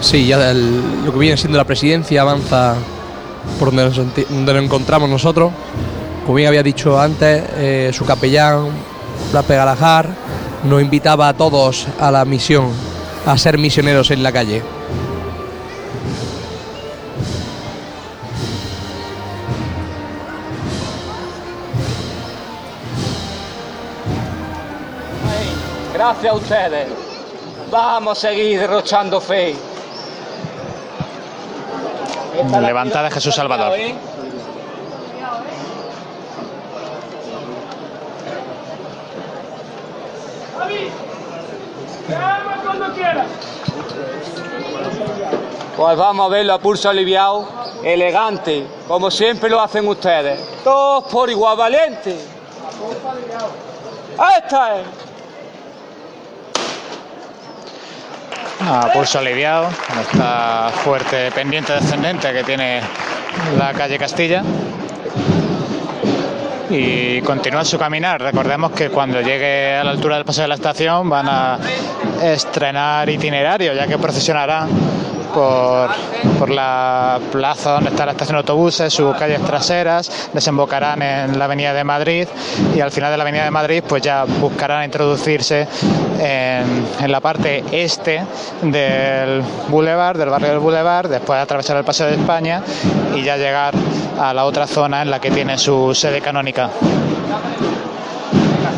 Sí, 0.00 0.26
ya 0.26 0.52
lo 0.52 1.12
que 1.12 1.18
viene 1.18 1.36
siendo 1.36 1.58
la 1.58 1.64
presidencia 1.64 2.22
avanza 2.22 2.74
por 3.58 3.74
donde 3.74 3.84
nos, 3.84 4.62
encontramos 4.62 5.10
nosotros. 5.10 5.52
Como 6.22 6.36
bien 6.36 6.48
había 6.48 6.62
dicho 6.62 6.98
antes, 6.98 7.44
eh, 7.56 7.90
su 7.92 8.06
capellán, 8.06 8.68
Flape 9.30 9.54
Galajar, 9.54 10.08
nos 10.64 10.80
invitaba 10.80 11.28
a 11.28 11.34
todos 11.34 11.86
a 12.00 12.10
la 12.10 12.24
misión, 12.24 12.70
a 13.26 13.36
ser 13.36 13.58
misioneros 13.58 14.10
en 14.10 14.22
la 14.22 14.32
calle. 14.32 14.62
Gracias 26.04 26.32
a 26.32 26.36
ustedes. 26.36 26.88
Vamos 27.70 28.18
a 28.18 28.20
seguir 28.20 28.60
derrochando 28.60 29.22
fe. 29.22 29.56
Levantada 32.60 33.10
Jesús 33.10 33.34
Salvador. 33.34 33.72
Pues 45.74 45.96
vamos 45.96 46.26
a 46.26 46.28
verlo 46.28 46.52
a 46.52 46.58
pulso 46.58 46.90
aliviado, 46.90 47.48
elegante, 47.82 48.66
como 48.86 49.10
siempre 49.10 49.48
lo 49.48 49.58
hacen 49.58 49.88
ustedes. 49.88 50.38
Todos 50.62 51.04
por 51.04 51.30
igual 51.30 51.56
valiente. 51.56 52.18
¡Esta 54.36 54.80
es! 54.80 55.13
A 58.60 58.88
pulso 58.92 59.18
aliviado, 59.18 59.68
con 59.88 59.98
esta 59.98 60.70
fuerte 60.84 61.30
pendiente 61.32 61.72
descendente 61.72 62.32
que 62.32 62.44
tiene 62.44 62.80
la 63.58 63.72
calle 63.72 63.98
Castilla. 63.98 64.42
Y 66.70 67.20
continúa 67.22 67.64
su 67.64 67.78
caminar. 67.78 68.22
Recordemos 68.22 68.72
que 68.72 68.90
cuando 68.90 69.20
llegue 69.20 69.76
a 69.76 69.84
la 69.84 69.90
altura 69.90 70.16
del 70.16 70.24
paso 70.24 70.42
de 70.42 70.48
la 70.48 70.54
estación 70.54 71.10
van 71.10 71.28
a 71.28 71.58
estrenar 72.22 73.08
itinerario, 73.08 73.72
ya 73.74 73.86
que 73.86 73.98
procesionarán 73.98 74.68
por, 75.34 75.90
por 76.38 76.50
la 76.50 77.18
plaza 77.32 77.72
donde 77.72 77.90
está 77.90 78.06
la 78.06 78.12
estación 78.12 78.36
de 78.36 78.38
autobuses, 78.40 78.92
sus 78.92 79.14
calles 79.16 79.42
traseras, 79.42 80.30
desembocarán 80.32 81.02
en 81.02 81.38
la 81.38 81.46
Avenida 81.46 81.72
de 81.74 81.84
Madrid 81.84 82.28
y 82.74 82.80
al 82.80 82.92
final 82.92 83.10
de 83.10 83.16
la 83.16 83.24
Avenida 83.24 83.44
de 83.44 83.50
Madrid 83.50 83.82
pues 83.86 84.02
ya 84.02 84.24
buscarán 84.24 84.84
introducirse 84.84 85.66
en, 86.20 86.86
en 87.00 87.12
la 87.12 87.20
parte 87.20 87.64
este 87.72 88.22
del 88.62 89.42
Boulevard, 89.68 90.16
del 90.16 90.30
barrio 90.30 90.50
del 90.50 90.58
Boulevard, 90.60 91.08
después 91.08 91.40
atravesar 91.40 91.76
el 91.76 91.84
Paseo 91.84 92.06
de 92.06 92.14
España 92.14 92.62
y 93.14 93.22
ya 93.22 93.36
llegar 93.36 93.74
a 94.20 94.32
la 94.32 94.44
otra 94.44 94.66
zona 94.66 95.02
en 95.02 95.10
la 95.10 95.20
que 95.20 95.30
tiene 95.30 95.58
su 95.58 95.94
sede 95.94 96.20
canónica. 96.20 96.70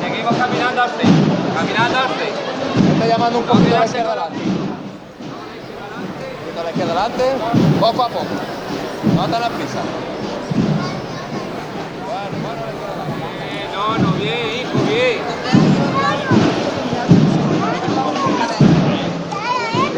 Seguimos 0.01 0.35
caminando 0.37 0.83
caminando 1.55 1.99
llamando 3.17 3.39
un 3.39 3.45
poquito 3.45 3.77
a 3.77 3.79
la 3.81 3.87
izquierda 3.87 4.13
adelante. 4.13 4.39
Un 4.39 4.45
poquito 6.43 6.61
a 6.61 6.65
la 6.65 6.71
izquierda 6.71 6.93
adelante, 6.93 7.25
poco 7.81 8.03
a 8.03 8.09
poco. 8.09 8.27
No 9.15 9.25
te 9.25 9.41
la 9.41 9.49
prisa. 9.49 9.79
No, 13.75 13.99
no, 13.99 14.13
bien, 14.19 14.35
hijo, 14.61 14.79
bien. 14.87 15.21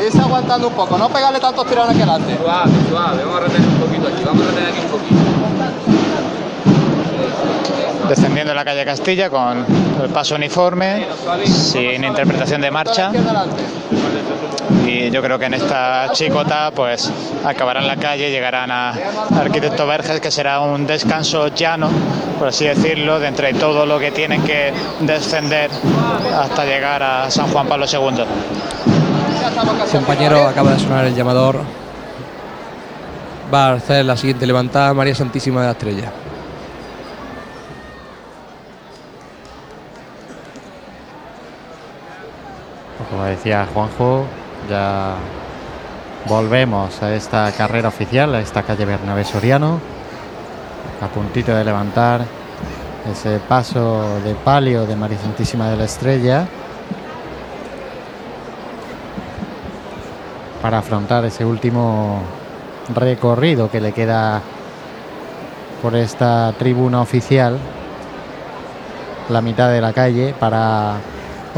Irse 0.07 0.21
aguantando 0.21 0.69
un 0.69 0.75
poco, 0.75 0.97
no 0.97 1.09
pegarle 1.09 1.41
tantos 1.41 1.67
tirones 1.67 1.91
aquí 1.91 2.03
adelante. 2.03 2.39
Suave, 2.41 2.71
suave, 2.89 3.25
vamos 3.25 3.37
a 3.37 3.41
retener 3.41 3.69
un 3.69 3.81
poquito 3.81 4.07
aquí, 4.07 4.23
vamos 4.25 4.43
a 4.43 4.51
retener 4.51 4.71
aquí 4.71 4.81
un 4.81 4.91
poquito. 4.93 5.38
Descendiendo 8.09 8.55
la 8.55 8.65
calle 8.65 8.85
Castilla 8.85 9.31
con 9.31 9.65
el 10.03 10.11
paso 10.11 10.35
uniforme, 10.35 11.07
sin 11.45 12.05
interpretación 12.05 12.61
de 12.61 12.71
marcha. 12.71 13.11
Y 14.87 15.11
yo 15.11 15.23
creo 15.23 15.39
que 15.39 15.47
en 15.47 15.55
esta 15.55 16.09
chicota 16.13 16.71
pues 16.75 17.11
acabarán 17.45 17.87
la 17.87 17.97
calle, 17.97 18.31
llegarán 18.31 18.71
a 18.71 18.95
Arquitecto 19.39 19.87
Verges, 19.87 20.21
que 20.21 20.31
será 20.31 20.61
un 20.61 20.87
descanso 20.87 21.49
llano, 21.49 21.91
por 22.39 22.49
así 22.49 22.67
decirlo, 22.67 23.19
de 23.19 23.29
entre 23.29 23.53
todo 23.55 23.85
lo 23.87 23.99
que 23.99 24.11
tienen 24.11 24.43
que 24.43 24.73
descender 25.01 25.71
hasta 26.35 26.65
llegar 26.65 27.03
a 27.03 27.31
San 27.31 27.49
Juan 27.49 27.67
Pablo 27.67 27.87
II. 27.91 28.25
Compañero, 29.93 30.47
acaba 30.47 30.73
de 30.73 30.79
sonar 30.79 31.05
el 31.05 31.15
llamador. 31.15 31.61
Va 33.53 33.69
a 33.69 33.73
hacer 33.75 34.05
la 34.05 34.17
siguiente 34.17 34.47
levantada 34.47 34.93
María 34.93 35.15
Santísima 35.15 35.61
de 35.61 35.67
la 35.67 35.73
Estrella. 35.73 36.13
Como 43.11 43.25
decía 43.25 43.67
Juanjo, 43.73 44.25
ya 44.69 45.15
volvemos 46.27 47.03
a 47.03 47.15
esta 47.15 47.51
carrera 47.53 47.89
oficial, 47.89 48.35
a 48.35 48.41
esta 48.41 48.63
calle 48.63 48.85
Bernabé 48.85 49.25
Soriano, 49.25 49.81
a 51.01 51.07
puntito 51.09 51.55
de 51.55 51.65
levantar 51.65 52.25
ese 53.11 53.39
paso 53.39 54.21
de 54.21 54.35
palio 54.35 54.85
de 54.85 54.97
María 54.97 55.19
Santísima 55.19 55.71
de 55.71 55.77
la 55.77 55.85
Estrella 55.85 56.47
para 60.61 60.79
afrontar 60.79 61.25
ese 61.25 61.45
último 61.45 62.21
recorrido 62.95 63.71
que 63.71 63.81
le 63.81 63.93
queda 63.93 64.43
por 65.81 65.95
esta 65.95 66.53
tribuna 66.59 67.01
oficial, 67.01 67.57
la 69.29 69.41
mitad 69.41 69.71
de 69.71 69.81
la 69.81 69.93
calle, 69.93 70.35
para 70.39 70.97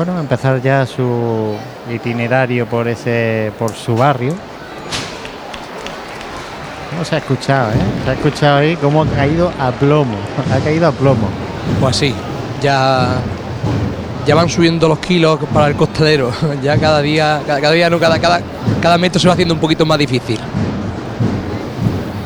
bueno, 0.02 0.18
empezar 0.18 0.62
ya 0.62 0.86
su 0.86 1.54
itinerario 1.92 2.64
por 2.64 2.88
ese 2.88 3.52
por 3.58 3.74
su 3.74 3.94
barrio. 3.94 4.32
No 6.96 7.04
se 7.04 7.16
ha 7.16 7.18
escuchado, 7.18 7.72
¿eh? 7.72 7.74
Se 8.06 8.10
ha 8.10 8.14
escuchado 8.14 8.58
ahí 8.60 8.76
cómo 8.76 9.02
ha 9.02 9.06
caído 9.08 9.52
a 9.60 9.70
plomo. 9.72 10.16
Ha 10.54 10.58
caído 10.60 10.88
a 10.88 10.92
plomo. 10.92 11.28
Pues 11.82 11.96
sí, 11.96 12.14
ya, 12.62 13.16
ya 14.26 14.34
van 14.34 14.48
subiendo 14.48 14.88
los 14.88 15.00
kilos 15.00 15.38
para 15.52 15.66
el 15.66 15.76
costalero. 15.76 16.32
Ya 16.62 16.78
cada 16.78 17.02
día, 17.02 17.42
cada, 17.46 17.60
cada 17.60 17.74
día 17.74 17.90
no, 17.90 17.98
cada, 18.00 18.18
cada, 18.18 18.40
cada 18.80 18.96
metro 18.96 19.20
se 19.20 19.28
va 19.28 19.34
haciendo 19.34 19.52
un 19.52 19.60
poquito 19.60 19.84
más 19.84 19.98
difícil. 19.98 20.40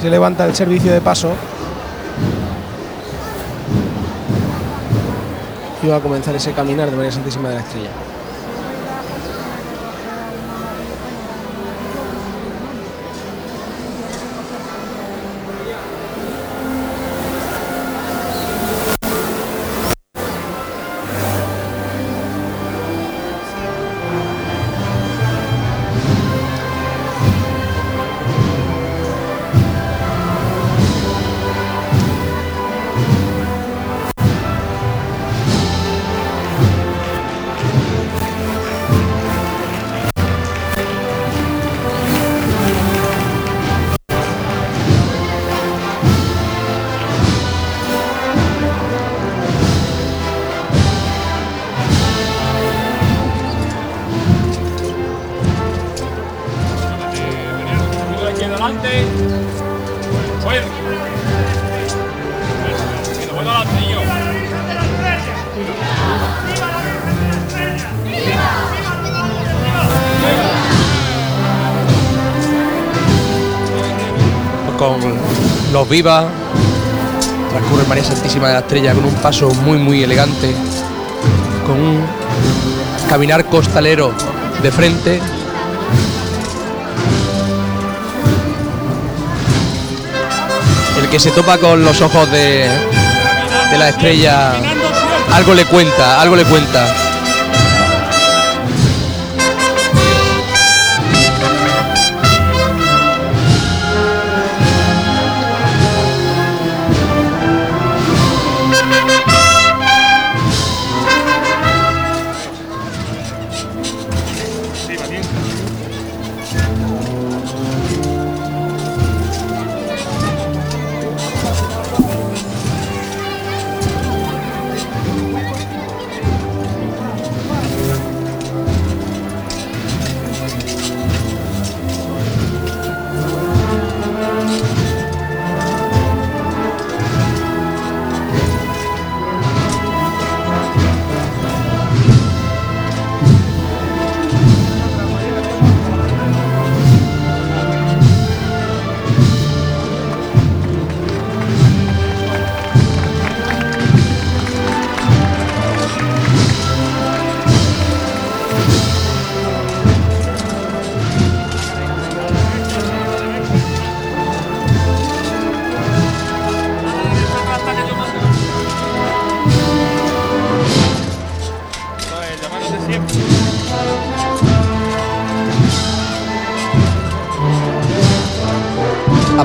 Se 0.01 0.09
levanta 0.09 0.47
el 0.47 0.55
servicio 0.55 0.93
de 0.93 1.01
paso. 1.01 1.33
Va 5.89 5.97
a 5.97 6.01
comenzar 6.01 6.35
ese 6.35 6.53
caminar 6.53 6.91
de 6.91 6.97
María 6.97 7.13
Santísima 7.13 7.51
de 7.51 7.57
la 7.57 7.61
Estrella. 7.61 7.91
Los 75.95 76.03
vivas 76.03 76.25
transcurre 77.51 77.85
María 77.87 78.03
Santísima 78.03 78.49
de 78.49 78.55
la 78.55 78.59
Estrella 78.61 78.95
con 78.95 79.05
un 79.05 79.15
paso 79.15 79.49
muy 79.51 79.79
muy 79.79 80.03
elegante, 80.03 80.53
con 81.69 81.81
un 81.81 82.05
caminar 83.09 83.45
costalero 83.45 84.13
de 84.61 84.73
frente. 84.73 85.21
El 91.01 91.09
que 91.11 91.21
se 91.21 91.31
topa 91.31 91.59
con 91.59 91.85
los 91.85 92.01
ojos 92.03 92.29
de, 92.33 92.69
de 93.71 93.79
la 93.79 93.91
estrella, 93.91 94.53
algo 95.33 95.55
le 95.55 95.65
cuenta, 95.65 96.21
algo 96.21 96.35
le 96.35 96.45
cuenta. 96.45 97.04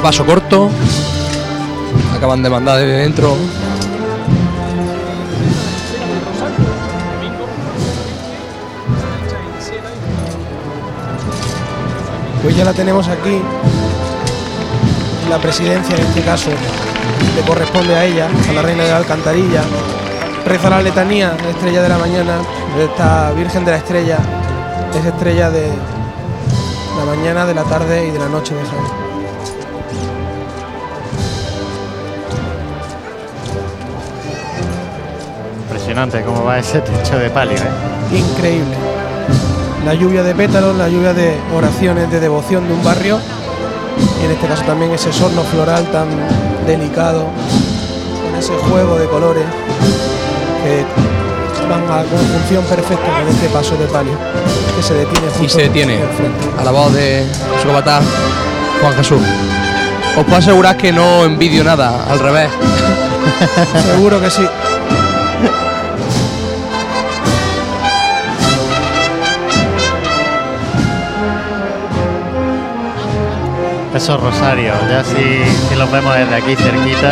Paso 0.10 0.26
corto. 0.26 0.72
Acaban 2.18 2.42
de 2.42 2.50
mandar 2.50 2.80
desde 2.80 2.98
dentro. 2.98 3.38
Pues 12.42 12.58
ya 12.58 12.66
la 12.66 12.74
tenemos 12.74 13.08
aquí. 13.08 13.40
La 15.30 15.38
presidencia 15.38 15.96
en 15.96 16.02
este 16.02 16.22
caso 16.24 16.50
le 17.36 17.42
corresponde 17.44 17.96
a 17.96 18.04
ella, 18.04 18.30
a 18.50 18.54
la 18.54 18.64
reina 18.64 18.86
de 18.86 18.90
la 18.90 18.98
alcantarilla. 18.98 19.62
Reza 20.44 20.72
la 20.72 20.82
letanía, 20.82 21.38
estrella 21.52 21.84
de 21.84 21.90
la 21.90 22.00
mañana, 22.00 22.38
de 22.76 22.86
esta 22.86 23.32
Virgen 23.34 23.64
de 23.64 23.72
la 23.74 23.78
Estrella. 23.78 24.18
Es 25.00 25.06
estrella 25.06 25.52
de 25.52 25.70
la 26.98 27.06
mañana, 27.06 27.46
de 27.46 27.54
la 27.54 27.64
tarde 27.66 28.08
y 28.08 28.10
de 28.10 28.18
la 28.18 28.28
noche 28.28 28.56
de 28.56 28.62
Jaén. 28.62 28.99
Impresionante 36.04 36.22
cómo 36.24 36.46
va 36.46 36.60
ese 36.60 36.80
techo 36.82 37.18
de 37.18 37.30
palio, 37.30 37.58
¿eh? 37.58 38.18
Increíble. 38.18 38.76
La 39.86 39.94
lluvia 39.94 40.24
de 40.24 40.34
pétalos, 40.36 40.76
la 40.78 40.88
lluvia 40.88 41.14
de 41.14 41.38
oraciones 41.56 42.10
de 42.12 42.20
devoción 42.20 42.68
de 42.68 42.74
un 42.74 42.84
barrio 42.84 43.20
y 44.22 44.26
en 44.26 44.32
este 44.32 44.48
caso 44.48 44.64
también 44.64 44.92
ese 44.92 45.12
sorno 45.12 45.42
floral 45.44 45.86
tan 45.92 46.08
delicado, 46.66 47.26
con 48.24 48.40
ese 48.40 48.54
juego 48.70 48.98
de 48.98 49.08
colores 49.08 49.44
que 50.64 50.86
van 51.68 51.84
a 51.84 52.04
conjunción 52.04 52.64
perfecta 52.66 53.06
con 53.20 53.28
este 53.28 53.48
paso 53.50 53.78
de 53.78 53.86
palio 53.86 54.18
que 54.76 54.84
se 54.84 54.94
detiene 54.94 55.28
justo 55.28 55.44
Y 55.44 55.50
se 55.50 55.62
detiene 55.64 56.00
a 56.58 56.64
la 56.64 56.72
voz 56.72 56.94
de 56.94 57.26
su 57.62 57.68
capataz, 57.68 58.04
Juan 58.82 58.94
Jesús. 58.94 59.22
Os 60.18 60.24
puedo 60.24 60.38
asegurar 60.38 60.78
que 60.78 60.92
no 60.92 61.26
envidio 61.26 61.64
nada, 61.64 62.06
al 62.10 62.20
revés. 62.20 62.50
Seguro 63.94 64.20
que 64.20 64.30
sí. 64.30 64.46
Esos 74.00 74.18
rosarios, 74.22 74.78
ya 74.90 75.04
si, 75.04 75.76
los 75.76 75.92
vemos 75.92 76.16
desde 76.16 76.34
aquí 76.34 76.56
cerquita. 76.56 77.12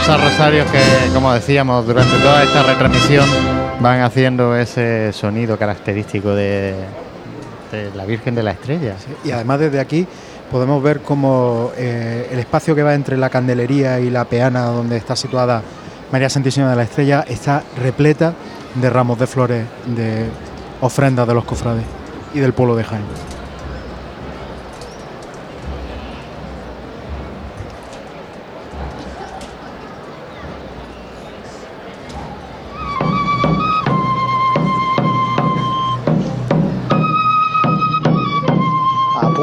Esos 0.00 0.22
rosarios 0.22 0.70
que, 0.70 0.80
como 1.12 1.32
decíamos, 1.32 1.84
durante 1.84 2.16
toda 2.18 2.44
esta 2.44 2.62
retransmisión 2.62 3.28
van 3.80 4.02
haciendo 4.02 4.54
ese 4.54 5.12
sonido 5.12 5.58
característico 5.58 6.32
de, 6.32 6.76
la 7.96 8.04
Virgen 8.04 8.36
de 8.36 8.44
la 8.44 8.52
Estrella. 8.52 8.94
Y 9.24 9.32
además 9.32 9.58
desde 9.58 9.80
aquí 9.80 10.06
podemos 10.48 10.80
ver 10.80 11.00
cómo 11.00 11.72
eh, 11.76 12.28
el 12.30 12.38
espacio 12.38 12.76
que 12.76 12.84
va 12.84 12.94
entre 12.94 13.16
la 13.16 13.30
candelería 13.30 13.98
y 13.98 14.10
la 14.10 14.26
peana 14.26 14.66
donde 14.66 14.96
está 14.96 15.16
situada 15.16 15.60
María 16.12 16.30
Santísima 16.30 16.70
de 16.70 16.76
la 16.76 16.84
Estrella 16.84 17.24
está 17.26 17.64
repleta 17.82 18.32
de 18.76 18.90
ramos 18.90 19.18
de 19.18 19.26
flores, 19.26 19.66
de 19.86 20.26
ofrendas 20.80 21.26
de 21.26 21.34
los 21.34 21.44
cofrades 21.44 21.84
y 22.32 22.38
del 22.38 22.52
pueblo 22.52 22.76
de 22.76 22.84
Jaén. 22.84 23.27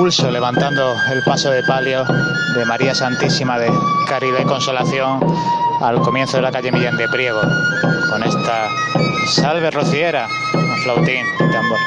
Levantando 0.05 0.95
el 1.11 1.23
paso 1.23 1.49
de 1.49 1.63
palio 1.63 2.05
de 2.53 2.63
María 2.67 2.93
Santísima 2.93 3.57
de 3.57 3.71
Caridad 4.07 4.41
y 4.41 4.43
Consolación 4.43 5.19
al 5.81 5.99
comienzo 5.99 6.37
de 6.37 6.43
la 6.43 6.51
calle 6.51 6.71
Millán 6.71 6.95
de 6.95 7.09
Priego 7.09 7.41
con 8.11 8.23
esta 8.23 8.67
salve 9.27 9.71
rociera 9.71 10.27
flautín 10.83 11.25
y 11.39 11.51
tambor. 11.51 11.79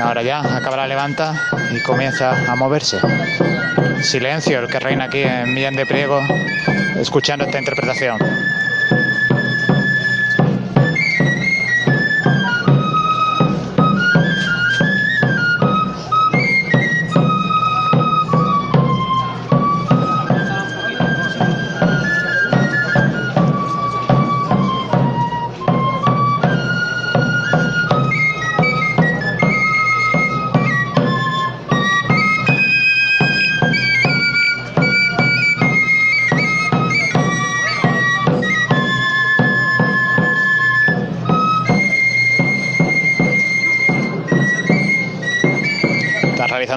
Ahora 0.00 0.22
ya 0.22 0.38
acaba 0.56 0.76
la 0.76 0.86
levanta 0.86 1.34
y 1.72 1.82
comienza 1.82 2.30
a 2.48 2.54
moverse. 2.54 3.00
Silencio 4.02 4.60
el 4.60 4.68
que 4.68 4.78
reina 4.78 5.04
aquí 5.04 5.22
en 5.22 5.52
Millán 5.54 5.74
de 5.74 5.86
Priego, 5.86 6.20
escuchando 7.00 7.44
esta 7.44 7.58
interpretación. 7.58 8.33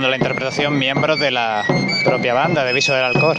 La 0.06 0.15
interpretación 0.15 0.78
miembros 0.78 1.19
de 1.19 1.32
la 1.32 1.64
propia 2.06 2.36
banda 2.36 2.64
de 2.64 2.72
Viso 2.72 2.94
del 2.94 3.03
Alcor. 3.03 3.36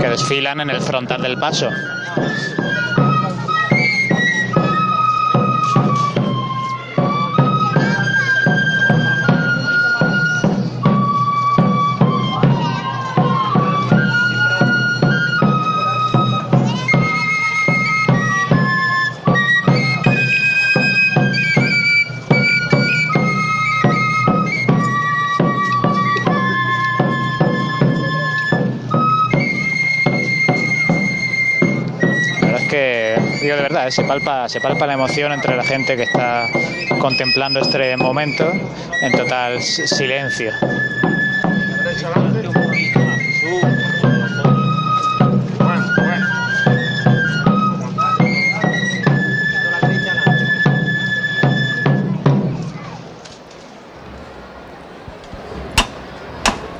Que 0.00 0.08
desfilan 0.08 0.60
en 0.60 0.70
el 0.70 0.80
frontal 0.80 1.22
del 1.22 1.36
paso. 1.36 1.70
Se 33.92 34.04
palpa, 34.04 34.48
se 34.48 34.58
palpa 34.58 34.86
la 34.86 34.94
emoción 34.94 35.32
entre 35.32 35.54
la 35.54 35.62
gente 35.62 35.96
que 35.96 36.04
está 36.04 36.48
contemplando 36.98 37.60
este 37.60 37.94
momento 37.98 38.50
en 39.02 39.12
total 39.12 39.62
silencio. 39.62 40.50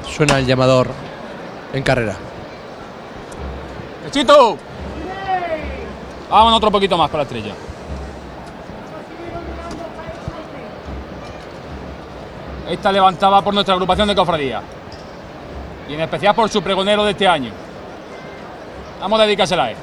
Suena 0.09 0.39
el 0.39 0.47
llamador 0.47 0.89
en 1.75 1.83
carrera. 1.83 2.17
¡Pechito! 4.05 4.72
Vámonos 6.33 6.57
otro 6.57 6.71
poquito 6.71 6.97
más 6.97 7.11
con 7.11 7.19
la 7.19 7.25
estrella. 7.25 7.53
Esta 12.71 12.91
levantada 12.91 13.43
por 13.43 13.53
nuestra 13.53 13.75
agrupación 13.75 14.09
de 14.09 14.15
cofradía. 14.15 14.63
Y 15.91 15.93
en 15.93 16.01
especial 16.01 16.35
por 16.35 16.49
su 16.49 16.63
pregonero 16.63 17.05
de 17.05 17.11
este 17.11 17.29
año. 17.29 17.53
Vamos 18.99 19.21
a 19.21 19.25
dedicársela 19.25 19.65
a 19.65 19.71
él. 19.73 19.77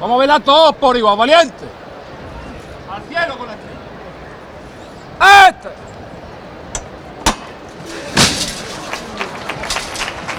Vamos 0.00 0.14
a 0.14 0.18
verla 0.20 0.38
todos 0.38 0.76
por 0.76 0.96
igual, 0.96 1.18
valiente. 1.18 1.64
Al 2.88 3.02
cielo 3.02 3.36
con 3.36 3.48
la 3.48 3.54
estrella. 3.54 5.48
¡Este! 5.48 5.70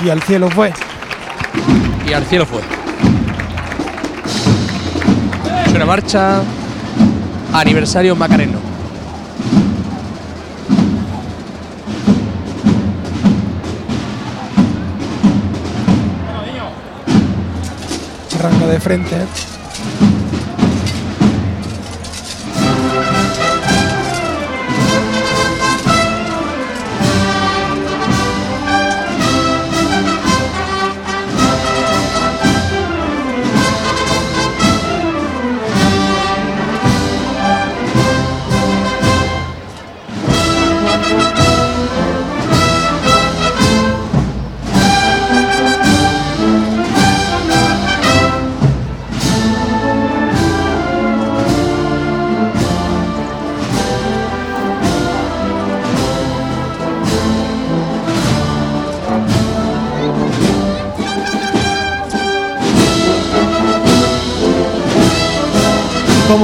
Y 0.06 0.10
al 0.10 0.24
cielo 0.24 0.50
fue. 0.50 0.72
Y 2.10 2.14
al 2.14 2.26
cielo 2.26 2.44
fue. 2.44 2.62
Suena 5.70 5.86
marcha. 5.86 6.42
Aniversario 7.54 8.16
Macareno. 8.16 8.58
Arranca 18.40 18.66
de 18.66 18.80
frente. 18.80 19.16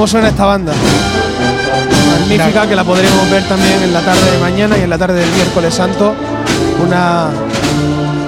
Cómo 0.06 0.12
suena 0.12 0.28
esta 0.28 0.44
banda. 0.44 0.72
Magnífica, 2.20 2.68
que 2.68 2.76
la 2.76 2.84
podremos 2.84 3.28
ver 3.28 3.42
también 3.48 3.82
en 3.82 3.92
la 3.92 4.02
tarde 4.02 4.30
de 4.30 4.38
mañana 4.38 4.78
y 4.78 4.82
en 4.82 4.90
la 4.90 4.98
tarde 4.98 5.18
del 5.18 5.30
miércoles 5.32 5.74
santo. 5.74 6.14
Una 6.80 7.28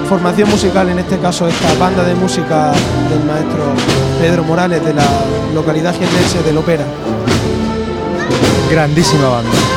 formación 0.09 0.49
musical, 0.49 0.89
en 0.89 0.99
este 0.99 1.19
caso 1.19 1.47
esta 1.47 1.73
banda 1.75 2.03
de 2.03 2.15
música 2.15 2.73
del 3.09 3.23
maestro 3.23 3.63
Pedro 4.19 4.43
Morales 4.43 4.83
de 4.83 4.93
la 4.93 5.05
localidad 5.53 5.95
jiennense 5.95 6.43
del 6.43 6.57
Opera. 6.57 6.83
Grandísima 8.69 9.29
banda. 9.29 9.68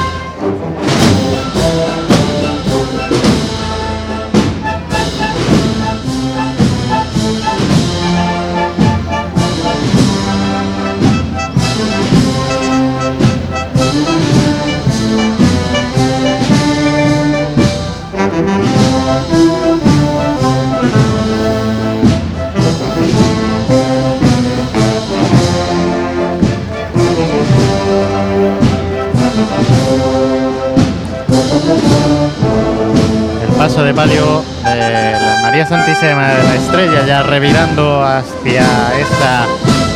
De 35.82 36.14
la 36.14 36.54
Estrella 36.54 37.04
ya 37.06 37.22
revirando 37.24 38.04
hacia 38.04 38.62
esa 38.98 39.46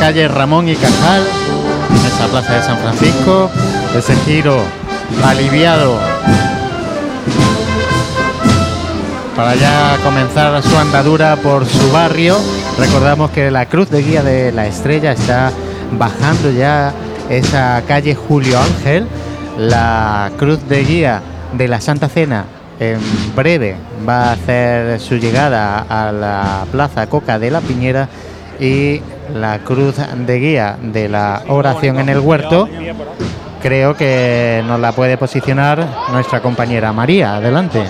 calle 0.01 0.27
Ramón 0.27 0.69
y 0.69 0.75
Cajal, 0.75 1.23
esa 2.07 2.27
plaza 2.27 2.55
de 2.55 2.63
San 2.63 2.79
Francisco, 2.79 3.49
ese 3.97 4.17
giro 4.27 4.63
aliviado 5.25 5.97
para 9.37 9.55
ya 9.55 9.97
comenzar 10.03 10.61
su 10.63 10.77
andadura 10.77 11.37
por 11.37 11.65
su 11.65 11.93
barrio. 11.93 12.37
Recordamos 12.79 13.31
que 13.31 13.53
la 13.53 13.67
cruz 13.67 13.89
de 13.89 14.03
guía 14.03 14.25
de 14.25 14.51
la 14.51 14.67
Estrella 14.67 15.13
está 15.13 15.53
bajando 15.93 16.51
ya 16.51 16.93
esa 17.31 17.81
calle 17.87 18.17
Julio 18.17 18.59
Ángel. 18.61 19.07
La 19.57 20.33
cruz 20.37 20.69
de 20.69 20.85
guía 20.85 21.23
de 21.57 21.69
la 21.69 21.81
Santa 21.81 22.09
Cena 22.09 22.45
en 22.81 22.99
breve 23.35 23.77
va 24.09 24.31
a 24.31 24.33
hacer 24.33 25.01
su 25.01 25.17
llegada 25.17 25.87
a 25.89 26.13
la 26.13 26.65
Plaza 26.71 27.07
Coca 27.09 27.39
de 27.39 27.51
la 27.51 27.61
Piñera 27.61 28.09
y 28.61 29.01
la 29.35 29.59
cruz 29.61 29.97
de 30.27 30.39
guía 30.39 30.77
de 30.81 31.09
la 31.09 31.43
oración 31.49 31.99
en 31.99 32.09
el 32.09 32.21
huerto 32.21 32.69
creo 33.61 33.97
que 33.97 34.63
nos 34.67 34.79
la 34.79 34.93
puede 34.93 35.17
posicionar 35.17 35.85
nuestra 36.13 36.41
compañera 36.41 36.93
María. 36.93 37.37
Adelante. 37.37 37.85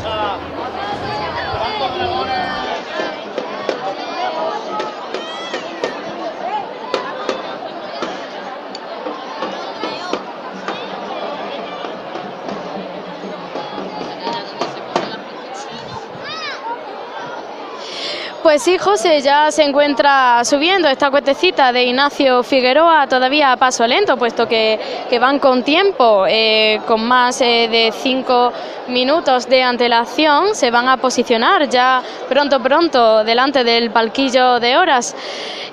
Sí, 18.66 18.78
José, 18.78 19.20
ya 19.20 19.52
se 19.52 19.62
encuentra 19.62 20.44
subiendo 20.44 20.88
esta 20.88 21.08
cuetecita 21.08 21.72
de 21.72 21.84
Ignacio 21.84 22.42
Figueroa 22.42 23.06
todavía 23.06 23.52
a 23.52 23.56
paso 23.56 23.86
lento, 23.86 24.16
puesto 24.16 24.48
que, 24.48 24.80
van 25.20 25.38
con 25.38 25.62
tiempo, 25.62 26.26
eh, 26.28 26.80
con 26.84 27.06
más 27.06 27.40
eh, 27.42 27.68
de 27.70 27.92
cinco 27.92 28.52
minutos 28.88 29.48
de 29.48 29.62
antelación, 29.62 30.54
se 30.54 30.70
van 30.70 30.88
a 30.88 30.96
posicionar 30.96 31.68
ya 31.68 32.02
pronto, 32.28 32.60
pronto 32.62 33.24
delante 33.24 33.64
del 33.64 33.90
palquillo 33.90 34.60
de 34.60 34.76
horas. 34.76 35.14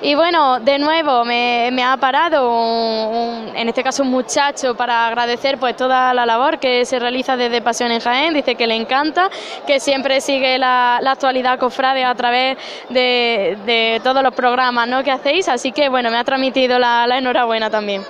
Y 0.02 0.14
bueno, 0.14 0.60
de 0.60 0.78
nuevo 0.78 1.24
me, 1.24 1.82
ha 1.82 1.96
parado, 1.96 2.50
un- 2.50 3.16
un- 3.16 3.56
en 3.56 3.68
este 3.68 3.82
caso 3.82 4.02
un 4.02 4.10
muchacho, 4.10 4.74
para 4.74 5.06
agradecer 5.06 5.56
pues 5.58 5.76
toda 5.76 6.12
la 6.12 6.26
labor 6.26 6.58
que 6.58 6.84
se 6.84 6.98
realiza 6.98 7.36
desde 7.36 7.62
Pasión 7.62 7.90
en 7.90 8.00
Jaén. 8.00 8.34
Dice 8.34 8.54
que 8.54 8.66
le 8.66 8.74
encanta, 8.74 9.30
que 9.66 9.80
siempre 9.80 10.20
sigue 10.20 10.58
la, 10.58 10.98
la 11.00 11.12
actualidad 11.12 11.58
cofrade 11.58 12.04
a 12.04 12.14
través 12.14 12.58
de, 12.90 13.56
de 13.64 14.00
todos 14.04 14.22
los 14.22 14.34
programas 14.34 14.86
¿no? 14.88 15.02
que 15.02 15.10
hacéis. 15.10 15.48
Así 15.48 15.72
que 15.72 15.88
bueno, 15.88 16.10
me 16.10 16.18
ha 16.18 16.24
transmitido 16.24 16.78
la, 16.78 17.06
la 17.06 17.18
enhorabuena 17.18 17.70
también. 17.70 18.02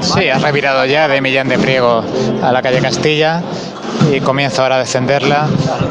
Sí, 0.00 0.28
ha 0.28 0.38
revirado 0.38 0.84
ya 0.84 1.08
de 1.08 1.20
Millán 1.20 1.48
de 1.48 1.58
Priego 1.58 2.04
a 2.42 2.52
la 2.52 2.60
calle 2.60 2.80
Castilla 2.80 3.42
y 4.12 4.20
comienza 4.20 4.62
ahora 4.62 4.76
a 4.76 4.78
descenderla, 4.80 5.48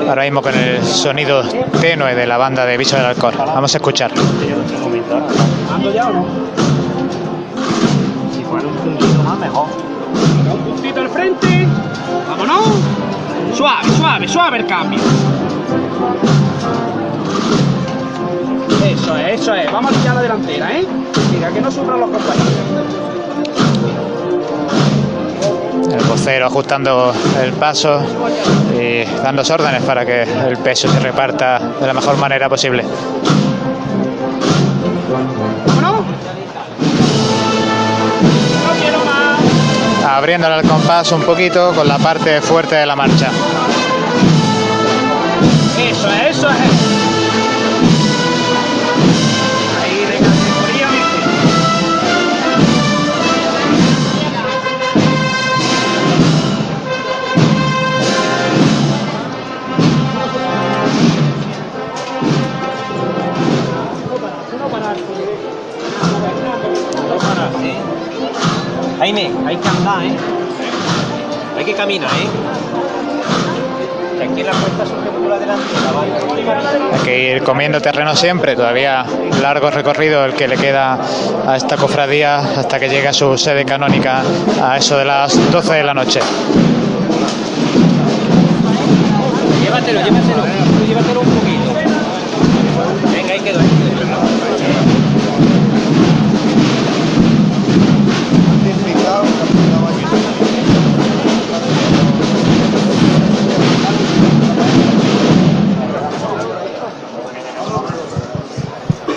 ahora 0.07 0.23
mismo 0.23 0.41
con 0.41 0.53
el 0.55 0.83
sonido 0.83 1.43
tenue 1.79 2.13
de 2.15 2.27
la 2.27 2.37
banda 2.37 2.65
de 2.65 2.77
Bicho 2.77 2.95
del 2.95 3.05
Alcor. 3.05 3.35
Vamos 3.37 3.73
a 3.73 3.77
escuchar. 3.77 4.11
¿Ando 5.73 5.91
ya 5.91 6.07
o 6.07 6.13
no? 6.13 6.25
Si 8.33 8.43
fuera 8.43 8.67
un 8.67 8.75
puntito 8.75 9.23
más, 9.23 9.39
mejor. 9.39 9.67
Un 10.51 10.59
puntito 10.59 11.01
al 11.01 11.09
frente. 11.09 11.67
Vámonos. 12.29 12.65
Suave, 13.55 13.89
suave, 13.97 14.27
suave 14.27 14.57
el 14.59 14.65
cambio. 14.65 14.99
Eso 18.85 19.17
es, 19.17 19.41
eso 19.41 19.55
es. 19.55 19.71
Vamos 19.71 19.91
a 19.91 19.95
pillar 19.95 20.15
la 20.15 20.21
delantera, 20.21 20.71
¿eh? 20.71 20.85
Mira, 21.33 21.49
que 21.49 21.61
no 21.61 21.71
sufran 21.71 21.99
los 21.99 22.09
compañeros. 22.09 22.90
Ajustando 26.27 27.13
el 27.41 27.51
paso 27.53 27.99
y 28.79 29.03
dando 29.23 29.41
órdenes 29.41 29.81
para 29.83 30.05
que 30.05 30.21
el 30.21 30.57
peso 30.57 30.87
se 30.87 30.99
reparta 30.99 31.59
de 31.79 31.87
la 31.87 31.93
mejor 31.93 32.15
manera 32.17 32.47
posible. 32.47 32.85
Abriéndole 40.07 40.61
el 40.61 40.67
compás 40.67 41.11
un 41.11 41.23
poquito 41.23 41.73
con 41.73 41.87
la 41.87 41.97
parte 41.97 42.39
fuerte 42.39 42.75
de 42.75 42.85
la 42.85 42.95
marcha. 42.95 43.29
Eso 45.79 46.07
es, 46.07 46.37
eso 46.37 46.49
es. 46.49 46.90
Que 69.61 69.69
andar, 69.69 70.03
¿eh? 70.03 70.15
Hay 71.57 71.65
que 71.65 71.73
caminar, 71.73 72.09
¿eh? 72.11 72.27
Que 74.17 74.23
aquí 74.23 74.41
en 74.41 74.45
la 74.45 74.53
puerta 74.53 74.85
surge 74.85 75.09
por 75.09 75.29
la 75.29 75.39
delantera, 75.39 75.91
¿vale? 75.93 76.11
Hay 76.93 76.99
que 77.01 77.35
ir 77.35 77.43
comiendo 77.43 77.81
terreno 77.81 78.15
siempre, 78.15 78.55
todavía 78.55 79.05
largo 79.41 79.71
recorrido 79.71 80.23
el 80.25 80.33
que 80.33 80.47
le 80.47 80.57
queda 80.57 80.99
a 81.47 81.55
esta 81.57 81.77
cofradía 81.77 82.37
hasta 82.37 82.79
que 82.79 82.89
llegue 82.89 83.07
a 83.07 83.13
su 83.13 83.37
sede 83.37 83.65
canónica 83.65 84.21
a 84.61 84.77
eso 84.77 84.97
de 84.97 85.05
las 85.05 85.51
12 85.51 85.73
de 85.73 85.83
la 85.83 85.93
noche. 85.93 86.19
Llévatelo, 89.63 90.01
llévatelo, 90.01 90.43
llévatelo 90.87 91.21
un. 91.21 91.40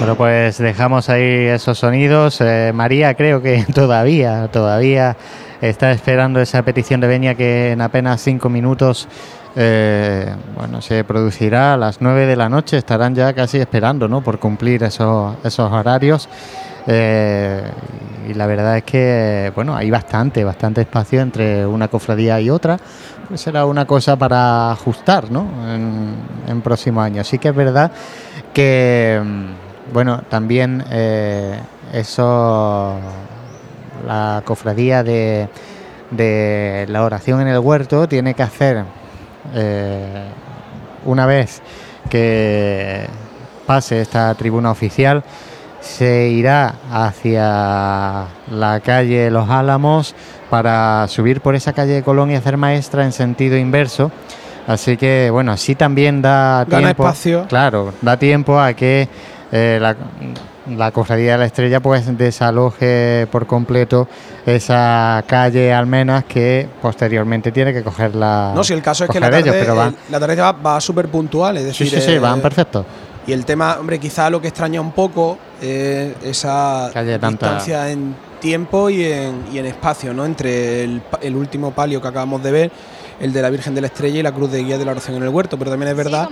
Bueno, 0.04 0.18
pues 0.18 0.58
dejamos 0.58 1.08
ahí 1.08 1.46
esos 1.46 1.78
sonidos. 1.78 2.38
Eh, 2.42 2.72
María 2.74 3.14
creo 3.14 3.40
que 3.40 3.64
todavía, 3.74 4.48
todavía 4.48 5.16
está 5.62 5.92
esperando 5.92 6.42
esa 6.42 6.62
petición 6.62 7.00
de 7.00 7.06
venia 7.06 7.34
que 7.34 7.72
en 7.72 7.80
apenas 7.80 8.20
cinco 8.20 8.50
minutos 8.50 9.08
eh, 9.56 10.30
bueno, 10.58 10.82
se 10.82 11.04
producirá 11.04 11.72
a 11.72 11.76
las 11.78 12.02
9 12.02 12.26
de 12.26 12.36
la 12.36 12.50
noche. 12.50 12.76
Estarán 12.76 13.14
ya 13.14 13.32
casi 13.32 13.56
esperando 13.56 14.06
¿no? 14.06 14.20
por 14.20 14.38
cumplir 14.38 14.82
esos, 14.82 15.36
esos 15.42 15.72
horarios. 15.72 16.28
Eh, 16.86 17.62
y 18.28 18.34
la 18.34 18.46
verdad 18.46 18.76
es 18.76 18.84
que 18.84 19.52
bueno, 19.54 19.74
hay 19.74 19.90
bastante, 19.90 20.44
bastante 20.44 20.82
espacio 20.82 21.22
entre 21.22 21.64
una 21.64 21.88
cofradía 21.88 22.38
y 22.42 22.50
otra. 22.50 22.76
Pues 23.26 23.40
será 23.40 23.64
una 23.64 23.86
cosa 23.86 24.16
para 24.16 24.70
ajustar 24.70 25.30
¿no? 25.30 25.48
en, 25.66 26.14
en 26.46 26.60
próximo 26.60 27.00
año. 27.00 27.24
Sí 27.24 27.38
que 27.38 27.48
es 27.48 27.56
verdad 27.56 27.90
que 28.52 29.18
mm, 29.24 29.73
bueno, 29.92 30.22
también 30.28 30.84
eh, 30.90 31.58
eso 31.92 32.98
la 34.06 34.42
cofradía 34.44 35.02
de, 35.02 35.48
de 36.10 36.86
la 36.88 37.04
oración 37.04 37.40
en 37.40 37.48
el 37.48 37.58
huerto 37.58 38.08
tiene 38.08 38.34
que 38.34 38.42
hacer 38.42 38.84
eh, 39.54 40.24
una 41.04 41.26
vez 41.26 41.62
que 42.10 43.06
pase 43.66 44.00
esta 44.00 44.34
tribuna 44.34 44.70
oficial 44.70 45.22
se 45.80 46.28
irá 46.28 46.76
hacia 46.90 48.26
la 48.50 48.80
calle 48.82 49.30
Los 49.30 49.50
Álamos 49.50 50.14
para 50.48 51.06
subir 51.08 51.40
por 51.42 51.54
esa 51.54 51.72
calle 51.74 51.92
de 51.92 52.02
Colón 52.02 52.30
y 52.30 52.36
hacer 52.36 52.56
maestra 52.56 53.04
en 53.04 53.12
sentido 53.12 53.56
inverso. 53.56 54.10
Así 54.66 54.96
que 54.96 55.28
bueno, 55.30 55.52
así 55.52 55.74
también 55.74 56.22
da 56.22 56.64
Gana 56.64 56.86
tiempo. 56.86 57.02
espacio. 57.02 57.46
Claro, 57.48 57.92
da 58.00 58.16
tiempo 58.16 58.58
a 58.58 58.72
que 58.72 59.08
eh, 59.52 59.78
la, 59.80 59.94
la 60.76 60.90
cofradía 60.90 61.32
de 61.32 61.38
la 61.38 61.44
estrella 61.46 61.80
pues 61.80 62.06
desaloje 62.16 63.26
por 63.30 63.46
completo 63.46 64.08
esa 64.46 65.22
calle 65.26 65.72
Almenas 65.72 66.24
que 66.24 66.68
posteriormente 66.82 67.52
tiene 67.52 67.72
que 67.72 67.82
coger 67.82 68.14
la. 68.14 68.52
No, 68.54 68.64
si 68.64 68.72
el 68.72 68.82
caso 68.82 69.04
es 69.04 69.10
que 69.10 69.20
la 69.20 69.26
tarde, 69.30 69.40
ellos, 69.40 69.56
pero 69.58 69.76
va- 69.76 69.86
el- 69.88 69.96
la 70.10 70.20
tarde 70.20 70.36
va, 70.36 70.52
va 70.52 70.80
súper 70.80 71.08
puntual, 71.08 71.56
es 71.56 71.62
Sí, 71.76 71.84
decir, 71.84 72.00
sí, 72.00 72.06
sí, 72.06 72.12
eh, 72.12 72.18
van 72.18 72.40
perfecto. 72.40 72.84
Y 73.26 73.32
el 73.32 73.44
tema, 73.46 73.78
hombre, 73.80 73.98
quizá 73.98 74.28
lo 74.28 74.40
que 74.40 74.48
extraña 74.48 74.80
un 74.82 74.92
poco 74.92 75.38
es 75.60 76.12
esa 76.22 76.90
distancia 76.94 77.90
en 77.90 78.14
tiempo 78.38 78.90
y 78.90 79.04
en, 79.04 79.44
y 79.50 79.58
en 79.58 79.64
espacio, 79.64 80.12
¿no? 80.12 80.26
Entre 80.26 80.84
el, 80.84 81.00
el 81.22 81.34
último 81.34 81.70
palio 81.70 82.02
que 82.02 82.08
acabamos 82.08 82.42
de 82.42 82.52
ver, 82.52 82.70
el 83.20 83.32
de 83.32 83.42
la 83.42 83.50
Virgen 83.50 83.74
de 83.74 83.80
la 83.80 83.86
Estrella 83.88 84.20
y 84.20 84.22
la 84.22 84.32
Cruz 84.32 84.50
de 84.50 84.62
Guía 84.62 84.78
de 84.78 84.84
la 84.84 84.92
Oración 84.92 85.16
en 85.16 85.22
el 85.22 85.28
Huerto. 85.28 85.58
Pero 85.58 85.70
también 85.70 85.90
es 85.90 85.96
verdad 85.96 86.28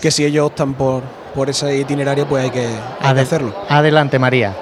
que 0.00 0.10
si 0.10 0.24
ellos 0.24 0.46
optan 0.46 0.74
por, 0.74 1.02
por 1.34 1.50
ese 1.50 1.78
itinerario, 1.78 2.26
pues 2.26 2.44
hay 2.44 2.50
que, 2.50 2.68
hay 3.00 3.14
que 3.14 3.20
hacerlo. 3.20 3.54
Adelante, 3.68 4.18
María. 4.18 4.54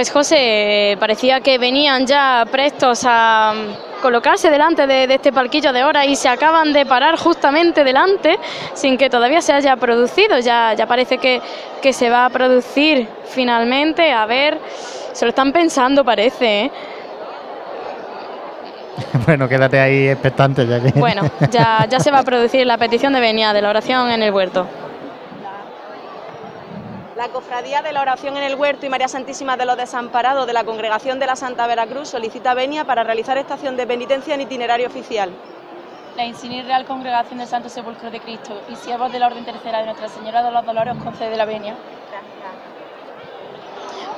Pues 0.00 0.10
José, 0.12 0.96
parecía 0.98 1.42
que 1.42 1.58
venían 1.58 2.06
ya 2.06 2.46
prestos 2.50 3.02
a 3.04 3.52
mm, 3.54 4.00
colocarse 4.00 4.48
delante 4.48 4.86
de, 4.86 5.06
de 5.06 5.16
este 5.16 5.30
palquillo 5.30 5.74
de 5.74 5.84
hora 5.84 6.06
y 6.06 6.16
se 6.16 6.26
acaban 6.26 6.72
de 6.72 6.86
parar 6.86 7.18
justamente 7.18 7.84
delante 7.84 8.38
sin 8.72 8.96
que 8.96 9.10
todavía 9.10 9.42
se 9.42 9.52
haya 9.52 9.76
producido. 9.76 10.38
Ya, 10.38 10.72
ya 10.72 10.86
parece 10.86 11.18
que, 11.18 11.42
que 11.82 11.92
se 11.92 12.08
va 12.08 12.24
a 12.24 12.30
producir 12.30 13.08
finalmente. 13.26 14.10
A 14.10 14.24
ver, 14.24 14.58
se 15.12 15.26
lo 15.26 15.28
están 15.28 15.52
pensando 15.52 16.02
parece. 16.02 16.62
¿eh? 16.62 16.70
bueno, 19.26 19.50
quédate 19.50 19.78
ahí 19.78 20.08
expectante 20.08 20.66
ya 20.66 20.80
que. 20.80 20.98
Bueno, 20.98 21.30
ya, 21.50 21.86
ya 21.90 22.00
se 22.00 22.10
va 22.10 22.20
a 22.20 22.24
producir 22.24 22.66
la 22.66 22.78
petición 22.78 23.12
de 23.12 23.20
venia 23.20 23.52
de 23.52 23.60
la 23.60 23.68
oración 23.68 24.10
en 24.10 24.22
el 24.22 24.32
huerto. 24.32 24.66
La 27.20 27.28
Cofradía 27.28 27.82
de 27.82 27.92
la 27.92 28.00
Oración 28.00 28.38
en 28.38 28.44
el 28.44 28.54
Huerto 28.54 28.86
y 28.86 28.88
María 28.88 29.06
Santísima 29.06 29.54
de 29.58 29.66
los 29.66 29.76
Desamparados 29.76 30.46
de 30.46 30.54
la 30.54 30.64
Congregación 30.64 31.18
de 31.18 31.26
la 31.26 31.36
Santa 31.36 31.66
Veracruz 31.66 32.08
solicita 32.08 32.54
venia 32.54 32.86
para 32.86 33.04
realizar 33.04 33.36
estación 33.36 33.76
de 33.76 33.86
penitencia 33.86 34.34
en 34.34 34.40
itinerario 34.40 34.86
oficial. 34.86 35.30
La 36.16 36.24
Insigne 36.24 36.62
Real 36.62 36.86
Congregación 36.86 37.40
del 37.40 37.46
Santo 37.46 37.68
Sepulcro 37.68 38.10
de 38.10 38.20
Cristo 38.20 38.62
y 38.70 38.76
siervos 38.76 39.12
de 39.12 39.18
la 39.18 39.26
Orden 39.26 39.44
Tercera 39.44 39.80
de 39.80 39.84
Nuestra 39.84 40.08
Señora 40.08 40.42
de 40.42 40.50
los 40.50 40.64
Dolores 40.64 40.96
concede 41.04 41.36
la 41.36 41.44
venia. 41.44 41.74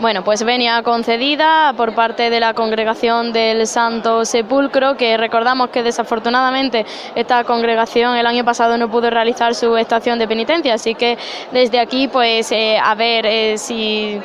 Bueno, 0.03 0.25
pues 0.25 0.43
venia 0.43 0.83
concedida 0.83 1.73
por 1.77 1.95
parte 1.95 2.29
de 2.29 2.41
la 2.41 2.55
congregación 2.55 3.33
del 3.33 3.69
Santo 3.69 4.25
Sepulcro, 4.25 4.97
que 4.97 5.17
recordamos 5.17 5.71
que 5.71 5.85
desafortunadamente 5.85 6.85
esta 7.15 7.45
congregación 7.45 8.17
el 8.17 8.27
año 8.27 8.45
pasado 8.45 8.77
no 8.77 8.91
pudo 8.91 9.11
realizar 9.11 9.55
su 9.55 9.77
estación 9.77 10.19
de 10.19 10.27
penitencia, 10.27 10.75
así 10.75 10.97
que 10.97 11.17
desde 11.53 11.79
aquí 11.79 12.09
pues 12.09 12.51
eh, 12.51 12.79
a 12.83 12.97
ver 12.97 13.27
eh, 13.27 13.57
si, 13.59 14.21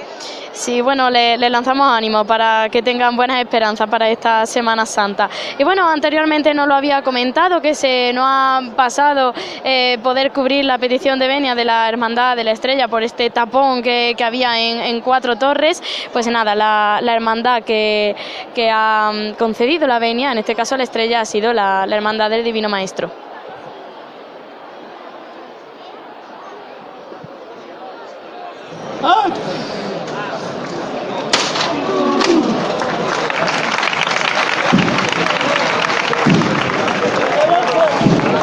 si 0.58 0.82
bueno 0.82 1.10
le, 1.10 1.38
lanzamos 1.38 1.88
ánimo 1.88 2.26
para 2.26 2.68
que 2.70 2.82
tengan 2.82 3.16
buenas 3.16 3.40
esperanzas 3.40 3.88
para 3.90 4.10
esta 4.10 4.46
Semana 4.46 4.86
Santa. 4.86 5.30
Y 5.58 5.64
bueno, 5.64 5.88
anteriormente 5.88 6.54
no 6.54 6.66
lo 6.66 6.74
había 6.74 7.02
comentado 7.04 7.62
que 7.62 7.76
se 7.76 8.12
nos 8.14 8.26
ha 8.28 8.62
pasado 8.76 9.34
eh, 9.64 10.00
poder 10.02 10.32
cubrir 10.32 10.66
la 10.66 10.78
petición 10.80 11.20
de 11.20 11.28
venia 11.28 11.54
de 11.54 11.64
la 11.64 11.88
Hermandad 11.88 12.36
de 12.36 12.44
la 12.44 12.52
Estrella 12.52 12.88
por 12.88 13.04
este 13.04 13.30
tapón 13.30 13.84
que, 13.84 14.16
que 14.18 14.24
había 14.24 14.60
en, 14.60 14.80
en 14.80 15.02
Cuatro 15.02 15.38
Torres. 15.38 15.82
Pues 16.12 16.28
nada, 16.28 16.56
la, 16.56 17.00
la 17.02 17.14
hermandad 17.14 17.64
que, 17.64 18.16
que 18.56 18.70
ha 18.72 19.12
mm, 19.14 19.34
concedido 19.34 19.88
la 19.88 20.00
venia, 20.00 20.32
en 20.32 20.40
este 20.40 20.56
caso 20.56 20.76
la 20.76 20.84
Estrella, 20.84 21.22
ha 21.22 21.26
sido 21.26 21.54
la, 21.54 21.86
la 21.86 21.96
Hermandad 21.96 22.30
del 22.32 22.44
Divino 22.44 22.68
Maestro. 22.68 23.12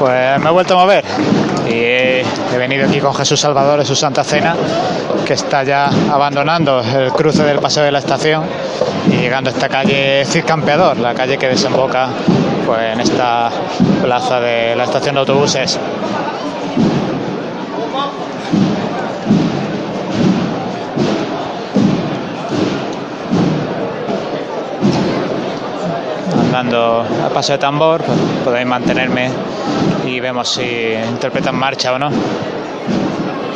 Pues 0.04 0.38
me 0.38 0.50
he 0.50 0.52
vuelto 0.52 0.74
a 0.74 0.82
mover 0.82 1.02
y 1.66 1.72
he, 1.72 2.24
venido 2.58 2.86
aquí 2.86 3.00
con 3.00 3.14
Jesús 3.14 3.40
Salvador 3.40 3.80
en 3.80 3.86
su 3.86 3.96
Santa 3.96 4.22
Cena, 4.22 4.54
que 5.24 5.32
está 5.32 5.64
ya 5.64 5.88
abandonando 6.12 6.80
el 6.80 7.10
cruce 7.10 7.42
del 7.42 7.58
Paseo 7.58 7.84
de 7.84 7.90
la 7.90 8.00
Estación 8.00 8.44
y 9.10 9.16
llegando 9.16 9.48
a 9.48 9.54
esta 9.54 9.70
calle 9.70 10.26
Cid 10.26 10.44
Campeador, 10.44 10.98
la 10.98 11.14
calle 11.14 11.38
que 11.38 11.48
desemboca 11.48 12.10
pues, 12.66 12.80
en 12.92 13.00
esta 13.00 13.48
plaza 14.02 14.40
de 14.40 14.76
la 14.76 14.84
estación 14.84 15.14
de 15.14 15.20
autobuses. 15.20 15.78
Andando 26.48 27.06
a 27.24 27.30
paso 27.30 27.52
de 27.52 27.58
tambor, 27.58 28.02
pues, 28.02 28.18
podéis 28.44 28.66
mantenerme 28.66 29.30
y 30.14 30.20
vemos 30.20 30.48
si 30.48 30.94
interpretan 31.10 31.56
marcha 31.56 31.92
o 31.92 31.98
no. 31.98 32.10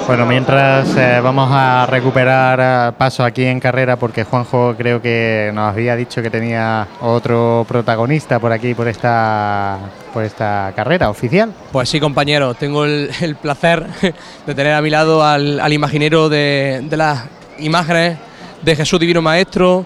Bueno, 0.06 0.24
mientras 0.26 0.96
eh, 0.96 1.20
vamos 1.22 1.50
a 1.52 1.86
recuperar 1.86 2.58
eh, 2.60 2.96
paso 2.96 3.22
aquí 3.24 3.44
en 3.44 3.60
carrera, 3.60 3.96
porque 3.96 4.24
Juanjo 4.24 4.74
creo 4.76 5.00
que 5.00 5.50
nos 5.54 5.70
había 5.70 5.94
dicho 5.94 6.22
que 6.22 6.30
tenía 6.30 6.88
otro 7.00 7.64
protagonista 7.68 8.40
por 8.40 8.50
aquí, 8.50 8.74
por 8.74 8.88
esta, 8.88 9.78
por 10.12 10.24
esta 10.24 10.72
carrera 10.74 11.10
oficial. 11.10 11.52
Pues 11.70 11.90
sí, 11.90 12.00
compañero, 12.00 12.54
tengo 12.54 12.84
el, 12.86 13.10
el 13.20 13.36
placer 13.36 13.86
de 14.46 14.54
tener 14.54 14.72
a 14.72 14.82
mi 14.82 14.90
lado 14.90 15.22
al, 15.22 15.60
al 15.60 15.72
imaginero 15.72 16.28
de, 16.28 16.80
de 16.82 16.96
las 16.96 17.24
imágenes 17.58 18.18
de 18.62 18.74
Jesús 18.74 18.98
Divino 18.98 19.22
Maestro, 19.22 19.84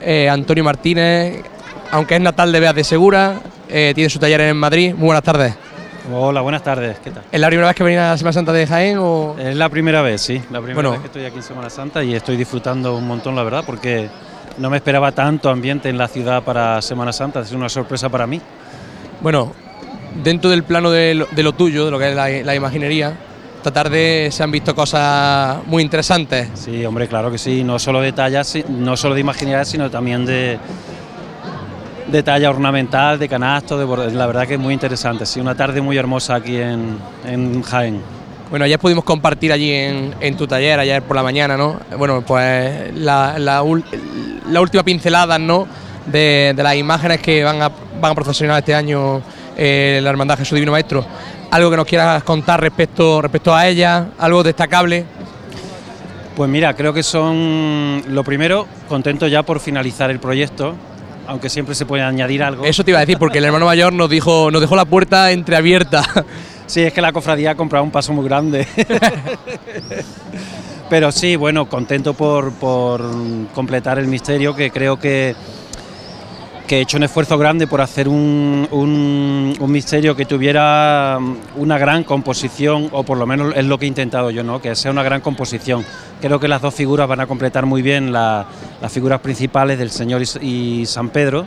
eh, 0.00 0.28
Antonio 0.28 0.64
Martínez, 0.64 1.42
aunque 1.90 2.14
es 2.14 2.20
natal 2.20 2.52
de 2.52 2.60
Beas 2.60 2.74
de 2.74 2.84
Segura, 2.84 3.40
eh, 3.68 3.92
tiene 3.94 4.08
su 4.08 4.18
taller 4.18 4.40
en 4.42 4.56
Madrid. 4.56 4.94
Muy 4.94 5.06
buenas 5.06 5.24
tardes. 5.24 5.63
Hola, 6.12 6.42
buenas 6.42 6.62
tardes, 6.62 6.98
¿qué 7.02 7.10
tal? 7.10 7.22
¿Es 7.32 7.40
la 7.40 7.46
primera 7.46 7.68
vez 7.68 7.76
que 7.76 7.82
venís 7.82 7.98
a 7.98 8.10
la 8.10 8.18
Semana 8.18 8.32
Santa 8.34 8.52
de 8.52 8.66
Jaén 8.66 8.98
o...? 9.00 9.36
Es 9.38 9.56
la 9.56 9.68
primera 9.70 10.02
vez, 10.02 10.20
sí, 10.20 10.34
la 10.50 10.58
primera 10.60 10.74
Bueno. 10.74 10.90
vez 10.92 11.00
que 11.00 11.06
estoy 11.06 11.24
aquí 11.24 11.36
en 11.38 11.42
Semana 11.42 11.70
Santa 11.70 12.04
y 12.04 12.14
estoy 12.14 12.36
disfrutando 12.36 12.94
un 12.96 13.06
montón, 13.06 13.34
la 13.34 13.42
verdad, 13.42 13.62
porque 13.64 14.10
no 14.58 14.68
me 14.68 14.76
esperaba 14.76 15.12
tanto 15.12 15.48
ambiente 15.48 15.88
en 15.88 15.96
la 15.96 16.06
ciudad 16.08 16.42
para 16.42 16.82
Semana 16.82 17.12
Santa, 17.12 17.40
es 17.40 17.52
una 17.52 17.70
sorpresa 17.70 18.10
para 18.10 18.26
mí. 18.26 18.38
Bueno, 19.22 19.52
dentro 20.22 20.50
del 20.50 20.62
plano 20.64 20.90
de 20.90 21.14
lo, 21.14 21.26
de 21.30 21.42
lo 21.42 21.52
tuyo, 21.52 21.86
de 21.86 21.90
lo 21.90 21.98
que 21.98 22.10
es 22.10 22.14
la, 22.14 22.28
la 22.28 22.54
imaginería, 22.54 23.14
esta 23.56 23.70
tarde 23.72 24.28
se 24.30 24.42
han 24.42 24.50
visto 24.50 24.74
cosas 24.74 25.56
muy 25.66 25.82
interesantes. 25.82 26.50
Sí, 26.52 26.84
hombre, 26.84 27.08
claro 27.08 27.30
que 27.30 27.38
sí, 27.38 27.64
no 27.64 27.78
solo 27.78 28.02
de 28.02 28.12
talla, 28.12 28.44
si- 28.44 28.62
no 28.68 28.94
solo 28.94 29.14
de 29.14 29.22
imaginería, 29.22 29.64
sino 29.64 29.90
también 29.90 30.26
de, 30.26 30.58
de 32.06 32.22
talla 32.22 32.50
ornamental, 32.50 33.18
de 33.18 33.28
canasto, 33.28 33.78
de 33.78 34.12
la 34.12 34.26
verdad 34.26 34.46
que 34.46 34.54
es 34.54 34.60
muy 34.60 34.74
interesante, 34.74 35.24
sí, 35.26 35.40
una 35.40 35.54
tarde 35.54 35.80
muy 35.80 35.96
hermosa 35.96 36.34
aquí 36.34 36.56
en, 36.56 36.98
en 37.26 37.62
Jaén. 37.62 38.00
Bueno, 38.50 38.66
ayer 38.66 38.78
pudimos 38.78 39.04
compartir 39.04 39.52
allí 39.52 39.72
en, 39.72 40.14
en 40.20 40.36
tu 40.36 40.46
taller, 40.46 40.78
ayer 40.78 41.02
por 41.02 41.16
la 41.16 41.22
mañana, 41.22 41.56
¿no? 41.56 41.80
Bueno, 41.96 42.22
pues 42.26 42.94
la, 42.94 43.38
la 43.38 43.62
última 43.62 44.82
pincelada, 44.82 45.38
¿no? 45.38 45.66
De, 46.06 46.52
de 46.54 46.62
las 46.62 46.76
imágenes 46.76 47.20
que 47.20 47.42
van 47.42 47.62
a, 47.62 47.70
van 48.00 48.12
a 48.12 48.14
procesionar 48.14 48.58
este 48.58 48.74
año 48.74 49.22
eh, 49.56 49.98
la 50.02 50.10
Hermandad 50.10 50.36
Jesús 50.36 50.56
Divino 50.56 50.72
Maestro. 50.72 51.04
Algo 51.50 51.70
que 51.70 51.76
nos 51.76 51.86
quieras 51.86 52.22
contar 52.22 52.60
respecto, 52.60 53.22
respecto 53.22 53.54
a 53.54 53.66
ella, 53.66 54.08
algo 54.18 54.42
destacable. 54.42 55.06
Pues 56.36 56.50
mira, 56.50 56.74
creo 56.74 56.92
que 56.92 57.02
son, 57.02 58.02
lo 58.08 58.22
primero, 58.24 58.66
contento 58.88 59.26
ya 59.26 59.42
por 59.42 59.60
finalizar 59.60 60.10
el 60.10 60.18
proyecto, 60.18 60.74
aunque 61.26 61.48
siempre 61.48 61.74
se 61.74 61.86
puede 61.86 62.02
añadir 62.02 62.42
algo. 62.42 62.64
Eso 62.64 62.84
te 62.84 62.90
iba 62.90 62.98
a 62.98 63.02
decir, 63.02 63.18
porque 63.18 63.38
el 63.38 63.44
hermano 63.44 63.66
mayor 63.66 63.92
nos 63.92 64.10
dijo, 64.10 64.50
nos 64.50 64.60
dejó 64.60 64.76
la 64.76 64.84
puerta 64.84 65.30
entreabierta. 65.32 66.02
Sí, 66.66 66.80
es 66.80 66.94
que 66.94 67.02
la 67.02 67.12
cofradía 67.12 67.50
ha 67.50 67.54
comprado 67.56 67.84
un 67.84 67.90
paso 67.90 68.14
muy 68.14 68.24
grande. 68.24 68.66
Pero 70.88 71.10
sí, 71.12 71.36
bueno, 71.36 71.66
contento 71.68 72.14
por, 72.14 72.52
por 72.52 73.02
completar 73.54 73.98
el 73.98 74.06
misterio, 74.06 74.54
que 74.54 74.70
creo 74.70 74.98
que, 74.98 75.34
que 76.66 76.78
he 76.78 76.80
hecho 76.82 76.96
un 76.96 77.02
esfuerzo 77.02 77.36
grande 77.38 77.66
por 77.66 77.80
hacer 77.80 78.08
un, 78.08 78.68
un- 78.70 79.56
un 79.58 79.72
misterio 79.72 80.14
que 80.16 80.24
tuviera 80.24 81.18
una 81.56 81.78
gran 81.78 82.04
composición, 82.04 82.88
o 82.92 83.02
por 83.02 83.18
lo 83.18 83.26
menos 83.26 83.54
es 83.56 83.64
lo 83.64 83.78
que 83.78 83.86
he 83.86 83.88
intentado 83.88 84.30
yo, 84.30 84.42
¿no? 84.42 84.60
que 84.60 84.74
sea 84.74 84.90
una 84.90 85.02
gran 85.02 85.20
composición. 85.20 85.84
Creo 86.26 86.40
que 86.40 86.48
las 86.48 86.62
dos 86.62 86.72
figuras 86.74 87.06
van 87.06 87.20
a 87.20 87.26
completar 87.26 87.66
muy 87.66 87.82
bien 87.82 88.10
la- 88.10 88.46
las 88.80 88.90
figuras 88.90 89.20
principales 89.20 89.78
del 89.78 89.90
Señor 89.90 90.22
y, 90.40 90.80
y 90.80 90.86
San 90.86 91.10
Pedro 91.10 91.46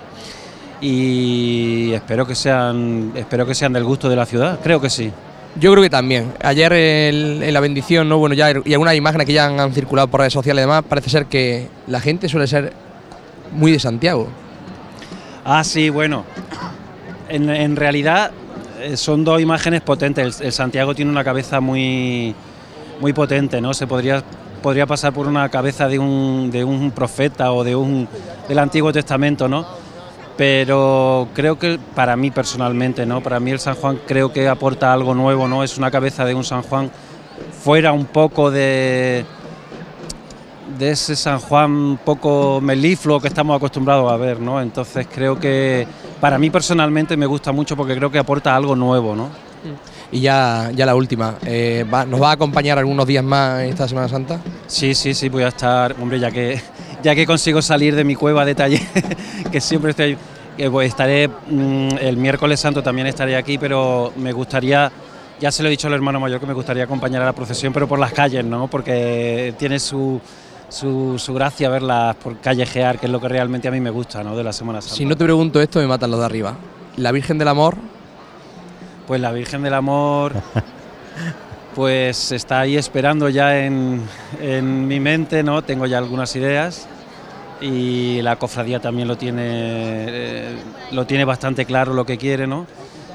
y 0.79 1.93
espero 1.93 2.27
que 2.27 2.35
sean 2.35 3.11
espero 3.15 3.47
que 3.47 3.55
sean 3.55 3.73
del 3.73 3.83
gusto 3.83 4.07
de 4.07 4.15
la 4.15 4.27
ciudad, 4.27 4.59
creo 4.61 4.79
que 4.79 4.91
sí. 4.91 5.11
Yo 5.59 5.71
creo 5.71 5.81
que 5.81 5.89
también. 5.89 6.31
Ayer 6.43 6.71
el- 6.73 7.41
en 7.41 7.53
la 7.55 7.59
bendición, 7.59 8.07
¿no? 8.07 8.19
Bueno, 8.19 8.35
ya 8.35 8.51
y 8.63 8.73
algunas 8.73 8.93
imágenes 8.93 9.25
que 9.25 9.33
ya 9.33 9.47
han, 9.47 9.59
han 9.59 9.73
circulado 9.73 10.09
por 10.09 10.19
redes 10.19 10.33
sociales 10.33 10.61
y 10.61 10.65
demás, 10.67 10.83
parece 10.87 11.09
ser 11.09 11.25
que 11.25 11.67
la 11.87 11.99
gente 11.99 12.29
suele 12.29 12.45
ser 12.45 12.71
muy 13.53 13.71
de 13.71 13.79
Santiago. 13.79 14.27
Ah, 15.43 15.63
sí, 15.63 15.89
bueno. 15.89 16.23
En, 17.29 17.49
en 17.49 17.75
realidad 17.75 18.29
eh, 18.79 18.95
son 18.95 19.23
dos 19.23 19.41
imágenes 19.41 19.81
potentes. 19.81 20.39
El, 20.39 20.45
el 20.47 20.53
Santiago 20.53 20.93
tiene 20.93 21.09
una 21.09 21.23
cabeza 21.23 21.59
muy, 21.61 22.35
muy 23.01 23.13
potente, 23.13 23.59
¿no? 23.59 23.73
Se 23.73 23.87
podría, 23.87 24.21
podría 24.61 24.85
pasar 24.85 25.13
por 25.13 25.27
una 25.27 25.47
cabeza 25.49 25.87
de 25.87 25.99
un, 25.99 26.49
de 26.51 26.63
un 26.63 26.91
profeta 26.91 27.51
o 27.51 27.63
de 27.63 27.75
un, 27.75 28.07
del 28.47 28.59
Antiguo 28.59 28.91
Testamento, 28.91 29.47
¿no? 29.47 29.65
Pero 30.35 31.29
creo 31.33 31.57
que 31.57 31.79
para 31.95 32.15
mí 32.15 32.29
personalmente, 32.29 33.05
¿no? 33.05 33.21
Para 33.21 33.39
mí 33.39 33.51
el 33.51 33.59
San 33.59 33.75
Juan 33.75 33.99
creo 34.05 34.31
que 34.31 34.47
aporta 34.47 34.93
algo 34.93 35.15
nuevo, 35.15 35.47
¿no? 35.47 35.63
Es 35.63 35.77
una 35.77 35.89
cabeza 35.89 36.25
de 36.25 36.35
un 36.35 36.43
San 36.43 36.61
Juan 36.61 36.91
fuera 37.63 37.91
un 37.91 38.05
poco 38.05 38.51
de, 38.51 39.25
de 40.77 40.91
ese 40.91 41.15
San 41.15 41.39
Juan 41.39 41.99
poco 42.03 42.59
melifluo 42.61 43.19
que 43.19 43.27
estamos 43.27 43.55
acostumbrados 43.55 44.11
a 44.11 44.17
ver, 44.17 44.39
¿no? 44.39 44.61
Entonces 44.61 45.07
creo 45.11 45.39
que 45.39 45.87
para 46.21 46.37
mí 46.37 46.49
personalmente 46.49 47.17
me 47.17 47.25
gusta 47.25 47.51
mucho 47.51 47.75
porque 47.75 47.95
creo 47.95 48.11
que 48.11 48.19
aporta 48.19 48.55
algo 48.55 48.75
nuevo, 48.75 49.15
¿no? 49.15 49.29
Y 50.11 50.21
ya, 50.21 50.71
ya 50.73 50.85
la 50.85 50.95
última, 50.95 51.35
eh, 51.45 51.85
va- 51.93 52.05
¿nos 52.05 52.21
va 52.21 52.29
a 52.29 52.33
acompañar 52.33 52.77
algunos 52.79 53.05
días 53.05 53.23
más 53.23 53.63
esta 53.63 53.87
Semana 53.87 54.07
Santa? 54.07 54.39
Sí, 54.67 54.95
sí, 54.95 55.13
sí, 55.13 55.27
voy 55.27 55.43
a 55.43 55.49
estar, 55.49 55.95
hombre, 56.01 56.19
ya 56.19 56.31
que 56.31 56.61
ya 57.03 57.13
que 57.13 57.25
consigo 57.27 57.61
salir 57.61 57.93
de 57.95 58.03
mi 58.03 58.15
cueva 58.15 58.43
de 58.45 58.55
taller, 58.55 58.81
que 59.51 59.59
siempre 59.61 59.91
estoy, 59.91 60.17
pues 60.71 60.87
estaré 60.89 61.27
mm, 61.27 61.89
el 61.99 62.17
miércoles 62.17 62.59
santo 62.59 62.81
también 62.81 63.05
estaré 63.07 63.35
aquí, 63.35 63.57
pero 63.57 64.13
me 64.15 64.31
gustaría, 64.31 64.91
ya 65.39 65.51
se 65.51 65.61
lo 65.61 65.67
he 65.67 65.71
dicho 65.71 65.87
al 65.87 65.93
hermano 65.93 66.19
mayor 66.19 66.39
que 66.39 66.45
me 66.47 66.53
gustaría 66.53 66.85
acompañar 66.85 67.21
a 67.21 67.25
la 67.25 67.33
procesión, 67.33 67.73
pero 67.73 67.87
por 67.87 67.99
las 67.99 68.13
calles, 68.13 68.43
¿no? 68.45 68.67
Porque 68.67 69.53
tiene 69.59 69.77
su 69.79 70.19
su, 70.69 71.17
su 71.17 71.33
gracia 71.33 71.69
verlas 71.69 72.15
por 72.17 72.39
callejear, 72.39 72.97
que 72.99 73.05
es 73.05 73.11
lo 73.11 73.21
que 73.21 73.29
realmente 73.29 73.67
a 73.69 73.71
mí 73.71 73.79
me 73.79 73.89
gusta, 73.89 74.21
¿no? 74.23 74.35
De 74.35 74.43
la 74.43 74.51
Semana 74.51 74.81
Santa. 74.81 74.95
Si 74.95 75.05
no 75.05 75.15
te 75.15 75.23
pregunto 75.23 75.61
esto, 75.61 75.79
me 75.79 75.87
matan 75.87 76.11
los 76.11 76.19
de 76.19 76.25
arriba. 76.25 76.55
La 76.97 77.11
Virgen 77.13 77.37
del 77.37 77.47
Amor. 77.49 77.75
Pues 79.07 79.21
la 79.21 79.31
Virgen 79.31 79.63
del 79.63 79.73
Amor, 79.73 80.33
pues 81.75 82.31
está 82.31 82.59
ahí 82.61 82.75
esperando 82.75 83.29
ya 83.29 83.57
en, 83.59 84.01
en 84.41 84.87
mi 84.87 84.99
mente, 84.99 85.43
¿no? 85.43 85.63
Tengo 85.63 85.85
ya 85.85 85.97
algunas 85.97 86.35
ideas 86.35 86.87
y 87.61 88.21
la 88.21 88.35
cofradía 88.35 88.79
también 88.79 89.07
lo 89.07 89.17
tiene, 89.17 89.41
eh, 89.45 90.55
lo 90.91 91.05
tiene 91.05 91.23
bastante 91.25 91.65
claro 91.65 91.93
lo 91.93 92.05
que 92.05 92.17
quiere, 92.17 92.47
¿no? 92.47 92.67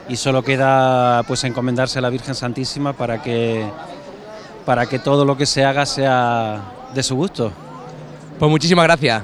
Y 0.08 0.16
solo 0.16 0.42
queda 0.42 1.22
pues 1.24 1.44
encomendarse 1.44 1.98
a 1.98 2.02
la 2.02 2.10
Virgen 2.10 2.34
Santísima 2.34 2.92
para 2.92 3.22
que, 3.22 3.64
para 4.64 4.86
que 4.86 4.98
todo 4.98 5.24
lo 5.24 5.36
que 5.36 5.46
se 5.46 5.64
haga 5.64 5.86
sea 5.86 6.60
de 6.94 7.02
su 7.02 7.14
gusto. 7.16 7.52
Pues 8.38 8.50
muchísimas 8.50 8.84
gracias. 8.84 9.22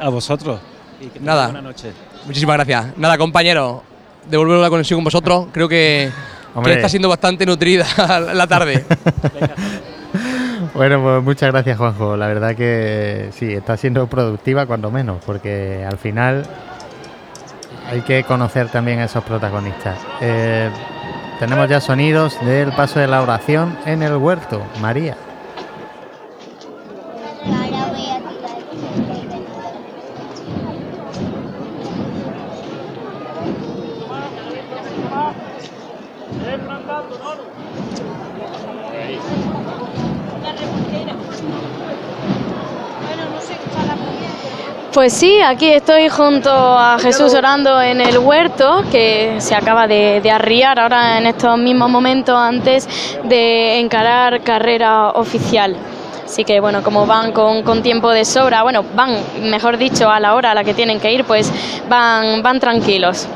A, 0.00 0.06
a 0.06 0.08
vosotros. 0.08 0.60
Y 1.00 1.06
que 1.06 1.20
Nada. 1.20 1.46
buena 1.46 1.62
noche. 1.62 1.92
Muchísimas 2.26 2.56
gracias. 2.56 2.96
Nada, 2.96 3.18
compañero, 3.18 3.82
devolver 4.28 4.58
la 4.58 4.70
conexión 4.70 4.98
con 4.98 5.04
vosotros. 5.04 5.46
Creo 5.52 5.68
que, 5.68 6.10
que 6.62 6.72
está 6.72 6.88
siendo 6.88 7.08
bastante 7.08 7.46
nutrida 7.46 7.86
la 8.34 8.46
tarde. 8.46 8.84
Bueno, 10.74 11.00
pues 11.00 11.22
muchas 11.22 11.52
gracias, 11.52 11.78
Juanjo. 11.78 12.16
La 12.16 12.26
verdad 12.26 12.56
que 12.56 13.28
sí, 13.32 13.52
está 13.52 13.76
siendo 13.76 14.08
productiva 14.08 14.66
cuando 14.66 14.90
menos, 14.90 15.22
porque 15.24 15.84
al 15.88 15.98
final 15.98 16.44
hay 17.88 18.00
que 18.00 18.24
conocer 18.24 18.68
también 18.68 18.98
a 18.98 19.04
esos 19.04 19.22
protagonistas. 19.22 19.98
Eh, 20.20 20.68
tenemos 21.38 21.68
ya 21.68 21.80
sonidos 21.80 22.44
del 22.44 22.72
paso 22.72 22.98
de 22.98 23.06
la 23.06 23.22
oración 23.22 23.76
en 23.86 24.02
el 24.02 24.16
huerto. 24.16 24.62
María. 24.80 25.16
Pues 44.94 45.12
sí, 45.12 45.40
aquí 45.40 45.72
estoy 45.72 46.08
junto 46.08 46.50
a 46.52 47.00
Jesús 47.00 47.34
orando 47.34 47.82
en 47.82 48.00
el 48.00 48.16
huerto, 48.16 48.84
que 48.92 49.34
se 49.40 49.56
acaba 49.56 49.88
de, 49.88 50.20
de 50.20 50.30
arriar 50.30 50.78
ahora 50.78 51.18
en 51.18 51.26
estos 51.26 51.58
mismos 51.58 51.90
momentos 51.90 52.36
antes 52.36 52.88
de 53.24 53.80
encarar 53.80 54.42
carrera 54.42 55.08
oficial. 55.08 55.76
Así 56.24 56.44
que 56.44 56.60
bueno, 56.60 56.84
como 56.84 57.06
van 57.06 57.32
con, 57.32 57.64
con 57.64 57.82
tiempo 57.82 58.12
de 58.12 58.24
sobra, 58.24 58.62
bueno, 58.62 58.84
van, 58.94 59.18
mejor 59.42 59.78
dicho, 59.78 60.08
a 60.08 60.20
la 60.20 60.36
hora 60.36 60.52
a 60.52 60.54
la 60.54 60.62
que 60.62 60.74
tienen 60.74 61.00
que 61.00 61.12
ir, 61.12 61.24
pues 61.24 61.52
van, 61.88 62.40
van 62.44 62.60
tranquilos. 62.60 63.26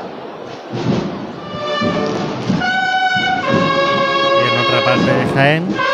Y 4.33 4.47
en 4.47 4.59
otra 4.65 4.79
parte 4.85 5.13
de 5.13 5.25
Jaén. 5.35 5.88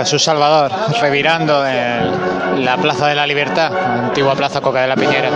Jesús 0.00 0.24
Salvador, 0.24 0.72
revirando 1.02 1.66
en 1.66 2.64
la 2.64 2.78
Plaza 2.78 3.08
de 3.08 3.14
la 3.14 3.26
Libertad, 3.26 3.70
antigua 4.06 4.34
Plaza 4.34 4.62
Coca 4.62 4.80
de 4.80 4.88
la 4.88 4.96
Piñera. 4.96 5.28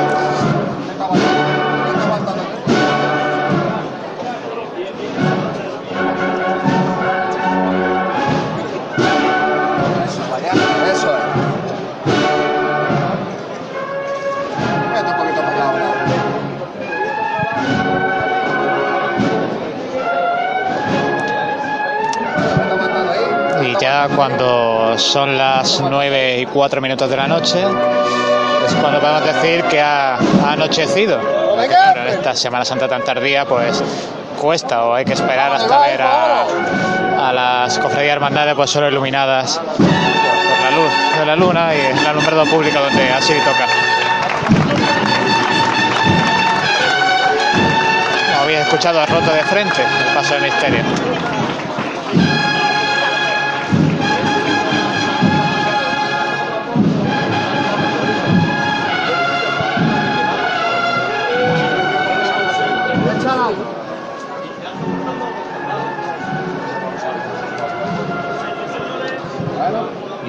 Ya 23.94 24.08
cuando 24.08 24.98
son 24.98 25.38
las 25.38 25.80
9 25.80 26.40
y 26.40 26.46
4 26.46 26.80
minutos 26.80 27.08
de 27.08 27.16
la 27.16 27.28
noche, 27.28 27.60
es 27.60 28.74
cuando 28.74 28.98
podemos 28.98 29.24
decir 29.24 29.62
que 29.64 29.80
ha, 29.80 30.16
ha 30.16 30.52
anochecido. 30.52 31.20
Porque, 31.20 31.68
claro, 31.68 32.00
en 32.02 32.08
esta 32.08 32.34
Semana 32.34 32.64
Santa 32.64 32.88
tan 32.88 33.04
tardía, 33.04 33.44
pues 33.44 33.82
cuesta 34.40 34.84
o 34.84 34.94
hay 34.94 35.04
que 35.04 35.12
esperar 35.12 35.52
hasta 35.52 35.78
ver 35.78 36.02
a, 36.02 36.44
a 37.28 37.32
las 37.32 37.78
cofradías 37.78 38.14
hermandades 38.14 38.54
pues 38.56 38.68
solo 38.68 38.88
iluminadas 38.88 39.58
por, 39.58 39.76
por 39.76 40.58
la 40.64 40.70
luz 40.72 40.92
de 41.20 41.26
la 41.26 41.36
luna 41.36 41.72
y 41.74 41.80
el 41.80 42.06
alumbrado 42.06 42.44
público 42.46 42.80
donde 42.80 43.10
así 43.10 43.34
toca. 43.44 43.66
Como 48.26 48.40
habéis 48.42 48.58
escuchado, 48.58 49.00
ha 49.00 49.06
roto 49.06 49.30
de 49.32 49.42
frente 49.44 49.82
el 49.82 50.14
paso 50.14 50.34
del 50.34 50.42
misterio. 50.42 50.82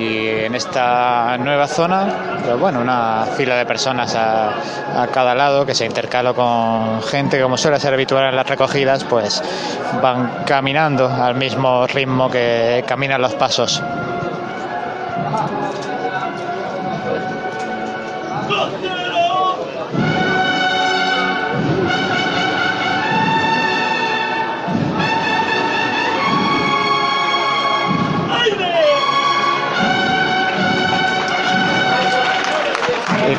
Y 0.05 0.27
en 0.45 0.55
esta 0.55 1.37
nueva 1.37 1.67
zona, 1.67 2.39
pues 2.43 2.59
bueno, 2.59 2.79
una 2.81 3.25
fila 3.35 3.55
de 3.55 3.65
personas 3.65 4.15
a, 4.15 5.07
cada 5.11 5.35
lado 5.35 5.65
que 5.65 5.75
se 5.75 5.85
intercala 5.85 6.33
con 6.33 7.01
gente, 7.03 7.41
como 7.41 7.57
suele 7.57 7.79
ser 7.79 7.93
habitual 7.93 8.29
en 8.29 8.35
las 8.35 8.47
recogidas, 8.47 9.03
pues 9.03 9.43
van 10.01 10.43
caminando 10.45 11.09
al 11.09 11.35
mismo 11.35 11.85
ritmo 11.87 12.29
que 12.29 12.83
caminan 12.87 13.21
los 13.21 13.33
pasos. 13.33 13.81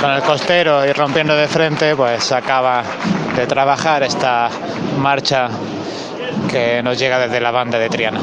Con 0.00 0.10
el 0.10 0.22
costero 0.22 0.84
y 0.86 0.92
rompiendo 0.92 1.34
de 1.34 1.48
frente, 1.48 1.94
pues 1.96 2.32
acaba 2.32 2.82
de 3.34 3.46
trabajar 3.46 4.02
esta 4.02 4.48
marcha 4.98 5.48
que 6.50 6.82
nos 6.82 6.98
llega 6.98 7.18
desde 7.18 7.40
la 7.40 7.50
banda 7.50 7.78
de 7.78 7.88
Triana. 7.88 8.20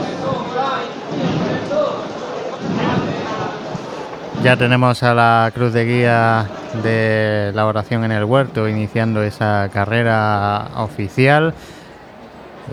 Ya 4.43 4.57
tenemos 4.57 5.01
a 5.03 5.13
la 5.13 5.51
cruz 5.53 5.71
de 5.71 5.85
guía 5.85 6.45
de 6.83 7.51
la 7.55 7.65
oración 7.65 8.03
en 8.03 8.11
el 8.11 8.25
huerto 8.25 8.67
iniciando 8.67 9.23
esa 9.23 9.69
carrera 9.71 10.67
oficial 10.75 11.53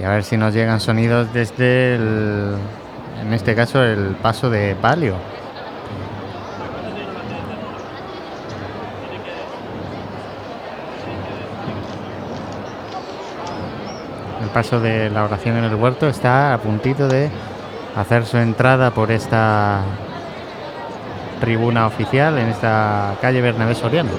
y 0.00 0.04
a 0.04 0.10
ver 0.10 0.24
si 0.24 0.36
nos 0.36 0.52
llegan 0.52 0.80
sonidos 0.80 1.32
desde 1.32 1.94
en 1.94 3.32
este 3.32 3.54
caso 3.54 3.84
el 3.84 4.16
paso 4.20 4.50
de 4.50 4.74
palio. 4.74 5.14
El 14.60 14.64
paso 14.66 14.78
de 14.78 15.08
la 15.08 15.24
oración 15.24 15.56
en 15.56 15.64
el 15.64 15.74
huerto 15.74 16.06
está 16.06 16.52
a 16.52 16.58
puntito 16.58 17.08
de 17.08 17.30
hacer 17.96 18.26
su 18.26 18.36
entrada 18.36 18.90
por 18.90 19.10
esta 19.10 19.80
tribuna 21.40 21.86
oficial 21.86 22.36
en 22.36 22.48
esta 22.48 23.14
calle 23.22 23.40
Bernabé 23.40 23.74
Soriano. 23.74 24.10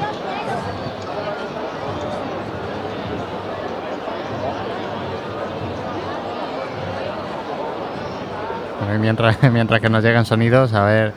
Mientras, 8.99 9.43
mientras 9.51 9.79
que 9.79 9.89
nos 9.91 10.03
llegan 10.03 10.25
sonidos, 10.25 10.73
a 10.73 10.83
ver, 10.85 11.13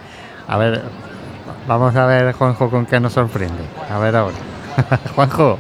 a 0.47 0.59
ver, 0.59 0.83
vamos 1.67 1.97
a 1.97 2.05
ver 2.05 2.35
Juanjo 2.35 2.69
con 2.69 2.85
qué 2.85 3.01
nos 3.01 3.15
sorprende. 3.15 3.65
A 3.91 3.99
ver 3.99 4.17
ahora. 4.17 4.37
Juanjo. 5.15 5.59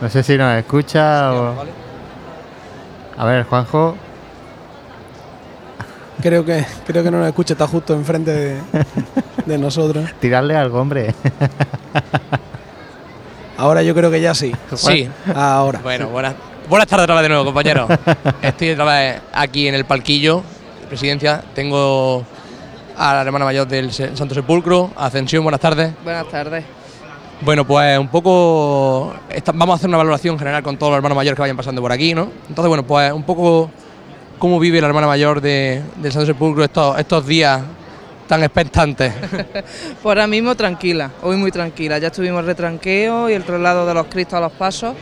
No 0.00 0.08
sé 0.10 0.22
si 0.22 0.36
nos 0.36 0.56
escucha 0.56 1.32
o... 1.32 1.54
A 3.16 3.24
ver, 3.24 3.44
Juanjo. 3.44 3.96
Creo 6.20 6.44
que, 6.44 6.64
creo 6.86 7.02
que 7.02 7.10
no 7.10 7.18
nos 7.18 7.28
escucha, 7.28 7.54
está 7.54 7.66
justo 7.66 7.94
enfrente 7.94 8.30
de, 8.30 8.60
de 9.46 9.58
nosotros. 9.58 10.10
Tirarle 10.20 10.56
algo, 10.56 10.80
hombre. 10.80 11.14
Ahora 13.56 13.82
yo 13.82 13.94
creo 13.94 14.10
que 14.10 14.20
ya 14.20 14.34
sí. 14.34 14.54
Sí. 14.74 15.08
Ahora. 15.34 15.80
Bueno, 15.82 16.08
buenas, 16.08 16.34
buenas 16.68 16.88
tardes 16.88 17.04
otra 17.04 17.14
vez 17.16 17.22
de 17.22 17.28
nuevo, 17.28 17.44
compañeros. 17.44 17.88
Estoy 18.42 18.70
otra 18.70 18.84
vez 18.84 19.22
aquí 19.32 19.68
en 19.68 19.74
el 19.74 19.84
palquillo 19.84 20.42
de 20.80 20.86
presidencia. 20.88 21.42
Tengo 21.54 22.24
a 22.96 23.14
la 23.14 23.22
hermana 23.22 23.44
mayor 23.44 23.66
del 23.66 23.92
Santo 23.92 24.34
Sepulcro, 24.34 24.90
Ascensión, 24.96 25.42
buenas 25.42 25.60
tardes. 25.60 25.92
Buenas 26.02 26.28
tardes. 26.28 26.64
Bueno, 27.40 27.66
pues 27.66 27.98
un 27.98 28.08
poco. 28.08 29.14
vamos 29.54 29.74
a 29.74 29.76
hacer 29.76 29.88
una 29.88 29.98
valoración 29.98 30.38
general 30.38 30.62
con 30.62 30.76
todos 30.76 30.92
los 30.92 30.96
hermanos 30.96 31.16
mayores 31.16 31.36
que 31.36 31.42
vayan 31.42 31.56
pasando 31.56 31.82
por 31.82 31.92
aquí, 31.92 32.14
¿no? 32.14 32.30
Entonces, 32.48 32.68
bueno, 32.68 32.84
pues 32.86 33.12
un 33.12 33.24
poco 33.24 33.70
cómo 34.38 34.58
vive 34.60 34.80
la 34.80 34.86
hermana 34.86 35.06
mayor 35.06 35.40
de, 35.40 35.82
del 35.96 36.12
Santo 36.12 36.26
Sepulcro 36.26 36.64
estos, 36.64 37.26
días 37.26 37.62
tan 38.26 38.42
expectantes. 38.42 39.12
Pues 40.02 40.04
ahora 40.04 40.26
mismo 40.26 40.54
tranquila, 40.54 41.10
hoy 41.22 41.36
muy 41.36 41.50
tranquila. 41.50 41.98
Ya 41.98 42.08
estuvimos 42.08 42.44
retranqueo 42.44 43.28
y 43.30 43.32
el 43.32 43.44
traslado 43.44 43.86
de 43.86 43.94
los 43.94 44.06
cristos 44.06 44.34
a 44.34 44.40
los 44.40 44.52
pasos, 44.52 44.94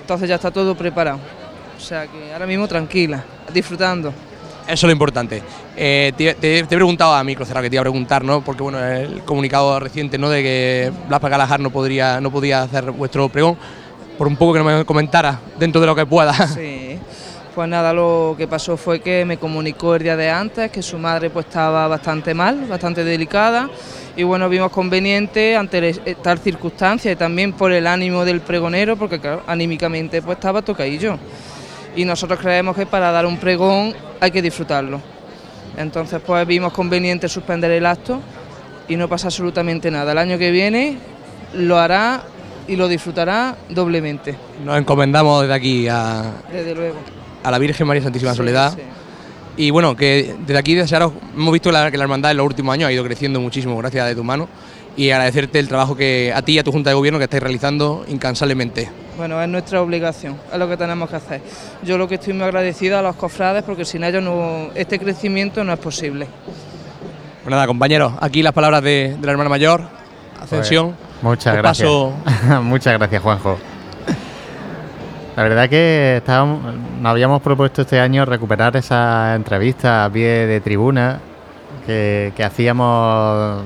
entonces 0.00 0.28
ya 0.28 0.36
está 0.36 0.50
todo 0.50 0.74
preparado. 0.74 1.18
O 1.76 1.80
sea 1.80 2.06
que 2.06 2.32
ahora 2.32 2.46
mismo 2.46 2.68
tranquila, 2.68 3.24
disfrutando. 3.52 4.12
Eso 4.66 4.72
es 4.74 4.82
lo 4.84 4.92
importante. 4.92 5.42
Eh, 5.76 6.12
te, 6.16 6.58
he 6.58 6.64
preguntado 6.64 7.14
a 7.14 7.22
micro 7.22 7.44
cerrado 7.44 7.62
que 7.64 7.70
te 7.70 7.76
iba 7.76 7.82
a 7.82 7.84
preguntar, 7.84 8.24
¿no? 8.24 8.40
Porque 8.42 8.62
bueno, 8.62 8.84
el 8.84 9.22
comunicado 9.22 9.78
reciente, 9.78 10.18
¿no? 10.18 10.28
De 10.28 10.42
que 10.42 10.92
Blas 11.08 11.20
Galajar 11.20 11.60
no 11.60 11.70
podría, 11.70 12.20
no 12.20 12.30
podía 12.32 12.62
hacer 12.62 12.90
vuestro 12.90 13.28
pregón, 13.28 13.56
por 14.18 14.26
un 14.26 14.36
poco 14.36 14.54
que 14.54 14.58
no 14.58 14.64
me 14.64 14.84
comentara 14.84 15.38
dentro 15.58 15.80
de 15.80 15.86
lo 15.86 15.94
que 15.94 16.06
pueda. 16.06 16.32
Sí. 16.48 16.98
Pues 17.54 17.70
nada, 17.70 17.94
lo 17.94 18.34
que 18.36 18.46
pasó 18.46 18.76
fue 18.76 19.00
que 19.00 19.24
me 19.24 19.38
comunicó 19.38 19.94
el 19.94 20.02
día 20.02 20.14
de 20.14 20.28
antes 20.28 20.70
que 20.70 20.82
su 20.82 20.98
madre 20.98 21.30
pues 21.30 21.46
estaba 21.46 21.88
bastante 21.88 22.34
mal, 22.34 22.66
bastante 22.68 23.02
delicada 23.02 23.70
y 24.14 24.24
bueno, 24.24 24.46
vimos 24.50 24.70
conveniente 24.70 25.56
ante 25.56 25.78
el- 25.78 26.16
tal 26.22 26.38
circunstancia 26.38 27.10
y 27.12 27.16
también 27.16 27.54
por 27.54 27.72
el 27.72 27.86
ánimo 27.86 28.26
del 28.26 28.42
pregonero, 28.42 28.96
porque 28.98 29.18
claro, 29.20 29.42
anímicamente 29.46 30.20
pues 30.20 30.36
estaba 30.36 30.60
tocadillo. 30.60 31.16
Y 31.96 32.04
nosotros 32.04 32.38
creemos 32.38 32.76
que 32.76 32.86
para 32.86 33.10
dar 33.10 33.26
un 33.26 33.38
pregón 33.38 33.94
hay 34.20 34.30
que 34.30 34.42
disfrutarlo. 34.42 35.00
Entonces 35.76 36.20
pues 36.24 36.46
vimos 36.46 36.72
conveniente 36.72 37.28
suspender 37.28 37.70
el 37.72 37.84
acto 37.86 38.20
y 38.88 38.96
no 38.96 39.08
pasa 39.08 39.28
absolutamente 39.28 39.90
nada. 39.90 40.12
El 40.12 40.18
año 40.18 40.38
que 40.38 40.50
viene 40.50 40.96
lo 41.54 41.78
hará 41.78 42.22
y 42.68 42.76
lo 42.76 42.88
disfrutará 42.88 43.56
doblemente, 43.68 44.34
Nos 44.64 44.76
encomendamos 44.78 45.42
desde 45.42 45.54
aquí 45.54 45.88
a, 45.88 46.32
desde 46.52 46.74
luego. 46.74 46.96
a 47.44 47.50
la 47.50 47.58
Virgen 47.58 47.86
María 47.86 48.02
Santísima 48.02 48.32
Sí, 48.32 48.36
Soledad. 48.38 48.72
sí. 48.74 48.82
Y 49.58 49.70
bueno, 49.70 49.96
que 49.96 50.34
desde 50.40 50.58
aquí 50.58 50.74
desearos, 50.74 51.12
hemos 51.34 51.52
visto 51.52 51.70
la- 51.72 51.90
que 51.90 51.96
la 51.96 52.02
hermandad 52.04 52.30
en 52.32 52.36
los 52.38 52.46
últimos 52.46 52.72
años 52.74 52.88
ha 52.88 52.92
ido 52.92 53.04
creciendo 53.04 53.40
muchísimo 53.40 53.76
gracias 53.78 54.06
de 54.08 54.14
tu 54.14 54.24
mano 54.24 54.48
y 54.96 55.10
agradecerte 55.10 55.58
el 55.58 55.68
trabajo 55.68 55.96
que 55.96 56.32
a 56.34 56.42
ti 56.42 56.52
y 56.52 56.58
a 56.58 56.64
tu 56.64 56.72
Junta 56.72 56.90
de 56.90 56.94
Gobierno 56.94 57.18
que 57.18 57.24
estáis 57.24 57.42
realizando 57.42 58.04
incansablemente. 58.08 58.90
Bueno, 59.16 59.40
es 59.42 59.48
nuestra 59.48 59.80
obligación, 59.82 60.36
es 60.52 60.58
lo 60.58 60.68
que 60.68 60.76
tenemos 60.76 61.08
que 61.08 61.16
hacer. 61.16 61.40
Yo 61.82 61.96
lo 61.98 62.06
que 62.08 62.16
estoy 62.16 62.32
muy 62.34 62.44
agradecida 62.44 62.98
a 62.98 63.02
los 63.02 63.16
cofrades 63.16 63.62
porque 63.62 63.84
sin 63.84 64.04
ellos 64.04 64.22
no, 64.22 64.68
este 64.74 64.98
crecimiento 64.98 65.64
no 65.64 65.72
es 65.72 65.78
posible. 65.78 66.26
Pues 67.42 67.50
nada, 67.50 67.66
compañeros, 67.66 68.12
aquí 68.20 68.42
las 68.42 68.52
palabras 68.52 68.82
de, 68.82 69.16
de 69.18 69.26
la 69.26 69.32
hermana 69.32 69.48
mayor, 69.50 69.82
Ascensión. 70.42 70.96
Pues, 70.96 71.22
muchas 71.22 71.54
Os 71.54 71.58
gracias. 71.62 71.88
paso- 71.88 72.62
muchas 72.62 72.92
gracias, 72.98 73.22
Juanjo. 73.22 73.58
La 75.36 75.42
verdad 75.42 75.68
que 75.68 76.16
estábamos, 76.16 76.74
nos 77.00 77.10
habíamos 77.10 77.42
propuesto 77.42 77.82
este 77.82 78.00
año 78.00 78.24
recuperar 78.24 78.74
esa 78.76 79.34
entrevista 79.34 80.06
a 80.06 80.10
pie 80.10 80.46
de 80.46 80.60
tribuna 80.62 81.20
que, 81.86 82.32
que 82.34 82.42
hacíamos 82.42 83.62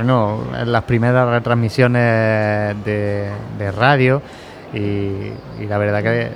bueno, 0.00 0.38
en 0.58 0.72
las 0.72 0.84
primeras 0.84 1.28
retransmisiones 1.28 2.74
de, 2.86 3.30
radio 3.76 4.22
y, 4.72 5.66
la 5.66 5.76
verdad 5.76 6.02
que 6.02 6.30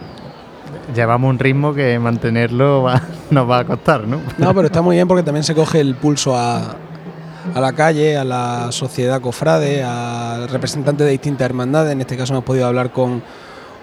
llevamos 0.95 1.31
un 1.31 1.39
ritmo 1.39 1.73
que 1.73 1.99
mantenerlo 1.99 2.87
nos 3.31 3.51
va 3.51 3.61
a 3.61 3.65
costar, 3.65 4.07
¿no? 4.07 4.21
No, 4.37 4.55
pero 4.55 4.67
está 4.67 4.83
muy 4.83 4.97
bien 4.97 5.09
porque 5.09 5.23
también 5.23 5.45
se 5.45 5.55
coge 5.55 5.81
el 5.81 5.95
pulso 5.95 6.37
a, 6.37 6.77
la 7.55 7.73
calle, 7.73 8.19
a 8.19 8.25
la 8.25 8.71
sociedad 8.71 9.23
cofrade, 9.23 9.83
a 9.83 10.47
representantes 10.51 11.07
de 11.07 11.13
distintas 11.13 11.47
hermandades. 11.47 11.93
En 11.93 12.03
este 12.03 12.19
caso 12.19 12.35
hemos 12.35 12.45
podido 12.45 12.67
hablar 12.67 12.93
con 12.93 13.23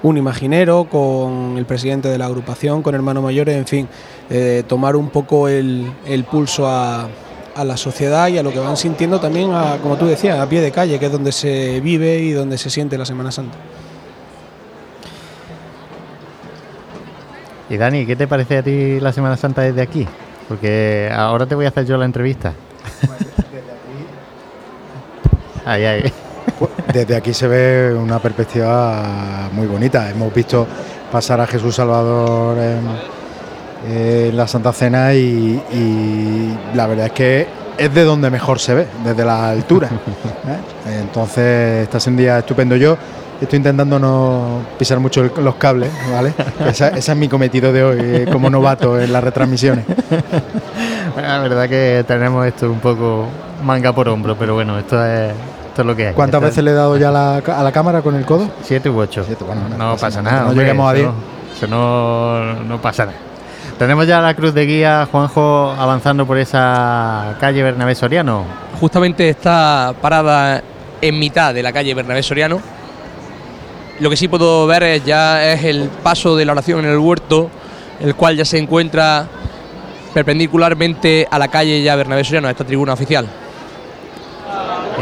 un 0.03 0.17
imaginero, 0.17 0.83
con 0.83 1.57
el 1.57 1.65
presidente 1.65 2.07
de 2.07 2.19
la 2.19 2.27
agrupación, 2.27 2.83
con 2.83 2.93
hermanos 2.93 3.23
mayores, 3.23 3.57
en 3.57 3.65
fin, 3.65 3.87
eh, 4.29 4.63
tomar 4.67 4.95
un 4.95 5.09
poco 5.09 5.47
el 5.47 6.25
pulso 6.29 6.67
a, 6.67 7.07
a 7.55 7.63
la 7.63 7.77
sociedad 7.77 8.27
y 8.27 8.37
a 8.37 8.43
lo 8.43 8.51
que 8.51 8.59
van 8.59 8.77
sintiendo 8.77 9.19
también, 9.19 9.53
a, 9.53 9.77
como 9.81 9.97
tú 9.97 10.05
decías, 10.05 10.39
a 10.39 10.47
pie 10.47 10.61
de 10.61 10.71
calle, 10.71 10.99
que 10.99 11.05
es 11.07 11.11
donde 11.11 11.31
se 11.31 11.79
vive 11.81 12.19
y 12.19 12.31
donde 12.31 12.57
se 12.57 12.69
siente 12.69 12.97
la 12.97 13.05
Semana 13.05 13.31
Santa. 13.31 13.57
Y 17.69 17.77
Dani, 17.77 18.05
¿qué 18.05 18.15
te 18.15 18.27
parece 18.27 18.57
a 18.57 18.63
ti 18.63 18.99
la 18.99 19.13
Semana 19.13 19.37
Santa 19.37 19.61
desde 19.61 19.81
aquí? 19.81 20.05
Porque 20.49 21.09
ahora 21.13 21.45
te 21.45 21.55
voy 21.55 21.65
a 21.65 21.69
hacer 21.69 21.85
yo 21.85 21.97
la 21.97 22.05
entrevista. 22.05 22.53
Ahí, 25.63 25.85
ahí. 25.85 26.11
Desde 26.91 27.15
aquí 27.15 27.35
se 27.35 27.47
ve 27.47 27.93
una 27.93 28.17
perspectiva 28.17 29.47
muy 29.53 29.67
bonita. 29.67 30.09
Hemos 30.09 30.33
visto 30.33 30.65
pasar 31.11 31.39
a 31.39 31.45
Jesús 31.45 31.75
Salvador 31.75 32.57
en, 32.57 32.81
en 33.87 34.35
la 34.37 34.47
Santa 34.47 34.71
Cena 34.73 35.13
y, 35.13 35.61
y 35.71 36.57
la 36.75 36.87
verdad 36.87 37.07
es 37.07 37.11
que 37.13 37.47
es 37.77 37.93
de 37.93 38.03
donde 38.03 38.29
mejor 38.29 38.59
se 38.59 38.73
ve, 38.75 38.87
desde 39.03 39.25
la 39.25 39.49
altura. 39.49 39.87
¿eh? 40.87 40.99
Entonces 41.01 41.83
está 41.83 41.99
siendo 41.99 42.19
un 42.19 42.23
día 42.25 42.37
estupendo. 42.39 42.75
Yo 42.75 42.95
estoy 43.41 43.57
intentando 43.57 43.97
no 43.97 44.59
pisar 44.77 44.99
mucho 44.99 45.21
el- 45.21 45.31
los 45.43 45.55
cables, 45.55 45.89
¿vale? 46.11 46.33
Esa, 46.67 46.89
ese 46.89 47.11
es 47.11 47.17
mi 47.17 47.27
cometido 47.27 47.73
de 47.73 47.83
hoy 47.83 47.99
eh, 48.01 48.25
como 48.31 48.49
novato 48.49 48.99
en 48.99 49.11
las 49.11 49.23
retransmisiones. 49.23 49.85
La 51.15 51.39
verdad 51.39 51.67
que 51.67 52.03
tenemos 52.07 52.45
esto 52.45 52.71
un 52.71 52.79
poco 52.79 53.25
manga 53.63 53.93
por 53.93 54.07
hombro, 54.07 54.35
pero 54.37 54.53
bueno, 54.55 54.77
esto 54.79 55.03
es, 55.05 55.31
esto 55.67 55.81
es 55.81 55.85
lo 55.85 55.95
que 55.95 56.07
hay. 56.09 56.13
¿Cuántas 56.13 56.39
Esto- 56.39 56.47
veces 56.49 56.63
le 56.63 56.71
he 56.71 56.73
dado 56.73 56.97
ya 56.97 57.09
a 57.09 57.11
la, 57.11 57.35
a 57.37 57.63
la 57.63 57.71
cámara 57.71 58.01
con 58.01 58.15
el 58.15 58.25
codo? 58.25 58.49
Siete 58.63 58.89
u 58.89 58.97
ocho. 58.99 59.25
no 59.77 59.97
pasa 59.97 60.21
nada. 60.21 60.41
No 60.43 60.49
hombre, 60.49 60.63
lleguemos 60.65 60.89
a 60.91 60.95
eso 60.95 61.01
10. 61.01 61.07
no- 61.09 61.53
Eso 61.55 61.67
no, 61.67 62.53
no 62.63 62.81
pasa 62.81 63.05
nada. 63.07 63.17
Tenemos 63.81 64.05
ya 64.05 64.21
la 64.21 64.35
cruz 64.35 64.53
de 64.53 64.67
guía, 64.67 65.07
Juanjo, 65.11 65.71
avanzando 65.71 66.27
por 66.27 66.37
esa 66.37 67.35
calle 67.39 67.63
Bernabé 67.63 67.95
Soriano. 67.95 68.45
Justamente 68.79 69.27
está 69.27 69.95
parada 69.99 70.61
en 71.01 71.17
mitad 71.17 71.51
de 71.51 71.63
la 71.63 71.73
calle 71.73 71.95
Bernabé 71.95 72.21
Soriano. 72.21 72.61
Lo 73.99 74.07
que 74.11 74.15
sí 74.15 74.27
puedo 74.27 74.67
ver 74.67 74.83
es 74.83 75.03
ya 75.03 75.51
es 75.51 75.63
el 75.63 75.89
paso 76.03 76.35
de 76.35 76.45
la 76.45 76.51
oración 76.51 76.85
en 76.85 76.91
el 76.91 76.99
huerto, 76.99 77.49
el 77.99 78.13
cual 78.13 78.37
ya 78.37 78.45
se 78.45 78.59
encuentra 78.59 79.25
perpendicularmente 80.13 81.27
a 81.31 81.39
la 81.39 81.47
calle 81.47 81.81
ya 81.81 81.95
Bernabé 81.95 82.23
Soriano, 82.23 82.49
a 82.49 82.51
esta 82.51 82.63
tribuna 82.63 82.93
oficial. 82.93 83.25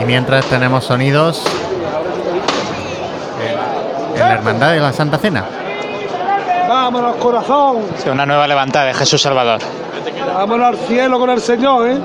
Y 0.02 0.06
mientras 0.06 0.46
tenemos 0.46 0.86
sonidos 0.86 1.44
en 4.14 4.20
la 4.22 4.36
Hermandad 4.36 4.72
de 4.72 4.80
la 4.80 4.94
Santa 4.94 5.18
Cena. 5.18 5.59
Vámonos, 6.92 7.18
corazón. 7.18 7.84
Sí, 7.98 8.10
una 8.10 8.26
nueva 8.26 8.48
levantada 8.48 8.86
de 8.86 8.96
Jesús 8.96 9.22
Salvador. 9.22 9.60
Vámonos 10.34 10.70
al 10.70 10.78
cielo 10.88 11.20
con 11.20 11.30
el 11.30 11.40
Señor, 11.40 11.88
¿eh? 11.88 12.00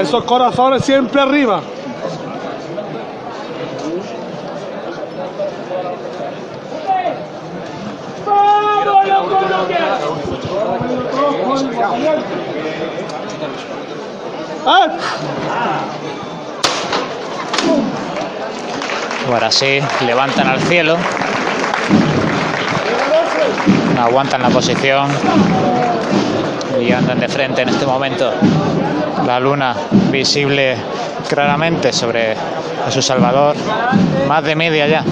Esos 0.00 0.24
corazones 0.24 0.82
siempre 0.82 1.20
arriba. 1.20 1.60
Ahora 19.28 19.50
sí, 19.50 19.80
levantan 20.06 20.48
al 20.48 20.60
cielo. 20.60 20.96
Aguantan 23.98 24.42
la 24.42 24.48
posición. 24.48 25.08
Y 26.80 26.92
andan 26.92 27.20
de 27.20 27.28
frente 27.28 27.62
en 27.62 27.68
este 27.68 27.86
momento. 27.86 28.32
La 29.26 29.38
luna 29.38 29.74
visible 30.10 30.76
claramente 31.28 31.92
sobre 31.92 32.34
Jesús 32.86 33.04
Salvador. 33.04 33.56
Más 34.28 34.44
de 34.44 34.56
media 34.56 34.86
ya. 34.86 35.04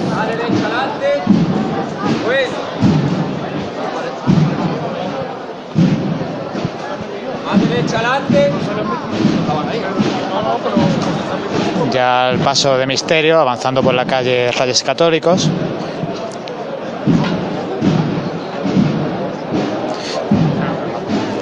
Ya 11.91 12.29
el 12.29 12.39
paso 12.39 12.77
de 12.77 12.87
misterio, 12.87 13.39
avanzando 13.39 13.83
por 13.83 13.93
la 13.93 14.05
calle 14.05 14.51
Reyes 14.51 14.83
Católicos. 14.83 15.49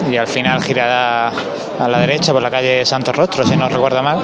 Y 0.10 0.18
al 0.18 0.28
final 0.28 0.62
girará 0.64 1.32
a 1.80 1.88
la 1.88 2.00
derecha 2.00 2.34
por 2.34 2.42
la 2.42 2.50
calle 2.50 2.86
Santos 2.86 3.16
Rostro, 3.16 3.46
si 3.46 3.56
no 3.56 3.70
recuerdo 3.70 4.02
mal, 4.02 4.20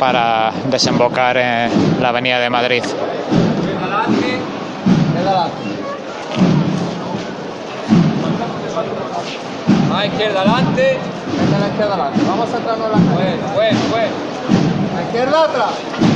para 0.00 0.52
desembocar 0.70 1.36
en 1.36 1.70
la 2.00 2.08
avenida 2.08 2.38
de 2.38 2.50
Madrid. 2.50 2.82
Más 9.88 10.06
izquierda 10.06 10.40
adelante. 10.40 10.98
Venga 11.38 11.58
la 11.58 11.68
izquierda 11.68 11.94
adelante. 11.94 12.20
Vamos 12.28 12.48
a 12.48 12.52
centrarnos 12.52 12.86
en 12.86 12.92
la 12.92 12.98
calle. 12.98 13.36
Bueno, 13.36 13.54
bueno, 13.54 13.78
bueno. 13.90 14.12
La 14.94 15.02
izquierda 15.02 15.44
atrás. 15.44 16.15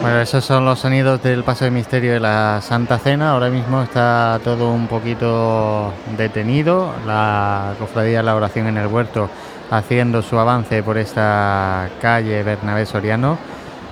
Bueno, 0.00 0.18
esos 0.22 0.42
son 0.46 0.64
los 0.64 0.78
sonidos 0.78 1.22
del 1.22 1.44
paso 1.44 1.66
de 1.66 1.70
misterio 1.70 2.14
de 2.14 2.20
la 2.20 2.62
Santa 2.62 2.98
Cena. 2.98 3.32
Ahora 3.32 3.50
mismo 3.50 3.82
está 3.82 4.40
todo 4.42 4.72
un 4.72 4.86
poquito 4.86 5.92
detenido. 6.16 6.94
La 7.06 7.74
cofradía 7.78 8.18
de 8.18 8.22
la 8.22 8.34
oración 8.34 8.66
en 8.66 8.78
el 8.78 8.86
huerto 8.86 9.28
haciendo 9.70 10.22
su 10.22 10.38
avance 10.38 10.82
por 10.82 10.96
esta 10.96 11.90
calle 12.00 12.42
Bernabé 12.42 12.86
Soriano. 12.86 13.36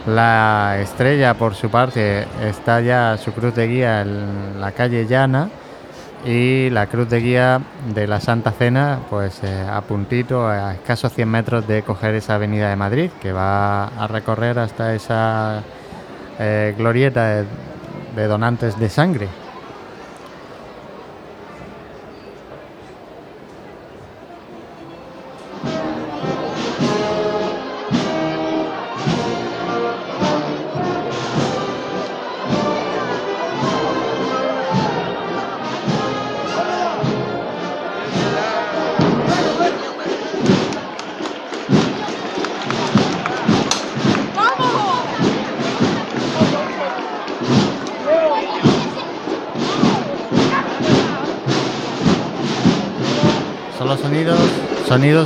La 0.06 0.78
estrella, 0.80 1.34
por 1.34 1.54
su 1.54 1.68
parte, 1.68 2.26
está 2.42 2.80
ya 2.80 3.18
su 3.18 3.32
cruz 3.32 3.54
de 3.54 3.68
guía 3.68 4.00
en 4.00 4.58
la 4.62 4.72
calle 4.72 5.06
Llana 5.06 5.50
y 6.24 6.70
la 6.70 6.86
cruz 6.86 7.10
de 7.10 7.20
guía 7.20 7.60
de 7.94 8.06
la 8.06 8.20
Santa 8.20 8.52
Cena, 8.52 9.00
pues 9.10 9.40
eh, 9.44 9.66
a 9.70 9.82
puntito, 9.82 10.48
a 10.48 10.72
escasos 10.72 11.12
100 11.12 11.28
metros 11.28 11.68
de 11.68 11.82
coger 11.82 12.14
esa 12.14 12.36
avenida 12.36 12.70
de 12.70 12.76
Madrid, 12.76 13.10
que 13.20 13.32
va 13.32 13.88
a 13.88 14.06
recorrer 14.06 14.58
hasta 14.58 14.94
esa 14.94 15.62
eh, 16.38 16.74
glorieta 16.76 17.28
de, 17.28 17.44
de 18.16 18.26
donantes 18.26 18.78
de 18.78 18.88
sangre. 18.88 19.28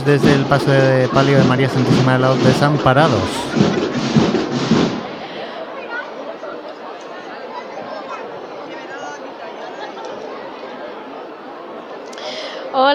Desde 0.04 0.34
el 0.34 0.44
paso 0.44 0.70
de 0.70 1.08
palio 1.08 1.38
de 1.38 1.44
María 1.44 1.68
Santísima 1.68 2.14
de 2.14 2.18
los 2.20 2.44
Desamparados. 2.44 3.20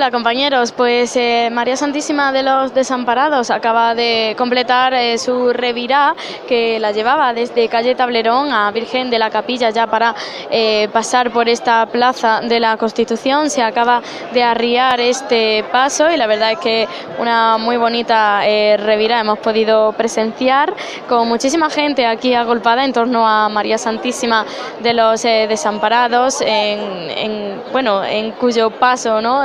Hola 0.08 0.16
compañeros, 0.16 0.72
pues 0.72 1.18
eh, 1.18 1.50
María 1.52 1.76
Santísima 1.76 2.32
de 2.32 2.42
los 2.42 2.74
Desamparados 2.74 3.50
acaba 3.52 3.94
de 3.94 4.36
completar 4.38 4.94
eh, 4.94 5.18
su 5.18 5.52
revirá 5.52 6.16
que 6.48 6.80
la 6.80 6.94
llevaba 6.94 7.34
desde 7.34 7.68
calle 7.68 7.94
Tablerón 7.94 8.54
a 8.54 8.72
Virgen 8.72 9.10
de 9.10 9.20
la 9.20 9.30
Capilla 9.30 9.70
ya 9.70 9.86
para 9.86 10.16
eh, 10.50 10.88
pasar 10.94 11.30
por 11.32 11.50
esta 11.50 11.86
plaza 11.88 12.40
de 12.40 12.58
la 12.58 12.78
Constitución. 12.78 13.50
Se 13.50 13.62
acaba 13.62 14.02
de 14.32 14.44
arriar 14.44 15.02
este 15.02 15.66
paso 15.74 16.10
y 16.10 16.16
la 16.16 16.26
verdad 16.26 16.54
es 16.54 16.60
que 16.60 16.88
una 17.20 17.58
muy 17.58 17.76
bonita 17.76 18.48
eh, 18.48 18.78
revirá 18.78 19.20
hemos 19.20 19.40
podido 19.40 19.92
presenciar 19.92 20.74
con 21.10 21.28
muchísima 21.28 21.70
gente 21.70 22.06
aquí 22.06 22.34
agolpada 22.34 22.86
en 22.86 22.94
torno 22.94 23.28
a 23.28 23.50
María 23.50 23.78
Santísima 23.78 24.46
de 24.80 24.94
los 24.94 25.26
eh, 25.26 25.48
Desamparados, 25.50 26.40
en, 26.40 26.80
en, 27.10 27.62
bueno, 27.74 28.06
en 28.06 28.32
cuyo 28.32 28.70
paso, 28.70 29.20
¿no? 29.20 29.44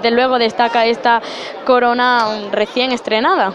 Desde 0.00 0.16
luego 0.16 0.38
destaca 0.38 0.86
esta 0.86 1.20
corona 1.66 2.26
recién 2.50 2.90
estrenada. 2.90 3.52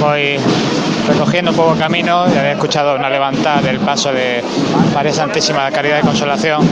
Voy 0.00 0.36
recogiendo 1.08 1.50
un 1.50 1.56
poco 1.56 1.74
camino 1.76 2.26
y 2.32 2.38
había 2.38 2.52
escuchado 2.52 2.94
una 2.94 3.10
levantada 3.10 3.60
del 3.60 3.80
paso 3.80 4.12
de 4.12 4.44
María 4.94 5.12
Santísima 5.12 5.66
de 5.66 5.72
Caridad 5.72 5.98
y 5.98 6.02
Consolación, 6.02 6.64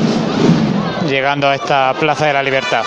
llegando 1.09 1.49
a 1.49 1.57
esta 1.57 1.93
Plaza 1.99 2.27
de 2.27 2.33
la 2.33 2.43
Libertad. 2.45 2.85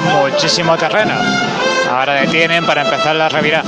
Muchísimo 0.00 0.76
terreno. 0.76 1.14
Ahora 1.90 2.14
detienen 2.14 2.64
para 2.64 2.82
empezar 2.82 3.14
la 3.16 3.28
revirada. 3.28 3.64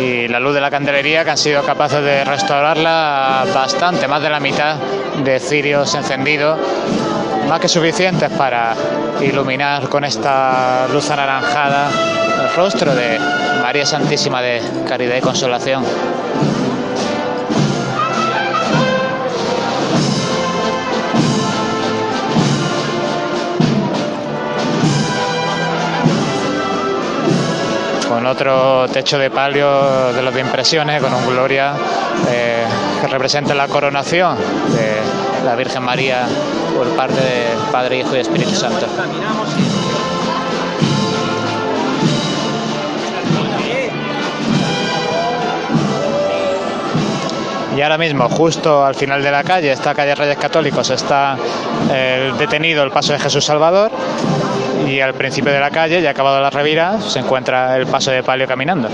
y 0.00 0.28
la 0.28 0.38
luz 0.38 0.54
de 0.54 0.60
la 0.60 0.70
candelería 0.70 1.24
que 1.24 1.30
han 1.30 1.38
sido 1.38 1.62
capaces 1.64 2.02
de 2.02 2.24
restaurarla 2.24 3.44
bastante, 3.52 4.06
más 4.06 4.22
de 4.22 4.30
la 4.30 4.38
mitad 4.38 4.76
de 5.24 5.40
cirios 5.40 5.92
encendidos, 5.94 6.58
más 7.48 7.58
que 7.60 7.68
suficientes 7.68 8.30
para 8.30 8.74
iluminar 9.20 9.88
con 9.88 10.04
esta 10.04 10.86
luz 10.92 11.10
anaranjada 11.10 11.88
el 12.42 12.54
rostro 12.54 12.94
de 12.94 13.18
María 13.60 13.84
Santísima 13.84 14.40
de 14.40 14.62
Caridad 14.86 15.16
y 15.16 15.20
Consolación. 15.20 15.84
Otro 28.30 28.86
techo 28.88 29.18
de 29.18 29.30
palio 29.30 30.12
de 30.12 30.22
los 30.22 30.34
de 30.34 30.40
impresiones, 30.40 31.02
con 31.02 31.12
un 31.12 31.26
gloria 31.26 31.74
eh, 32.28 32.64
que 33.00 33.06
representa 33.06 33.54
la 33.54 33.68
coronación 33.68 34.36
de 34.36 35.44
la 35.44 35.54
Virgen 35.54 35.82
María 35.82 36.26
por 36.76 36.88
parte 36.96 37.20
de 37.20 37.72
Padre, 37.72 37.98
Hijo 37.98 38.16
y 38.16 38.20
Espíritu 38.20 38.54
Santo. 38.54 38.86
Y 47.76 47.80
ahora 47.82 47.98
mismo, 47.98 48.28
justo 48.28 48.84
al 48.84 48.96
final 48.96 49.22
de 49.22 49.30
la 49.30 49.44
calle, 49.44 49.70
esta 49.70 49.94
calle 49.94 50.14
Reyes 50.16 50.36
Católicos, 50.36 50.90
está 50.90 51.36
eh, 51.92 52.32
detenido 52.36 52.82
el 52.82 52.90
paso 52.90 53.12
de 53.12 53.20
Jesús 53.20 53.44
Salvador 53.44 53.92
y 54.86 55.00
al 55.00 55.14
principio 55.14 55.52
de 55.52 55.60
la 55.60 55.70
calle, 55.70 56.00
ya 56.02 56.10
acabado 56.10 56.40
la 56.40 56.50
revira, 56.50 57.00
se 57.00 57.18
encuentra 57.18 57.76
el 57.76 57.86
paso 57.86 58.10
de 58.10 58.22
palio 58.22 58.46
caminando. 58.46 58.88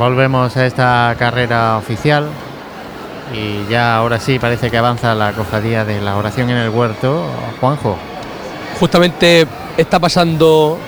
Volvemos 0.00 0.56
a 0.56 0.64
esta 0.64 1.14
carrera 1.18 1.76
oficial 1.76 2.26
y 3.34 3.70
ya 3.70 3.96
ahora 3.96 4.18
sí 4.18 4.38
parece 4.38 4.70
que 4.70 4.78
avanza 4.78 5.14
la 5.14 5.32
cofradía 5.32 5.84
de 5.84 6.00
la 6.00 6.16
oración 6.16 6.48
en 6.48 6.56
el 6.56 6.70
huerto. 6.70 7.26
Juanjo. 7.60 7.98
Justamente 8.78 9.46
está 9.76 9.98
pasando 9.98 10.78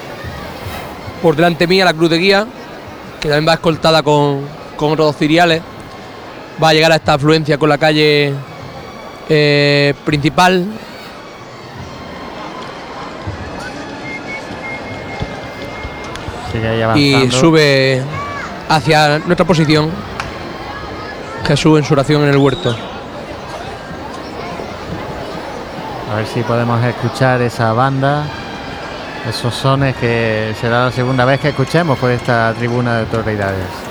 por 1.20 1.36
delante 1.36 1.66
mía 1.66 1.84
la 1.84 1.92
cruz 1.92 2.08
de 2.08 2.16
guía, 2.16 2.46
que 3.20 3.28
también 3.28 3.46
va 3.46 3.52
escoltada 3.52 4.02
con, 4.02 4.46
con 4.76 4.92
otros 4.92 5.14
ciriales. 5.18 5.60
Va 6.62 6.70
a 6.70 6.72
llegar 6.72 6.90
a 6.90 6.96
esta 6.96 7.12
afluencia 7.12 7.58
con 7.58 7.68
la 7.68 7.76
calle 7.76 8.32
eh, 9.28 9.92
principal. 10.06 10.64
Sigue 16.50 16.66
ahí 16.66 17.26
Y 17.26 17.30
sube 17.30 18.02
hacia 18.68 19.18
nuestra 19.20 19.44
posición 19.46 19.90
Jesús 21.46 21.78
en 21.78 21.84
su 21.84 21.94
oración 21.94 22.22
en 22.22 22.28
el 22.28 22.36
huerto. 22.36 22.74
A 26.10 26.16
ver 26.16 26.26
si 26.26 26.42
podemos 26.42 26.82
escuchar 26.84 27.40
esa 27.40 27.72
banda, 27.72 28.24
esos 29.28 29.54
sones 29.54 29.96
que 29.96 30.54
será 30.60 30.86
la 30.86 30.92
segunda 30.92 31.24
vez 31.24 31.40
que 31.40 31.48
escuchemos 31.48 31.98
por 31.98 32.10
esta 32.10 32.52
tribuna 32.54 32.96
de 32.96 33.00
autoridades. 33.00 33.81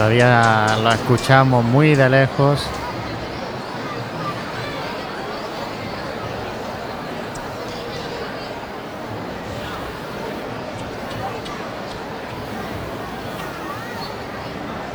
Todavía 0.00 0.78
la 0.82 0.94
escuchamos 0.94 1.62
muy 1.62 1.94
de 1.94 2.08
lejos. 2.08 2.66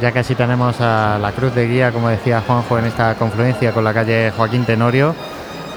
Ya 0.02 0.11
casi 0.11 0.34
tenemos 0.34 0.82
a 0.82 1.19
la 1.22 1.32
cruz 1.34 1.53
de 1.53 1.68
guía, 1.68 1.91
como 1.91 2.10
decía 2.10 2.41
Juanjo, 2.41 2.80
en 2.80 2.86
esta 2.86 3.14
confluencia 3.14 3.73
con 3.73 3.84
la 3.84 3.94
calle 3.94 4.34
Joaquín 4.36 4.65
Tenorio. 4.65 5.14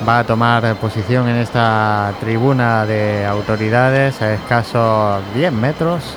Va 0.09 0.21
a 0.21 0.25
tomar 0.25 0.75
posición 0.77 1.29
en 1.29 1.37
esta 1.37 2.15
tribuna 2.19 2.87
de 2.87 3.27
autoridades 3.27 4.23
a 4.23 4.33
escasos 4.33 5.23
10 5.35 5.53
metros. 5.53 6.17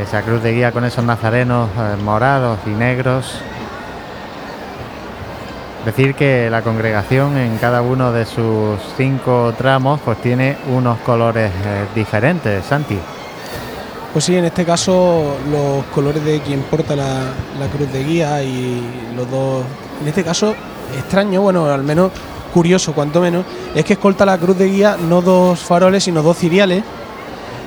Esa 0.00 0.22
cruz 0.22 0.42
de 0.42 0.52
guía 0.52 0.72
con 0.72 0.84
esos 0.84 1.04
nazarenos 1.04 1.68
eh, 1.78 1.96
morados 2.02 2.58
y 2.66 2.70
negros. 2.70 3.34
Decir 5.84 6.14
que 6.14 6.48
la 6.48 6.62
congregación 6.62 7.36
en 7.36 7.58
cada 7.58 7.82
uno 7.82 8.12
de 8.12 8.24
sus 8.24 8.80
cinco 8.96 9.52
tramos 9.58 10.00
pues 10.04 10.20
tiene 10.22 10.56
unos 10.68 10.98
colores 11.00 11.50
eh, 11.50 11.86
diferentes, 11.94 12.64
Santi. 12.64 12.98
Pues 14.12 14.24
sí, 14.24 14.36
en 14.36 14.44
este 14.44 14.64
caso 14.64 15.36
los 15.50 15.84
colores 15.86 16.24
de 16.24 16.40
quien 16.40 16.62
porta 16.62 16.94
la, 16.96 17.24
la 17.58 17.66
cruz 17.66 17.92
de 17.92 18.04
guía 18.04 18.42
y 18.42 19.12
los 19.16 19.30
dos, 19.30 19.64
en 20.00 20.08
este 20.08 20.22
caso 20.22 20.54
extraño, 20.96 21.42
bueno, 21.42 21.66
al 21.66 21.82
menos 21.82 22.12
curioso, 22.52 22.92
cuanto 22.92 23.20
menos, 23.20 23.44
es 23.74 23.84
que 23.84 23.94
escolta 23.94 24.24
la 24.24 24.38
cruz 24.38 24.56
de 24.56 24.68
guía 24.68 24.96
no 25.08 25.22
dos 25.22 25.60
faroles, 25.60 26.04
sino 26.04 26.22
dos 26.22 26.36
ciriales 26.36 26.84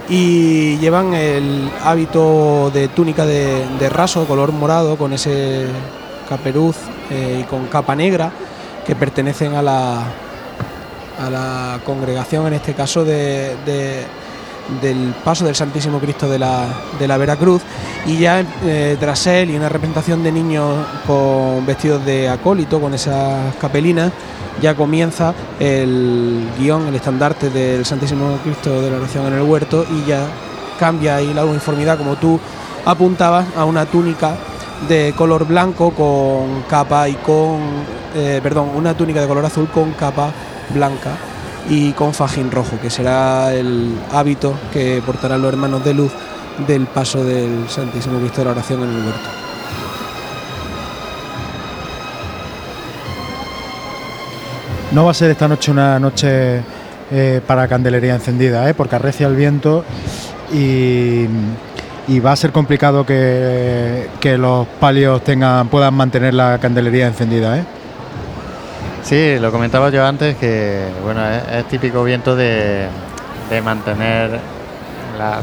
y 0.10 0.78
llevan 0.78 1.14
el 1.14 1.70
hábito 1.84 2.70
de 2.74 2.88
túnica 2.90 3.26
de, 3.26 3.66
de 3.80 3.90
raso, 3.90 4.26
color 4.26 4.52
morado, 4.52 4.98
con 4.98 5.14
ese 5.14 5.66
caperuz 6.30 6.76
eh, 7.10 7.40
y 7.42 7.44
con 7.46 7.66
capa 7.68 7.96
negra 7.96 8.32
que 8.86 8.96
pertenecen 8.96 9.56
a 9.56 9.62
la, 9.62 10.04
a 11.20 11.30
la 11.30 11.80
congregación, 11.84 12.48
en 12.48 12.54
este 12.54 12.74
caso 12.74 13.04
de- 13.04 13.56
de, 13.66 14.04
del 14.82 15.14
paso 15.24 15.46
del 15.46 15.56
Santísimo 15.56 16.00
Cristo 16.00 16.28
de 16.30 16.40
la, 16.40 16.66
de 17.00 17.08
la 17.08 17.18
Veracruz. 17.18 17.62
Y 18.06 18.18
ya 18.18 18.44
eh, 18.64 18.98
tras 19.00 19.26
él 19.28 19.50
y 19.52 19.56
una 19.56 19.70
representación 19.70 20.24
de 20.24 20.32
niños 20.32 20.76
con 21.08 21.66
vestidos 21.66 22.06
de 22.06 22.30
acólito, 22.30 22.80
con 22.80 22.94
esas 22.94 23.56
capelinas, 23.56 24.12
ya 24.62 24.76
comienza 24.76 25.34
el 25.60 26.48
guion, 26.58 26.88
el 26.88 26.96
estandarte 26.96 27.50
del 27.50 27.86
Santísimo 27.86 28.38
Cristo 28.44 28.82
de 28.82 28.90
la 28.90 28.98
oración 28.98 29.28
en 29.28 29.34
el 29.34 29.42
huerto 29.42 29.86
y 29.90 30.08
ya 30.08 30.26
cambia 30.80 31.18
ahí 31.18 31.34
la 31.34 31.46
uniformidad, 31.46 31.98
como 31.98 32.16
tú 32.16 32.40
apuntabas, 32.86 33.46
a 33.56 33.66
una 33.66 33.86
túnica 33.86 34.36
de 34.88 35.14
color 35.16 35.46
blanco 35.46 35.92
con 35.92 36.64
capa 36.70 37.08
y 37.10 37.14
con, 37.16 37.60
eh, 38.14 38.40
perdón, 38.44 38.70
una 38.76 38.96
túnica 38.96 39.22
de 39.22 39.28
color 39.28 39.46
azul 39.46 39.68
con 39.70 39.92
capa 39.94 40.32
blanca 40.74 41.12
y 41.70 41.92
con 41.94 42.14
fajín 42.14 42.52
rojo, 42.52 42.78
que 42.82 42.90
será 42.90 43.54
el 43.54 43.98
hábito 44.12 44.54
que 44.72 45.02
portarán 45.06 45.42
los 45.42 45.52
hermanos 45.52 45.84
de 45.84 45.94
luz 45.94 46.12
del 46.68 46.86
paso 46.88 47.24
del 47.24 47.68
Santísimo 47.70 48.20
Cristo 48.20 48.42
de 48.42 48.46
la 48.46 48.52
oración 48.52 48.84
en 48.84 48.90
el 48.90 49.06
huerto. 49.06 49.45
No 54.96 55.04
va 55.04 55.12
a 55.12 55.14
ser 55.14 55.30
esta 55.30 55.50
noche 55.50 55.72
una 55.72 56.00
noche 56.00 56.62
eh, 57.12 57.42
para 57.46 57.68
candelería 57.68 58.16
encendida, 58.16 58.70
¿eh? 58.70 58.74
porque 58.74 58.96
arrecia 58.96 59.28
el 59.28 59.36
viento 59.36 59.84
y, 60.54 61.28
va 62.22 62.32
a 62.32 62.36
ser 62.38 62.54
complicado 62.54 63.06
que, 63.06 64.08
los 64.40 64.66
palios 64.80 65.22
tengan, 65.22 65.68
puedan 65.68 65.96
mantener 65.96 66.34
la 66.34 66.60
candelería 66.60 67.08
encendida. 67.08 67.58
¿eh? 67.58 67.66
Sí, 69.04 69.38
lo 69.38 69.52
comentaba 69.52 69.90
yo 69.90 70.06
antes 70.06 70.38
que 70.38 70.86
bueno 71.04 71.28
es, 71.28 71.66
típico 71.66 72.02
viento 72.06 72.38
de, 72.38 72.88
mantener 73.66 74.40
la- 75.20 75.42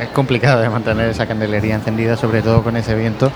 es 0.00 0.08
complicado 0.10 0.60
de 0.60 0.68
mantener 0.68 1.10
esa 1.10 1.26
candelería 1.26 1.74
encendida, 1.74 2.16
sobre 2.16 2.40
todo 2.40 2.62
con 2.62 2.76
ese 2.76 2.94
viento 2.94 3.32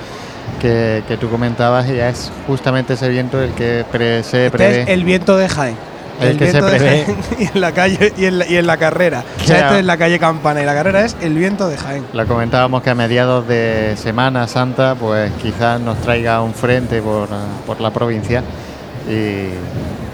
que, 0.61 1.03
que 1.09 1.16
tú 1.16 1.28
comentabas 1.28 1.89
y 1.89 1.99
es 1.99 2.31
justamente 2.47 2.93
ese 2.95 3.09
viento 3.09 3.43
el 3.43 3.51
que 3.55 3.85
pre- 3.91 4.23
se 4.23 4.47
Este 4.47 4.57
prevé. 4.57 4.82
es 4.82 4.89
el 4.91 5.03
viento 5.05 5.37
de 5.37 5.49
Jaén. 5.49 5.77
El 6.20 6.37
que 6.37 6.47
se 6.47 6.53
viento 6.53 6.66
de 6.70 6.78
prevé. 6.78 7.05
Jaén 7.05 7.16
y 7.41 7.45
en 7.57 7.61
la 7.61 7.73
calle 7.73 8.12
y 8.16 8.24
en 8.27 8.39
la, 8.39 8.47
y 8.47 8.57
en 8.59 8.66
la 8.66 8.77
carrera. 8.77 9.24
O 9.41 9.45
sea, 9.45 9.59
Ya. 9.59 9.66
esto 9.66 9.78
es 9.78 9.85
la 9.87 9.97
calle 9.97 10.19
Campana 10.19 10.62
y 10.62 10.66
la 10.66 10.74
carrera 10.74 11.05
es 11.05 11.16
el 11.23 11.35
viento 11.35 11.66
de 11.69 11.77
Jaén. 11.79 12.05
Lo 12.13 12.27
comentábamos 12.27 12.82
que 12.82 12.90
a 12.90 12.95
mediados 12.95 13.48
de 13.48 13.95
Semana 13.97 14.47
Santa, 14.47 14.95
pues 14.95 15.32
quizás 15.43 15.80
nos 15.80 15.98
traiga 16.03 16.40
un 16.43 16.53
frente 16.55 17.01
por, 17.03 17.29
por 17.66 17.80
la 17.80 17.90
provincia. 17.90 18.43
Y 19.09 19.48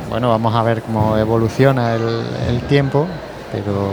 bueno, 0.09 0.29
vamos 0.31 0.55
a 0.55 0.63
ver 0.63 0.81
cómo 0.83 1.19
evoluciona 1.19 1.95
el, 1.97 2.23
el 2.49 2.61
tiempo, 2.69 3.09
pero 3.53 3.91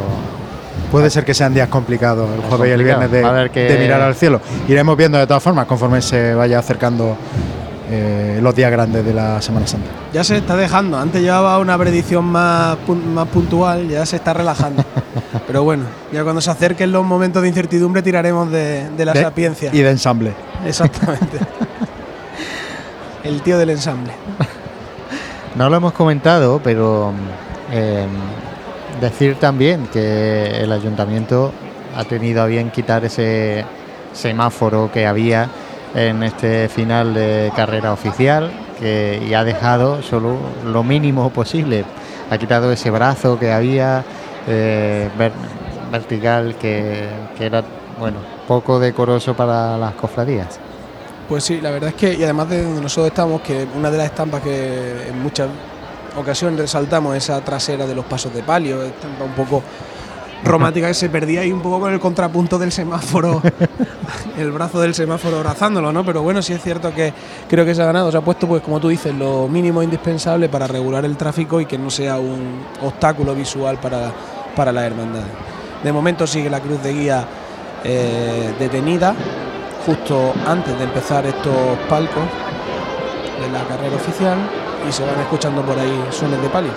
Puede 0.91 1.09
ser 1.09 1.25
que 1.25 1.33
sean 1.33 1.53
días 1.53 1.69
complicados 1.69 2.29
el 2.33 2.39
Es 2.41 2.45
jueves 2.45 2.69
y 2.69 2.71
el 2.71 2.83
viernes 2.83 3.11
de, 3.11 3.77
mirar 3.79 4.01
al 4.01 4.15
cielo. 4.15 4.39
Iremos 4.67 4.95
viendo 4.95 5.17
de 5.17 5.25
todas 5.25 5.41
formas 5.41 5.65
conforme 5.65 6.01
se 6.01 6.35
vaya 6.35 6.59
acercando 6.59 7.17
eh, 7.89 8.39
los 8.41 8.55
días 8.55 8.71
grandes 8.71 9.03
de 9.03 9.13
la 9.13 9.41
Semana 9.41 9.65
Santa. 9.67 9.87
Ya 10.13 10.23
se 10.23 10.37
está 10.37 10.55
dejando. 10.55 10.97
Antes 10.99 11.21
llevaba 11.21 11.57
una 11.59 11.77
predicción 11.77 12.25
más, 12.25 12.77
más 13.13 13.27
puntual, 13.27 13.87
ya 13.89 14.05
se 14.05 14.17
está 14.17 14.33
relajando. 14.33 14.83
Pero 15.47 15.63
bueno, 15.63 15.83
ya 16.11 16.23
cuando 16.23 16.41
se 16.41 16.51
acerquen 16.51 16.91
los 16.91 17.03
momentos 17.03 17.41
de 17.41 17.47
incertidumbre 17.49 18.01
tiraremos 18.01 18.51
de, 18.51 18.89
de 18.91 19.05
la 19.05 19.13
De- 19.13 19.21
sapiencia. 19.21 19.69
Y 19.73 19.79
de 19.81 19.89
ensamble. 19.89 20.33
Exactamente. 20.65 21.39
el 23.23 23.41
tío 23.41 23.57
del 23.57 23.71
ensamble. 23.71 24.13
no 25.55 25.69
lo 25.69 25.77
hemos 25.77 25.93
comentado, 25.93 26.61
pero 26.63 27.13
eh, 27.71 28.05
decir 29.03 29.35
también 29.35 29.87
que 29.91 30.61
el 30.63 30.71
ayuntamiento 30.71 31.51
ha 31.95 32.03
tenido 32.05 32.41
a 32.41 32.45
bien 32.47 32.71
quitar 32.71 33.03
ese 33.05 33.65
semáforo 34.13 34.89
que 34.91 35.05
había 35.05 35.47
en 35.93 36.23
este 36.23 36.69
final 36.69 37.13
de 37.13 37.51
carrera 37.55 37.91
oficial 37.93 38.51
que, 38.79 39.21
y 39.27 39.33
ha 39.33 39.43
dejado 39.43 40.01
solo 40.01 40.37
lo 40.65 40.83
mínimo 40.83 41.29
posible. 41.29 41.83
Ha 42.31 42.37
quitado 42.37 42.71
ese 42.71 42.89
brazo 42.89 43.37
que 43.37 43.51
había 43.51 44.03
eh, 44.47 45.09
ver- 45.17 45.33
vertical 45.91 46.55
que, 46.55 47.07
que 47.37 47.45
era 47.45 47.61
bueno 47.99 48.17
poco 48.47 48.79
decoroso 48.79 49.35
para 49.35 49.77
las 49.77 49.93
cofradías. 49.93 50.59
Pues 51.29 51.43
sí, 51.43 51.61
la 51.61 51.71
verdad 51.71 51.89
es 51.89 51.95
que, 51.95 52.13
y 52.13 52.23
además 52.23 52.49
de 52.49 52.63
donde 52.63 52.81
nosotros 52.81 53.07
estamos, 53.07 53.41
que 53.41 53.67
una 53.75 53.91
de 53.91 53.97
las 53.97 54.07
estampas 54.07 54.41
que 54.41 55.11
muchas 55.21 55.47
ocasiones 56.15 56.59
resaltamos, 56.59 57.15
esa 57.15 57.41
trasera 57.41 57.85
de 57.85 57.95
los 57.95 58.05
pasos 58.05 58.33
de 58.33 58.43
palio, 58.43 58.83
estampa 58.83 59.23
un 59.23 59.33
poco 59.33 59.63
romántica 60.43 60.87
que 60.87 60.93
se 60.93 61.09
perdía 61.09 61.41
ahí 61.41 61.51
un 61.51 61.61
poco 61.61 61.79
con 61.79 61.93
el 61.93 61.99
contrapunto 61.99 62.59
del 62.59 62.71
semáforo, 62.71 63.41
el 64.37 64.51
brazo 64.51 64.81
del 64.81 64.93
semáforo 64.93 65.37
abrazándolo, 65.37 65.91
¿no? 65.91 66.03
Pero 66.05 66.21
bueno, 66.21 66.41
sí 66.41 66.53
es 66.53 66.61
cierto 66.61 66.93
que 66.93 67.13
creo 67.49 67.65
que 67.65 67.73
se 67.73 67.81
ha 67.81 67.85
ganado, 67.85 68.11
se 68.11 68.17
ha 68.17 68.21
puesto, 68.21 68.47
pues 68.47 68.61
como 68.61 68.79
tú 68.79 68.89
dices, 68.89 69.15
lo 69.15 69.47
mínimo 69.47 69.81
indispensable 69.81 70.49
para 70.49 70.67
regular 70.67 71.05
el 71.05 71.15
tráfico 71.17 71.61
y 71.61 71.65
que 71.65 71.77
no 71.77 71.89
sea 71.89 72.17
un 72.17 72.61
obstáculo 72.81 73.33
visual 73.33 73.77
para, 73.77 74.11
para 74.55 74.71
las 74.71 74.83
hermandades. 74.83 75.29
De 75.83 75.91
momento 75.91 76.27
sigue 76.27 76.49
la 76.49 76.59
cruz 76.59 76.81
de 76.83 76.93
guía 76.93 77.25
eh, 77.83 78.53
detenida 78.59 79.15
justo 79.85 80.33
antes 80.47 80.77
de 80.77 80.85
empezar 80.85 81.25
estos 81.25 81.77
palcos 81.89 82.23
de 83.41 83.51
la 83.51 83.63
carrera 83.65 83.95
oficial 83.95 84.62
y 84.87 84.91
se 84.91 85.05
van 85.05 85.19
escuchando 85.19 85.61
por 85.61 85.77
ahí 85.77 86.05
sones 86.11 86.41
de 86.41 86.49
palio. 86.49 86.71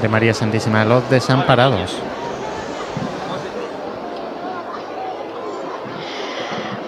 De 0.00 0.08
María 0.08 0.32
Santísima 0.32 0.80
de 0.80 0.84
los 0.86 1.10
Desamparados. 1.10 1.96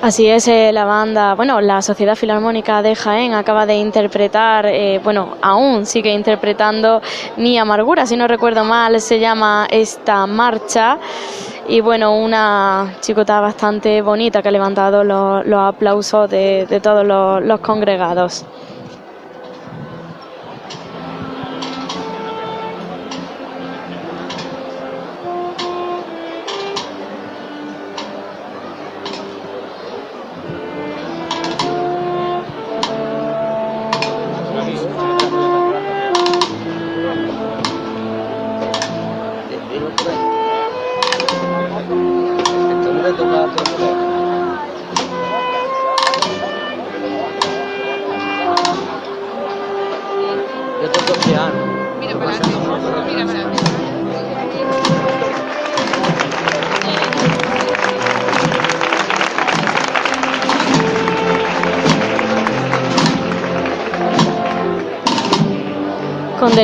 Así 0.03 0.27
es, 0.29 0.49
eh, 0.49 0.71
la 0.73 0.87
banda, 0.87 1.35
bueno, 1.35 1.61
la 1.61 1.83
Sociedad 1.83 2.17
Filarmónica 2.17 2.81
de 2.81 2.95
Jaén 2.95 3.35
acaba 3.35 3.67
de 3.67 3.75
interpretar, 3.75 4.65
eh, 4.65 4.99
bueno, 5.05 5.37
aún 5.43 5.85
sigue 5.85 6.11
interpretando 6.11 7.03
Mi 7.37 7.59
Amargura, 7.59 8.07
si 8.07 8.17
no 8.17 8.27
recuerdo 8.27 8.65
mal, 8.65 8.99
se 9.03 9.21
llama 9.21 9.67
esta 9.71 10.27
marcha. 10.27 10.97
Y 11.69 11.83
bueno, 11.83 12.17
una 12.17 12.95
chicota 13.01 13.41
bastante 13.41 14.01
bonita 14.01 14.41
que 14.41 14.49
ha 14.49 14.53
levantado 14.53 15.05
los, 15.05 15.45
los 15.45 15.61
aplausos 15.61 16.31
de, 16.31 16.67
de 16.67 16.81
todos 16.81 17.07
los, 17.07 17.43
los 17.45 17.61
congregados. 17.61 18.47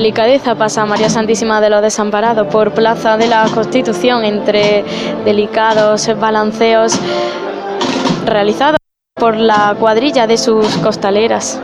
Delicadeza 0.07 0.55
pasa 0.55 0.86
María 0.86 1.10
Santísima 1.10 1.60
de 1.60 1.68
los 1.68 1.83
Desamparados 1.83 2.47
por 2.47 2.70
Plaza 2.70 3.17
de 3.17 3.26
la 3.26 3.49
Constitución 3.52 4.25
entre 4.25 4.85
delicados 5.25 6.09
balanceos 6.20 6.97
realizados 8.25 8.78
por 9.17 9.36
la 9.36 9.75
cuadrilla 9.76 10.28
de 10.28 10.39
sus 10.39 10.76
costaleras. 10.76 11.60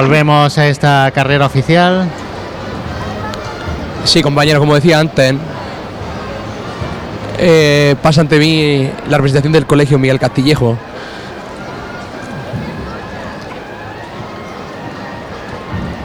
Volvemos 0.00 0.56
a 0.56 0.66
esta 0.66 1.10
carrera 1.14 1.44
oficial. 1.44 2.08
Sí, 4.04 4.22
compañeros, 4.22 4.58
como 4.58 4.74
decía 4.74 4.98
antes, 4.98 5.34
eh, 7.36 7.94
pasa 8.02 8.22
ante 8.22 8.38
mí 8.38 8.90
la 9.10 9.18
representación 9.18 9.52
del 9.52 9.66
colegio 9.66 9.98
Miguel 9.98 10.18
Castillejo. 10.18 10.78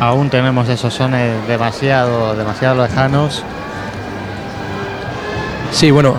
Aún 0.02 0.30
tenemos 0.30 0.68
esos 0.68 0.94
sones 0.94 1.48
demasiado, 1.48 2.36
demasiado 2.36 2.84
lejanos. 2.84 3.44
Sí, 5.72 5.90
bueno, 5.90 6.16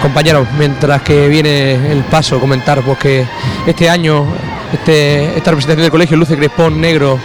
compañeros, 0.00 0.48
mientras 0.58 1.02
que 1.02 1.28
viene 1.28 1.92
el 1.92 2.04
paso, 2.04 2.40
comentar 2.40 2.80
pues 2.80 2.96
que 2.96 3.26
este 3.66 3.90
año 3.90 4.24
este, 4.72 5.36
esta 5.36 5.50
representación 5.50 5.82
del 5.82 5.90
colegio 5.90 6.16
luce 6.16 6.36
crespón 6.36 6.80
negro 6.80 7.18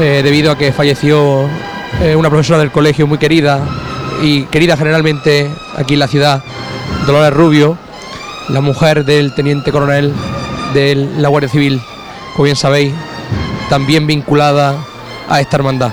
eh, 0.00 0.22
debido 0.24 0.52
a 0.52 0.58
que 0.58 0.72
falleció 0.72 1.48
eh, 2.00 2.16
una 2.16 2.30
profesora 2.30 2.58
del 2.58 2.70
colegio 2.70 3.06
muy 3.06 3.18
querida 3.18 3.60
y 4.22 4.44
querida 4.44 4.76
generalmente 4.76 5.50
aquí 5.76 5.94
en 5.94 6.00
la 6.00 6.08
ciudad, 6.08 6.42
Dolores 7.06 7.32
Rubio, 7.32 7.76
la 8.48 8.60
mujer 8.60 9.04
del 9.04 9.34
teniente 9.34 9.72
coronel 9.72 10.12
de 10.74 10.94
la 10.94 11.28
Guardia 11.28 11.48
Civil, 11.48 11.80
como 12.32 12.44
bien 12.44 12.56
sabéis, 12.56 12.94
también 13.68 14.06
vinculada 14.06 14.76
a 15.28 15.40
esta 15.40 15.56
hermandad. 15.56 15.92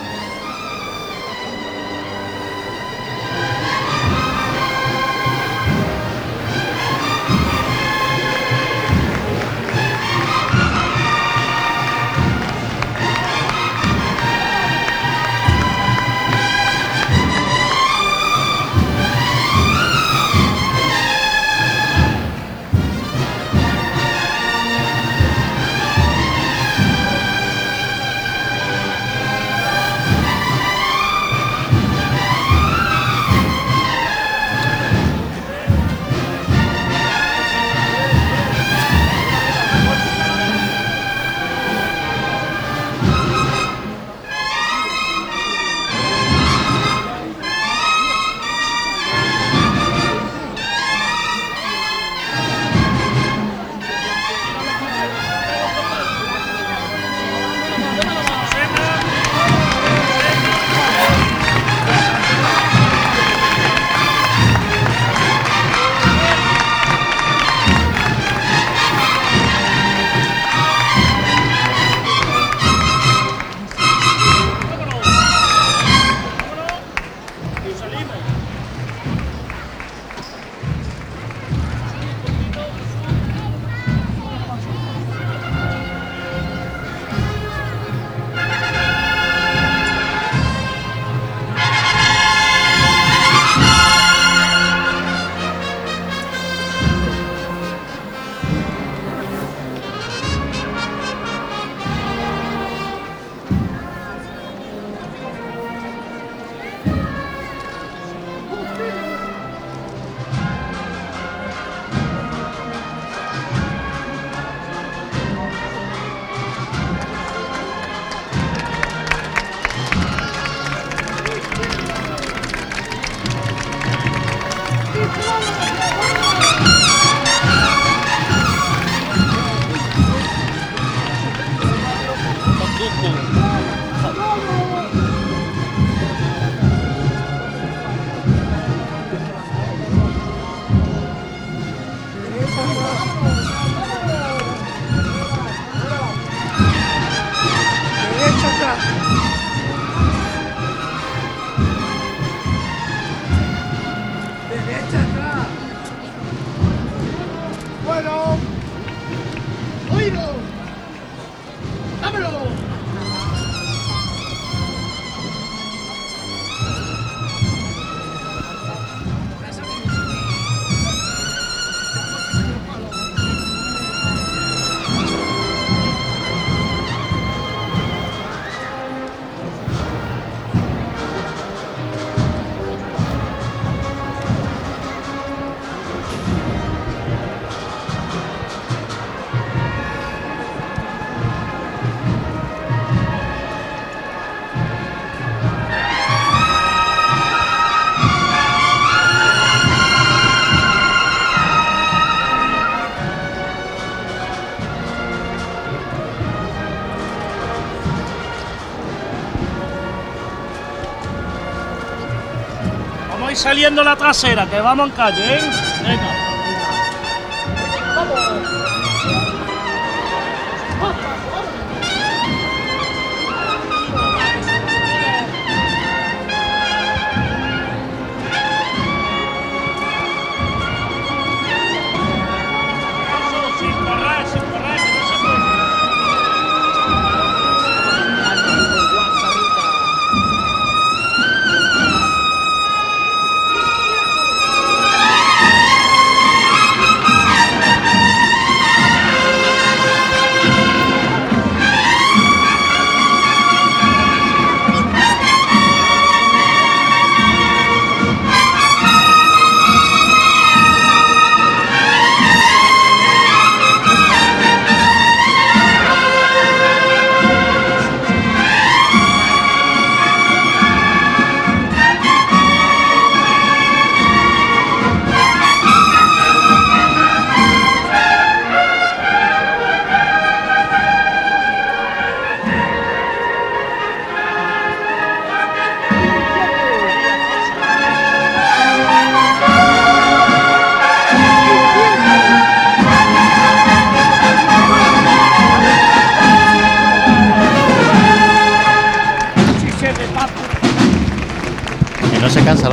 Que 214.49 214.59
vamos 214.59 214.89
en 214.89 214.95
calle, 214.95 215.35
¿eh? 215.35 215.58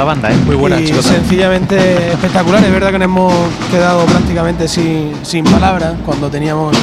Banda, 0.07 0.31
¿eh? 0.31 0.37
Muy 0.47 0.57
buena, 0.57 0.81
y 0.81 0.87
chicos. 0.87 1.05
sencillamente 1.05 2.13
espectacular. 2.13 2.65
Es 2.65 2.73
verdad 2.73 2.93
que 2.93 2.99
nos 2.99 3.07
hemos 3.07 3.35
quedado 3.71 4.05
prácticamente 4.07 4.69
sin, 4.69 5.13
sin 5.23 5.45
palabras 5.45 5.95
cuando 6.05 6.31
teníamos 6.31 6.77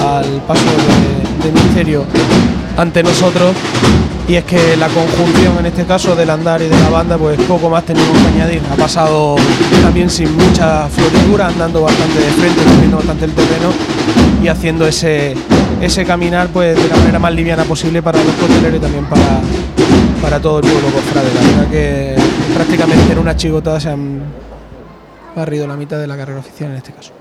al 0.00 0.26
paso 0.46 0.62
de, 0.64 1.48
de 1.48 1.52
Misterio 1.52 2.04
ante 2.76 3.02
nosotros. 3.02 3.56
Y 4.28 4.36
es 4.36 4.44
que 4.44 4.76
la 4.76 4.86
conjunción, 4.88 5.58
en 5.58 5.66
este 5.66 5.84
caso 5.84 6.14
del 6.14 6.30
andar 6.30 6.62
y 6.62 6.68
de 6.68 6.78
la 6.78 6.90
banda, 6.90 7.18
pues 7.18 7.38
poco 7.40 7.68
más 7.68 7.84
tenemos 7.84 8.16
que 8.16 8.28
añadir. 8.28 8.62
Ha 8.72 8.76
pasado 8.76 9.34
también 9.82 10.08
sin 10.08 10.32
mucha 10.36 10.86
floritura, 10.88 11.48
andando 11.48 11.82
bastante 11.82 12.20
de 12.20 12.30
frente, 12.30 12.60
moviendo 12.64 12.98
bastante 12.98 13.24
el 13.24 13.32
terreno 13.32 13.72
y 14.42 14.48
haciendo 14.48 14.86
ese, 14.86 15.34
ese 15.80 16.04
caminar 16.04 16.48
pues 16.48 16.76
de 16.76 16.88
la 16.88 16.96
manera 16.96 17.18
más 17.18 17.34
liviana 17.34 17.64
posible 17.64 18.00
para 18.00 18.22
los 18.22 18.34
costeleros 18.34 18.78
y 18.78 18.80
también 18.80 19.04
para, 19.06 19.40
para 20.22 20.40
todo 20.40 20.60
el 20.60 20.70
pueblo 20.70 20.88
cofrade. 20.90 21.34
La 21.34 21.40
verdad 21.40 21.70
que 21.70 22.21
prácticamente 22.54 23.12
en 23.12 23.18
una 23.18 23.36
chigotada 23.36 23.80
se 23.80 23.90
han 23.90 24.22
barrido 25.34 25.66
la 25.66 25.76
mitad 25.76 25.98
de 25.98 26.06
la 26.06 26.16
carrera 26.16 26.40
oficial 26.40 26.70
en 26.70 26.76
este 26.76 26.92
caso. 26.92 27.12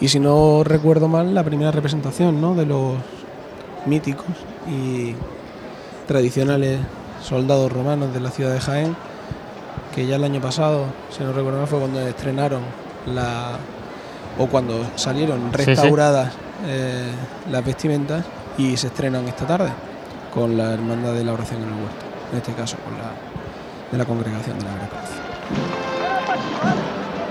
Y 0.00 0.08
si 0.08 0.18
no 0.18 0.64
recuerdo 0.64 1.08
mal, 1.08 1.34
la 1.34 1.44
primera 1.44 1.70
representación 1.70 2.40
¿no? 2.40 2.54
de 2.54 2.64
los 2.64 2.94
míticos 3.86 4.26
y 4.66 5.14
tradicionales 6.06 6.80
soldados 7.22 7.70
romanos 7.70 8.12
de 8.14 8.20
la 8.20 8.30
ciudad 8.30 8.52
de 8.52 8.60
Jaén, 8.60 8.96
que 9.94 10.06
ya 10.06 10.16
el 10.16 10.24
año 10.24 10.40
pasado, 10.40 10.84
si 11.10 11.22
no 11.22 11.32
recuerdo 11.32 11.58
mal, 11.58 11.66
fue 11.68 11.78
cuando 11.80 12.00
estrenaron 12.00 12.62
la 13.06 13.58
o 14.38 14.46
cuando 14.46 14.86
salieron 14.96 15.50
Sí, 15.52 15.58
sí. 15.58 15.64
restauradas 15.66 16.32
eh, 16.66 17.10
las 17.50 17.64
vestimentas 17.64 18.24
y 18.56 18.76
se 18.76 18.86
estrenan 18.86 19.26
esta 19.28 19.46
tarde 19.46 19.70
con 20.32 20.56
la 20.56 20.72
hermandad 20.72 21.14
de 21.14 21.24
la 21.24 21.32
oración 21.32 21.62
en 21.62 21.68
el 21.68 21.74
huerto, 21.74 22.06
en 22.32 22.38
este 22.38 22.52
caso 22.52 22.76
con 22.84 22.94
la 22.94 23.10
de 23.90 23.98
la 23.98 24.04
congregación 24.04 24.58
de 24.58 24.64
la 24.64 24.72
Veracruz. 24.72 25.10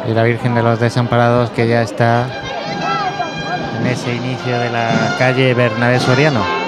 Y 0.07 0.13
la 0.13 0.23
Virgen 0.23 0.55
de 0.55 0.63
los 0.63 0.79
Desamparados 0.79 1.49
que 1.51 1.67
ya 1.67 1.81
está 1.81 2.27
en 3.79 3.87
ese 3.87 4.13
inicio 4.13 4.59
de 4.59 4.69
la 4.69 5.15
calle 5.17 5.53
Bernabé 5.53 5.99
Soriano. 5.99 6.58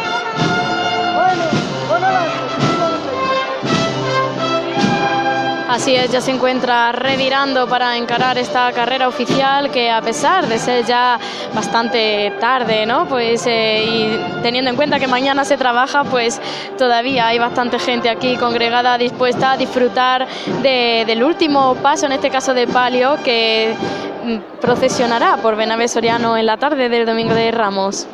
Así 5.81 5.95
es, 5.95 6.11
ya 6.11 6.21
se 6.21 6.29
encuentra 6.29 6.91
revirando 6.91 7.65
para 7.67 7.97
encarar 7.97 8.37
esta 8.37 8.71
carrera 8.71 9.07
oficial 9.07 9.71
que 9.71 9.89
a 9.89 9.99
pesar 9.99 10.45
de 10.47 10.59
ser 10.59 10.85
ya 10.85 11.17
bastante 11.55 12.31
tarde, 12.39 12.85
¿no? 12.85 13.07
Pues 13.07 13.47
eh, 13.47 13.83
y 13.83 14.41
teniendo 14.43 14.69
en 14.69 14.75
cuenta 14.75 14.99
que 14.99 15.07
mañana 15.07 15.43
se 15.43 15.57
trabaja, 15.57 16.03
pues 16.03 16.39
todavía 16.77 17.25
hay 17.25 17.39
bastante 17.39 17.79
gente 17.79 18.11
aquí 18.11 18.37
congregada 18.37 18.95
dispuesta 18.99 19.53
a 19.53 19.57
disfrutar 19.57 20.27
de- 20.61 21.03
del 21.07 21.23
último 21.23 21.73
paso, 21.81 22.05
en 22.05 22.11
este 22.11 22.29
caso 22.29 22.53
de 22.53 22.67
palio, 22.67 23.17
que 23.23 23.73
mm, 24.23 24.59
procesionará 24.61 25.37
por 25.37 25.55
Benavés 25.55 25.89
Soriano 25.93 26.37
en 26.37 26.45
la 26.45 26.57
tarde 26.57 26.89
del 26.89 27.07
domingo 27.07 27.33
de 27.33 27.49
Ramos. 27.49 28.05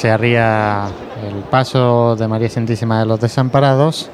Se 0.00 0.10
arría 0.10 0.88
el 1.28 1.42
paso 1.50 2.16
de 2.16 2.26
María 2.26 2.48
Santísima 2.48 3.00
de 3.00 3.04
los 3.04 3.20
Desamparados. 3.20 4.08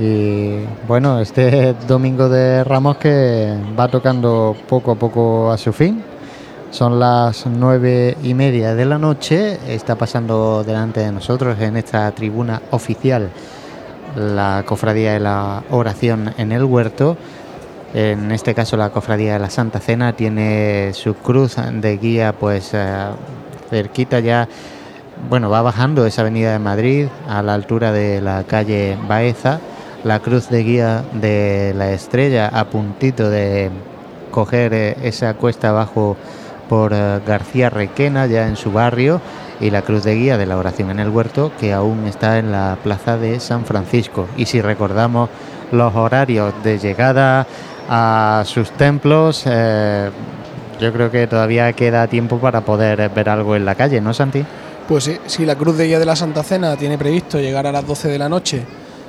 Y 0.00 0.64
bueno, 0.88 1.20
este 1.20 1.76
domingo 1.86 2.28
de 2.28 2.64
Ramos 2.64 2.96
que 2.96 3.56
va 3.78 3.86
tocando 3.86 4.56
poco 4.68 4.90
a 4.90 4.94
poco 4.96 5.52
a 5.52 5.58
su 5.58 5.72
fin. 5.72 6.02
Son 6.72 6.98
las 6.98 7.46
nueve 7.46 8.16
y 8.24 8.34
media 8.34 8.74
de 8.74 8.84
la 8.84 8.98
noche. 8.98 9.60
Está 9.68 9.94
pasando 9.94 10.64
delante 10.64 10.98
de 10.98 11.12
nosotros 11.12 11.56
en 11.60 11.76
esta 11.76 12.10
tribuna 12.10 12.62
oficial 12.72 13.30
la 14.16 14.64
cofradía 14.66 15.12
de 15.12 15.20
la 15.20 15.62
oración 15.70 16.34
en 16.36 16.50
el 16.50 16.64
huerto. 16.64 17.16
En 17.94 18.32
este 18.32 18.56
caso 18.56 18.76
la 18.76 18.90
cofradía 18.90 19.34
de 19.34 19.38
la 19.38 19.50
Santa 19.50 19.78
Cena 19.78 20.14
tiene 20.14 20.90
su 20.94 21.14
cruz 21.14 21.58
de 21.74 21.96
guía 21.96 22.32
pues 22.32 22.74
eh, 22.74 23.06
cerquita 23.70 24.18
ya 24.18 24.48
bueno, 25.28 25.50
va 25.50 25.62
bajando 25.62 26.06
esa 26.06 26.22
avenida 26.22 26.52
de 26.52 26.58
Madrid 26.58 27.08
a 27.28 27.42
la 27.42 27.54
altura 27.54 27.92
de 27.92 28.20
la 28.20 28.44
calle 28.44 28.96
Baeza, 29.08 29.60
la 30.04 30.20
cruz 30.20 30.48
de 30.48 30.62
guía 30.62 31.04
de 31.14 31.74
la 31.76 31.90
estrella 31.90 32.48
a 32.48 32.66
puntito 32.66 33.28
de 33.28 33.70
coger 34.30 34.74
eh, 34.74 34.96
esa 35.02 35.34
cuesta 35.34 35.70
abajo 35.70 36.16
por 36.68 36.92
eh, 36.92 37.20
García 37.26 37.70
Requena, 37.70 38.26
ya 38.26 38.46
en 38.46 38.56
su 38.56 38.72
barrio, 38.72 39.20
y 39.60 39.70
la 39.70 39.82
cruz 39.82 40.04
de 40.04 40.14
guía 40.14 40.36
de 40.38 40.46
la 40.46 40.58
oración 40.58 40.90
en 40.90 41.00
el 41.00 41.08
huerto, 41.08 41.50
que 41.58 41.72
aún 41.72 42.06
está 42.06 42.38
en 42.38 42.52
la 42.52 42.76
plaza 42.82 43.16
de 43.16 43.40
San 43.40 43.64
Francisco. 43.64 44.28
Y 44.36 44.46
si 44.46 44.60
recordamos 44.60 45.30
los 45.72 45.94
horarios 45.94 46.52
de 46.62 46.78
llegada 46.78 47.46
a 47.88 48.42
sus 48.44 48.70
templos, 48.72 49.44
eh, 49.46 50.10
yo 50.80 50.92
creo 50.92 51.10
que 51.10 51.26
todavía 51.26 51.72
queda 51.72 52.06
tiempo 52.06 52.38
para 52.38 52.60
poder 52.60 53.08
ver 53.08 53.28
algo 53.28 53.56
en 53.56 53.64
la 53.64 53.74
calle, 53.74 54.00
¿no, 54.00 54.12
Santi? 54.12 54.44
Pues 54.88 55.02
sí, 55.02 55.16
si 55.26 55.44
la 55.44 55.56
Cruz 55.56 55.76
de 55.76 55.88
Guía 55.88 55.98
de 55.98 56.06
la 56.06 56.14
Santa 56.14 56.44
Cena 56.44 56.76
tiene 56.76 56.96
previsto 56.96 57.40
llegar 57.40 57.66
a 57.66 57.72
las 57.72 57.84
12 57.84 58.06
de 58.06 58.18
la 58.18 58.28
noche 58.28 58.62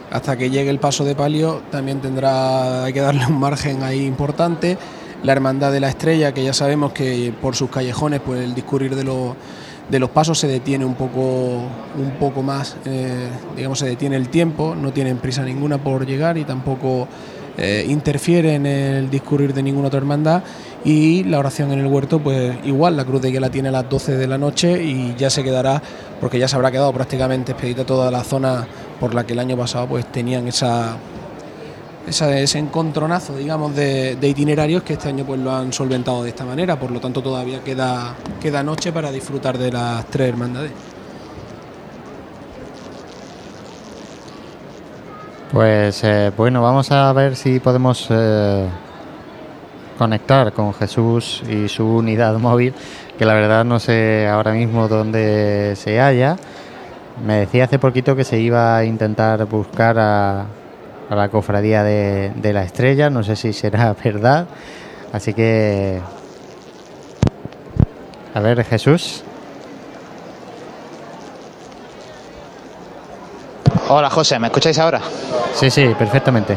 hasta 0.10 0.36
que 0.36 0.50
llegue 0.50 0.72
el 0.72 0.80
paso 0.80 1.06
de 1.06 1.14
palio, 1.14 1.62
también 1.70 2.02
tendrá 2.02 2.86
que 2.92 3.00
darle 3.00 3.28
un 3.28 3.40
margen 3.40 3.84
ahí 3.84 4.04
importante. 4.04 4.76
La 5.22 5.34
Hermandad 5.34 5.72
de 5.72 5.80
la 5.80 5.90
Estrella, 5.90 6.34
que 6.34 6.44
ya 6.44 6.54
sabemos 6.54 6.94
que 6.94 7.32
por 7.44 7.56
sus 7.56 7.70
callejones, 7.70 8.22
pues 8.26 8.42
el 8.42 8.56
discurrir 8.56 8.96
de 8.96 9.04
los, 9.04 9.36
de 9.88 10.00
los 10.00 10.10
pasos 10.10 10.40
se 10.40 10.48
detiene 10.48 10.84
un 10.84 10.96
poco, 10.96 11.22
un 11.22 12.12
poco 12.20 12.42
más, 12.42 12.76
eh, 12.86 13.28
digamos, 13.56 13.78
se 13.78 13.86
detiene 13.86 14.16
el 14.16 14.30
tiempo, 14.30 14.74
no 14.74 14.92
tienen 14.92 15.18
prisa 15.18 15.44
ninguna 15.44 15.78
por 15.78 16.08
llegar 16.08 16.40
y 16.40 16.44
tampoco 16.44 17.08
eh, 17.56 17.86
interfiere 17.88 18.56
en 18.56 18.66
el 18.66 19.10
discurrir 19.12 19.54
de 19.54 19.62
ninguna 19.62 19.90
otra 19.90 20.00
hermandad 20.00 20.42
y 20.88 21.26
la 21.26 21.40
oración 21.40 21.74
en 21.74 21.80
el 21.80 21.88
huerto 21.88 22.20
pues 22.20 22.56
igual 22.64 22.96
la 22.96 23.04
cruz 23.04 23.22
de 23.22 23.30
guía 23.30 23.42
la 23.42 23.50
tiene 23.50 23.68
a 23.68 23.74
las 23.74 23.90
12 23.90 24.16
de 24.16 24.26
la 24.26 24.38
noche 24.38 24.82
y 24.82 25.16
ya 25.18 25.30
se 25.30 25.44
quedará 25.44 25.82
porque 26.22 26.40
ya 26.40 26.48
se 26.48 26.56
habrá 26.56 26.72
quedado 26.72 26.94
prácticamente 26.94 27.52
expedita 27.52 27.86
toda 27.86 28.10
la 28.10 28.24
zona 28.24 28.66
por 28.98 29.14
la 29.14 29.26
que 29.26 29.34
el 29.34 29.40
año 29.40 29.58
pasado 29.58 29.86
pues 29.88 30.10
tenían 30.10 30.48
esa, 30.48 30.96
ese 32.08 32.58
encontronazo 32.58 33.36
digamos 33.36 33.76
de, 33.76 34.16
de 34.16 34.30
itinerarios 34.30 34.82
que 34.84 34.94
este 34.94 35.10
año 35.10 35.26
pues 35.26 35.42
lo 35.42 35.52
han 35.52 35.74
solventado 35.74 36.24
de 36.24 36.30
esta 36.30 36.46
manera. 36.46 36.80
Por 36.80 36.92
lo 36.92 37.02
tanto 37.02 37.22
todavía 37.22 37.62
queda 37.66 38.16
queda 38.40 38.64
noche 38.64 38.94
para 38.94 39.12
disfrutar 39.12 39.58
de 39.58 39.74
las 39.74 40.06
tres 40.06 40.30
hermandades. 40.30 40.72
Pues 45.52 46.02
eh, 46.06 46.32
bueno, 46.38 46.62
vamos 46.62 46.90
a 46.92 47.12
ver 47.12 47.36
si 47.36 47.60
podemos 47.60 48.08
eh, 48.10 48.70
conectar 49.98 50.54
con 50.54 50.74
Jesús 50.74 51.44
y 51.50 51.68
su 51.68 51.86
unidad 51.86 52.38
móvil, 52.40 52.74
que 53.18 53.26
la 53.26 53.34
verdad 53.34 53.66
no 53.66 53.80
sé 53.80 54.28
ahora 54.28 54.52
mismo 54.54 54.88
dónde 54.88 55.74
se 55.76 56.00
halla. 56.00 56.38
Me 57.26 57.40
decía 57.40 57.64
hace 57.66 57.80
poquito 57.80 58.16
que 58.16 58.24
se 58.24 58.40
iba 58.40 58.78
a 58.78 58.86
intentar 58.86 59.44
buscar 59.46 59.98
a, 59.98 60.42
a 61.10 61.16
la 61.16 61.30
cofradía 61.30 61.84
de, 61.84 62.32
de 62.36 62.54
la 62.54 62.64
estrella, 62.64 63.10
no 63.10 63.24
sé 63.24 63.36
si 63.36 63.54
será 63.54 63.96
verdad. 64.04 64.48
Así 65.12 65.34
que... 65.34 66.00
A 68.34 68.40
ver, 68.40 68.64
Jesús. 68.64 69.24
Hola 73.90 74.10
José, 74.10 74.38
¿me 74.38 74.48
escucháis 74.48 74.78
ahora? 74.80 75.02
Sí, 75.54 75.72
sí, 75.72 75.96
perfectamente. 75.98 76.56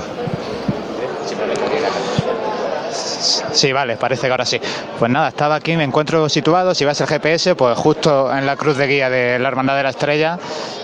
Sí, 3.60 3.74
vale, 3.74 3.96
parece 3.96 4.26
que 4.26 4.30
ahora 4.30 4.46
sí. 4.46 4.58
Pues 4.98 5.10
nada, 5.10 5.28
estaba 5.28 5.56
aquí, 5.56 5.76
me 5.76 5.84
encuentro 5.84 6.30
situado, 6.30 6.74
si 6.74 6.86
vas 6.86 6.98
el 7.02 7.06
GPS, 7.06 7.54
pues 7.54 7.76
justo 7.76 8.34
en 8.34 8.46
la 8.46 8.56
cruz 8.56 8.78
de 8.78 8.86
guía 8.86 9.10
de 9.10 9.38
la 9.38 9.48
Hermandad 9.48 9.76
de 9.76 9.82
la 9.82 9.90
Estrella 9.90 10.38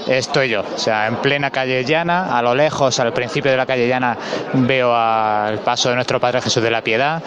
estoy 0.06 0.50
yo. 0.50 0.60
O 0.60 0.78
sea, 0.78 1.06
en 1.06 1.16
plena 1.16 1.50
calle 1.50 1.82
llana, 1.86 2.36
a 2.36 2.42
lo 2.42 2.54
lejos, 2.54 3.00
al 3.00 3.14
principio 3.14 3.50
de 3.50 3.56
la 3.56 3.64
calle 3.64 3.88
llana, 3.88 4.18
veo 4.52 4.94
al 4.94 5.58
paso 5.60 5.88
de 5.88 5.94
nuestro 5.94 6.20
Padre 6.20 6.42
Jesús 6.42 6.62
de 6.62 6.70
la 6.70 6.82
Piedad. 6.82 7.22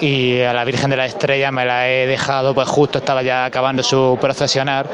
Y 0.00 0.42
a 0.42 0.52
la 0.52 0.64
Virgen 0.66 0.90
de 0.90 0.98
la 0.98 1.06
Estrella 1.06 1.50
me 1.50 1.64
la 1.64 1.88
he 1.88 2.06
dejado, 2.06 2.54
pues 2.54 2.68
justo 2.68 2.98
estaba 2.98 3.22
ya 3.22 3.46
acabando 3.46 3.82
su 3.82 4.18
procesionar, 4.20 4.86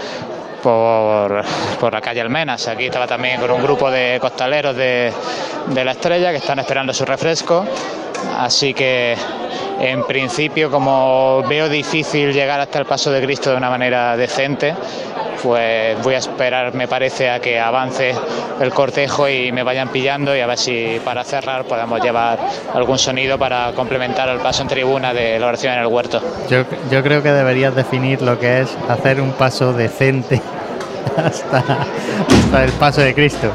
por, 0.63 1.43
por 1.81 1.93
la 1.93 2.01
calle 2.01 2.21
Almenas. 2.21 2.69
Aquí 2.69 2.87
estaba 2.87 3.09
también 3.09 3.41
con 3.41 3.51
un 3.51 3.61
grupo 3.61 3.91
de 3.91 4.19
costaleros 4.21 4.77
de, 4.77 5.13
de 5.67 5.85
la 5.85 5.91
estrella 5.91 6.31
que 6.31 6.37
están 6.39 6.61
esperando 6.61 6.95
su 6.95 7.05
refresco. 7.05 7.67
Así 8.39 8.75
que 8.75 9.17
en 9.81 10.05
principio, 10.05 10.71
como 10.71 11.43
veo 11.49 11.69
difícil 11.69 12.33
llegar 12.33 12.61
hasta 12.61 12.79
el 12.79 12.87
paso 12.87 13.11
de 13.11 13.23
Cristo 13.23 13.51
de 13.51 13.57
una 13.57 13.71
manera 13.71 14.17
decente, 14.17 14.75
pues 15.43 16.03
voy 16.03 16.15
a 16.15 16.19
esperar, 16.19 16.73
me 16.75 16.89
parece, 16.89 17.29
a 17.31 17.39
que 17.39 17.61
avance 17.61 18.15
el 18.61 18.71
cortejo 18.71 19.29
y 19.29 19.53
me 19.53 19.63
vayan 19.63 19.89
pillando 19.89 20.35
y 20.35 20.41
a 20.41 20.47
ver 20.47 20.57
si 20.57 21.01
para 21.05 21.23
cerrar 21.23 21.65
podemos 21.65 22.01
llevar 22.01 22.39
algún 22.73 22.99
sonido 22.99 23.39
para 23.39 23.73
complementar 23.73 24.29
el 24.31 24.39
paso 24.39 24.63
en 24.63 24.69
tribuna 24.69 25.13
de 25.13 25.39
la 25.39 25.49
oración 25.49 25.75
en 25.75 25.81
el 25.81 25.87
huerto. 25.87 26.23
Yo, 26.49 26.65
yo 26.91 27.03
creo 27.03 27.23
que 27.23 27.31
deberías 27.31 27.75
definir 27.75 28.23
lo 28.23 28.39
que 28.39 28.63
es 28.63 28.77
hacer 28.89 29.21
un 29.21 29.33
paso 29.33 29.75
decente 29.75 30.41
hasta, 31.17 31.59
hasta 31.59 32.65
el 32.65 32.73
paso 32.73 33.03
de 33.03 33.15
Cristo. 33.15 33.53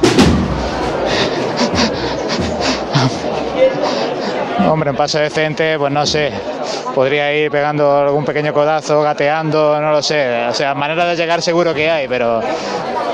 Hombre, 4.70 4.92
en 4.92 4.96
paso 4.96 5.18
decente, 5.18 5.80
pues 5.80 5.92
no 5.92 6.06
sé, 6.06 6.32
podría 6.94 7.36
ir 7.36 7.50
pegando 7.50 7.98
algún 7.98 8.24
pequeño 8.24 8.54
codazo, 8.54 9.02
gateando, 9.02 9.82
no 9.82 9.92
lo 9.92 10.04
sé. 10.04 10.46
O 10.48 10.54
sea, 10.54 10.76
manera 10.76 11.06
de 11.06 11.16
llegar 11.16 11.42
seguro 11.42 11.74
que 11.74 11.90
hay, 11.90 12.08
pero, 12.08 12.40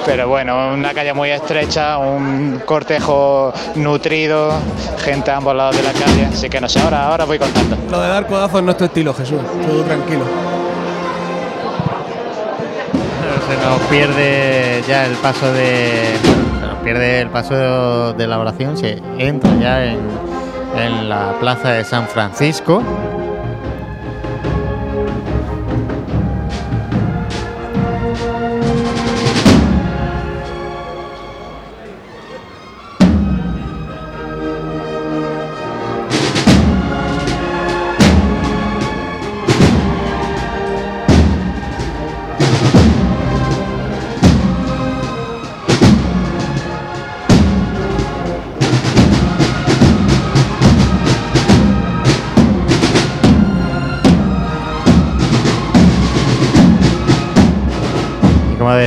pero 0.05 0.27
bueno, 0.27 0.73
una 0.73 0.93
calle 0.93 1.13
muy 1.13 1.29
estrecha, 1.29 1.97
un 1.97 2.61
cortejo 2.65 3.53
nutrido, 3.75 4.51
gente 4.97 5.31
a 5.31 5.37
ambos 5.37 5.55
lados 5.55 5.77
de 5.77 5.83
la 5.83 5.93
calle, 5.93 6.25
así 6.25 6.49
que 6.49 6.59
no 6.59 6.67
sé, 6.67 6.77
ahora, 6.81 7.07
ahora 7.07 7.23
voy 7.23 7.39
contando. 7.39 7.77
Lo 7.89 8.01
de 8.01 8.09
dar 8.09 8.27
codazos 8.27 8.61
no 8.61 8.71
es 8.71 8.77
tu 8.77 8.83
estilo, 8.83 9.13
Jesús. 9.13 9.39
Tú 9.65 9.81
tranquilo. 9.83 10.25
Se 13.47 13.65
nos 13.65 13.79
pierde 13.89 14.83
ya 14.89 15.05
el 15.05 15.13
paso 15.13 15.53
de. 15.53 16.17
Se 16.59 16.67
nos 16.67 16.83
pierde 16.83 17.21
el 17.21 17.29
paso 17.29 18.11
de 18.11 18.27
la 18.27 18.39
oración, 18.39 18.75
se 18.75 19.01
entra 19.17 19.51
ya 19.55 19.85
en, 19.85 20.34
en 20.75 21.09
la 21.09 21.37
plaza 21.39 21.71
de 21.71 21.83
San 21.83 22.07
Francisco. 22.07 22.81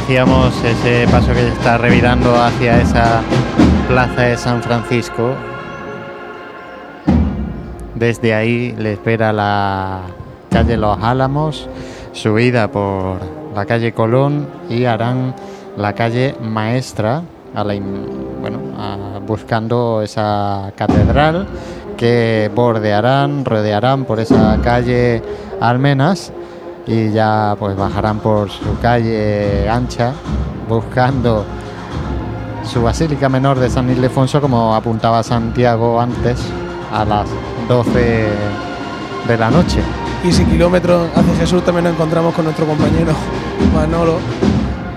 Decíamos, 0.08 0.54
ese 0.64 1.06
paso 1.10 1.34
que 1.34 1.48
está 1.48 1.76
revirando 1.76 2.34
hacia 2.34 2.80
esa 2.80 3.20
plaza 3.88 4.22
de 4.22 4.38
San 4.38 4.62
Francisco, 4.62 5.34
desde 7.94 8.32
ahí 8.32 8.74
le 8.78 8.94
espera 8.94 9.34
la 9.34 10.00
calle 10.48 10.78
Los 10.78 10.96
Álamos, 11.02 11.68
subida 12.12 12.68
por 12.68 13.18
la 13.54 13.66
calle 13.66 13.92
Colón 13.92 14.48
y 14.70 14.86
harán 14.86 15.34
la 15.76 15.92
calle 15.92 16.34
Maestra, 16.40 17.20
bueno, 17.52 18.60
buscando 19.26 20.00
esa 20.00 20.72
catedral 20.74 21.46
que 21.98 22.50
bordearán, 22.54 23.44
rodearán 23.44 24.06
por 24.06 24.20
esa 24.20 24.58
calle 24.62 25.22
Almenas 25.60 26.32
y 26.88 27.10
ya 27.12 27.54
pues 27.58 27.76
bajarán 27.76 28.18
por 28.18 28.50
su 28.50 28.78
calle 28.80 29.68
ancha 29.68 30.12
buscando 30.68 31.44
su 32.64 32.82
basílica 32.82 33.28
menor 33.28 33.58
de 33.58 33.70
San 33.70 33.88
Ildefonso 33.90 34.40
como 34.40 34.74
apuntaba 34.74 35.22
Santiago 35.22 36.00
antes 36.00 36.38
a 36.92 37.04
las 37.04 37.28
12 37.68 38.26
de 39.28 39.36
la 39.38 39.50
noche. 39.50 39.80
Y 40.24 40.32
si 40.32 40.44
kilómetros 40.44 41.08
hace 41.14 41.34
Jesús, 41.36 41.62
también 41.64 41.84
nos 41.84 41.92
encontramos 41.94 42.34
con 42.34 42.44
nuestro 42.44 42.66
compañero 42.66 43.12
Manolo, 43.74 44.18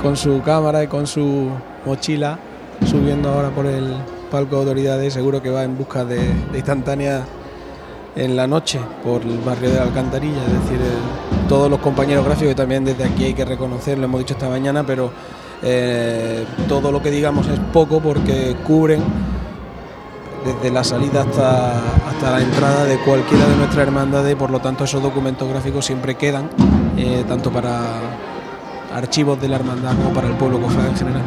con 0.02 0.16
su 0.18 0.42
cámara 0.42 0.84
y 0.84 0.88
con 0.88 1.06
su 1.06 1.50
mochila, 1.86 2.40
subiendo 2.90 3.30
ahora 3.30 3.50
por 3.50 3.66
el 3.66 3.94
palco 4.32 4.56
de 4.56 4.62
autoridades. 4.62 5.14
Seguro 5.14 5.42
que 5.42 5.50
va 5.50 5.64
en 5.64 5.78
busca 5.78 6.04
de, 6.06 6.20
instantáneas 6.56 7.22
en 8.16 8.36
la 8.36 8.48
noche 8.48 8.80
por 9.04 9.22
el 9.22 9.38
barrio 9.40 9.70
de 9.70 9.76
la 9.78 9.84
Alcantarilla. 9.84 10.42
Es 10.48 10.54
decir, 10.64 10.80
el- 10.82 11.41
todos 11.52 11.70
los 11.70 11.82
compañeros 11.82 12.24
gráficos, 12.24 12.54
y 12.54 12.56
también 12.56 12.86
desde 12.86 13.04
aquí 13.04 13.26
hay 13.26 13.34
que 13.34 13.44
reconocer, 13.44 13.98
lo 13.98 14.06
hemos 14.06 14.22
dicho 14.22 14.36
esta 14.36 14.48
mañana, 14.48 14.86
pero 14.86 15.12
eh, 15.62 16.46
todo 16.70 16.94
lo 16.94 17.02
que 17.02 17.12
digamos 17.12 17.46
es 17.50 17.60
poco 17.74 18.00
porque 18.00 18.56
cubren 18.66 19.04
desde 20.46 20.74
la 20.74 20.82
salida 20.82 21.24
hasta, 21.24 21.78
hasta 22.08 22.32
la 22.32 22.40
entrada 22.40 22.86
de 22.86 22.96
cualquiera 23.00 23.46
de 23.46 23.58
nuestras 23.58 23.86
hermandades, 23.86 24.34
por 24.38 24.50
lo 24.50 24.60
tanto 24.60 24.86
esos 24.86 25.04
documentos 25.04 25.50
gráficos 25.50 25.86
siempre 25.86 26.16
quedan, 26.16 26.50
eh, 26.96 27.26
tanto 27.28 27.52
para 27.52 28.00
archivos 28.96 29.42
de 29.42 29.50
la 29.50 29.58
hermandad 29.58 29.94
como 29.98 30.12
para 30.14 30.28
el 30.28 30.36
pueblo 30.36 30.62
cofrade 30.62 30.88
en 30.88 30.96
general. 30.96 31.24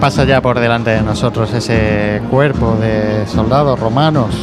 Pasa 0.00 0.24
ya 0.24 0.42
por 0.42 0.58
delante 0.58 0.90
de 0.90 1.02
nosotros 1.02 1.54
ese 1.54 2.20
cuerpo 2.28 2.74
de 2.80 3.24
soldados 3.28 3.78
romanos. 3.78 4.34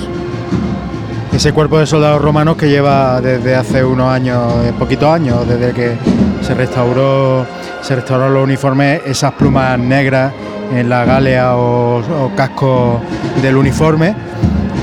Ese 1.35 1.51
cuerpo 1.51 1.79
de 1.79 1.85
soldados 1.85 2.21
romanos 2.21 2.55
que 2.55 2.69
lleva 2.69 3.19
desde 3.19 3.55
hace 3.55 3.83
unos 3.83 4.09
años, 4.09 4.41
eh, 4.63 4.71
poquitos 4.79 5.13
años, 5.13 5.45
desde 5.47 5.73
que 5.73 5.97
se 6.41 6.53
restauró, 6.53 7.45
se 7.81 7.93
restauraron 7.95 8.33
los 8.33 8.43
uniformes, 8.43 9.01
esas 9.05 9.33
plumas 9.33 9.77
negras 9.77 10.31
en 10.73 10.87
la 10.89 11.03
galea 11.03 11.55
o, 11.57 11.97
o 11.99 12.31
casco 12.35 13.01
del 13.41 13.57
uniforme 13.57 14.15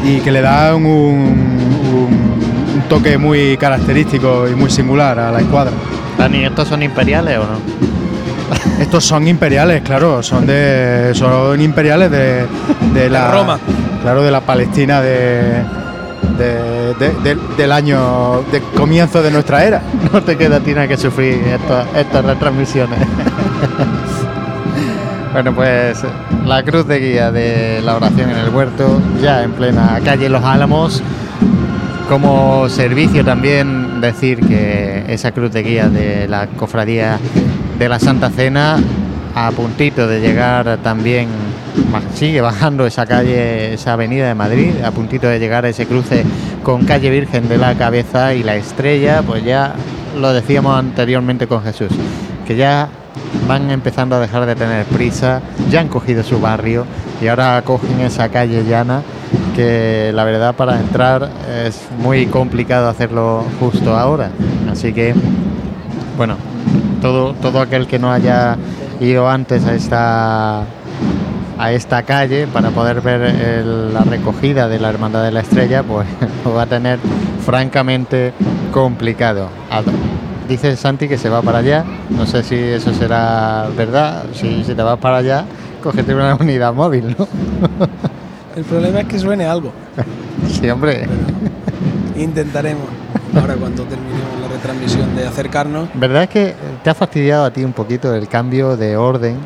y 0.04 0.20
que 0.20 0.30
le 0.30 0.42
dan 0.42 0.74
un, 0.74 0.84
un- 0.84 2.32
un 2.74 2.82
toque 2.88 3.16
muy 3.16 3.56
característico 3.56 4.46
y 4.46 4.54
muy 4.54 4.70
singular 4.70 5.18
a 5.18 5.32
la 5.32 5.40
escuadra. 5.40 5.72
Dani, 6.18 6.44
¿estos 6.44 6.68
son 6.68 6.82
imperiales 6.82 7.38
o 7.38 7.42
no? 7.44 8.78
Estos 8.82 9.04
son 9.04 9.26
imperiales, 9.26 9.80
claro, 9.82 10.22
son 10.22 10.46
de 10.46 11.12
son 11.14 11.58
imperiales 11.62 12.10
de, 12.10 12.44
de 12.92 13.08
la 13.08 13.30
Roma. 13.30 13.58
claro, 14.02 14.22
de 14.22 14.30
la 14.30 14.40
Palestina 14.42 15.00
de, 15.00 15.62
de- 16.38 16.94
de- 16.94 17.14
de- 17.34 17.38
del 17.56 17.72
año 17.72 18.42
de 18.52 18.60
comienzo 18.76 19.22
de 19.22 19.30
nuestra 19.30 19.64
era. 19.64 19.82
No 20.12 20.22
te 20.22 20.36
queda 20.36 20.60
tiene 20.60 20.86
que 20.88 20.96
sufrir 20.96 21.40
estas, 21.46 22.24
retransmisiones. 22.24 22.98
bueno, 25.32 25.54
pues 25.54 26.02
la 26.44 26.62
cruz 26.62 26.86
de 26.86 26.98
guía 27.00 27.32
de 27.32 27.80
la 27.84 27.96
oración 27.96 28.30
en 28.30 28.36
el 28.36 28.50
huerto, 28.50 29.00
ya 29.22 29.42
en 29.42 29.52
plena 29.52 29.98
calle 30.04 30.28
Los 30.28 30.44
Álamos. 30.44 31.02
Como 32.08 32.68
servicio 32.68 33.24
también 33.24 34.00
decir 34.02 34.40
que 34.46 35.04
esa 35.08 35.32
cruz 35.32 35.50
de 35.52 35.62
guía 35.62 35.88
de 35.88 36.28
la 36.28 36.46
cofradía 36.46 37.18
de 37.78 37.88
la 37.88 37.98
Santa 37.98 38.28
Cena, 38.28 38.76
a 39.34 39.50
puntito 39.52 40.06
de 40.06 40.20
llegar 40.20 40.76
también, 40.82 41.28
sigue 42.14 42.40
bajando 42.40 42.86
esa 42.86 43.06
calle, 43.06 43.74
esa 43.74 43.94
avenida 43.94 44.28
de 44.28 44.34
Madrid, 44.34 44.72
a 44.84 44.90
puntito 44.90 45.26
de 45.26 45.38
llegar 45.38 45.64
a 45.64 45.68
ese 45.68 45.86
cruce 45.86 46.24
con 46.62 46.84
calle 46.84 47.10
Virgen 47.10 47.48
de 47.48 47.58
la 47.58 47.74
Cabeza 47.74 48.34
y 48.34 48.42
la 48.42 48.56
Estrella, 48.56 49.22
pues 49.22 49.44
ya 49.44 49.74
lo 50.18 50.32
decíamos 50.32 50.76
anteriormente 50.78 51.46
con 51.46 51.62
Jesús, 51.62 51.90
que 52.46 52.56
ya 52.56 52.88
van 53.48 53.70
empezando 53.70 54.16
a 54.16 54.20
dejar 54.20 54.46
de 54.46 54.54
tener 54.54 54.84
prisa, 54.86 55.40
ya 55.70 55.80
han 55.80 55.88
cogido 55.88 56.22
su 56.22 56.40
barrio 56.40 56.86
y 57.20 57.28
ahora 57.28 57.62
cogen 57.64 58.00
esa 58.00 58.28
calle 58.28 58.64
llana 58.64 59.02
que 59.54 60.12
la 60.14 60.24
verdad 60.24 60.54
para 60.54 60.78
entrar 60.78 61.28
es 61.66 61.80
muy 61.98 62.26
complicado 62.26 62.88
hacerlo 62.88 63.44
justo 63.60 63.96
ahora. 63.96 64.30
Así 64.70 64.92
que, 64.92 65.14
bueno, 66.16 66.36
todo, 67.00 67.34
todo 67.34 67.60
aquel 67.60 67.86
que 67.86 67.98
no 67.98 68.12
haya 68.12 68.56
ido 69.00 69.28
antes 69.28 69.64
a 69.66 69.74
esta 69.74 70.64
a 71.62 71.70
esta 71.72 72.02
calle 72.02 72.48
para 72.48 72.70
poder 72.70 73.00
ver 73.00 73.22
el- 73.22 73.94
la 73.94 74.00
recogida 74.00 74.66
de 74.68 74.80
la 74.80 74.88
Hermandad 74.90 75.22
de 75.22 75.30
la 75.30 75.40
Estrella, 75.40 75.82
pues 75.84 76.06
lo 76.44 76.54
va 76.54 76.62
a 76.62 76.66
tener 76.66 76.98
francamente 77.46 78.32
complicado. 78.72 79.48
Dice 80.48 80.76
Santi 80.76 81.08
que 81.08 81.16
se 81.18 81.28
va 81.28 81.40
para 81.40 81.58
allá, 81.58 81.84
no 82.10 82.26
sé 82.26 82.42
si 82.42 82.56
eso 82.56 82.92
será 82.92 83.68
verdad, 83.76 84.24
si, 84.34 84.64
si 84.64 84.74
te 84.74 84.82
vas 84.82 84.98
para 84.98 85.18
allá, 85.18 85.44
cógete 85.82 86.14
una 86.14 86.34
unidad 86.40 86.74
móvil, 86.74 87.14
¿no? 87.18 87.28
El 88.56 88.64
problema 88.64 89.00
es 89.00 89.06
que 89.06 89.18
suene 89.18 89.46
algo. 89.46 89.72
sí, 90.48 90.68
hombre. 90.68 91.06
Intentaremos, 92.16 92.84
ahora 93.40 93.54
cuando 93.54 93.84
terminemos 93.84 94.40
la 94.42 94.48
retransmisión, 94.48 95.14
de 95.16 95.26
acercarnos. 95.26 95.88
¿Verdad 95.94 96.24
es 96.24 96.28
que 96.28 96.54
te 96.84 96.90
ha 96.90 96.94
fastidiado 96.94 97.44
a 97.46 97.50
ti 97.52 97.64
un 97.64 97.72
poquito 97.72 98.14
el 98.14 98.28
cambio 98.28 98.76
de 98.76 98.96
orden 98.96 99.36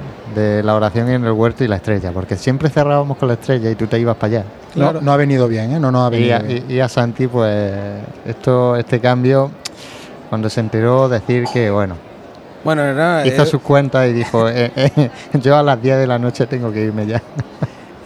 de 0.40 0.62
la 0.62 0.74
oración 0.74 1.08
en 1.08 1.24
el 1.24 1.32
huerto 1.32 1.64
y 1.64 1.68
la 1.68 1.76
estrella? 1.76 2.12
Porque 2.12 2.36
siempre 2.36 2.68
cerrábamos 2.68 3.16
con 3.16 3.28
la 3.28 3.34
estrella 3.34 3.70
y 3.70 3.74
tú 3.74 3.86
te 3.86 3.98
ibas 3.98 4.16
para 4.16 4.38
allá. 4.40 4.44
No, 4.74 4.92
no 5.00 5.12
ha 5.12 5.16
venido 5.16 5.48
bien, 5.48 5.72
¿eh? 5.72 5.80
No 5.80 5.90
nos 5.90 6.02
ha 6.10 6.14
Y 6.14 6.18
venido 6.20 6.36
a, 6.36 6.38
bien. 6.40 6.64
y- 6.68 6.74
y 6.74 6.80
a 6.80 6.88
Santi, 6.88 7.26
pues, 7.26 7.74
esto, 8.24 8.76
este 8.76 9.00
cambio, 9.00 9.50
cuando 10.28 10.48
se 10.50 10.60
enteró, 10.60 11.08
decir 11.08 11.44
que, 11.52 11.70
bueno, 11.70 11.96
Bueno, 12.64 12.82
era, 12.82 13.26
hizo 13.26 13.42
eh, 13.42 13.46
sus 13.46 13.60
cuentas 13.62 14.08
y 14.08 14.12
dijo, 14.12 14.48
eh, 14.48 14.70
eh, 14.76 15.10
yo 15.34 15.56
a 15.56 15.62
las 15.62 15.80
10 15.80 15.98
de 15.98 16.06
la 16.06 16.18
noche 16.18 16.46
tengo 16.46 16.70
que 16.72 16.82
irme 16.84 17.06
ya. 17.06 17.22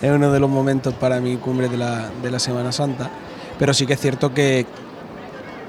es 0.01 0.11
uno 0.11 0.31
de 0.33 0.39
los 0.41 0.49
momentos 0.51 0.95
para 0.95 1.21
mi 1.21 1.37
cumbre 1.37 1.69
de 1.69 1.77
la, 1.77 2.11
de 2.23 2.31
la 2.31 2.39
Semana 2.39 2.71
Santa. 2.73 3.11
Pero 3.59 3.75
sí 3.75 3.87
que 3.87 3.93
es 3.95 4.01
cierto 4.01 4.33
que 4.33 4.67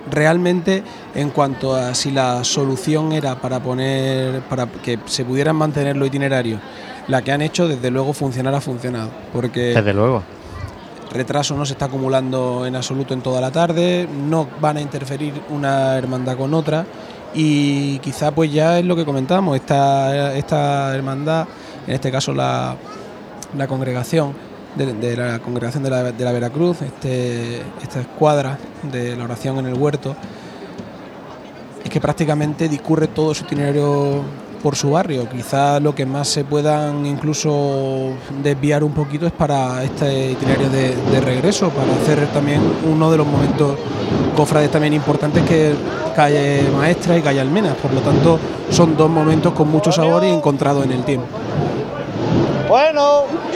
realmente 0.09 0.83
en 1.15 1.29
cuanto 1.29 1.75
a 1.75 1.93
si 1.93 2.11
la 2.11 2.43
solución 2.43 3.11
era 3.11 3.35
para 3.35 3.61
poner 3.61 4.41
para 4.41 4.67
que 4.67 4.99
se 5.05 5.25
pudieran 5.25 5.55
mantener 5.55 5.97
los 5.97 6.07
itinerarios, 6.07 6.59
la 7.07 7.21
que 7.21 7.31
han 7.31 7.41
hecho 7.41 7.67
desde 7.67 7.91
luego 7.91 8.13
funcionar 8.13 8.55
ha 8.55 8.61
funcionado, 8.61 9.09
porque 9.33 9.73
Desde 9.73 9.93
luego. 9.93 10.23
retraso 11.11 11.55
no 11.55 11.65
se 11.65 11.73
está 11.73 11.85
acumulando 11.85 12.65
en 12.65 12.75
absoluto 12.75 13.13
en 13.13 13.21
toda 13.21 13.41
la 13.41 13.51
tarde, 13.51 14.07
no 14.27 14.47
van 14.59 14.77
a 14.77 14.81
interferir 14.81 15.33
una 15.49 15.97
hermandad 15.97 16.37
con 16.37 16.53
otra 16.53 16.85
y 17.33 17.99
quizá 17.99 18.31
pues 18.31 18.51
ya 18.51 18.79
es 18.79 18.85
lo 18.85 18.95
que 18.95 19.05
comentamos, 19.05 19.55
esta, 19.55 20.35
esta 20.35 20.95
hermandad, 20.95 21.47
en 21.87 21.93
este 21.93 22.11
caso 22.11 22.33
la, 22.33 22.75
la 23.57 23.67
congregación 23.67 24.50
de, 24.75 25.17
la 25.17 25.39
congregación 25.39 25.83
de 25.83 25.89
la, 25.89 26.11
de 26.11 26.23
la 26.23 26.31
Veracruz, 26.31 26.81
este, 26.81 27.61
esta 27.81 28.01
escuadra 28.01 28.57
de 28.83 29.15
la 29.15 29.25
oración 29.25 29.59
en 29.59 29.67
el 29.67 29.73
huerto, 29.73 30.15
es 31.83 31.89
que 31.89 31.99
prácticamente 31.99 32.69
discurre 32.69 33.07
todo 33.07 33.33
su 33.33 33.43
itinerario 33.43 34.21
por 34.61 34.75
su 34.75 34.91
barrio. 34.91 35.27
Quizá 35.27 35.79
lo 35.79 35.95
que 35.95 36.05
más 36.05 36.27
se 36.27 36.43
puedan 36.43 37.05
incluso 37.05 38.11
desviar 38.43 38.83
un 38.83 38.93
poquito 38.93 39.25
es 39.25 39.31
para 39.31 39.83
este 39.83 40.31
itinerario 40.31 40.69
de, 40.69 40.95
de 40.95 41.21
regreso, 41.21 41.69
para 41.69 41.91
hacer 41.93 42.27
también 42.27 42.61
uno 42.89 43.11
de 43.11 43.17
los 43.17 43.27
momentos 43.27 43.77
cofrades 44.35 44.71
también 44.71 44.93
importantes 44.93 45.43
que 45.43 45.73
calle 46.15 46.63
Maestra 46.75 47.17
y 47.17 47.21
calle 47.21 47.41
Almenas. 47.41 47.75
Por 47.75 47.93
lo 47.93 48.01
tanto, 48.01 48.39
son 48.69 48.95
dos 48.95 49.09
momentos 49.09 49.53
con 49.53 49.69
mucho 49.69 49.91
sabor 49.91 50.23
y 50.23 50.27
encontrados 50.27 50.85
en 50.85 50.91
el 50.91 51.03
tiempo. 51.03 51.27
Bueno. 52.69 53.50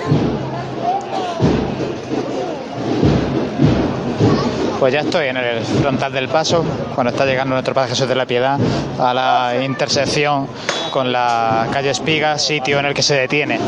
Pues 4.79 4.93
ya 4.93 4.99
estoy 4.99 5.27
en 5.27 5.37
el 5.37 5.63
frontal 5.63 6.11
del 6.11 6.27
paso, 6.27 6.63
cuando 6.93 7.11
está 7.11 7.25
llegando 7.25 7.53
nuestro 7.53 7.73
Padre 7.73 7.89
Jesús 7.89 8.07
de 8.07 8.15
la 8.15 8.25
Piedad 8.25 8.59
a 8.99 9.13
la 9.13 9.63
intersección 9.63 10.47
con 10.91 11.11
la 11.11 11.67
calle 11.71 11.91
Espiga, 11.91 12.37
sitio 12.37 12.79
en 12.79 12.85
el 12.85 12.93
que 12.93 13.01
se 13.01 13.15
detiene. 13.15 13.59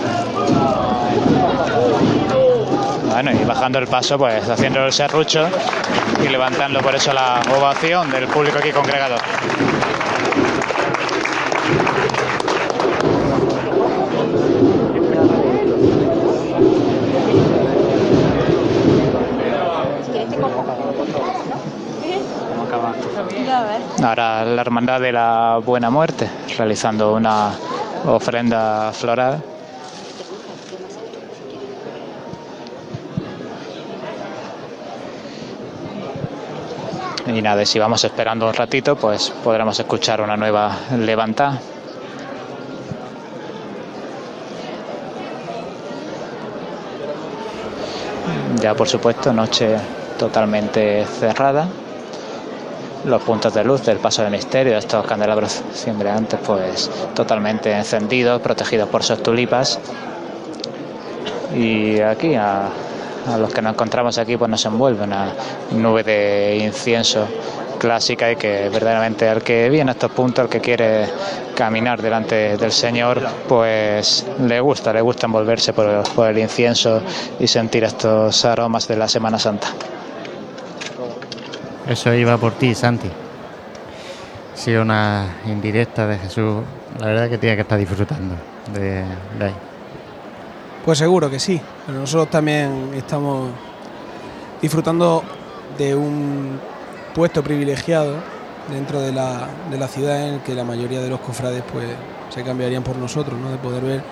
Bueno, 3.12 3.32
y 3.32 3.46
bajando 3.46 3.80
el 3.80 3.88
paso, 3.88 4.18
pues 4.18 4.48
haciendo 4.48 4.86
el 4.86 4.94
serrucho 4.94 5.48
y 6.24 6.28
levantando 6.28 6.82
por 6.82 6.94
eso 6.94 7.14
la 7.14 7.42
ovación 7.58 8.12
del 8.12 8.28
público 8.28 8.60
aquí 8.60 8.72
congregado. 8.72 9.16
Ahora 24.08 24.46
la 24.46 24.62
Hermandad 24.62 25.02
de 25.02 25.12
la 25.12 25.60
Buena 25.62 25.90
Muerte, 25.90 26.30
realizando 26.58 27.14
una 27.14 27.52
ofrenda 28.06 28.94
floral. 28.94 29.44
Y 37.26 37.42
nada, 37.42 37.66
si 37.66 37.80
vamos 37.80 38.02
esperando 38.06 38.48
un 38.48 38.54
ratito, 38.54 38.96
pues 38.96 39.30
podremos 39.44 39.78
escuchar 39.78 40.22
una 40.22 40.38
nueva 40.38 40.74
levantada. 40.98 41.60
Ya 48.62 48.74
por 48.74 48.88
supuesto, 48.88 49.34
noche 49.34 49.76
totalmente 50.18 51.06
cerrada. 51.06 51.68
Los 53.08 53.22
puntos 53.22 53.54
de 53.54 53.64
luz 53.64 53.86
del 53.86 54.00
paso 54.00 54.22
de 54.22 54.30
misterio, 54.30 54.78
estos 54.78 55.06
candelabros 55.06 55.64
cimbreantes, 55.74 56.42
pues 56.46 56.92
totalmente 57.16 57.72
encendidos, 57.72 58.42
protegidos 58.42 58.90
por 58.90 59.02
sus 59.02 59.24
tulipas. 59.24 59.80
Y 61.56 62.02
aquí 62.02 62.36
a, 62.36 62.68
a 63.34 63.38
los 63.38 63.54
que 63.54 63.62
nos 63.62 63.74
encontramos 63.74 64.18
aquí 64.18 64.36
pues 64.36 64.52
nos 64.52 64.66
envuelve 64.66 65.06
una 65.06 65.32
nube 65.72 66.04
de 66.04 66.58
incienso 66.62 67.26
clásica 67.80 68.30
y 68.30 68.36
que 68.36 68.68
verdaderamente 68.68 69.30
al 69.30 69.42
que 69.42 69.70
viene 69.70 69.92
a 69.92 69.94
estos 69.94 70.12
puntos, 70.12 70.44
al 70.44 70.50
que 70.50 70.60
quiere 70.60 71.06
caminar 71.56 72.02
delante 72.02 72.58
del 72.58 72.74
Señor, 72.74 73.22
pues 73.48 74.26
le 74.42 74.60
gusta, 74.60 74.92
le 74.92 75.00
gusta 75.00 75.28
envolverse 75.28 75.72
por, 75.72 76.04
por 76.14 76.28
el 76.28 76.40
incienso 76.40 77.02
y 77.40 77.48
sentir 77.48 77.86
estos 77.86 78.44
aromas 78.44 78.86
de 78.86 78.98
la 78.98 79.08
Semana 79.08 79.40
Santa. 79.40 79.70
Eso 81.90 82.14
iba 82.14 82.38
por 82.38 82.54
ti, 82.54 82.76
Santi. 82.76 83.08
Ha 83.08 84.58
sido 84.58 84.82
una 84.82 85.38
indirecta 85.46 86.06
de 86.06 86.18
Jesús. 86.18 86.64
La 87.00 87.08
verdad 87.08 87.30
que 87.30 87.38
tiene 87.38 87.56
que 87.56 87.62
estar 87.62 87.80
disfrutando 87.80 88.36
de, 88.74 89.04
ahí. 89.40 89.54
Pues 90.84 90.98
seguro 90.98 91.30
que 91.30 91.40
sí, 91.40 91.62
nosotros 91.88 92.30
también 92.30 92.92
estamos 92.94 93.52
disfrutando 94.62 95.24
de 95.78 95.96
un 95.96 96.60
puesto 97.16 97.42
privilegiado 97.42 98.16
dentro 98.70 99.00
de 99.00 99.14
la, 99.14 99.48
de 99.70 99.78
la 99.78 99.88
ciudad 99.88 100.28
en 100.28 100.34
el 100.36 100.40
que 100.42 100.54
la 100.54 100.64
mayoría 100.66 101.00
de 101.00 101.10
los 101.10 101.20
cofrades 101.22 101.64
pues 101.72 101.88
se 102.30 102.44
cambiarían 102.44 102.84
por 102.84 102.98
nosotros, 102.98 103.40
¿no? 103.40 103.50
de 103.50 103.58
poder 103.58 103.84
ver 103.84 104.04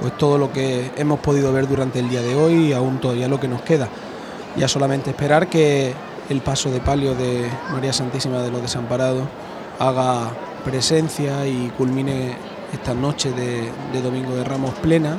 pues 0.00 0.16
todo 0.18 0.36
lo 0.38 0.52
que 0.52 0.90
hemos 0.96 1.20
podido 1.20 1.52
ver 1.52 1.68
durante 1.68 2.00
el 2.00 2.08
día 2.08 2.22
de 2.22 2.34
hoy 2.34 2.54
y 2.68 2.72
aún 2.72 2.98
todavía 2.98 3.28
lo 3.28 3.38
que 3.38 3.46
nos 3.46 3.62
queda. 3.62 3.88
Ya 4.56 4.66
solamente 4.66 5.10
esperar 5.10 5.48
que 5.48 5.94
el 6.28 6.40
paso 6.40 6.70
de 6.70 6.80
palio 6.80 7.14
de 7.14 7.48
María 7.70 7.92
Santísima 7.92 8.40
de 8.40 8.50
los 8.50 8.62
Desamparados 8.62 9.24
haga 9.78 10.30
presencia 10.64 11.46
y 11.46 11.70
culmine 11.76 12.36
esta 12.72 12.94
noche 12.94 13.30
de, 13.32 14.00
Domingo 14.00 14.34
de 14.34 14.44
Ramos 14.44 14.74
plena 14.74 15.18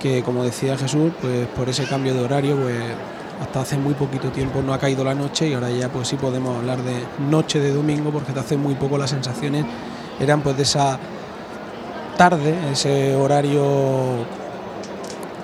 que 0.00 0.22
como 0.22 0.44
decía 0.44 0.76
Jesús, 0.76 1.12
pues 1.20 1.46
por 1.48 1.68
ese 1.68 1.84
cambio 1.84 2.14
de 2.14 2.20
horario, 2.20 2.56
pues 2.56 2.76
hasta 3.42 3.60
hace 3.62 3.76
muy 3.76 3.94
poquito 3.94 4.28
tiempo 4.30 4.62
no 4.62 4.72
ha 4.72 4.78
caído 4.78 5.02
la 5.02 5.14
noche 5.14 5.48
y 5.48 5.54
ahora 5.54 5.70
ya 5.70 5.88
pues 5.88 6.08
sí 6.08 6.16
podemos 6.16 6.56
hablar 6.56 6.78
de 6.82 7.04
noche 7.28 7.60
de 7.60 7.72
domingo 7.72 8.10
porque 8.10 8.28
hasta 8.28 8.42
hace 8.42 8.56
muy 8.56 8.74
poco 8.74 8.96
las 8.96 9.10
sensaciones 9.10 9.64
eran 10.20 10.40
pues 10.40 10.56
de 10.56 10.62
esa 10.62 10.98
tarde, 12.16 12.54
ese 12.72 13.14
horario 13.14 14.24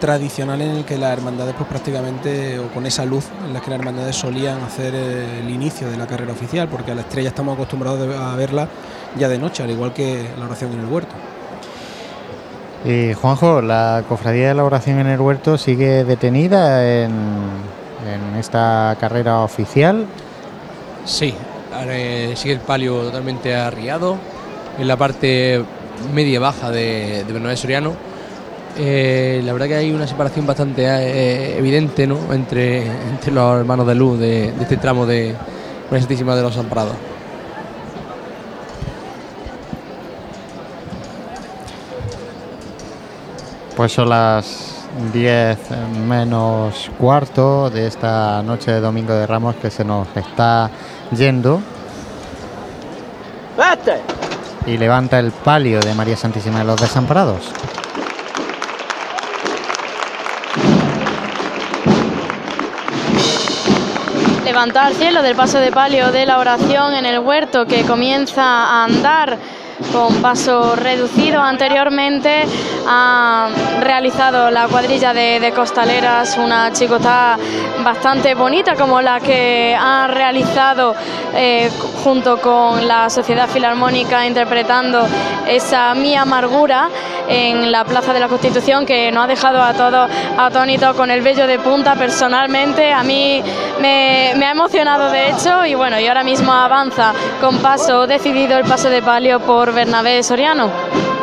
tradicional 0.04 0.60
en 0.60 0.70
el 0.72 0.84
que 0.84 0.98
las 0.98 1.14
hermandades 1.14 1.54
pues 1.56 1.66
prácticamente 1.66 2.58
o 2.58 2.68
con 2.68 2.84
esa 2.84 3.06
luz 3.06 3.24
en 3.46 3.54
la 3.54 3.62
que 3.62 3.70
las 3.70 3.78
hermandades 3.78 4.14
solían 4.14 4.60
hacer 4.60 4.94
eh, 4.94 5.40
el 5.40 5.48
inicio 5.48 5.90
de 5.90 5.96
la 5.96 6.06
carrera 6.06 6.34
oficial 6.34 6.68
porque 6.68 6.92
a 6.92 6.94
la 6.94 7.00
estrella 7.00 7.30
estamos 7.30 7.54
acostumbrados 7.54 8.14
a 8.14 8.36
verla 8.36 8.68
ya 9.16 9.30
de 9.30 9.38
noche 9.38 9.62
al 9.62 9.70
igual 9.70 9.94
que 9.94 10.28
la 10.38 10.44
oración 10.44 10.74
en 10.74 10.80
el 10.80 10.86
huerto. 10.86 11.14
Y 12.84 13.14
Juanjo, 13.14 13.62
la 13.62 14.04
cofradía 14.06 14.48
de 14.48 14.54
la 14.54 14.64
oración 14.64 14.98
en 14.98 15.06
el 15.06 15.18
huerto 15.18 15.56
sigue 15.56 16.04
detenida 16.04 16.86
en, 16.86 17.12
en 18.06 18.36
esta 18.38 18.94
carrera 19.00 19.40
oficial. 19.40 20.04
Sí, 21.06 21.32
eh, 21.88 22.34
sigue 22.36 22.52
el 22.52 22.60
palio 22.60 23.04
totalmente 23.04 23.56
arriado 23.56 24.18
en 24.78 24.86
la 24.86 24.98
parte 24.98 25.64
media 26.12 26.40
baja 26.40 26.70
de, 26.70 27.24
de 27.26 27.32
Bernabé 27.32 27.56
Soriano. 27.56 28.13
Eh, 28.76 29.40
la 29.44 29.52
verdad 29.52 29.68
que 29.68 29.74
hay 29.76 29.92
una 29.92 30.06
separación 30.06 30.46
bastante 30.46 30.84
eh, 30.84 31.58
evidente 31.58 32.06
¿no? 32.06 32.32
entre, 32.32 32.86
entre 32.86 33.30
los 33.30 33.60
hermanos 33.60 33.86
de 33.86 33.94
luz 33.94 34.18
de, 34.18 34.50
de 34.50 34.62
este 34.62 34.76
tramo 34.76 35.06
de 35.06 35.34
María 35.90 36.00
Santísima 36.00 36.34
de 36.34 36.42
los 36.42 36.56
Amparados. 36.56 36.96
Pues 43.76 43.92
son 43.92 44.08
las 44.08 44.86
10 45.12 45.58
menos 46.06 46.90
cuarto 46.98 47.70
de 47.70 47.86
esta 47.86 48.42
noche 48.42 48.72
de 48.72 48.80
Domingo 48.80 49.12
de 49.12 49.26
Ramos 49.26 49.56
que 49.56 49.70
se 49.70 49.84
nos 49.84 50.06
está 50.16 50.70
yendo. 51.16 51.60
¡Vete! 53.56 54.00
Y 54.66 54.78
levanta 54.78 55.18
el 55.18 55.30
palio 55.30 55.80
de 55.80 55.94
María 55.94 56.16
Santísima 56.16 56.60
de 56.60 56.64
los 56.64 56.80
Desamparados. 56.80 57.52
Levantar 64.64 64.94
cielo 64.94 65.22
del 65.22 65.36
paso 65.36 65.58
de 65.58 65.70
palio 65.70 66.10
de 66.10 66.24
la 66.24 66.38
oración 66.38 66.94
en 66.94 67.04
el 67.04 67.18
huerto 67.18 67.66
que 67.66 67.84
comienza 67.84 68.42
a 68.42 68.84
andar 68.84 69.36
con 69.92 70.22
paso 70.22 70.76
reducido 70.76 71.40
anteriormente 71.40 72.44
ha 72.86 73.48
realizado 73.80 74.50
la 74.50 74.68
cuadrilla 74.68 75.12
de, 75.12 75.40
de 75.40 75.52
costaleras 75.52 76.36
una 76.38 76.72
chicotá 76.72 77.36
bastante 77.82 78.34
bonita 78.34 78.74
como 78.74 79.00
la 79.00 79.20
que 79.20 79.76
ha 79.78 80.06
realizado 80.06 80.94
eh, 81.34 81.70
junto 82.02 82.40
con 82.40 82.86
la 82.86 83.10
Sociedad 83.10 83.48
Filarmónica 83.48 84.26
interpretando 84.26 85.06
esa 85.46 85.94
Mi 85.94 86.14
Amargura 86.14 86.88
en 87.28 87.72
la 87.72 87.84
Plaza 87.84 88.12
de 88.12 88.20
la 88.20 88.28
Constitución 88.28 88.84
que 88.84 89.10
nos 89.10 89.24
ha 89.24 89.26
dejado 89.26 89.62
a 89.62 89.72
todos 89.72 90.10
atónitos 90.36 90.94
con 90.94 91.10
el 91.10 91.22
vello 91.22 91.46
de 91.46 91.58
punta 91.58 91.94
personalmente. 91.94 92.92
A 92.92 93.02
mí 93.02 93.42
me, 93.80 94.32
me 94.36 94.46
ha 94.46 94.50
emocionado 94.50 95.10
de 95.10 95.30
hecho 95.30 95.64
y 95.64 95.74
bueno, 95.74 95.98
y 95.98 96.06
ahora 96.06 96.22
mismo 96.22 96.52
avanza 96.52 97.12
con 97.40 97.58
paso 97.58 98.06
decidido 98.06 98.58
el 98.58 98.64
paso 98.64 98.90
de 98.90 99.02
palio 99.02 99.40
por 99.40 99.63
Bernabé 99.72 100.22
Soriano. 100.22 101.13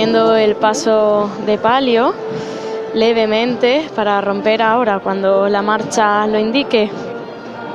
Retrocediendo 0.00 0.34
el 0.36 0.56
paso 0.56 1.30
de 1.44 1.58
palio 1.58 2.14
levemente 2.94 3.90
para 3.94 4.20
romper 4.20 4.62
ahora 4.62 4.98
cuando 5.00 5.48
la 5.48 5.62
marcha 5.62 6.26
lo 6.26 6.38
indique. 6.38 6.90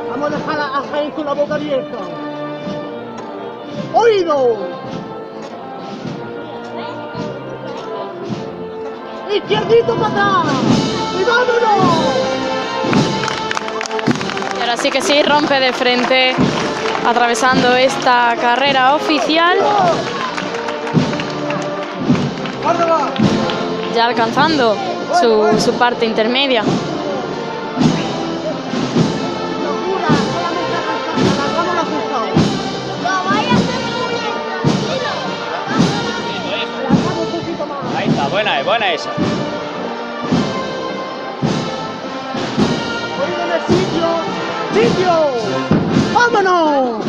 Vamos 0.10 0.32
a 0.32 0.38
dejar 0.38 0.60
a 0.60 0.84
Jaén 0.92 1.12
con 1.12 1.26
la 1.26 1.34
boca 1.34 1.56
abierta. 1.56 1.98
¡Oído! 3.94 4.58
¡Izquierdito 9.34 9.96
para 9.96 10.08
atrás! 10.08 10.54
¡Y 11.20 11.24
vámonos! 11.24 11.86
Y 14.58 14.62
ahora 14.62 14.78
sí 14.78 14.90
que 14.90 15.02
sí, 15.02 15.22
rompe 15.22 15.60
de 15.60 15.74
frente 15.74 16.34
atravesando 17.06 17.76
esta 17.76 18.36
carrera 18.42 18.96
oficial. 18.96 19.60
Ya 23.96 24.08
alcanzando 24.08 24.76
su, 25.22 25.58
su 25.58 25.72
parte 25.76 26.06
intermedia. 26.06 26.64
Ahí 37.96 38.10
está, 38.10 38.28
buena 38.28 38.60
es, 38.60 38.66
buena 38.66 38.92
esa. 38.92 39.10
¡Sitio! 44.74 45.12
¡Vámonos! 46.14 47.05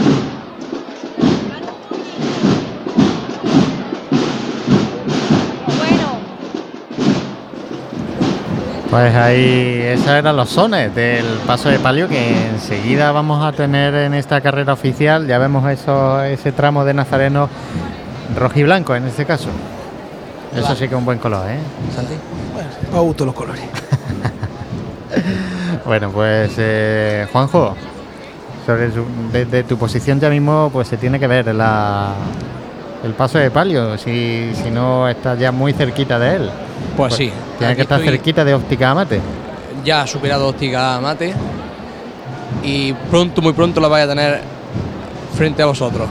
Pues 8.96 9.14
ahí, 9.14 9.82
esos 9.84 10.08
eran 10.08 10.34
los 10.38 10.48
sones 10.48 10.94
del 10.94 11.26
paso 11.46 11.68
de 11.68 11.78
palio 11.78 12.08
que 12.08 12.48
enseguida 12.48 13.12
vamos 13.12 13.44
a 13.44 13.52
tener 13.52 13.94
en 13.94 14.14
esta 14.14 14.40
carrera 14.40 14.72
oficial. 14.72 15.26
Ya 15.26 15.36
vemos 15.36 15.68
eso, 15.70 16.22
ese 16.22 16.50
tramo 16.50 16.82
de 16.82 16.94
Nazareno 16.94 17.50
rojiblanco 18.34 18.94
en 18.94 19.04
este 19.04 19.26
caso. 19.26 19.50
Eso 20.56 20.74
sí 20.74 20.88
que 20.88 20.94
es 20.94 20.98
un 20.98 21.04
buen 21.04 21.18
color, 21.18 21.44
¿eh, 21.46 21.58
Santi? 21.94 22.14
Bueno, 22.54 22.68
me 22.90 22.98
gustan 23.00 23.26
los 23.26 23.34
colores. 23.34 23.62
Bueno, 25.84 26.10
pues 26.10 26.52
eh, 26.56 27.26
Juanjo, 27.30 27.76
sobre 28.64 28.90
su- 28.92 29.04
desde 29.30 29.62
tu 29.62 29.76
posición 29.76 30.18
ya 30.18 30.30
mismo 30.30 30.70
pues 30.72 30.88
se 30.88 30.96
tiene 30.96 31.20
que 31.20 31.26
ver 31.26 31.54
la, 31.54 32.12
el 33.04 33.12
paso 33.12 33.36
de 33.38 33.50
palio, 33.50 33.98
si, 33.98 34.52
si 34.54 34.70
no 34.70 35.06
estás 35.08 35.38
ya 35.38 35.52
muy 35.52 35.74
cerquita 35.74 36.18
de 36.18 36.36
él. 36.36 36.50
Pues 36.96 37.14
sí, 37.14 37.30
Tiene 37.58 37.76
que 37.76 37.82
estar 37.82 38.00
estoy. 38.00 38.16
cerquita 38.16 38.44
de 38.44 38.54
óptica 38.54 38.94
mate. 38.94 39.20
Ya 39.84 40.02
ha 40.02 40.06
superado 40.06 40.48
óptica 40.48 40.98
mate 41.00 41.34
y 42.62 42.92
pronto, 42.92 43.42
muy 43.42 43.52
pronto 43.52 43.80
la 43.80 43.88
vais 43.88 44.04
a 44.06 44.08
tener 44.08 44.40
frente 45.36 45.62
a 45.62 45.66
vosotros. 45.66 46.08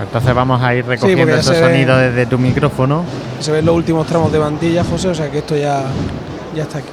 Entonces 0.00 0.34
vamos 0.34 0.60
a 0.62 0.74
ir 0.74 0.84
recogiendo 0.84 1.26
ya 1.26 1.40
esos 1.40 1.56
sonidos 1.56 2.00
desde 2.00 2.26
tu 2.26 2.38
micrófono. 2.38 3.04
Se 3.40 3.52
ven 3.52 3.64
los 3.64 3.74
últimos 3.76 4.06
tramos 4.06 4.32
de 4.32 4.38
bandilla, 4.38 4.82
José, 4.84 5.08
o 5.08 5.14
sea 5.14 5.30
que 5.30 5.38
esto 5.38 5.56
ya, 5.56 5.84
ya 6.54 6.62
está 6.62 6.78
aquí. 6.78 6.88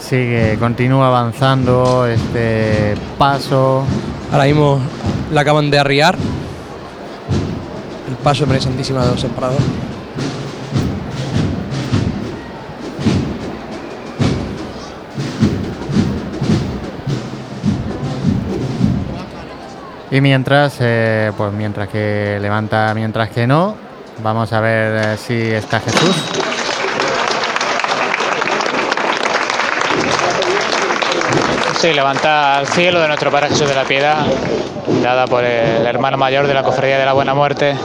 Sigue, 0.00 0.56
continúa 0.58 1.06
avanzando 1.08 2.06
este 2.06 2.94
paso. 3.18 3.84
Ahora 4.30 4.44
mismo 4.44 4.78
la 5.32 5.40
acaban 5.40 5.70
de 5.70 5.78
arriar. 5.78 6.16
El 8.08 8.16
paso 8.16 8.40
de 8.40 8.46
María 8.46 8.62
Santísima 8.62 9.04
de 9.04 9.10
los 9.12 9.20
Separados. 9.20 9.58
Y 20.10 20.20
mientras, 20.20 20.76
eh, 20.80 21.32
pues 21.38 21.52
mientras 21.54 21.88
que 21.88 22.38
levanta, 22.38 22.92
mientras 22.94 23.30
que 23.30 23.46
no, 23.46 23.74
vamos 24.22 24.52
a 24.52 24.60
ver 24.60 25.14
eh, 25.14 25.16
si 25.16 25.34
está 25.34 25.80
Jesús. 25.80 26.14
Sí, 31.80 31.94
levanta 31.94 32.58
al 32.58 32.66
cielo 32.66 33.00
de 33.00 33.08
nuestro 33.08 33.30
Padre 33.30 33.48
Jesús 33.48 33.66
de 33.66 33.74
la 33.74 33.84
Piedad, 33.84 34.26
dada 35.02 35.26
por 35.26 35.44
el 35.44 35.84
hermano 35.84 36.16
mayor 36.16 36.46
de 36.46 36.54
la 36.54 36.62
Cofradía 36.62 36.98
de 36.98 37.04
la 37.04 37.12
Buena 37.12 37.34
Muerte, 37.34 37.76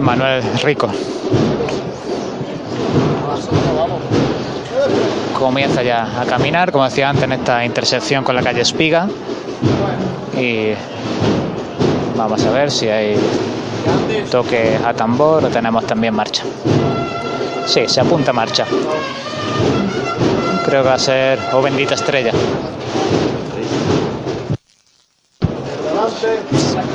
Manuel 0.00 0.42
Rico. 0.62 0.88
Comienza 5.38 5.82
ya 5.82 6.20
a 6.20 6.24
caminar, 6.24 6.72
como 6.72 6.84
decía 6.84 7.10
antes, 7.10 7.24
en 7.24 7.32
esta 7.32 7.64
intersección 7.64 8.24
con 8.24 8.34
la 8.34 8.42
calle 8.42 8.62
Espiga. 8.62 9.08
Y 10.36 10.70
vamos 12.16 12.44
a 12.44 12.50
ver 12.50 12.70
si 12.70 12.88
hay 12.88 13.16
toque 14.30 14.78
a 14.84 14.94
tambor 14.94 15.44
o 15.44 15.48
tenemos 15.48 15.86
también 15.86 16.14
marcha. 16.14 16.44
Sí, 17.66 17.82
se 17.86 18.00
apunta 18.00 18.32
marcha. 18.32 18.64
Creo 20.64 20.82
que 20.82 20.88
va 20.88 20.94
a 20.94 20.98
ser 20.98 21.38
Oh 21.52 21.60
bendita 21.60 21.94
estrella. 21.94 22.32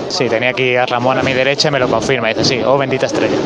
Sí, 0.09 0.27
tenía 0.27 0.49
aquí 0.49 0.75
a 0.75 0.85
Ramón 0.85 1.17
a 1.19 1.24
mi 1.24 1.33
derecha 1.33 1.69
y 1.69 1.72
me 1.72 1.80
lo 1.80 1.88
confirma. 1.88 2.30
Dice, 2.30 2.43
sí, 2.45 2.61
oh 2.66 2.77
bendita 2.77 3.06
estrella. 3.06 3.38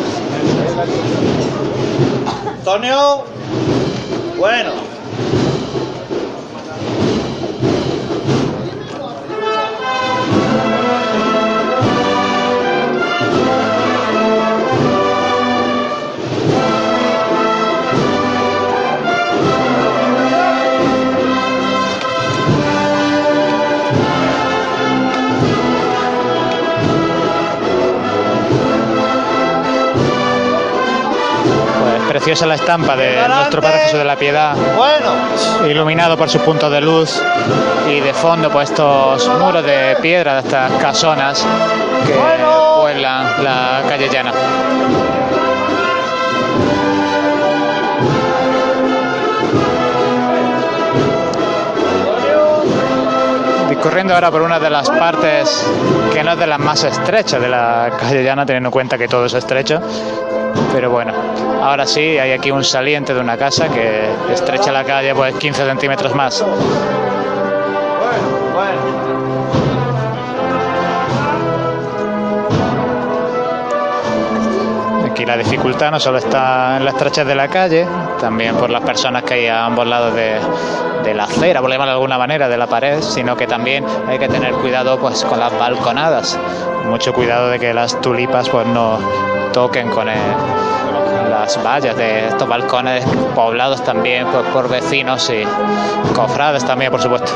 Antonio. 2.58 3.26
Bueno. 4.38 4.93
Preciosa 32.24 32.46
la 32.46 32.56
estampa 32.56 32.96
de 32.96 33.18
nuestro 33.28 33.62
Padre 33.62 33.80
Jesús 33.80 34.00
de 34.00 34.06
la 34.06 34.16
Piedad. 34.16 34.56
Bueno. 34.78 35.68
Iluminado 35.68 36.18
por 36.18 36.30
sus 36.30 36.42
puntos 36.42 36.72
de 36.72 36.80
luz 36.80 37.22
y 37.90 38.00
de 38.00 38.14
fondo 38.14 38.50
pues 38.50 38.70
estos 38.70 39.28
muros 39.40 39.62
de 39.66 39.98
piedra 40.02 40.36
de 40.36 40.40
estas 40.40 40.72
casonas 40.82 41.46
que 42.08 42.14
pueblan 42.80 43.44
la 43.44 43.84
calle 43.90 44.08
llana. 44.08 44.32
Discurriendo 53.68 54.14
ahora 54.14 54.32
por 54.32 54.44
una 54.44 54.62
de 54.62 54.70
las 54.70 54.90
partes 54.90 55.70
que 56.14 56.24
no 56.24 56.32
es 56.32 56.40
de 56.40 56.48
las 56.48 56.60
más 56.60 56.86
estrechas 56.86 57.42
de 57.42 57.50
la 57.50 57.92
calle 58.00 58.24
llana, 58.24 58.46
teniendo 58.46 58.68
en 58.68 58.72
cuenta 58.72 58.98
que 58.98 59.10
todo 59.10 59.26
es 59.26 59.34
estrecho. 59.34 59.82
Pero 60.74 60.90
bueno, 60.90 61.14
ahora 61.62 61.86
sí, 61.86 62.02
hay 62.18 62.32
aquí 62.32 62.50
un 62.50 62.64
saliente 62.64 63.14
de 63.14 63.20
una 63.20 63.38
casa 63.38 63.70
que 63.70 64.10
estrecha 64.34 64.72
la 64.72 64.84
calle 64.84 65.14
pues 65.14 65.36
15 65.36 65.66
centímetros 65.66 66.16
más. 66.16 66.44
Aquí 75.14 75.28
la 75.28 75.38
dificultad 75.38 75.92
no 75.92 76.00
solo 76.00 76.18
está 76.18 76.78
en 76.78 76.86
las 76.86 76.96
estrechez 76.96 77.28
de 77.28 77.36
la 77.36 77.48
calle, 77.48 77.88
también 78.20 78.56
por 78.56 78.72
las 78.72 78.82
personas 78.82 79.22
que 79.22 79.36
hay 79.36 79.46
a 79.46 79.64
ambos 79.64 79.86
lados 79.86 80.16
de, 80.16 81.14
la 81.14 81.26
acera, 81.26 81.62
por 81.62 81.70
llamarlo 81.70 81.92
de 81.92 81.98
alguna 81.98 82.18
manera, 82.18 82.50
de 82.50 82.58
la 82.58 82.66
pared, 82.66 83.00
sino 83.00 83.38
que 83.38 83.46
también 83.46 83.86
hay 84.08 84.18
que 84.18 84.28
tener 84.28 84.54
cuidado 84.54 84.98
pues 84.98 85.24
con 85.24 85.40
las 85.40 85.56
balconadas. 85.56 86.40
Mucho 86.90 87.14
cuidado 87.14 87.50
de 87.50 87.60
que 87.60 87.76
las 87.76 88.02
tulipas 88.02 88.50
pues 88.50 88.66
no 88.66 88.98
toquen 89.54 89.92
con 89.92 90.08
las 90.08 91.64
vallas 91.64 91.96
de 91.96 92.30
estos 92.30 92.48
balcones 92.48 93.06
poblados 93.36 93.84
también 93.84 94.26
pues, 94.32 94.44
por 94.48 94.68
vecinos 94.68 95.30
y 95.30 95.44
cofrades 96.16 96.66
también, 96.66 96.90
por 96.90 97.04
supuesto. 97.04 97.32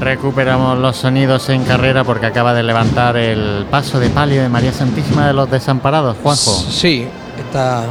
Recuperamos 0.00 0.78
los 0.78 0.96
sonidos 0.96 1.48
en 1.48 1.64
carrera 1.64 2.04
porque 2.04 2.26
acaba 2.26 2.52
de 2.52 2.62
levantar 2.62 3.16
el 3.16 3.66
paso 3.70 3.98
de 3.98 4.10
palio 4.10 4.42
de 4.42 4.48
María 4.48 4.72
Santísima 4.72 5.26
de 5.26 5.32
los 5.32 5.50
Desamparados, 5.50 6.16
Juanjo. 6.22 6.52
Sí, 6.70 7.06
esta, 7.38 7.84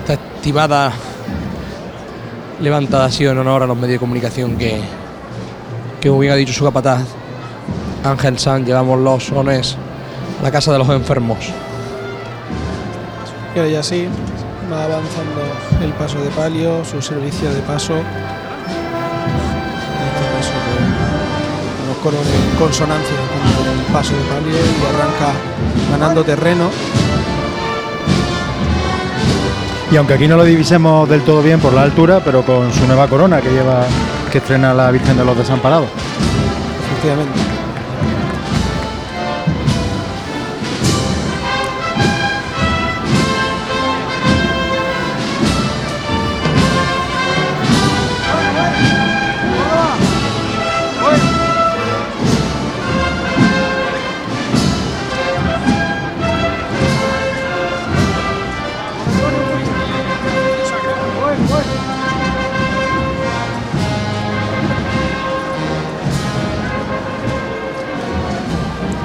esta 0.00 0.12
estimada 0.14 0.92
levantada 2.60 3.06
ha 3.06 3.10
sido 3.10 3.32
en 3.32 3.38
honor 3.38 3.64
a 3.64 3.66
los 3.66 3.76
medios 3.76 3.94
de 3.94 3.98
comunicación 3.98 4.56
que, 4.56 4.80
que 6.00 6.08
como 6.08 6.20
bien 6.20 6.32
ha 6.32 6.36
dicho 6.36 6.52
su 6.52 6.64
capataz, 6.64 7.02
Ángel 8.04 8.38
San, 8.38 8.64
llevamos 8.64 8.98
los 9.00 9.24
sones 9.24 9.76
a 10.40 10.42
la 10.44 10.50
casa 10.50 10.72
de 10.72 10.78
los 10.78 10.88
enfermos. 10.88 11.38
Y 13.54 13.58
ahora 13.58 13.70
ya 13.70 13.82
sí, 13.82 14.06
va 14.70 14.84
avanzando 14.84 15.42
el 15.82 15.92
paso 15.92 16.20
de 16.20 16.30
palio, 16.30 16.84
su 16.84 17.02
servicio 17.02 17.52
de 17.52 17.60
paso. 17.62 17.94
Coros 21.98 22.20
en 22.20 22.58
consonancia 22.58 23.16
con 23.56 23.66
el 23.66 23.84
paso 23.92 24.14
de 24.14 24.22
palio 24.22 24.56
y 24.56 24.94
arranca 24.94 25.32
ganando 25.90 26.24
terreno. 26.24 26.70
Y 29.90 29.96
aunque 29.96 30.14
aquí 30.14 30.28
no 30.28 30.36
lo 30.36 30.44
divisemos 30.44 31.08
del 31.08 31.22
todo 31.22 31.42
bien 31.42 31.60
por 31.60 31.72
la 31.72 31.82
altura, 31.82 32.20
pero 32.24 32.42
con 32.42 32.72
su 32.72 32.86
nueva 32.86 33.08
corona 33.08 33.40
que 33.40 33.50
lleva, 33.50 33.86
que 34.30 34.38
estrena 34.38 34.74
la 34.74 34.90
Virgen 34.90 35.16
de 35.16 35.24
los 35.24 35.36
Desamparados. 35.36 35.88
Efectivamente. 36.92 37.47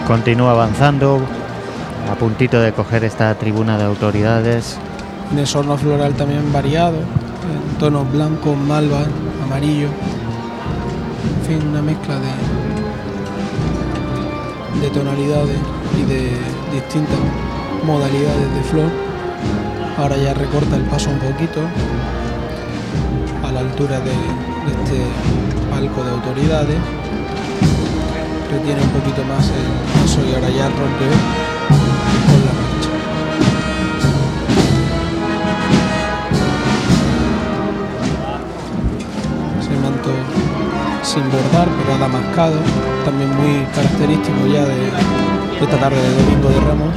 Continúa 0.08 0.52
avanzando, 0.52 1.20
a 2.12 2.16
puntito 2.16 2.60
de 2.60 2.74
coger 2.74 3.04
esta 3.04 3.34
tribuna 3.36 3.78
de 3.78 3.86
autoridades. 3.86 4.78
Desorno 5.32 5.78
floral 5.78 6.14
también 6.14 6.52
variado, 6.52 6.98
en 6.98 7.78
tonos 7.80 8.12
blancos, 8.12 8.58
malva, 8.58 9.06
amarillo. 9.44 9.88
En 9.88 11.46
fin, 11.48 11.68
una 11.70 11.82
mezcla 11.82 12.16
de, 12.16 12.32
de 14.82 14.90
tonalidades 14.90 15.58
y 16.00 16.04
de 16.06 16.32
distintas 16.74 17.20
modalidades 17.86 18.54
de 18.56 18.64
flor. 18.64 18.90
Ahora 19.98 20.18
ya 20.18 20.34
recorta 20.34 20.76
el 20.76 20.84
paso 20.84 21.10
un 21.10 21.20
poquito 21.20 21.62
a 23.46 23.52
la 23.52 23.60
altura 23.62 24.00
de, 24.00 24.12
de 24.12 24.72
este 24.84 25.06
palco 25.70 26.04
de 26.04 26.12
autoridades. 26.12 26.78
Retiene 28.54 28.82
un 28.84 28.90
poquito 28.90 29.24
más 29.26 29.50
el 29.50 29.66
paso 30.00 30.20
y 30.30 30.36
ahora 30.36 30.50
ya 30.50 30.70
rompe 30.70 31.08
con 32.28 32.40
la 32.46 32.54
marcha. 32.60 32.92
Ese 39.60 39.76
manto 39.82 40.12
sin 41.02 41.24
bordar, 41.32 41.68
pero 41.82 41.96
adamascado, 41.96 42.60
también 43.06 43.36
muy 43.36 43.66
característico 43.74 44.46
ya 44.46 44.66
de 44.66 44.90
esta 45.60 45.78
tarde 45.80 46.00
de 46.00 46.24
Domingo 46.24 46.50
de 46.50 46.60
Ramos. 46.60 46.96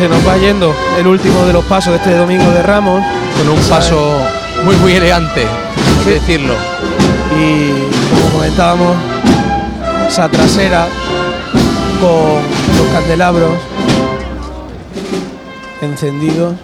Se 0.00 0.08
nos 0.08 0.26
va 0.26 0.38
yendo 0.38 0.74
el 0.98 1.06
último 1.06 1.44
de 1.44 1.52
los 1.52 1.62
pasos 1.66 1.92
de 1.92 1.98
este 1.98 2.16
Domingo 2.16 2.50
de 2.52 2.62
Ramos. 2.62 3.04
Con 3.36 3.50
un 3.50 3.60
paso 3.68 4.18
muy, 4.64 4.74
muy 4.76 4.94
elegante, 4.94 5.42
hay 5.42 6.04
que 6.04 6.10
decirlo. 6.12 6.54
Y 7.38 7.68
como 8.14 8.30
comentábamos, 8.32 8.96
esa 10.08 10.26
trasera 10.30 10.88
con 12.00 12.78
los 12.78 12.94
candelabros 12.94 13.52
encendidos 15.82 16.54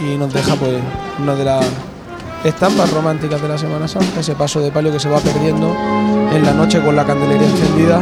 y 0.00 0.16
nos 0.16 0.32
deja 0.32 0.54
pues 0.54 0.76
una 1.18 1.34
de 1.34 1.44
las 1.44 1.66
estampas 2.44 2.90
románticas 2.94 3.42
de 3.42 3.48
la 3.48 3.58
Semana 3.58 3.86
Santa, 3.88 4.20
ese 4.20 4.34
paso 4.34 4.60
de 4.60 4.70
palio 4.70 4.90
que 4.90 5.00
se 5.00 5.10
va 5.10 5.18
perdiendo 5.18 5.76
en 6.32 6.42
la 6.42 6.54
noche 6.54 6.80
con 6.80 6.96
la 6.96 7.04
candelería 7.04 7.46
encendida. 7.46 8.00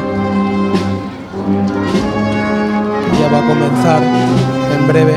Ya 3.20 3.28
va 3.28 3.38
a 3.38 3.48
comenzar 3.48 4.43
breve 4.86 5.14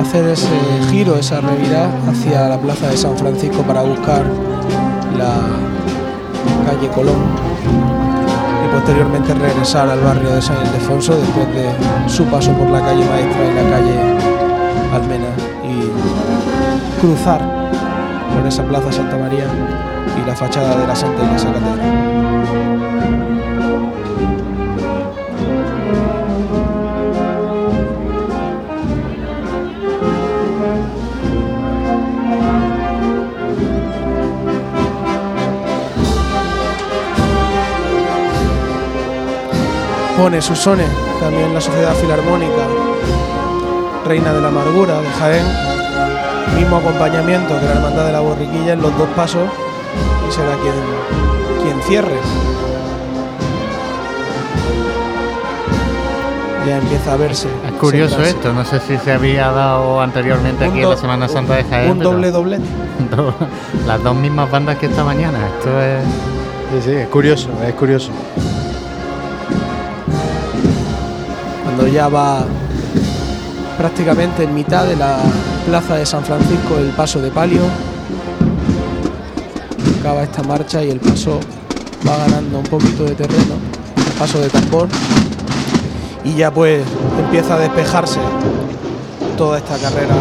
hacer 0.00 0.26
ese 0.28 0.48
giro, 0.90 1.16
esa 1.16 1.40
revirada 1.40 1.90
hacia 2.08 2.48
la 2.48 2.58
plaza 2.58 2.88
de 2.88 2.96
San 2.96 3.16
Francisco 3.16 3.62
para 3.62 3.82
buscar 3.82 4.24
la 5.18 5.34
calle 6.66 6.88
Colón 6.94 7.16
y 8.64 8.74
posteriormente 8.74 9.34
regresar 9.34 9.88
al 9.88 10.00
barrio 10.00 10.30
de 10.30 10.42
San 10.42 10.56
Ildefonso 10.66 11.16
después 11.16 11.46
de 11.54 11.70
su 12.08 12.24
paso 12.26 12.52
por 12.52 12.70
la 12.70 12.80
calle 12.80 13.04
Maestra 13.04 13.44
y 13.44 13.54
la 13.54 13.70
calle 13.70 14.16
Almena 14.94 15.28
y 15.64 17.00
cruzar 17.00 17.40
por 18.34 18.46
esa 18.46 18.62
plaza 18.64 18.92
Santa 18.92 19.16
María 19.16 19.46
y 20.22 20.26
la 20.26 20.34
fachada 20.34 20.76
de 20.76 20.86
la 20.86 20.96
Santa 20.96 21.24
Iglesia 21.24 21.52
Catedral. 21.52 22.15
Pone 40.16 40.40
sus 40.40 40.58
sones 40.58 40.88
también 41.20 41.52
la 41.52 41.60
Sociedad 41.60 41.94
Filarmónica 41.94 42.66
Reina 44.06 44.32
de 44.32 44.40
la 44.40 44.48
Amargura 44.48 45.00
de 45.00 45.08
Jaén, 45.18 45.44
mismo 46.54 46.76
acompañamiento 46.76 47.58
que 47.58 47.64
la 47.66 47.72
Hermandad 47.72 48.06
de 48.06 48.12
la 48.12 48.20
Borriquilla 48.20 48.72
en 48.74 48.82
los 48.82 48.96
dos 48.96 49.08
pasos 49.16 49.48
y 50.28 50.32
será 50.32 50.52
quien, 50.62 50.74
quien 51.64 51.82
cierre. 51.82 52.14
Ya 56.66 56.78
empieza 56.78 57.12
a 57.12 57.16
verse. 57.16 57.48
Es 57.66 57.72
curioso 57.74 58.20
esto, 58.22 58.52
no 58.52 58.64
sé 58.64 58.80
si 58.80 58.96
se 58.98 59.12
había 59.12 59.50
dado 59.52 60.00
anteriormente 60.00 60.64
aquí 60.64 60.80
en 60.82 60.90
la 60.90 60.96
Semana 60.96 61.28
Santa 61.28 61.54
de 61.56 61.64
Jaén. 61.64 61.90
un 61.92 61.98
doble 62.00 62.30
doblete. 62.30 62.64
Do- 63.16 63.34
Las 63.86 64.02
dos 64.02 64.16
mismas 64.16 64.50
bandas 64.50 64.76
que 64.78 64.86
esta 64.86 65.04
mañana. 65.04 65.38
Esto 65.58 65.80
es. 65.80 66.02
Sí, 66.84 66.90
sí, 66.90 66.96
es 66.96 67.08
curioso, 67.08 67.48
es 67.66 67.74
curioso. 67.74 68.10
Ya 71.88 72.08
va 72.08 72.44
prácticamente 73.78 74.44
en 74.44 74.54
mitad 74.54 74.84
de 74.86 74.96
la 74.96 75.18
plaza 75.66 75.96
de 75.96 76.06
San 76.06 76.24
Francisco 76.24 76.78
el 76.78 76.90
paso 76.90 77.20
de 77.20 77.30
palio. 77.30 77.62
Acaba 80.00 80.22
esta 80.22 80.42
marcha 80.42 80.82
y 80.82 80.90
el 80.90 81.00
paso 81.00 81.40
va 82.06 82.16
ganando 82.18 82.58
un 82.58 82.64
poquito 82.64 83.04
de 83.04 83.14
terreno, 83.14 83.54
el 83.96 84.12
paso 84.18 84.40
de 84.40 84.48
tambor. 84.48 84.88
Y 86.24 86.34
ya 86.34 86.50
pues 86.50 86.82
empieza 87.18 87.54
a 87.54 87.58
despejarse 87.58 88.20
toda 89.36 89.58
esta 89.58 89.76
carrera. 89.78 90.14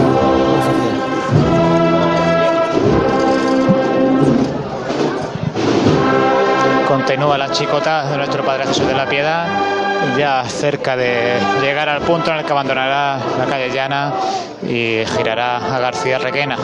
Continúa 6.88 7.38
la 7.38 7.52
chicota 7.52 8.10
de 8.10 8.18
nuestro 8.18 8.44
Padre 8.44 8.68
Jesús 8.68 8.88
de 8.88 8.94
la 8.94 9.08
Piedad, 9.08 9.75
ya 10.18 10.44
cerca 10.46 10.96
de 10.96 11.38
llegar 11.62 11.90
al 11.90 12.02
punto 12.02 12.32
en 12.32 12.38
el 12.38 12.46
que 12.46 12.52
abandonará 12.52 13.18
la 13.38 13.46
calle 13.46 13.70
Llana 13.70 14.14
y 14.64 15.04
girará 15.18 15.58
a 15.58 15.80
García 15.80 16.18
Requena. 16.18 16.58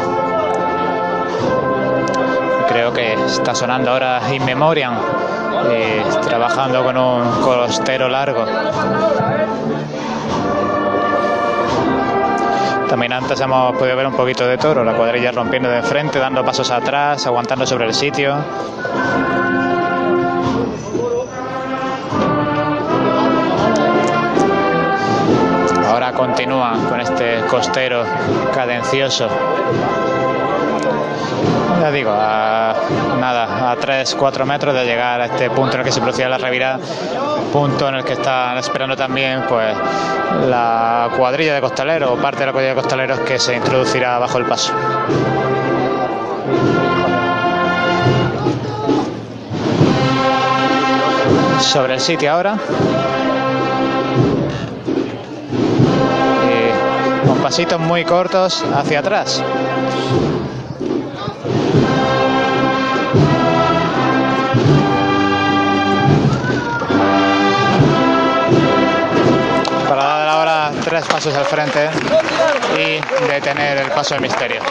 Creo 2.67 2.93
que 2.93 3.13
está 3.13 3.53
sonando 3.53 3.91
ahora 3.91 4.21
In 4.31 4.45
Memoriam, 4.45 4.95
y 5.69 6.25
trabajando 6.25 6.83
con 6.83 6.97
un 6.97 7.41
costero 7.41 8.07
largo. 8.07 8.45
También 12.87 13.13
antes 13.13 13.39
hemos 13.39 13.75
podido 13.77 13.95
ver 13.95 14.07
un 14.07 14.13
poquito 14.13 14.45
de 14.45 14.57
toro, 14.57 14.83
la 14.83 14.93
cuadrilla 14.93 15.31
rompiendo 15.31 15.69
de 15.69 15.81
frente, 15.81 16.19
dando 16.19 16.43
pasos 16.43 16.71
atrás, 16.71 17.25
aguantando 17.25 17.65
sobre 17.65 17.85
el 17.85 17.93
sitio. 17.93 18.35
Ahora 26.21 26.35
continúa 26.35 26.73
con 26.87 27.01
este 27.01 27.39
costero 27.49 28.03
cadencioso. 28.53 29.27
Ya 31.81 31.89
digo, 31.89 32.11
a 32.13 32.75
nada, 33.19 33.71
a 33.71 33.75
3-4 33.75 34.45
metros 34.45 34.75
de 34.75 34.85
llegar 34.85 35.19
a 35.19 35.25
este 35.25 35.49
punto 35.49 35.73
en 35.73 35.79
el 35.79 35.85
que 35.85 35.91
se 35.91 35.99
producía 35.99 36.29
la 36.29 36.37
revirada, 36.37 36.79
punto 37.51 37.89
en 37.89 37.95
el 37.95 38.03
que 38.03 38.13
están 38.13 38.55
esperando 38.59 38.95
también 38.95 39.45
pues 39.49 39.75
la 40.47 41.09
cuadrilla 41.17 41.55
de 41.55 41.61
costaleros 41.61 42.11
o 42.11 42.21
parte 42.21 42.41
de 42.41 42.45
la 42.45 42.51
cuadrilla 42.51 42.75
de 42.75 42.81
costaleros 42.81 43.19
que 43.21 43.39
se 43.39 43.55
introducirá 43.55 44.19
bajo 44.19 44.37
el 44.37 44.45
paso. 44.45 44.73
Sobre 51.61 51.95
el 51.95 51.99
sitio 51.99 52.31
ahora. 52.31 52.59
Pasitos 57.51 57.81
muy 57.81 58.05
cortos 58.05 58.63
hacia 58.73 58.99
atrás. 58.99 59.43
Para 69.89 70.01
dar 70.01 70.29
ahora 70.29 70.71
tres 70.81 71.05
pasos 71.07 71.35
al 71.35 71.43
frente 71.43 71.89
y 72.77 73.27
detener 73.27 73.79
el 73.79 73.91
paso 73.91 74.15
de 74.15 74.21
misterio. 74.21 74.61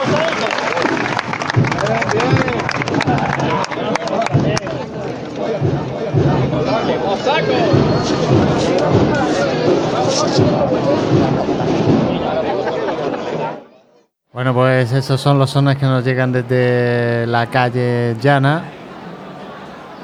Bueno, 14.41 14.55
pues 14.55 14.91
esos 14.91 15.21
son 15.21 15.37
los 15.37 15.51
sones 15.51 15.77
que 15.77 15.85
nos 15.85 16.03
llegan 16.03 16.31
desde 16.31 17.27
la 17.27 17.45
calle 17.45 18.15
Llana. 18.19 18.63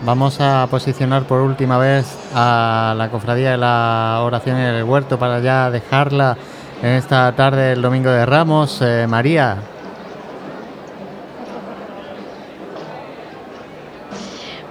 vamos 0.05 0.39
a 0.39 0.67
posicionar 0.69 1.23
por 1.23 1.41
última 1.41 1.79
vez 1.79 2.05
a 2.35 2.93
la 2.95 3.09
cofradía 3.09 3.49
de 3.49 3.57
la 3.57 4.19
oración 4.23 4.57
en 4.57 4.75
el 4.75 4.83
huerto 4.83 5.17
para 5.17 5.39
ya 5.39 5.71
dejarla 5.71 6.37
en 6.83 6.89
esta 6.89 7.31
tarde 7.31 7.69
del 7.69 7.81
Domingo 7.81 8.11
de 8.11 8.27
Ramos. 8.27 8.79
Eh, 8.83 9.07
María. 9.09 9.57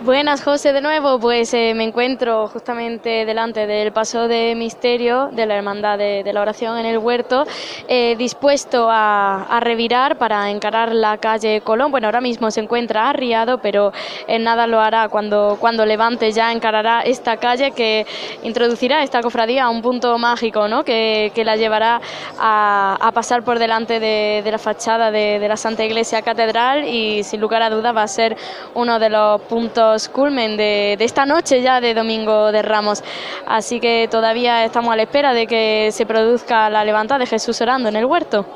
Buenas, 0.06 0.44
José, 0.44 0.72
de 0.72 0.80
nuevo. 0.80 1.18
Pues 1.18 1.52
eh, 1.52 1.72
me 1.74 1.82
encuentro 1.82 2.46
justamente 2.46 3.26
delante 3.26 3.66
del 3.66 3.90
paso 3.90 4.28
de 4.28 4.54
misterio 4.54 5.30
de 5.32 5.46
la 5.46 5.56
Hermandad 5.56 5.98
de, 5.98 6.32
la 6.32 6.42
Oración 6.42 6.78
en 6.78 6.86
el 6.86 6.98
Huerto, 6.98 7.44
eh, 7.88 8.14
dispuesto 8.16 8.86
a, 8.88 9.58
revirar 9.60 10.16
para 10.16 10.48
encarar 10.48 10.94
la 10.94 11.18
calle 11.18 11.60
Colón. 11.60 11.90
Bueno, 11.90 12.06
ahora 12.06 12.20
mismo 12.20 12.52
se 12.52 12.60
encuentra 12.60 13.08
arriado, 13.08 13.58
pero 13.58 13.90
en 14.28 14.44
nada 14.44 14.68
lo 14.68 14.80
hará 14.80 15.08
cuando, 15.08 15.56
cuando 15.58 15.84
levante 15.84 16.30
ya 16.30 16.52
encarará 16.52 17.00
esta 17.00 17.38
calle 17.38 17.72
que 17.72 18.06
introducirá 18.44 19.02
esta 19.02 19.20
cofradía 19.22 19.64
a 19.64 19.70
un 19.70 19.82
punto 19.82 20.16
mágico, 20.18 20.68
¿no? 20.68 20.84
Que, 20.84 21.32
que 21.34 21.44
la 21.44 21.56
llevará 21.56 22.00
a, 22.38 22.96
a 23.00 23.10
pasar 23.10 23.42
por 23.42 23.58
delante 23.58 23.98
de, 23.98 24.42
de 24.44 24.50
la 24.52 24.58
fachada 24.58 25.10
de, 25.10 25.44
la 25.48 25.56
Santa 25.56 25.84
Iglesia 25.84 26.22
Catedral 26.22 26.86
y 26.86 27.24
sin 27.24 27.40
lugar 27.40 27.62
a 27.62 27.70
duda 27.70 27.90
va 27.90 28.02
a 28.02 28.08
ser 28.08 28.36
uno 28.74 29.00
de 29.00 29.10
los 29.10 29.40
puntos 29.42 29.95
culmen 30.08 30.56
de, 30.56 30.96
de 30.98 31.04
esta 31.04 31.24
noche 31.26 31.62
ya 31.62 31.80
de 31.80 31.94
Domingo 31.94 32.52
de 32.52 32.62
Ramos. 32.62 33.02
Así 33.46 33.80
que 33.80 34.08
todavía 34.10 34.64
estamos 34.64 34.92
a 34.92 34.96
la 34.96 35.02
espera 35.02 35.32
de 35.34 35.46
que 35.46 35.90
se 35.92 36.06
produzca 36.06 36.68
la 36.70 36.84
levantada 36.84 37.18
de 37.20 37.26
Jesús 37.26 37.60
orando 37.60 37.88
en 37.88 37.96
el 37.96 38.04
huerto. 38.04 38.46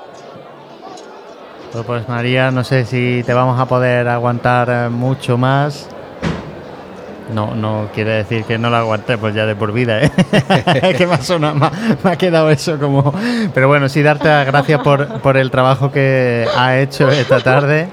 Pues, 1.86 2.08
María, 2.08 2.50
no 2.50 2.64
sé 2.64 2.84
si 2.84 3.22
te 3.24 3.32
vamos 3.32 3.58
a 3.60 3.66
poder 3.66 4.08
aguantar 4.08 4.68
eh, 4.70 4.88
mucho 4.88 5.38
más. 5.38 5.88
No, 7.32 7.54
no 7.54 7.86
quiere 7.94 8.10
decir 8.14 8.42
que 8.42 8.58
no 8.58 8.70
lo 8.70 8.76
aguante 8.76 9.16
pues 9.16 9.32
ya 9.36 9.46
de 9.46 9.54
por 9.54 9.70
vida, 9.72 10.00
¿eh? 10.02 10.10
Que 10.98 11.04
ha, 11.04 11.18
sonado- 11.18 11.54
me 11.54 11.66
ha- 11.66 11.72
me 12.02 12.10
ha 12.10 12.16
quedado 12.16 12.50
eso 12.50 12.76
como... 12.76 13.14
Pero 13.54 13.68
bueno, 13.68 13.88
sí, 13.88 14.02
darte 14.02 14.26
las 14.26 14.46
gracias 14.46 14.80
por, 14.80 15.20
por 15.20 15.36
el 15.36 15.48
trabajo 15.52 15.92
que 15.92 16.44
ha 16.56 16.76
hecho 16.78 17.08
esta 17.08 17.38
tarde. 17.38 17.88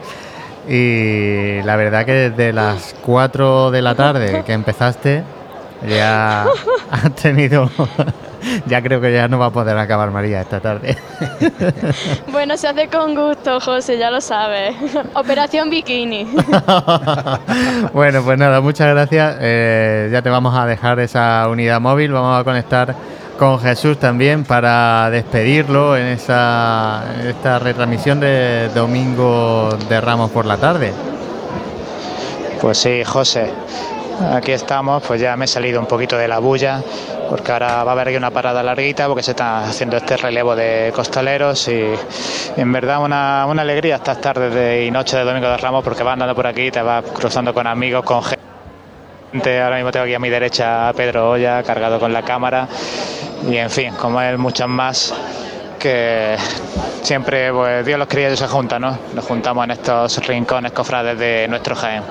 Y 0.67 1.61
la 1.63 1.75
verdad 1.75 2.05
que 2.05 2.29
desde 2.29 2.53
las 2.53 2.95
4 3.05 3.71
de 3.71 3.81
la 3.81 3.95
tarde 3.95 4.43
que 4.45 4.53
empezaste, 4.53 5.23
ya 5.87 6.45
has 6.91 7.15
tenido... 7.15 7.69
Ya 8.67 8.81
creo 8.81 9.01
que 9.01 9.11
ya 9.11 9.27
no 9.27 9.39
va 9.39 9.47
a 9.47 9.49
poder 9.49 9.77
acabar 9.77 10.11
María 10.11 10.41
esta 10.41 10.59
tarde. 10.59 10.95
Bueno, 12.31 12.55
se 12.55 12.67
hace 12.67 12.87
con 12.87 13.15
gusto, 13.15 13.59
José, 13.59 13.97
ya 13.97 14.11
lo 14.11 14.21
sabes. 14.21 14.75
Operación 15.15 15.69
Bikini. 15.69 16.27
bueno, 17.93 18.21
pues 18.23 18.37
nada, 18.37 18.61
muchas 18.61 18.89
gracias. 18.89 19.37
Eh, 19.41 20.09
ya 20.11 20.21
te 20.21 20.29
vamos 20.29 20.55
a 20.55 20.65
dejar 20.65 20.99
esa 20.99 21.47
unidad 21.49 21.81
móvil. 21.81 22.11
Vamos 22.11 22.39
a 22.39 22.43
conectar 22.43 22.95
con 23.37 23.59
Jesús 23.59 23.97
también 23.97 24.43
para 24.43 25.09
despedirlo 25.09 25.95
en 25.95 26.07
esa 26.07 27.03
esta 27.25 27.59
retransmisión 27.59 28.19
de 28.19 28.69
Domingo 28.73 29.69
de 29.87 30.01
Ramos 30.01 30.31
por 30.31 30.45
la 30.45 30.57
tarde. 30.57 30.91
Pues 32.59 32.79
sí, 32.79 33.03
José. 33.03 33.53
Aquí 34.33 34.51
estamos, 34.51 35.03
pues 35.03 35.21
ya 35.21 35.37
me 35.37 35.45
he 35.45 35.47
salido 35.47 35.79
un 35.79 35.85
poquito 35.85 36.17
de 36.17 36.27
la 36.27 36.39
bulla, 36.39 36.81
porque 37.29 37.51
ahora 37.51 37.83
va 37.83 37.91
a 37.91 37.93
haber 37.93 38.07
aquí 38.07 38.17
una 38.17 38.31
parada 38.31 38.63
larguita, 38.63 39.05
porque 39.07 39.21
se 39.21 39.31
está 39.31 39.65
haciendo 39.65 39.95
este 39.97 40.17
relevo 40.17 40.55
de 40.55 40.91
costaleros 40.95 41.67
y, 41.67 41.83
en 42.55 42.71
verdad 42.73 43.03
una, 43.03 43.45
una 43.47 43.61
alegría 43.61 43.97
estas 43.97 44.19
tardes 44.19 44.51
de, 44.55 44.85
y 44.85 44.91
noches 44.91 45.13
de 45.13 45.23
Domingo 45.23 45.47
de 45.47 45.57
Ramos, 45.57 45.83
porque 45.83 46.01
vas 46.01 46.13
andando 46.13 46.33
por 46.33 46.47
aquí, 46.47 46.71
te 46.71 46.81
vas 46.81 47.03
cruzando 47.13 47.53
con 47.53 47.67
amigos, 47.67 48.03
con 48.03 48.23
gente. 48.23 49.61
Ahora 49.61 49.75
mismo 49.75 49.91
tengo 49.91 50.05
aquí 50.05 50.15
a 50.15 50.19
mi 50.19 50.29
derecha 50.29 50.89
a 50.89 50.93
Pedro 50.93 51.29
Olla, 51.29 51.61
cargado 51.61 51.99
con 51.99 52.11
la 52.11 52.23
cámara, 52.23 52.67
y 53.49 53.57
en 53.57 53.69
fin, 53.69 53.93
como 53.95 54.21
él, 54.21 54.37
muchos 54.37 54.67
más 54.67 55.13
que 55.79 56.35
siempre 57.01 57.51
pues, 57.53 57.85
Dios 57.85 57.99
los 57.99 58.07
cría 58.07 58.31
y 58.31 58.37
se 58.37 58.47
juntan, 58.47 58.81
¿no? 58.81 58.97
Nos 59.13 59.25
juntamos 59.25 59.63
en 59.65 59.71
estos 59.71 60.25
rincones 60.25 60.71
cofrades 60.71 61.17
de 61.17 61.47
nuestro 61.47 61.75
Jaén. 61.75 62.03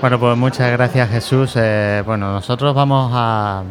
Bueno, 0.00 0.18
pues 0.18 0.36
muchas 0.36 0.70
gracias 0.72 1.08
Jesús. 1.08 1.54
Eh, 1.56 2.02
bueno, 2.04 2.32
nosotros 2.32 2.74
vamos 2.74 3.10
a 3.14 3.62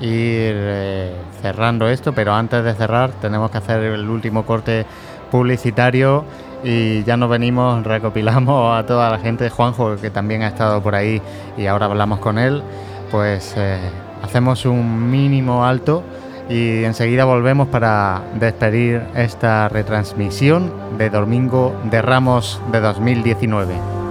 ir 0.00 0.54
eh, 0.56 1.14
cerrando 1.40 1.88
esto, 1.88 2.12
pero 2.12 2.34
antes 2.34 2.64
de 2.64 2.74
cerrar 2.74 3.12
tenemos 3.20 3.50
que 3.50 3.58
hacer 3.58 3.82
el 3.82 4.08
último 4.08 4.44
corte 4.44 4.84
publicitario 5.30 6.24
y 6.64 7.02
ya 7.04 7.16
nos 7.16 7.30
venimos, 7.30 7.84
recopilamos 7.84 8.76
a 8.76 8.86
toda 8.86 9.10
la 9.10 9.18
gente, 9.18 9.50
Juanjo 9.50 9.96
que 9.96 10.10
también 10.10 10.42
ha 10.42 10.48
estado 10.48 10.82
por 10.82 10.94
ahí 10.94 11.20
y 11.56 11.66
ahora 11.66 11.86
hablamos 11.86 12.18
con 12.18 12.38
él, 12.38 12.62
pues 13.10 13.54
eh, 13.56 13.78
hacemos 14.22 14.64
un 14.64 15.10
mínimo 15.10 15.64
alto 15.64 16.02
y 16.48 16.84
enseguida 16.84 17.24
volvemos 17.24 17.68
para 17.68 18.22
despedir 18.38 19.02
esta 19.14 19.68
retransmisión 19.68 20.72
de 20.98 21.10
Domingo 21.10 21.74
de 21.90 22.02
Ramos 22.02 22.60
de 22.72 22.80
2019. 22.80 24.01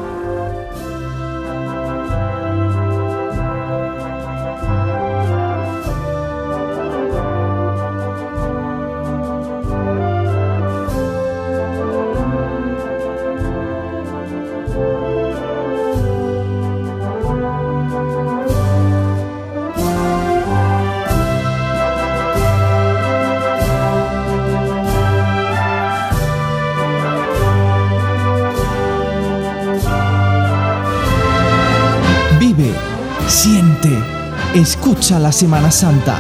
La 35.19 35.31
Semana 35.31 35.71
Santa. 35.71 36.17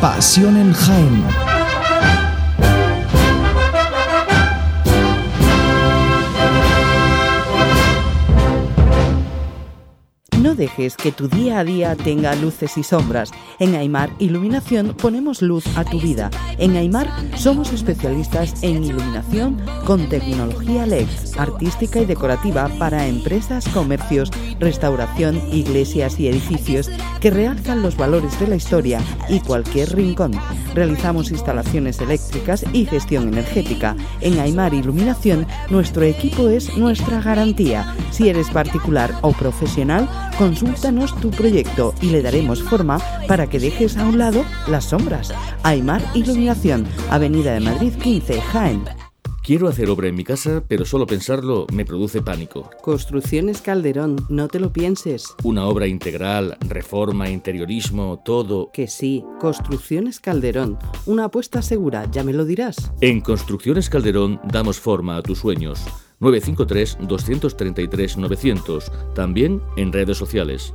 Pasión 0.00 0.56
en 0.56 0.72
Jaén. 0.72 1.24
No 10.38 10.54
dejes 10.54 10.96
que 10.96 11.12
tu 11.12 11.28
día 11.28 11.60
a 11.60 11.64
día 11.64 11.96
tenga 11.96 12.34
luces 12.34 12.76
y 12.76 12.82
sombras. 12.82 13.30
En 13.58 13.74
Aymar 13.74 14.10
Iluminación 14.18 14.94
ponemos 15.00 15.42
luz 15.42 15.64
a 15.76 15.84
tu 15.84 16.00
vida. 16.00 16.30
En 16.62 16.76
Aymar 16.76 17.10
somos 17.36 17.72
especialistas 17.72 18.62
en 18.62 18.84
iluminación 18.84 19.60
con 19.84 20.08
tecnología 20.08 20.86
LED, 20.86 21.08
artística 21.36 21.98
y 21.98 22.04
decorativa 22.04 22.68
para 22.78 23.08
empresas, 23.08 23.66
comercios, 23.70 24.30
restauración, 24.60 25.42
iglesias 25.52 26.20
y 26.20 26.28
edificios 26.28 26.88
que 27.20 27.32
realzan 27.32 27.82
los 27.82 27.96
valores 27.96 28.38
de 28.38 28.46
la 28.46 28.54
historia 28.54 29.00
y 29.28 29.40
cualquier 29.40 29.92
rincón. 29.96 30.34
Realizamos 30.72 31.32
instalaciones 31.32 32.00
eléctricas 32.00 32.64
y 32.72 32.86
gestión 32.86 33.26
energética. 33.26 33.96
En 34.20 34.38
Aymar 34.38 34.72
Iluminación 34.72 35.48
nuestro 35.68 36.04
equipo 36.04 36.46
es 36.48 36.76
nuestra 36.76 37.20
garantía. 37.20 37.92
Si 38.12 38.28
eres 38.28 38.50
particular 38.50 39.12
o 39.22 39.32
profesional, 39.32 40.08
consúltanos 40.38 41.16
tu 41.16 41.30
proyecto 41.30 41.92
y 42.00 42.10
le 42.10 42.22
daremos 42.22 42.62
forma 42.62 43.00
para 43.26 43.48
que 43.48 43.58
dejes 43.58 43.96
a 43.96 44.06
un 44.06 44.18
lado 44.18 44.44
las 44.68 44.84
sombras. 44.84 45.32
Aymar 45.64 46.02
Iluminación, 46.14 46.51
Avenida 47.08 47.54
de 47.54 47.60
Madrid 47.60 47.94
15, 47.94 48.38
Jaén. 48.42 48.84
Quiero 49.42 49.68
hacer 49.68 49.88
obra 49.88 50.08
en 50.08 50.14
mi 50.14 50.22
casa, 50.22 50.62
pero 50.68 50.84
solo 50.84 51.06
pensarlo 51.06 51.66
me 51.72 51.86
produce 51.86 52.20
pánico. 52.20 52.68
Construcciones 52.82 53.62
Calderón, 53.62 54.16
no 54.28 54.48
te 54.48 54.60
lo 54.60 54.70
pienses. 54.70 55.34
Una 55.44 55.64
obra 55.64 55.86
integral, 55.86 56.58
reforma, 56.68 57.30
interiorismo, 57.30 58.20
todo. 58.22 58.70
Que 58.70 58.86
sí, 58.86 59.24
Construcciones 59.40 60.20
Calderón, 60.20 60.78
una 61.06 61.24
apuesta 61.24 61.62
segura, 61.62 62.06
ya 62.10 62.22
me 62.22 62.34
lo 62.34 62.44
dirás. 62.44 62.92
En 63.00 63.22
Construcciones 63.22 63.88
Calderón 63.88 64.38
damos 64.44 64.78
forma 64.78 65.16
a 65.16 65.22
tus 65.22 65.38
sueños. 65.38 65.80
953-233-900. 66.20 69.14
También 69.14 69.62
en 69.78 69.90
redes 69.90 70.18
sociales. 70.18 70.74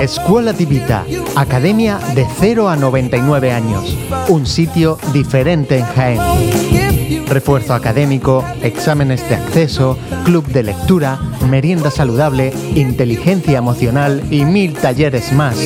Escuela 0.00 0.52
Tivita, 0.52 1.04
academia 1.34 1.98
de 2.14 2.26
0 2.38 2.68
a 2.68 2.76
99 2.76 3.52
años, 3.52 3.96
un 4.28 4.46
sitio 4.46 4.98
diferente 5.12 5.78
en 5.78 5.84
Jaén. 5.84 7.26
Refuerzo 7.26 7.74
académico, 7.74 8.44
exámenes 8.62 9.28
de 9.28 9.36
acceso, 9.36 9.98
club 10.24 10.46
de 10.46 10.62
lectura, 10.62 11.18
merienda 11.48 11.90
saludable, 11.90 12.52
inteligencia 12.74 13.58
emocional 13.58 14.22
y 14.30 14.44
mil 14.44 14.74
talleres 14.74 15.32
más. 15.32 15.56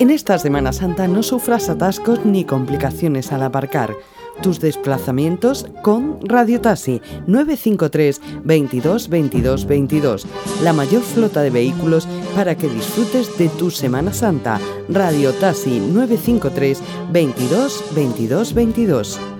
En 0.00 0.08
esta 0.08 0.38
Semana 0.38 0.72
Santa 0.72 1.06
no 1.08 1.22
sufras 1.22 1.68
atascos 1.68 2.24
ni 2.24 2.44
complicaciones 2.44 3.32
al 3.32 3.42
aparcar. 3.42 3.94
Tus 4.40 4.58
desplazamientos 4.58 5.66
con 5.82 6.18
Radio 6.22 6.62
Taxi 6.62 7.02
953 7.26 8.20
22 8.42 9.08
22 9.10 9.66
22. 9.66 10.26
La 10.62 10.72
mayor 10.72 11.02
flota 11.02 11.42
de 11.42 11.50
vehículos 11.50 12.08
para 12.34 12.56
que 12.56 12.68
disfrutes 12.68 13.36
de 13.36 13.50
tu 13.50 13.70
Semana 13.70 14.14
Santa. 14.14 14.58
Radio 14.88 15.32
Taxi 15.34 15.80
953 15.80 16.80
22 17.12 17.84
22 17.94 18.54
22. 18.54 19.39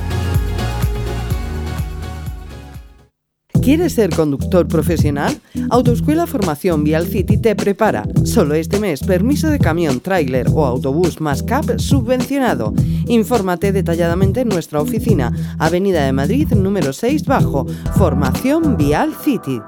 ¿Quieres 3.71 3.93
ser 3.93 4.09
conductor 4.09 4.67
profesional? 4.67 5.39
Autoescuela 5.69 6.27
Formación 6.27 6.83
Vial 6.83 7.07
City 7.07 7.37
te 7.37 7.55
prepara. 7.55 8.03
Solo 8.25 8.53
este 8.53 8.81
mes, 8.81 9.01
permiso 9.01 9.47
de 9.47 9.59
camión, 9.59 10.01
tráiler 10.01 10.49
o 10.53 10.65
autobús 10.65 11.21
más 11.21 11.41
CAP 11.41 11.79
subvencionado. 11.79 12.73
Infórmate 13.07 13.71
detalladamente 13.71 14.41
en 14.41 14.49
nuestra 14.49 14.81
oficina, 14.81 15.31
Avenida 15.57 16.03
de 16.03 16.11
Madrid, 16.11 16.49
número 16.49 16.91
6 16.91 17.23
bajo, 17.23 17.65
Formación 17.95 18.75
Vial 18.75 19.15
City. 19.23 19.61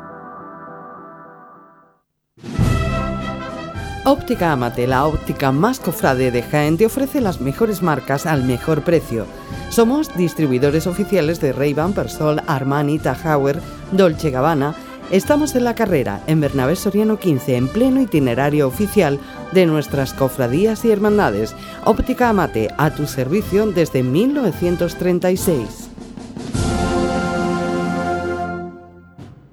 Óptica 4.04 4.52
Amate, 4.52 4.86
la 4.86 5.06
óptica 5.06 5.54
más 5.54 5.80
cofrade 5.80 6.30
de 6.30 6.44
Jaén, 6.44 6.76
te 6.76 6.88
ofrece 6.88 7.22
las 7.22 7.40
mejores 7.40 7.82
marcas 7.82 8.26
al 8.26 8.44
mejor 8.44 8.84
precio. 8.84 9.26
Somos 9.70 10.14
distribuidores 10.18 10.88
oficiales 10.88 11.40
de 11.40 11.54
Ray-Ban, 11.54 11.94
Persol, 11.94 12.42
Armani, 12.46 13.00
Tahauer, 13.00 13.62
Dolce 13.94 14.30
Gabbana. 14.32 14.76
Estamos 15.12 15.56
en 15.56 15.64
la 15.64 15.76
carrera, 15.76 16.22
en 16.28 16.42
Bernabé 16.42 16.76
Soriano 16.76 17.20
15, 17.20 17.56
en 17.56 17.68
pleno 17.68 18.02
itinerario 18.02 18.68
oficial 18.68 19.20
de 19.52 19.66
nuestras 19.66 20.14
cofradías 20.14 20.84
y 20.86 20.92
hermandades. 20.92 21.56
Óptica 21.86 22.30
Amate, 22.30 22.70
a 22.78 22.90
tu 22.90 23.06
servicio 23.06 23.68
desde 23.68 24.02
1936. 24.02 25.90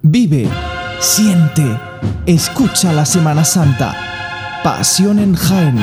Vive, 0.02 0.48
siente, 0.98 1.78
escucha 2.26 2.92
la 2.92 3.04
Semana 3.04 3.44
Santa. 3.44 3.94
Pasión 4.64 5.18
en 5.18 5.34
Jaén. 5.34 5.78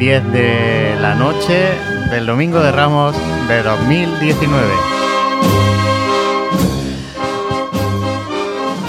10 0.00 0.32
de 0.32 0.96
la 0.98 1.14
noche 1.14 1.72
del 2.10 2.24
Domingo 2.24 2.58
de 2.60 2.72
Ramos 2.72 3.14
de 3.48 3.62
2019. 3.62 4.64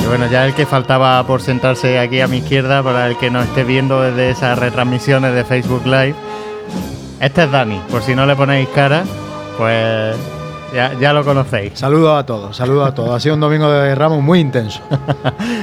Y 0.01 0.06
bueno, 0.07 0.27
ya 0.31 0.45
el 0.45 0.53
que 0.53 0.65
faltaba 0.65 1.22
por 1.27 1.41
sentarse 1.41 1.99
aquí 1.99 2.22
a 2.22 2.30
mi 2.30 2.38
izquierda, 2.38 2.81
para 2.81 3.07
el 3.07 3.17
que 3.17 3.30
nos 3.30 3.43
esté 3.45 3.65
viendo 3.65 4.01
desde 4.01 4.30
esas 4.30 4.57
retransmisiones 4.57 5.35
de 5.35 5.43
Facebook 5.43 5.85
Live, 5.85 6.15
este 7.19 7.43
es 7.43 7.51
Dani. 7.51 7.81
Por 7.91 8.01
si 8.03 8.15
no 8.15 8.25
le 8.25 8.38
ponéis 8.38 8.69
cara, 8.69 9.03
pues 9.57 10.15
ya, 10.73 10.93
ya 10.98 11.11
lo 11.11 11.25
conocéis. 11.25 11.73
Saludos 11.77 12.17
a 12.17 12.25
todos, 12.25 12.56
saludos 12.56 12.88
a 12.88 12.93
todos. 12.95 13.14
Ha 13.14 13.19
sido 13.19 13.35
un 13.35 13.41
domingo 13.41 13.69
de 13.69 13.93
Ramos 13.95 14.22
muy 14.23 14.40
intenso. 14.40 14.81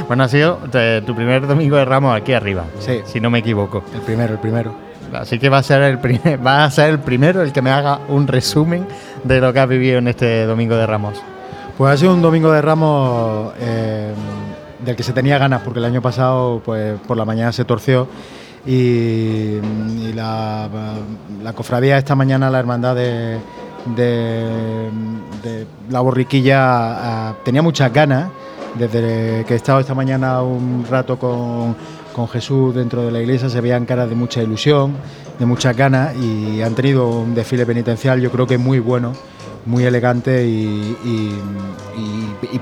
Bueno, 0.09 0.25
ha 0.25 0.29
sido 0.29 0.59
eh, 0.73 1.03
tu 1.05 1.15
primer 1.15 1.47
Domingo 1.47 1.77
de 1.77 1.85
Ramos 1.85 2.17
aquí 2.17 2.33
arriba, 2.33 2.65
Sí. 2.79 3.03
si 3.05 3.21
no 3.21 3.29
me 3.29 3.41
equivoco. 3.41 3.83
El 3.95 4.01
primero, 4.01 4.33
el 4.33 4.39
primero. 4.39 4.88
Así 5.21 5.39
que 5.39 5.49
va 5.49 5.59
a 5.59 5.63
ser 5.63 5.83
el 5.83 5.99
primer, 5.99 6.45
va 6.47 6.65
a 6.65 6.71
ser 6.71 6.91
el 6.91 6.99
primero 6.99 7.43
el 7.43 7.53
que 7.53 7.63
me 7.63 7.71
haga 7.71 8.01
un 8.09 8.27
resumen 8.27 8.87
de 9.25 9.41
lo 9.41 9.53
que 9.53 9.61
has 9.61 9.69
vivido 9.69 9.99
en 9.99 10.09
este 10.09 10.47
Domingo 10.47 10.77
de 10.77 10.87
Ramos. 10.87 11.21
Pues 11.77 11.95
ha 11.95 11.97
sido 11.97 12.15
un 12.15 12.23
domingo 12.23 12.51
de 12.53 12.61
Ramos 12.61 13.53
eh, 13.61 14.13
del 14.85 14.97
que 14.97 15.03
se 15.03 15.13
tenía 15.13 15.39
ganas, 15.39 15.63
porque 15.63 15.79
el 15.79 15.85
año 15.85 16.03
pasado, 16.03 16.61
pues 16.65 16.99
por 17.07 17.17
la 17.17 17.25
mañana 17.25 17.53
se 17.53 17.65
torció 17.65 18.09
y, 18.67 19.61
la, 20.15 20.69
cofradía 21.55 21.99
esta 21.99 22.15
mañana, 22.15 22.51
la 22.51 22.59
hermandad 22.59 22.97
de 22.97 23.39
la 25.91 26.01
borriquilla, 26.01 26.59
ah, 26.61 27.35
tenía 27.45 27.63
muchas 27.63 27.93
ganas. 27.93 28.31
Desde 28.79 29.45
que 29.47 29.55
he 29.55 29.57
estado 29.57 29.81
esta 29.81 29.95
mañana 29.95 30.43
un 30.43 30.85
rato 30.89 31.19
con, 31.19 31.75
con 32.19 32.27
Jesús 32.27 32.75
dentro 32.75 33.05
de 33.05 33.13
la 33.13 33.21
iglesia, 33.21 33.49
se 33.49 33.61
veían 33.61 33.87
caras 33.87 34.09
de 34.09 34.17
mucha 34.17 34.43
ilusión, 34.43 34.97
de 35.39 35.47
muchas 35.47 35.77
ganas 35.77 36.17
y 36.17 36.61
han 36.63 36.75
tenido 36.75 37.09
un 37.09 37.33
desfile 37.33 37.65
penitencial, 37.65 38.21
yo 38.21 38.33
creo 38.33 38.45
que 38.45 38.59
muy 38.59 38.81
bueno, 38.81 39.13
muy 39.67 39.85
elegante 39.85 40.45
y, 40.45 40.97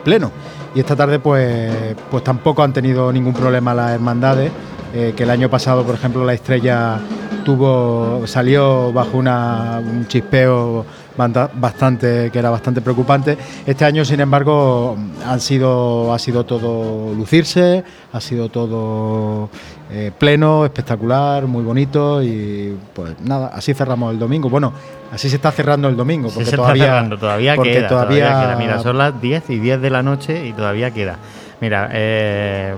pleno. 0.04 0.30
Y 0.74 0.80
esta 0.80 0.94
tarde, 0.94 1.20
pues, 1.20 1.72
pues 2.10 2.22
tampoco 2.22 2.62
han 2.62 2.74
tenido 2.74 3.10
ningún 3.10 3.32
problema 3.32 3.74
las 3.74 3.92
hermandades. 3.92 4.52
eh, 4.94 5.14
que 5.16 5.22
el 5.22 5.30
año 5.30 5.48
pasado, 5.48 5.84
por 5.84 5.94
ejemplo, 5.94 6.22
la 6.24 6.34
estrella 6.34 6.98
tuvo 7.44 8.26
salió 8.26 8.92
bajo 8.92 9.18
un 9.18 10.06
chispeo 10.06 10.84
bastante 11.16 12.30
que 12.30 12.38
era 12.38 12.50
bastante 12.50 12.80
preocupante. 12.80 13.36
Este 13.66 13.84
año, 13.84 14.04
sin 14.04 14.20
embargo, 14.20 14.96
han 15.26 15.40
sido 15.40 16.12
ha 16.12 16.18
sido 16.18 16.44
todo 16.44 17.14
lucirse, 17.14 17.84
ha 18.12 18.20
sido 18.20 18.48
todo 18.48 19.48
eh, 19.90 20.10
pleno, 20.18 20.64
espectacular, 20.64 21.46
muy 21.46 21.62
bonito 21.64 22.22
y 22.22 22.76
pues 22.94 23.20
nada, 23.20 23.50
así 23.54 23.74
cerramos 23.74 24.12
el 24.12 24.18
domingo. 24.18 24.48
Bueno, 24.48 24.72
así 25.12 25.28
se 25.30 25.36
está 25.36 25.52
cerrando 25.52 25.88
el 25.88 25.96
domingo 25.96 26.28
Sí, 26.28 26.34
porque 26.36 26.50
se 26.50 26.56
todavía 26.56 26.84
está 26.84 26.94
cerrando, 26.94 27.18
todavía 27.18 27.56
porque 27.56 27.72
queda, 27.72 27.88
todavía... 27.88 28.28
todavía- 28.28 28.48
queda. 28.48 28.56
Mira, 28.56 28.78
son 28.80 28.98
las 28.98 29.20
10 29.20 29.50
y 29.50 29.58
10 29.58 29.80
de 29.80 29.90
la 29.90 30.02
noche 30.02 30.46
y 30.46 30.52
todavía 30.52 30.90
queda. 30.90 31.16
Mira, 31.60 31.88
eh, 31.92 32.74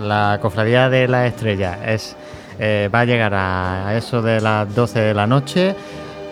la 0.00 0.38
cofradía 0.40 0.88
de 0.88 1.08
la 1.08 1.26
estrella 1.26 1.78
es 1.86 2.16
eh, 2.62 2.90
va 2.94 3.00
a 3.00 3.04
llegar 3.06 3.32
a 3.34 3.94
eso 3.96 4.20
de 4.20 4.40
las 4.40 4.72
12 4.74 5.00
de 5.00 5.14
la 5.14 5.26
noche 5.26 5.74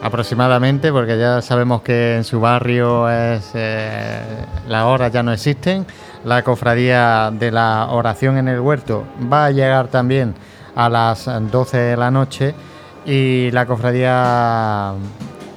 aproximadamente, 0.02 0.92
porque 0.92 1.18
ya 1.18 1.42
sabemos 1.42 1.82
que 1.82 2.16
en 2.16 2.24
su 2.24 2.40
barrio 2.40 3.08
es 3.08 3.50
eh, 3.54 4.20
las 4.68 4.84
horas 4.84 5.12
ya 5.12 5.22
no 5.22 5.32
existen. 5.32 5.86
La 6.24 6.42
cofradía 6.42 7.30
de 7.32 7.50
la 7.50 7.88
oración 7.90 8.38
en 8.38 8.48
el 8.48 8.60
huerto 8.60 9.04
va 9.32 9.46
a 9.46 9.50
llegar 9.50 9.88
también 9.88 10.34
a 10.74 10.88
las 10.88 11.28
12 11.50 11.76
de 11.76 11.96
la 11.96 12.10
noche 12.10 12.54
y 13.04 13.50
la 13.52 13.66
cofradía 13.66 14.94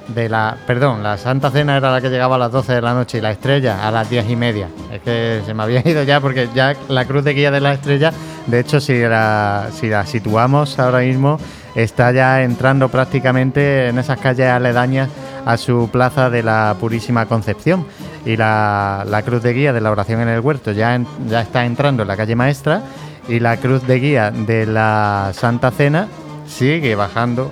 de 0.07 0.29
la, 0.29 0.57
perdón, 0.67 1.03
la 1.03 1.17
Santa 1.17 1.51
Cena 1.51 1.77
era 1.77 1.91
la 1.91 2.01
que 2.01 2.09
llegaba 2.09 2.35
a 2.35 2.39
las 2.39 2.51
12 2.51 2.73
de 2.73 2.81
la 2.81 2.93
noche 2.93 3.17
y 3.17 3.21
la 3.21 3.31
estrella 3.31 3.87
a 3.87 3.91
las 3.91 4.09
10 4.09 4.29
y 4.29 4.35
media. 4.35 4.67
Es 4.91 5.01
que 5.01 5.41
se 5.45 5.53
me 5.53 5.63
había 5.63 5.81
ido 5.87 6.03
ya 6.03 6.19
porque 6.19 6.49
ya 6.53 6.75
la 6.89 7.05
cruz 7.05 7.23
de 7.23 7.33
guía 7.33 7.51
de 7.51 7.61
la 7.61 7.73
estrella, 7.73 8.11
de 8.47 8.59
hecho, 8.59 8.79
si 8.79 8.99
la, 8.99 9.67
si 9.71 9.87
la 9.87 10.05
situamos 10.05 10.79
ahora 10.79 10.99
mismo, 10.99 11.39
está 11.75 12.11
ya 12.11 12.43
entrando 12.43 12.89
prácticamente 12.89 13.87
en 13.87 13.99
esas 13.99 14.19
calles 14.19 14.47
aledañas 14.47 15.09
a 15.45 15.57
su 15.57 15.89
plaza 15.91 16.29
de 16.29 16.43
la 16.43 16.75
Purísima 16.79 17.25
Concepción. 17.25 17.85
Y 18.25 18.37
la, 18.37 19.03
la 19.07 19.23
cruz 19.23 19.41
de 19.41 19.53
guía 19.53 19.73
de 19.73 19.81
la 19.81 19.91
oración 19.91 20.21
en 20.21 20.29
el 20.29 20.41
huerto 20.41 20.71
ya, 20.71 20.99
ya 21.27 21.41
está 21.41 21.65
entrando 21.65 22.03
en 22.03 22.07
la 22.07 22.17
calle 22.17 22.35
maestra 22.35 22.83
y 23.27 23.39
la 23.39 23.57
cruz 23.57 23.85
de 23.87 23.99
guía 23.99 24.31
de 24.31 24.65
la 24.65 25.31
Santa 25.33 25.71
Cena 25.71 26.07
sigue 26.47 26.93
bajando 26.95 27.51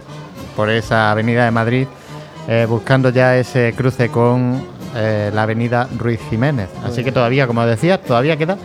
por 0.56 0.70
esa 0.70 1.12
avenida 1.12 1.46
de 1.46 1.52
Madrid 1.52 1.88
eh, 2.48 2.66
buscando 2.68 3.12
ya 3.12 3.38
ese 3.38 3.74
cruce 3.78 4.10
con 4.10 4.66
eh, 4.96 5.32
la 5.34 5.44
avenida 5.44 5.88
Ruiz 5.98 6.20
Jiménez. 6.30 6.70
Así 6.84 7.04
que 7.04 7.12
todavía, 7.12 7.48
como 7.48 7.66
decías, 7.66 8.02
todavía 8.02 8.38
queda 8.38 8.58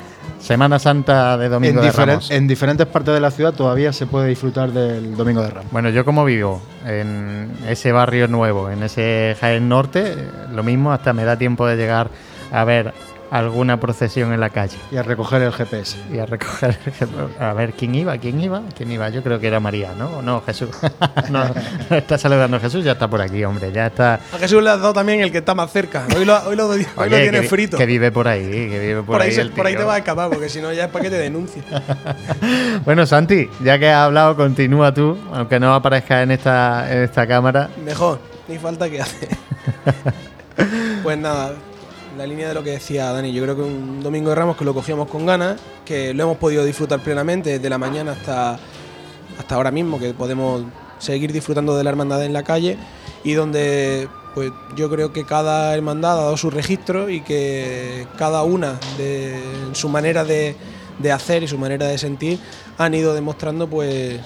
Semana 0.44 0.78
Santa 0.78 1.38
de 1.38 1.48
Domingo 1.48 1.80
en, 1.80 1.86
de 1.86 1.92
Ramos. 1.92 2.30
en 2.30 2.46
diferentes 2.46 2.86
partes 2.86 3.14
de 3.14 3.20
la 3.20 3.30
ciudad 3.30 3.54
todavía 3.54 3.94
se 3.94 4.06
puede 4.06 4.28
disfrutar 4.28 4.72
del 4.72 5.16
Domingo 5.16 5.42
de 5.42 5.48
Ramos. 5.48 5.72
Bueno, 5.72 5.88
yo 5.88 6.04
como 6.04 6.24
vivo 6.24 6.60
en 6.86 7.50
ese 7.66 7.92
barrio 7.92 8.28
nuevo, 8.28 8.70
en 8.70 8.82
ese 8.82 9.36
Jaén 9.40 9.68
Norte, 9.70 10.14
lo 10.52 10.62
mismo, 10.62 10.92
hasta 10.92 11.14
me 11.14 11.24
da 11.24 11.38
tiempo 11.38 11.66
de 11.66 11.76
llegar 11.76 12.10
a 12.52 12.64
ver 12.64 12.92
alguna 13.34 13.80
procesión 13.80 14.32
en 14.32 14.38
la 14.38 14.50
calle. 14.50 14.76
Y 14.92 14.96
a 14.96 15.02
recoger 15.02 15.42
el 15.42 15.52
GPS. 15.52 15.96
Y 16.12 16.18
a 16.18 16.26
recoger 16.26 16.70
el 16.70 16.76
GPS. 16.76 17.12
A 17.40 17.52
ver, 17.52 17.72
¿quién 17.72 17.92
iba? 17.94 18.16
¿Quién 18.18 18.40
iba? 18.40 18.62
¿Quién 18.76 18.92
iba? 18.92 19.08
Yo 19.08 19.22
creo 19.24 19.40
que 19.40 19.48
era 19.48 19.58
María, 19.58 19.92
¿no? 19.98 20.18
¿O 20.18 20.22
No, 20.22 20.40
Jesús. 20.42 20.68
no, 21.30 21.44
está 21.90 22.16
saludando 22.16 22.58
a 22.58 22.60
Jesús, 22.60 22.84
ya 22.84 22.92
está 22.92 23.08
por 23.08 23.20
aquí, 23.20 23.42
hombre, 23.44 23.72
ya 23.72 23.86
está... 23.88 24.20
A 24.32 24.38
Jesús 24.38 24.62
le 24.62 24.70
has 24.70 24.78
dado 24.80 24.92
también 24.92 25.20
el 25.20 25.32
que 25.32 25.38
está 25.38 25.52
más 25.54 25.72
cerca. 25.72 26.06
Hoy 26.16 26.24
lo, 26.24 26.36
hoy 26.46 26.54
lo, 26.54 26.68
hoy 26.68 26.86
lo 26.96 27.02
Oye, 27.02 27.10
tienes 27.22 27.30
que, 27.32 27.40
vi- 27.40 27.48
frito. 27.48 27.76
que 27.76 27.86
vive 27.86 28.12
por 28.12 28.28
ahí, 28.28 28.44
que 28.48 28.78
vive 28.78 28.96
por, 29.02 29.06
por, 29.16 29.22
ahí, 29.22 29.32
se- 29.32 29.46
por 29.46 29.66
ahí 29.66 29.74
te 29.76 29.82
vas 29.82 29.96
a 29.96 29.98
escapar, 29.98 30.30
porque 30.30 30.48
si 30.48 30.60
no 30.60 30.72
ya 30.72 30.84
es 30.84 30.90
para 30.90 31.02
que 31.04 31.10
te 31.10 31.18
denuncie. 31.18 31.62
Bueno, 32.84 33.06
Santi, 33.06 33.48
ya 33.62 33.78
que 33.78 33.88
has 33.88 34.04
hablado, 34.06 34.36
continúa 34.36 34.92
tú, 34.92 35.16
aunque 35.32 35.58
no 35.58 35.74
aparezca 35.74 36.22
en 36.22 36.30
esta, 36.30 36.92
en 36.92 37.02
esta 37.04 37.26
cámara. 37.26 37.70
Mejor, 37.84 38.20
ni 38.46 38.58
falta 38.58 38.88
que 38.90 39.00
hace. 39.00 39.28
pues 41.02 41.18
nada, 41.18 41.54
la 42.16 42.26
línea 42.26 42.48
de 42.48 42.54
lo 42.54 42.62
que 42.62 42.70
decía 42.70 43.12
Dani, 43.12 43.32
yo 43.32 43.42
creo 43.42 43.56
que 43.56 43.62
un 43.62 44.02
domingo 44.02 44.30
de 44.30 44.36
Ramos 44.36 44.56
que 44.56 44.64
lo 44.64 44.74
cogíamos 44.74 45.08
con 45.08 45.26
ganas, 45.26 45.60
que 45.84 46.14
lo 46.14 46.24
hemos 46.24 46.36
podido 46.36 46.64
disfrutar 46.64 47.00
plenamente 47.00 47.50
desde 47.50 47.68
la 47.68 47.78
mañana 47.78 48.12
hasta, 48.12 48.58
hasta 49.38 49.54
ahora 49.54 49.70
mismo, 49.70 49.98
que 49.98 50.14
podemos 50.14 50.64
seguir 50.98 51.32
disfrutando 51.32 51.76
de 51.76 51.84
la 51.84 51.90
hermandad 51.90 52.24
en 52.24 52.32
la 52.32 52.42
calle 52.42 52.78
y 53.24 53.32
donde 53.32 54.08
pues 54.34 54.52
yo 54.76 54.90
creo 54.90 55.12
que 55.12 55.24
cada 55.24 55.74
hermandad 55.74 56.12
ha 56.12 56.22
dado 56.22 56.36
su 56.36 56.50
registro 56.50 57.08
y 57.08 57.20
que 57.20 58.06
cada 58.16 58.42
una 58.42 58.78
de 58.98 59.40
su 59.72 59.88
manera 59.88 60.24
de, 60.24 60.56
de 60.98 61.12
hacer 61.12 61.42
y 61.42 61.48
su 61.48 61.58
manera 61.58 61.86
de 61.86 61.98
sentir 61.98 62.38
han 62.78 62.94
ido 62.94 63.14
demostrando 63.14 63.68
pues 63.68 64.20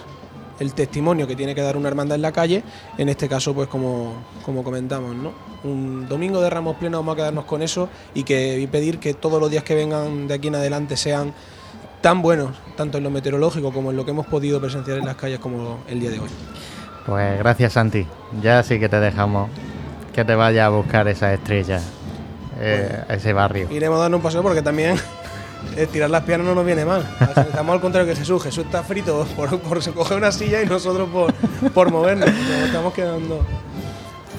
el 0.60 0.74
testimonio 0.74 1.26
que 1.26 1.36
tiene 1.36 1.54
que 1.54 1.62
dar 1.62 1.76
una 1.76 1.88
hermandad 1.88 2.16
en 2.16 2.22
la 2.22 2.32
calle, 2.32 2.62
en 2.96 3.08
este 3.08 3.28
caso, 3.28 3.54
pues 3.54 3.68
como, 3.68 4.14
como 4.44 4.62
comentamos, 4.64 5.14
¿no? 5.14 5.32
Un 5.64 6.08
domingo 6.08 6.40
de 6.40 6.50
Ramos 6.50 6.76
Pleno 6.76 6.98
vamos 6.98 7.14
a 7.14 7.16
quedarnos 7.16 7.44
con 7.44 7.62
eso 7.62 7.88
y, 8.14 8.22
que, 8.24 8.58
y 8.58 8.66
pedir 8.66 8.98
que 8.98 9.14
todos 9.14 9.40
los 9.40 9.50
días 9.50 9.64
que 9.64 9.74
vengan 9.74 10.28
de 10.28 10.34
aquí 10.34 10.48
en 10.48 10.56
adelante 10.56 10.96
sean 10.96 11.32
tan 12.00 12.22
buenos, 12.22 12.50
tanto 12.76 12.98
en 12.98 13.04
lo 13.04 13.10
meteorológico 13.10 13.72
como 13.72 13.90
en 13.90 13.96
lo 13.96 14.04
que 14.04 14.12
hemos 14.12 14.26
podido 14.26 14.60
presenciar 14.60 14.98
en 14.98 15.06
las 15.06 15.16
calles 15.16 15.38
como 15.38 15.78
el 15.88 16.00
día 16.00 16.10
de 16.10 16.20
hoy. 16.20 16.28
Pues 17.06 17.38
gracias, 17.38 17.72
Santi. 17.72 18.06
Ya 18.42 18.62
sí 18.62 18.78
que 18.78 18.88
te 18.88 19.00
dejamos 19.00 19.48
que 20.12 20.24
te 20.24 20.34
vaya 20.34 20.66
a 20.66 20.68
buscar 20.68 21.08
esa 21.08 21.32
estrella, 21.32 21.80
eh, 22.60 23.04
ese 23.08 23.32
barrio. 23.32 23.68
Iremos 23.70 23.98
a 23.98 24.02
darnos 24.02 24.18
un 24.18 24.22
paseo 24.22 24.42
porque 24.42 24.62
también 24.62 24.96
estirar 25.76 26.10
las 26.10 26.24
piernas 26.24 26.48
no 26.48 26.54
nos 26.54 26.64
viene 26.64 26.84
mal. 26.84 27.08
Estamos 27.36 27.74
al 27.74 27.80
contrario 27.80 28.08
que 28.08 28.16
Jesús. 28.16 28.42
Jesús 28.42 28.64
está 28.64 28.82
frito 28.82 29.26
por, 29.36 29.58
por 29.60 29.94
coger 29.94 30.18
una 30.18 30.32
silla 30.32 30.62
y 30.62 30.66
nosotros 30.66 31.08
por, 31.08 31.32
por 31.72 31.90
movernos. 31.90 32.28
Nos 32.28 32.66
estamos 32.66 32.92
quedando. 32.92 33.44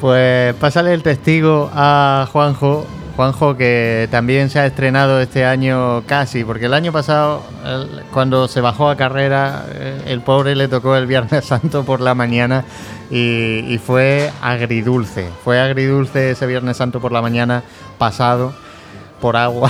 Pues 0.02 0.54
pásale 0.56 0.94
el 0.94 1.04
testigo 1.04 1.70
a 1.74 2.28
Juanjo. 2.32 2.86
Juanjo 3.16 3.58
que 3.58 4.08
también 4.12 4.50
se 4.50 4.60
ha 4.60 4.66
estrenado 4.66 5.20
este 5.20 5.44
año 5.44 6.04
casi, 6.06 6.46
porque 6.46 6.68
el 6.68 6.74
año 6.74 6.94
pasado, 6.94 7.44
cuando 8.14 8.48
se 8.48 8.62
bajó 8.62 8.90
a 8.90 8.96
carrera, 8.96 9.66
eh, 9.74 10.04
el 10.08 10.22
pobre 10.22 10.56
le 10.56 10.70
tocó 10.70 10.96
el 10.96 11.06
Viernes 11.06 11.44
Santo 11.46 11.84
por 11.84 12.00
la 12.00 12.16
mañana 12.16 12.64
y, 13.12 13.66
y 13.68 13.78
fue 13.78 14.32
agridulce. 14.42 15.28
Fue 15.44 15.60
agridulce 15.60 16.32
ese 16.32 16.48
Viernes 16.48 16.78
Santo 16.78 17.02
por 17.02 17.12
la 17.12 17.22
mañana 17.22 17.64
pasado 17.98 18.54
por 19.20 19.36
agua 19.36 19.70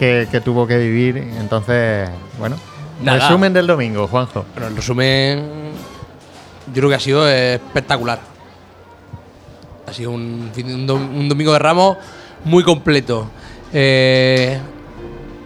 que, 0.00 0.26
que 0.30 0.40
tuvo 0.40 0.66
que 0.66 0.78
vivir. 0.78 1.16
Entonces, 1.38 2.08
bueno, 2.38 2.56
Nada. 3.02 3.18
resumen 3.28 3.52
del 3.52 3.66
domingo, 3.68 4.08
Juanjo. 4.08 4.44
Bueno, 4.54 4.68
el 4.68 4.76
resumen 4.76 5.44
yo 6.68 6.72
creo 6.74 6.88
que 6.88 6.94
ha 6.96 7.00
sido 7.00 7.28
espectacular. 7.28 8.18
Ha 9.86 9.92
sido 9.92 10.10
un, 10.12 10.50
un 10.56 10.88
dom- 10.88 11.10
un 11.18 11.28
domingo 11.28 11.52
de 11.52 11.58
Ramos 11.58 11.96
muy 12.44 12.62
completo. 12.64 13.30
Eh, 13.72 14.58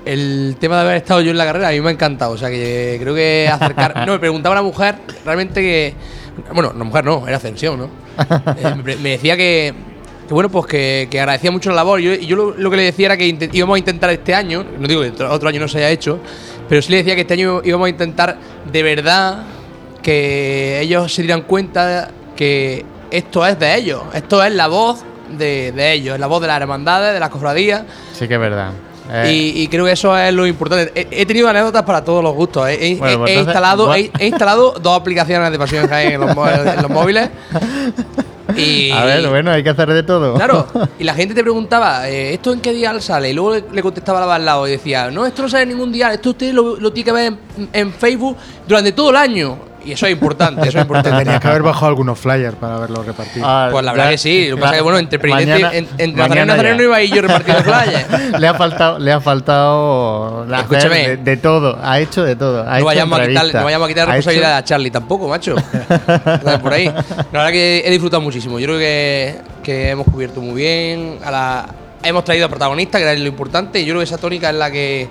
el 0.04 0.56
tema 0.60 0.76
de 0.76 0.82
haber 0.82 0.96
estado 0.98 1.20
yo 1.22 1.30
en 1.30 1.38
la 1.38 1.46
carrera 1.46 1.68
a 1.68 1.72
mí 1.72 1.80
me 1.80 1.88
ha 1.88 1.92
encantado. 1.92 2.32
O 2.32 2.38
sea 2.38 2.50
que 2.50 2.96
creo 3.00 3.14
que 3.14 3.48
acercar. 3.52 3.94
no, 4.06 4.12
me 4.12 4.18
preguntaba 4.18 4.54
una 4.54 4.62
mujer 4.62 4.96
realmente 5.24 5.60
que. 5.60 5.94
Bueno, 6.52 6.72
no 6.74 6.84
mujer 6.84 7.04
no, 7.04 7.26
era 7.26 7.36
Ascensión, 7.38 7.78
¿no? 7.78 7.88
Eh, 8.56 8.96
me 9.00 9.10
decía 9.10 9.36
que, 9.36 9.72
que 10.28 10.34
bueno, 10.34 10.48
pues 10.48 10.66
que, 10.66 11.08
que 11.10 11.20
agradecía 11.20 11.50
mucho 11.50 11.70
la 11.70 11.76
labor. 11.76 12.00
Yo- 12.00 12.12
Y 12.14 12.26
yo, 12.26 12.36
lo, 12.36 12.50
lo 12.56 12.70
que 12.70 12.76
le 12.76 12.82
decía 12.84 13.06
era 13.06 13.16
que 13.16 13.48
íbamos 13.52 13.74
a 13.76 13.78
intentar 13.78 14.10
este 14.10 14.34
año, 14.34 14.64
no 14.78 14.86
digo 14.88 15.02
que 15.02 15.22
otro 15.24 15.48
año 15.48 15.60
no 15.60 15.68
se 15.68 15.78
haya 15.78 15.90
hecho, 15.90 16.18
pero 16.68 16.80
sí 16.82 16.90
le 16.90 16.98
decía 16.98 17.14
que 17.14 17.22
este 17.22 17.34
año 17.34 17.60
íbamos 17.64 17.86
a 17.86 17.88
intentar 17.90 18.36
de 18.70 18.82
verdad 18.82 19.42
que 20.02 20.80
ellos 20.80 21.12
se 21.12 21.22
dieran 21.22 21.42
cuenta 21.42 22.10
que 22.36 22.84
esto 23.10 23.46
es 23.46 23.58
de 23.58 23.74
ellos, 23.76 24.02
esto 24.14 24.42
es 24.44 24.52
la 24.52 24.66
voz 24.66 25.02
de, 25.30 25.72
de 25.72 25.92
ellos, 25.92 26.14
es 26.14 26.20
la 26.20 26.26
voz 26.26 26.40
de 26.42 26.48
las 26.48 26.60
hermandades, 26.60 27.14
de 27.14 27.20
las 27.20 27.30
cofradías. 27.30 27.82
Sí 28.12 28.26
que 28.28 28.34
es 28.34 28.40
verdad. 28.40 28.72
Eh, 29.10 29.30
Y, 29.54 29.62
y 29.62 29.68
creo 29.68 29.84
que 29.84 29.92
eso 29.92 30.16
es 30.18 30.32
lo 30.32 30.46
importante. 30.46 30.90
He, 30.94 31.22
he 31.22 31.26
tenido 31.26 31.48
anécdotas 31.48 31.82
para 31.82 32.02
todos 32.02 32.22
los 32.24 32.34
gustos. 32.34 32.66
He, 32.70 32.96
pues 32.96 33.10
he 33.10 33.14
entonces, 33.14 33.36
instalado, 33.38 33.94
he, 33.94 34.10
instalado 34.26 34.74
dos 34.80 34.98
aplicaciones 34.98 35.50
de 35.52 35.58
Pasión 35.58 35.92
en 35.92 36.12
en 36.14 36.20
los 36.82 36.90
móviles. 36.90 37.28
Y, 38.56 38.90
A 38.90 39.04
ver, 39.04 39.28
bueno, 39.28 39.50
hay 39.50 39.62
que 39.62 39.70
hacer 39.70 39.92
de 39.92 40.02
todo. 40.02 40.34
Claro, 40.34 40.66
y 40.98 41.04
la 41.04 41.14
gente 41.14 41.34
te 41.34 41.42
preguntaba, 41.42 42.08
eh, 42.08 42.34
¿esto 42.34 42.52
en 42.52 42.60
qué 42.60 42.72
dial 42.72 43.00
sale? 43.00 43.30
Y 43.30 43.32
luego 43.32 43.54
le, 43.72 43.82
contestaba 43.82 44.24
la 44.24 44.34
al 44.34 44.44
lado 44.44 44.68
y 44.68 44.72
decía, 44.72 45.10
no, 45.10 45.26
esto 45.26 45.42
no 45.42 45.48
sale 45.48 45.64
en 45.64 45.70
ningún 45.70 45.92
dial, 45.92 46.12
esto 46.14 46.30
usted 46.30 46.52
lo, 46.52 46.76
lo 46.76 46.92
tiene 46.92 47.04
que 47.04 47.12
ver 47.12 47.32
en, 47.56 47.68
en 47.72 47.92
Facebook 47.92 48.36
durante 48.66 48.92
todo 48.92 49.10
el 49.10 49.16
año. 49.16 49.73
Y 49.84 49.92
eso 49.92 50.06
es 50.06 50.12
importante, 50.12 50.68
eso 50.68 50.78
es 50.78 50.82
importante. 50.84 51.24
Tenías 51.24 51.40
que 51.40 51.48
haber 51.48 51.62
bajado 51.62 51.86
algunos 51.86 52.18
flyers 52.18 52.56
para 52.56 52.78
verlo 52.78 53.02
repartido. 53.02 53.44
Ah, 53.46 53.68
Pues 53.70 53.84
la 53.84 53.92
verdad 53.92 54.06
ya- 54.06 54.10
que 54.12 54.18
sí, 54.18 54.48
lo 54.48 54.56
que 54.56 54.62
pasa 54.62 54.74
es 54.74 54.78
que, 54.78 54.82
bueno, 54.82 54.98
entre 54.98 55.18
Mañana- 55.28 55.54
penitencia, 55.70 55.78
en- 55.78 55.88
entre 55.98 56.06
Nazareno 56.06 56.24
y 56.24 56.28
mañana 56.28 56.46
Nazareno 56.52 56.82
iba 56.82 56.96
a 56.96 57.02
ir 57.02 57.14
yo 57.14 57.22
repartiendo 57.22 57.62
flyers. 57.64 58.40
le 58.40 58.48
ha 58.48 58.54
faltado, 58.54 58.98
le 58.98 59.12
ha 59.12 59.20
faltado 59.20 60.46
Escúchame. 60.54 61.08
de, 61.08 61.16
de 61.18 61.36
todo, 61.36 61.78
ha 61.82 62.00
hecho 62.00 62.24
de 62.24 62.36
todo. 62.36 62.62
Ha 62.62 62.64
No 62.70 62.76
hecho 62.76 62.84
vayamos, 62.86 63.18
a 63.20 63.26
quitarle, 63.26 63.52
no 63.52 63.64
vayamos 63.64 63.84
a 63.84 63.88
quitar 63.88 64.02
ha 64.02 64.04
hecho- 64.12 64.16
responsabilidad 64.16 64.56
a 64.56 64.64
Charlie 64.64 64.90
tampoco, 64.90 65.28
macho. 65.28 65.54
Por 66.62 66.72
ahí. 66.72 66.86
La 66.86 66.94
verdad 67.32 67.50
que 67.50 67.82
he 67.84 67.90
disfrutado 67.90 68.20
muchísimo. 68.22 68.58
Yo 68.58 68.66
creo 68.66 68.78
que, 68.78 69.36
que 69.62 69.90
hemos 69.90 70.06
cubierto 70.06 70.40
muy 70.40 70.54
bien. 70.54 71.18
A 71.24 71.30
la, 71.30 71.66
hemos 72.02 72.24
traído 72.24 72.46
a 72.46 72.48
protagonistas, 72.48 73.00
que 73.00 73.06
era 73.08 73.18
lo 73.18 73.26
importante. 73.28 73.80
Y 73.80 73.84
yo 73.84 73.92
creo 73.92 74.00
que 74.00 74.04
esa 74.04 74.18
tónica 74.18 74.50
es 74.50 74.56
la 74.56 74.70
que, 74.70 75.08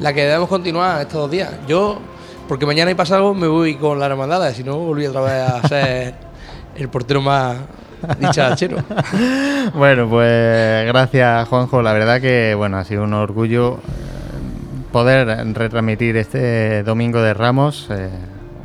la 0.00 0.12
que 0.12 0.22
debemos 0.24 0.48
continuar 0.48 1.00
estos 1.02 1.20
dos 1.22 1.30
días. 1.30 1.50
Yo, 1.66 2.00
porque 2.52 2.66
mañana 2.66 2.90
y 2.90 2.94
pasado 2.94 3.32
me 3.32 3.46
voy 3.46 3.76
con 3.76 3.98
la 3.98 4.04
hermandad, 4.04 4.52
si 4.52 4.62
no 4.62 4.76
volví 4.76 5.06
otra 5.06 5.22
vez 5.22 5.32
a 5.32 5.68
ser 5.68 6.14
el 6.76 6.86
portero 6.90 7.22
más 7.22 7.56
dicharachero. 8.18 8.76
Bueno, 9.74 10.06
pues 10.06 10.86
gracias 10.86 11.48
Juanjo. 11.48 11.80
La 11.80 11.94
verdad 11.94 12.20
que 12.20 12.54
bueno 12.54 12.76
ha 12.76 12.84
sido 12.84 13.04
un 13.04 13.14
orgullo 13.14 13.76
eh, 13.76 13.80
poder 14.92 15.28
retransmitir 15.54 16.18
este 16.18 16.82
Domingo 16.82 17.22
de 17.22 17.32
Ramos 17.32 17.88
eh, 17.88 18.10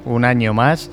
un 0.04 0.26
año 0.26 0.54
más. 0.54 0.92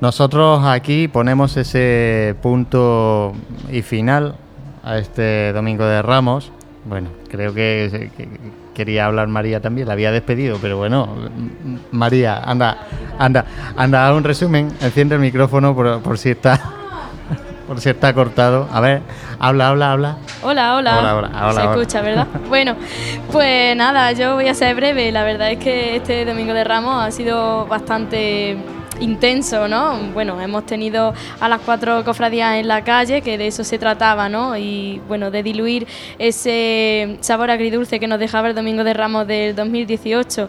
Nosotros 0.00 0.64
aquí 0.64 1.08
ponemos 1.08 1.58
ese 1.58 2.36
punto 2.40 3.34
y 3.70 3.82
final 3.82 4.34
a 4.82 4.96
este 4.96 5.52
Domingo 5.52 5.84
de 5.84 6.00
Ramos. 6.00 6.52
Bueno, 6.86 7.10
creo 7.28 7.52
que, 7.52 8.10
que 8.16 8.28
quería 8.78 9.06
hablar 9.06 9.26
María 9.26 9.60
también, 9.60 9.88
la 9.88 9.94
había 9.94 10.12
despedido, 10.12 10.58
pero 10.62 10.76
bueno, 10.76 11.08
María, 11.90 12.38
anda, 12.44 12.78
anda, 13.18 13.44
anda, 13.76 14.06
a 14.06 14.14
un 14.14 14.22
resumen, 14.22 14.72
enciende 14.80 15.16
el 15.16 15.20
micrófono 15.20 15.74
por, 15.74 16.00
por 16.00 16.16
si 16.16 16.30
está 16.30 16.60
por 17.66 17.80
si 17.80 17.90
está 17.90 18.14
cortado. 18.14 18.68
A 18.72 18.80
ver, 18.80 19.02
habla, 19.40 19.70
habla, 19.70 19.92
habla. 19.92 20.16
Hola, 20.42 20.76
hola. 20.76 20.98
Hola, 21.00 21.16
hola, 21.16 21.28
hola, 21.28 21.52
Se 21.52 21.60
hola. 21.60 21.72
escucha, 21.72 22.02
¿verdad? 22.02 22.26
bueno, 22.48 22.76
pues 23.32 23.76
nada, 23.76 24.12
yo 24.12 24.34
voy 24.34 24.46
a 24.46 24.54
ser 24.54 24.76
breve. 24.76 25.10
La 25.10 25.24
verdad 25.24 25.50
es 25.50 25.58
que 25.58 25.96
este 25.96 26.24
Domingo 26.24 26.54
de 26.54 26.62
Ramos 26.62 27.02
ha 27.02 27.10
sido 27.10 27.66
bastante 27.66 28.58
intenso, 29.00 29.68
¿no? 29.68 29.98
Bueno, 30.12 30.40
hemos 30.40 30.66
tenido 30.66 31.14
a 31.40 31.48
las 31.48 31.60
cuatro 31.60 32.04
cofradías 32.04 32.56
en 32.56 32.68
la 32.68 32.84
calle, 32.84 33.22
que 33.22 33.38
de 33.38 33.46
eso 33.46 33.64
se 33.64 33.78
trataba, 33.78 34.28
¿no? 34.28 34.56
Y 34.56 35.00
bueno, 35.08 35.30
de 35.30 35.42
diluir 35.42 35.86
ese 36.18 37.18
sabor 37.20 37.50
agridulce 37.50 38.00
que 38.00 38.06
nos 38.06 38.18
dejaba 38.18 38.48
el 38.48 38.54
Domingo 38.54 38.84
de 38.84 38.94
Ramos 38.94 39.26
del 39.26 39.54
2018 39.54 40.48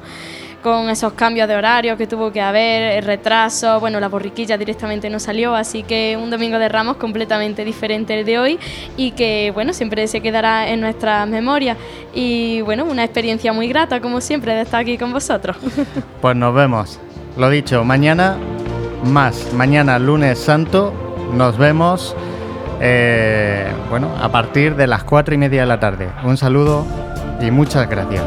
con 0.61 0.89
esos 0.89 1.13
cambios 1.13 1.47
de 1.47 1.55
horario 1.55 1.97
que 1.97 2.07
tuvo 2.07 2.31
que 2.31 2.41
haber, 2.41 2.97
el 2.97 3.03
retraso, 3.03 3.79
bueno, 3.79 3.99
la 3.99 4.09
borriquilla 4.09 4.57
directamente 4.57 5.09
no 5.09 5.19
salió, 5.19 5.55
así 5.55 5.83
que 5.83 6.17
un 6.21 6.29
domingo 6.29 6.59
de 6.59 6.67
Ramos 6.69 6.97
completamente 6.97 7.63
diferente 7.63 8.19
el 8.19 8.25
de 8.25 8.39
hoy 8.39 8.59
y 8.97 9.11
que, 9.11 9.51
bueno, 9.53 9.73
siempre 9.73 10.07
se 10.07 10.21
quedará 10.21 10.69
en 10.69 10.81
nuestras 10.81 11.27
memorias 11.27 11.77
y, 12.13 12.61
bueno, 12.61 12.85
una 12.85 13.03
experiencia 13.03 13.53
muy 13.53 13.67
grata, 13.67 14.01
como 14.01 14.21
siempre, 14.21 14.53
de 14.53 14.61
estar 14.61 14.81
aquí 14.81 14.97
con 14.97 15.13
vosotros. 15.13 15.57
Pues 16.21 16.35
nos 16.35 16.53
vemos. 16.53 16.99
Lo 17.39 17.49
dicho, 17.49 17.85
mañana 17.85 18.35
más. 19.05 19.53
Mañana, 19.53 19.97
lunes 19.97 20.39
santo, 20.39 20.93
nos 21.33 21.57
vemos. 21.57 22.13
eh, 22.81 23.71
bueno, 23.89 24.09
a 24.21 24.29
partir 24.29 24.75
de 24.75 24.87
las 24.87 25.03
cuatro 25.05 25.33
y 25.33 25.37
media 25.37 25.61
de 25.61 25.67
la 25.67 25.79
tarde. 25.79 26.09
Un 26.23 26.35
saludo 26.37 26.85
y 27.41 27.49
muchas 27.49 27.89
gracias. 27.89 28.23